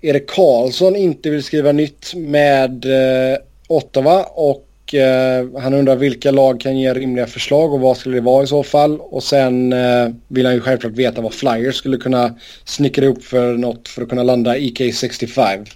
Erik 0.02 0.30
Karlsson 0.30 0.96
inte 0.96 1.30
vill 1.30 1.44
skriva 1.44 1.72
nytt 1.72 2.14
med 2.16 2.86
eh, 2.86 3.38
Ottawa 3.68 4.24
och 4.24 4.94
eh, 4.94 5.48
han 5.60 5.74
undrar 5.74 5.96
vilka 5.96 6.32
lag 6.32 6.60
kan 6.60 6.78
ge 6.78 6.94
rimliga 6.94 7.28
förslag 7.28 7.74
och 7.74 7.80
vad 7.80 7.98
skulle 7.98 8.18
det 8.18 8.22
vara 8.22 8.44
i 8.44 8.48
så 8.48 8.64
fall. 8.64 9.00
Och 9.00 9.24
sen 9.24 9.74
eh, 9.74 10.10
vill 10.28 10.46
han 10.46 10.56
ju 10.56 10.62
självklart 10.62 10.94
veta 10.94 11.22
vad 11.22 11.34
Flyers 11.34 11.76
skulle 11.76 11.98
kunna 11.98 12.40
snickra 12.66 13.06
ihop 13.06 13.24
för 13.24 13.58
något 13.58 13.88
för 13.88 14.02
att 14.02 14.10
kunna 14.10 14.24
landa 14.24 14.58
IK65. 14.58 15.68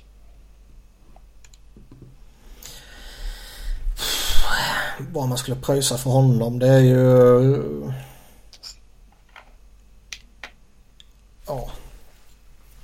Vad 5.15 5.29
man 5.29 5.37
skulle 5.37 5.57
pröjsa 5.57 5.97
för 5.97 6.09
honom 6.09 6.59
det 6.59 6.67
är 6.67 6.79
ju... 6.79 7.63
Ja. 11.47 11.69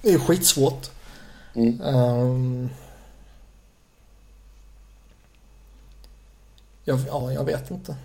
Det 0.02 0.08
är 0.08 0.12
ju 0.12 0.20
skitsvårt. 0.20 0.92
Mm. 1.54 1.82
Um... 1.82 2.70
Jag, 6.84 7.00
ja, 7.08 7.32
jag 7.32 7.44
vet 7.44 7.72
inte. 7.72 7.96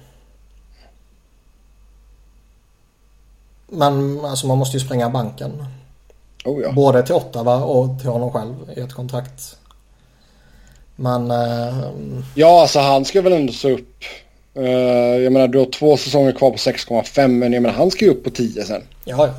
Men 3.66 4.24
alltså 4.24 4.46
man 4.46 4.58
måste 4.58 4.76
ju 4.76 4.84
spränga 4.84 5.10
banken. 5.10 5.64
Oh 6.44 6.62
ja. 6.62 6.72
Både 6.72 7.02
till 7.02 7.14
Ottawa 7.14 7.64
och 7.64 8.00
till 8.00 8.10
honom 8.10 8.32
själv 8.32 8.70
i 8.76 8.80
ett 8.80 8.94
kontrakt. 8.94 9.58
Men... 10.96 11.30
Eh, 11.30 11.90
ja, 12.34 12.60
alltså 12.60 12.78
han 12.80 13.04
ska 13.04 13.22
väl 13.22 13.32
ändå 13.32 13.52
se 13.52 13.72
upp. 13.72 14.04
Uh, 14.58 14.68
jag 15.22 15.32
menar 15.32 15.48
du 15.48 15.58
har 15.58 15.66
två 15.66 15.96
säsonger 15.96 16.32
kvar 16.32 16.50
på 16.50 16.56
6,5 16.56 17.28
men 17.28 17.52
jag 17.52 17.62
menar 17.62 17.74
han 17.74 17.90
ska 17.90 18.04
ju 18.04 18.10
upp 18.10 18.24
på 18.24 18.30
10 18.30 18.64
sen. 18.64 18.82
Ja, 19.04 19.26
ja. 19.26 19.34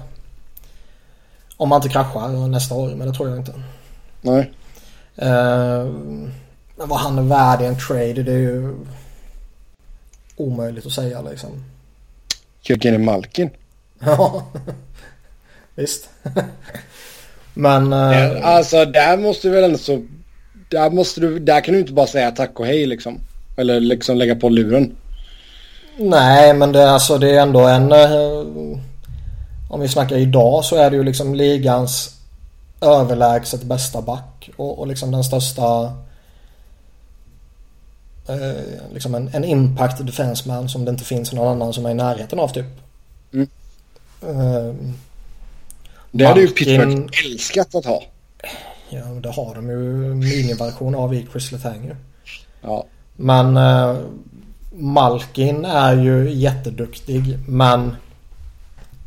Om 1.57 1.69
man 1.69 1.77
inte 1.77 1.89
kraschar 1.89 2.47
nästa 2.47 2.75
år, 2.75 2.89
men 2.89 3.07
det 3.07 3.13
tror 3.13 3.29
jag 3.29 3.37
inte. 3.37 3.53
Nej. 4.21 4.51
Uh, 5.21 5.91
men 6.77 6.89
vad 6.89 6.99
han 6.99 7.17
är 7.17 7.21
värd 7.21 7.61
i 7.61 7.65
en 7.65 7.79
trade, 7.79 8.23
det 8.23 8.31
är 8.31 8.37
ju 8.37 8.75
omöjligt 10.35 10.85
att 10.85 10.91
säga 10.91 11.21
liksom. 11.21 11.49
Jörgen 12.61 13.05
Malkin. 13.05 13.49
Ja, 13.99 14.47
visst. 15.75 16.09
Men... 17.53 17.93
Uh... 17.93 18.47
Alltså 18.47 18.85
där 18.85 19.17
måste 19.17 19.47
du 19.47 19.53
väl 19.53 19.63
ändå 19.63 19.77
så... 19.77 20.05
Där, 20.69 20.89
måste 20.89 21.21
du, 21.21 21.39
där 21.39 21.61
kan 21.61 21.73
du 21.73 21.79
inte 21.79 21.93
bara 21.93 22.07
säga 22.07 22.31
tack 22.31 22.59
och 22.59 22.65
hej 22.65 22.85
liksom. 22.85 23.19
Eller 23.57 23.79
liksom 23.79 24.17
lägga 24.17 24.35
på 24.35 24.49
luren. 24.49 24.95
Nej, 25.97 26.53
men 26.53 26.71
det, 26.71 26.91
alltså, 26.91 27.17
det 27.17 27.29
är 27.29 27.41
ändå 27.41 27.59
en... 27.59 27.91
Uh, 27.91 28.79
om 29.69 29.81
vi 29.81 29.87
snackar 29.87 30.17
idag 30.17 30.65
så 30.65 30.75
är 30.75 30.89
det 30.89 30.95
ju 30.95 31.03
liksom 31.03 31.35
ligans 31.35 32.15
överlägset 32.81 33.63
bästa 33.63 34.01
back. 34.01 34.49
Och, 34.55 34.79
och 34.79 34.87
liksom 34.87 35.11
den 35.11 35.23
största 35.23 35.93
eh, 38.27 38.93
liksom 38.93 39.15
en, 39.15 39.29
en 39.33 39.43
impact 39.43 40.05
defenseman 40.05 40.69
som 40.69 40.85
det 40.85 40.91
inte 40.91 41.03
finns 41.03 41.33
någon 41.33 41.47
annan 41.47 41.73
som 41.73 41.85
är 41.85 41.91
i 41.91 41.93
närheten 41.93 42.39
av 42.39 42.47
typ. 42.47 42.65
Mm. 43.33 43.47
Eh, 44.21 44.75
det 46.11 46.25
hade 46.25 46.41
ju 46.41 46.47
Pittsburgh 46.47 47.25
älskat 47.25 47.75
att 47.75 47.85
ha. 47.85 48.03
Ja, 48.89 49.03
det 49.05 49.31
har 49.31 49.55
de 49.55 49.69
ju 49.69 49.75
miniversion 50.15 50.95
av 50.95 51.13
i 51.13 51.27
Chris 51.31 51.51
Letang 51.51 51.91
Ja. 52.61 52.85
Men 53.15 53.57
eh, 53.57 53.97
Malkin 54.71 55.65
är 55.65 55.95
ju 55.95 56.31
jätteduktig 56.33 57.39
men 57.47 57.95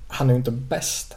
han 0.09 0.31
är 0.31 0.35
ju 0.35 0.39
inte 0.39 0.51
bäst. 0.51 1.17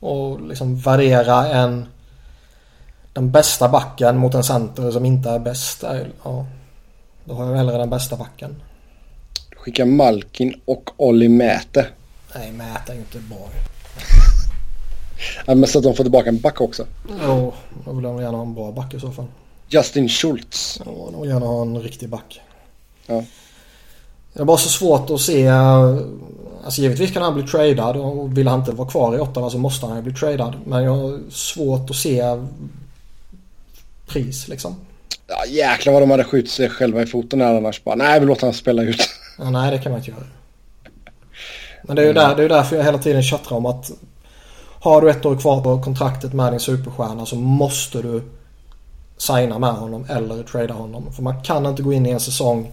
Och 0.00 0.48
liksom 0.48 0.76
värdera 0.76 1.46
en 1.46 1.86
den 3.12 3.30
bästa 3.30 3.68
backen 3.68 4.16
mot 4.16 4.34
en 4.34 4.44
center 4.44 4.90
som 4.90 5.04
inte 5.04 5.30
är 5.30 5.38
bäst. 5.38 5.82
ja, 6.24 6.46
då 7.24 7.34
har 7.34 7.46
jag 7.46 7.56
hellre 7.56 7.78
den 7.78 7.90
bästa 7.90 8.16
backen. 8.16 8.62
Du 9.50 9.56
skickar 9.56 9.84
Malkin 9.84 10.60
och 10.64 10.90
Olli 10.96 11.28
Mäte. 11.28 11.86
Nej, 12.34 12.52
Mäte 12.52 12.92
är 12.92 12.96
inte 12.96 13.18
bra. 13.18 13.48
Ja, 15.46 15.54
men 15.54 15.66
så 15.66 15.78
att 15.78 15.84
de 15.84 15.94
får 15.94 16.04
tillbaka 16.04 16.28
en 16.28 16.40
back 16.40 16.60
också. 16.60 16.86
Jo, 17.26 17.52
då 17.84 17.92
vill 17.92 18.02
de 18.02 18.22
gärna 18.22 18.36
ha 18.36 18.44
en 18.44 18.54
bra 18.54 18.72
back 18.72 18.94
i 18.94 19.00
så 19.00 19.10
fall. 19.10 19.26
Justin 19.68 20.08
Schultz. 20.08 20.80
Ja, 20.84 20.92
de 21.12 21.20
vill 21.20 21.30
gärna 21.30 21.46
ha 21.46 21.62
en 21.62 21.80
riktig 21.82 22.08
back. 22.08 22.40
Ja. 23.06 23.24
Det 24.32 24.40
är 24.40 24.44
bara 24.44 24.56
så 24.56 24.68
svårt 24.68 25.10
att 25.10 25.20
se. 25.20 25.48
Alltså 26.64 26.80
givetvis 26.80 27.12
kan 27.12 27.22
han 27.22 27.34
bli 27.34 27.42
tradad 27.42 27.96
och 27.96 28.38
vill 28.38 28.48
han 28.48 28.58
inte 28.58 28.72
vara 28.72 28.88
kvar 28.88 29.16
i 29.16 29.20
Ottawa 29.20 29.50
så 29.50 29.58
måste 29.58 29.86
han 29.86 29.96
ju 29.96 30.02
bli 30.02 30.14
tradad. 30.14 30.54
Men 30.66 30.84
jag 30.84 30.96
har 30.96 31.30
svårt 31.30 31.90
att 31.90 31.96
se 31.96 32.22
pris 34.06 34.48
liksom. 34.48 34.76
Ja, 35.26 35.46
jäklar 35.46 35.92
vad 35.92 36.02
de 36.02 36.10
hade 36.10 36.24
skjutit 36.24 36.50
sig 36.50 36.68
själva 36.68 37.02
i 37.02 37.06
foten 37.06 37.38
där 37.38 37.54
annars. 37.56 37.84
Bara, 37.84 37.94
nej, 37.94 38.20
vi 38.20 38.26
låter 38.26 38.46
han 38.46 38.54
spela 38.54 38.82
ut. 38.82 39.08
Ja, 39.38 39.50
nej, 39.50 39.70
det 39.70 39.78
kan 39.78 39.92
man 39.92 40.00
inte 40.00 40.10
göra. 40.10 40.22
Men 41.82 41.96
det 41.96 42.02
är 42.02 42.06
ju 42.06 42.12
där, 42.12 42.36
det 42.36 42.44
är 42.44 42.48
därför 42.48 42.76
jag 42.76 42.84
hela 42.84 42.98
tiden 42.98 43.22
tjattrar 43.22 43.56
om 43.56 43.66
att 43.66 43.90
har 44.82 45.00
du 45.00 45.10
ett 45.10 45.26
år 45.26 45.36
kvar 45.36 45.62
på 45.62 45.82
kontraktet 45.82 46.32
med 46.32 46.52
din 46.52 46.60
superstjärna 46.60 47.26
så 47.26 47.36
måste 47.36 48.02
du 48.02 48.22
signa 49.16 49.58
med 49.58 49.72
honom 49.72 50.06
eller 50.08 50.42
trada 50.42 50.74
honom. 50.74 51.12
För 51.12 51.22
man 51.22 51.42
kan 51.42 51.66
inte 51.66 51.82
gå 51.82 51.92
in 51.92 52.06
i 52.06 52.10
en 52.10 52.20
säsong. 52.20 52.72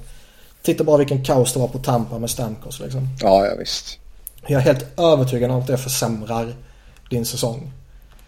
Titta 0.62 0.84
bara 0.84 0.98
vilken 0.98 1.24
kaos 1.24 1.54
det 1.54 1.60
var 1.60 1.68
på 1.68 1.80
Tampa 1.80 2.20
med 2.20 2.30
Stamkos 2.30 2.80
liksom. 2.80 3.08
Ja, 3.22 3.46
ja 3.46 3.56
visst. 3.60 4.00
Jag 4.48 4.62
är 4.62 4.66
helt 4.66 5.00
övertygad 5.00 5.52
om 5.52 5.60
att 5.60 5.68
det 5.68 5.78
försämrar 5.78 6.56
din 7.10 7.26
säsong. 7.26 7.72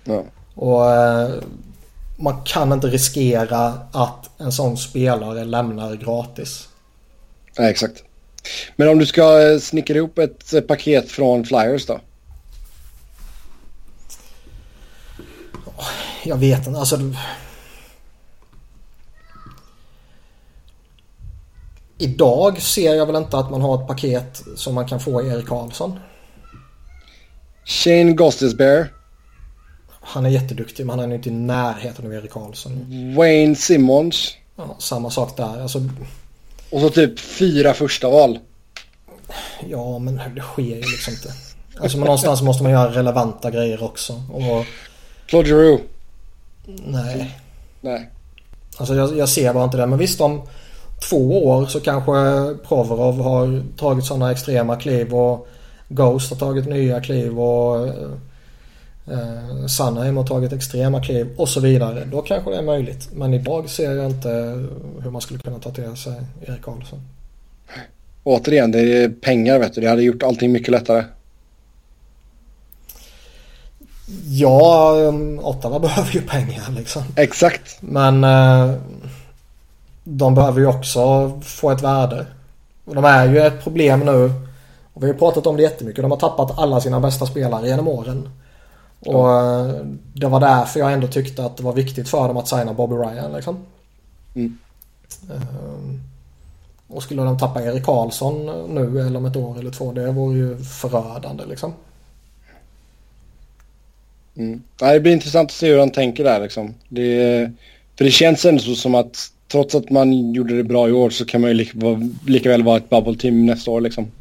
Ja. 0.03 0.23
Och 0.55 0.91
eh, 0.91 1.29
man 2.17 2.41
kan 2.45 2.73
inte 2.73 2.87
riskera 2.87 3.73
att 3.91 4.29
en 4.37 4.51
sån 4.51 4.77
spelare 4.77 5.43
lämnar 5.43 5.95
gratis. 5.95 6.67
Nej, 7.57 7.71
exakt. 7.71 8.03
Men 8.75 8.89
om 8.89 8.99
du 8.99 9.05
ska 9.05 9.51
eh, 9.51 9.59
snickra 9.59 9.97
ihop 9.97 10.17
ett 10.17 10.53
eh, 10.53 10.61
paket 10.61 11.11
från 11.11 11.45
Flyers 11.45 11.85
då? 11.85 11.99
Jag 16.23 16.37
vet 16.37 16.67
inte. 16.67 16.79
Alltså... 16.79 16.99
Idag 21.97 22.61
ser 22.61 22.95
jag 22.95 23.05
väl 23.05 23.15
inte 23.15 23.37
att 23.37 23.51
man 23.51 23.61
har 23.61 23.81
ett 23.81 23.87
paket 23.87 24.43
som 24.55 24.75
man 24.75 24.87
kan 24.87 24.99
få 24.99 25.23
Erik 25.23 25.47
Karlsson. 25.47 25.99
Shane 27.65 28.11
Gostisbehere. 28.11 28.87
Han 30.01 30.25
är 30.25 30.29
jätteduktig 30.29 30.85
men 30.85 30.99
han 30.99 31.11
är 31.11 31.15
inte 31.15 31.29
i 31.29 31.31
närheten 31.31 32.05
av 32.05 32.13
Erik 32.13 32.31
Karlsson. 32.31 32.85
Wayne 33.15 33.55
Simmons. 33.55 34.33
Ja, 34.55 34.75
samma 34.79 35.09
sak 35.09 35.37
där. 35.37 35.61
Alltså... 35.61 35.79
Och 36.71 36.81
så 36.81 36.89
typ 36.89 37.19
fyra 37.19 37.73
första 37.73 38.09
val. 38.09 38.39
Ja 39.69 39.99
men 39.99 40.21
det 40.35 40.41
sker 40.41 40.63
ju 40.63 40.75
liksom 40.75 41.13
inte. 41.13 41.33
Alltså 41.81 41.97
men 41.97 42.05
någonstans 42.05 42.41
måste 42.41 42.63
man 42.63 42.71
göra 42.71 42.91
relevanta 42.91 43.51
grejer 43.51 43.83
också. 43.83 44.13
Och... 44.33 44.65
Claude 45.31 45.49
Giroux. 45.49 45.83
Nej. 46.65 47.37
Nej. 47.81 48.09
Alltså 48.77 48.95
jag, 48.95 49.17
jag, 49.17 49.29
ser 49.29 49.53
bara 49.53 49.63
inte 49.63 49.77
det. 49.77 49.85
Men 49.85 49.99
visst 49.99 50.21
om 50.21 50.41
två 51.09 51.47
år 51.47 51.65
så 51.65 51.79
kanske 51.79 52.11
Provorov 52.67 53.21
har 53.21 53.63
tagit 53.77 54.05
sådana 54.05 54.31
extrema 54.31 54.75
kliv 54.75 55.15
och 55.15 55.47
Ghost 55.87 56.29
har 56.29 56.37
tagit 56.37 56.67
nya 56.67 57.01
kliv 57.01 57.39
och 57.39 57.89
Eh, 59.07 59.65
Sanheim 59.67 60.17
har 60.17 60.23
tagit 60.23 60.53
extrema 60.53 61.03
kliv 61.03 61.27
och 61.37 61.49
så 61.49 61.59
vidare. 61.59 62.05
Då 62.05 62.21
kanske 62.21 62.51
det 62.51 62.57
är 62.57 62.61
möjligt. 62.61 63.09
Men 63.13 63.33
idag 63.33 63.69
ser 63.69 63.91
jag 63.91 64.05
inte 64.05 64.29
hur 65.03 65.11
man 65.11 65.21
skulle 65.21 65.39
kunna 65.39 65.59
ta 65.59 65.71
till 65.71 65.95
sig 65.95 66.13
Erik 66.41 66.61
Karlsson. 66.61 66.99
Återigen, 68.23 68.71
det 68.71 69.03
är 69.03 69.09
pengar 69.09 69.59
vet 69.59 69.73
du. 69.73 69.81
Det 69.81 69.87
hade 69.87 70.03
gjort 70.03 70.23
allting 70.23 70.51
mycket 70.51 70.71
lättare. 70.71 71.03
Ja, 74.25 74.93
um, 74.95 75.39
Ottawa 75.39 75.79
behöver 75.79 76.11
ju 76.11 76.21
pengar 76.21 76.71
liksom. 76.71 77.03
Exakt. 77.15 77.77
Men 77.79 78.23
eh, 78.23 78.75
de 80.03 80.35
behöver 80.35 80.59
ju 80.59 80.67
också 80.67 81.31
få 81.43 81.71
ett 81.71 81.81
värde. 81.81 82.25
Och 82.85 82.95
de 82.95 83.05
är 83.05 83.27
ju 83.27 83.39
ett 83.39 83.63
problem 83.63 83.99
nu. 83.99 84.31
Och 84.93 85.03
vi 85.03 85.07
har 85.07 85.13
ju 85.13 85.19
pratat 85.19 85.47
om 85.47 85.57
det 85.57 85.63
jättemycket. 85.63 86.01
De 86.01 86.11
har 86.11 86.17
tappat 86.17 86.59
alla 86.59 86.81
sina 86.81 86.99
bästa 86.99 87.25
spelare 87.25 87.67
genom 87.67 87.87
åren. 87.87 88.29
Och 88.99 89.31
eh, 89.31 89.75
det 90.13 90.27
var 90.27 90.39
därför 90.39 90.79
jag 90.79 90.93
ändå 90.93 91.07
tyckte 91.07 91.45
att 91.45 91.57
det 91.57 91.63
var 91.63 91.73
viktigt 91.73 92.09
för 92.09 92.27
dem 92.27 92.37
att 92.37 92.47
signa 92.47 92.73
Bobby 92.73 92.95
Ryan 92.95 93.33
liksom. 93.33 93.57
Mm. 94.35 94.57
Eh, 95.29 95.41
och 96.87 97.03
skulle 97.03 97.23
de 97.23 97.37
tappa 97.37 97.63
Erik 97.63 97.85
Karlsson 97.85 98.45
nu 98.69 98.99
eller 98.99 99.17
om 99.17 99.25
ett 99.25 99.35
år 99.35 99.59
eller 99.59 99.71
två. 99.71 99.91
Det 99.91 100.11
vore 100.11 100.37
ju 100.37 100.57
förödande 100.57 101.45
liksom. 101.45 101.73
Mm. 104.37 104.63
Det 104.79 104.99
blir 104.99 105.13
intressant 105.13 105.49
att 105.49 105.55
se 105.55 105.67
hur 105.67 105.79
han 105.79 105.91
tänker 105.91 106.23
där 106.23 106.41
liksom. 106.41 106.73
Det, 106.89 107.51
för 107.97 108.05
det 108.05 108.11
känns 108.11 108.45
ändå 108.45 108.61
så 108.61 108.75
som 108.75 108.95
att 108.95 109.31
trots 109.47 109.75
att 109.75 109.89
man 109.89 110.33
gjorde 110.33 110.57
det 110.57 110.63
bra 110.63 110.89
i 110.89 110.91
år 110.91 111.09
så 111.09 111.25
kan 111.25 111.41
man 111.41 111.49
ju 111.49 111.53
lika, 111.53 111.77
lika 112.27 112.49
väl 112.49 112.63
vara 112.63 112.77
ett 112.77 112.89
bubble 112.89 113.15
team 113.15 113.45
nästa 113.45 113.71
år 113.71 113.81
liksom. 113.81 114.11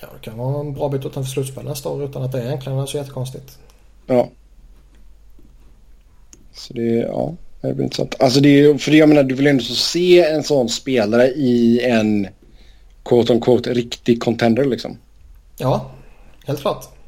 Ja, 0.00 0.08
det 0.14 0.30
kan 0.30 0.38
vara 0.38 0.60
en 0.60 0.74
bra 0.74 0.88
bit 0.88 1.06
utanför 1.06 1.30
slutspel 1.30 1.64
nästa 1.64 1.88
år 1.88 2.04
utan 2.04 2.22
att 2.22 2.32
det 2.32 2.44
egentligen 2.44 2.78
är 2.78 2.86
så 2.86 2.96
jättekonstigt. 2.96 3.58
Ja. 4.06 4.28
Så 6.52 6.74
det, 6.74 6.94
ja, 6.94 7.34
det 7.60 7.74
blir 7.74 7.84
intressant. 7.84 8.14
Alltså 8.18 8.40
det, 8.40 8.82
för 8.82 8.92
jag 8.92 9.08
menar, 9.08 9.22
du 9.22 9.34
vill 9.34 9.46
ändå 9.46 9.64
så 9.64 9.74
se 9.74 10.24
en 10.24 10.42
sån 10.42 10.68
spelare 10.68 11.26
i 11.28 11.80
en 11.84 12.28
quote 13.02 13.32
on 13.32 13.40
quote 13.40 13.74
riktig 13.74 14.22
contender 14.22 14.64
liksom. 14.64 14.98
Ja, 15.56 15.90
helt 16.46 16.60
klart. 16.60 16.99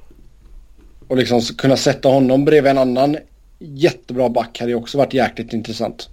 Och 1.13 1.19
liksom 1.19 1.41
kunna 1.41 1.77
sätta 1.77 2.09
honom 2.09 2.45
bredvid 2.45 2.71
en 2.71 2.79
annan 2.79 3.17
jättebra 3.59 4.29
back 4.29 4.59
hade 4.59 4.71
ju 4.71 4.77
också 4.77 4.99
varit 4.99 5.15
jäkligt 5.15 5.53
intressant. 5.53 6.09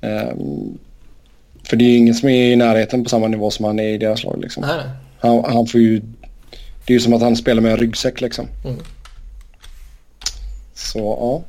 Um, 0.00 0.78
för 1.62 1.76
det 1.76 1.84
är 1.84 1.88
ju 1.88 1.96
ingen 1.96 2.14
som 2.14 2.28
är 2.28 2.52
i 2.52 2.56
närheten 2.56 3.04
på 3.04 3.10
samma 3.10 3.28
nivå 3.28 3.50
som 3.50 3.64
han 3.64 3.78
är 3.78 3.88
i 3.88 3.98
deras 3.98 4.24
lag 4.24 4.38
liksom. 4.40 4.64
Han, 5.18 5.44
han 5.44 5.66
får 5.66 5.80
ju... 5.80 5.98
Det 6.86 6.92
är 6.92 6.94
ju 6.94 7.00
som 7.00 7.12
att 7.12 7.22
han 7.22 7.36
spelar 7.36 7.62
med 7.62 7.72
en 7.72 7.78
ryggsäck 7.78 8.20
liksom. 8.20 8.48
Mm. 8.64 8.78
Så 10.74 10.98
ja. 10.98 11.42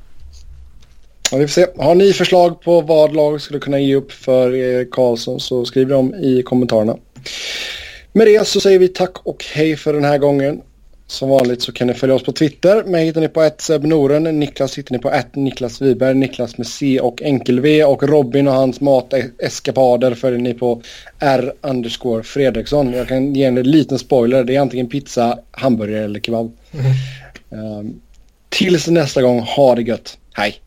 ja. 1.31 1.37
Vi 1.37 1.47
får 1.47 1.53
se. 1.53 1.67
Har 1.77 1.95
ni 1.95 2.13
förslag 2.13 2.61
på 2.61 2.81
vad 2.81 3.15
lag 3.15 3.41
skulle 3.41 3.59
kunna 3.59 3.79
ge 3.79 3.95
upp 3.95 4.11
för 4.11 4.91
Karlsson 4.91 5.39
så 5.39 5.65
skriv 5.65 5.87
dem 5.87 6.15
i 6.15 6.43
kommentarerna. 6.43 6.97
Med 8.13 8.27
det 8.27 8.47
så 8.47 8.59
säger 8.59 8.79
vi 8.79 8.87
tack 8.87 9.25
och 9.25 9.45
hej 9.53 9.75
för 9.75 9.93
den 9.93 10.03
här 10.03 10.17
gången. 10.17 10.61
Som 11.07 11.29
vanligt 11.29 11.61
så 11.61 11.71
kan 11.71 11.87
ni 11.87 11.93
följa 11.93 12.15
oss 12.15 12.23
på 12.23 12.31
Twitter. 12.31 12.83
Mig 12.83 13.05
hittar 13.05 13.21
ni 13.21 13.27
på 13.27 13.41
ett 13.41 13.69
Noren. 13.81 14.23
Niklas 14.39 14.77
hittar 14.77 14.95
ni 14.95 14.99
på 14.99 15.11
ett 15.11 15.35
Niklas 15.35 15.81
Wiberg. 15.81 16.15
Niklas 16.15 16.57
med 16.57 16.67
C 16.67 16.99
och 16.99 17.21
enkel-V. 17.21 17.83
Och 17.83 18.03
Robin 18.03 18.47
och 18.47 18.53
hans 18.53 18.81
mateskapader 18.81 20.15
följer 20.15 20.39
ni 20.39 20.53
på 20.53 20.81
R 21.19 21.53
underscore 21.61 22.23
Fredriksson. 22.23 22.93
Jag 22.93 23.07
kan 23.07 23.35
ge 23.35 23.43
en 23.43 23.55
liten 23.55 23.99
spoiler. 23.99 24.43
Det 24.43 24.55
är 24.55 24.59
antingen 24.59 24.89
pizza, 24.89 25.39
hamburgare 25.51 26.03
eller 26.03 26.19
kebab. 26.19 26.57
Mm. 26.71 27.77
Um, 27.77 28.01
tills 28.49 28.87
nästa 28.87 29.21
gång, 29.21 29.39
ha 29.39 29.75
det 29.75 29.81
gött. 29.81 30.17
Hej! 30.33 30.61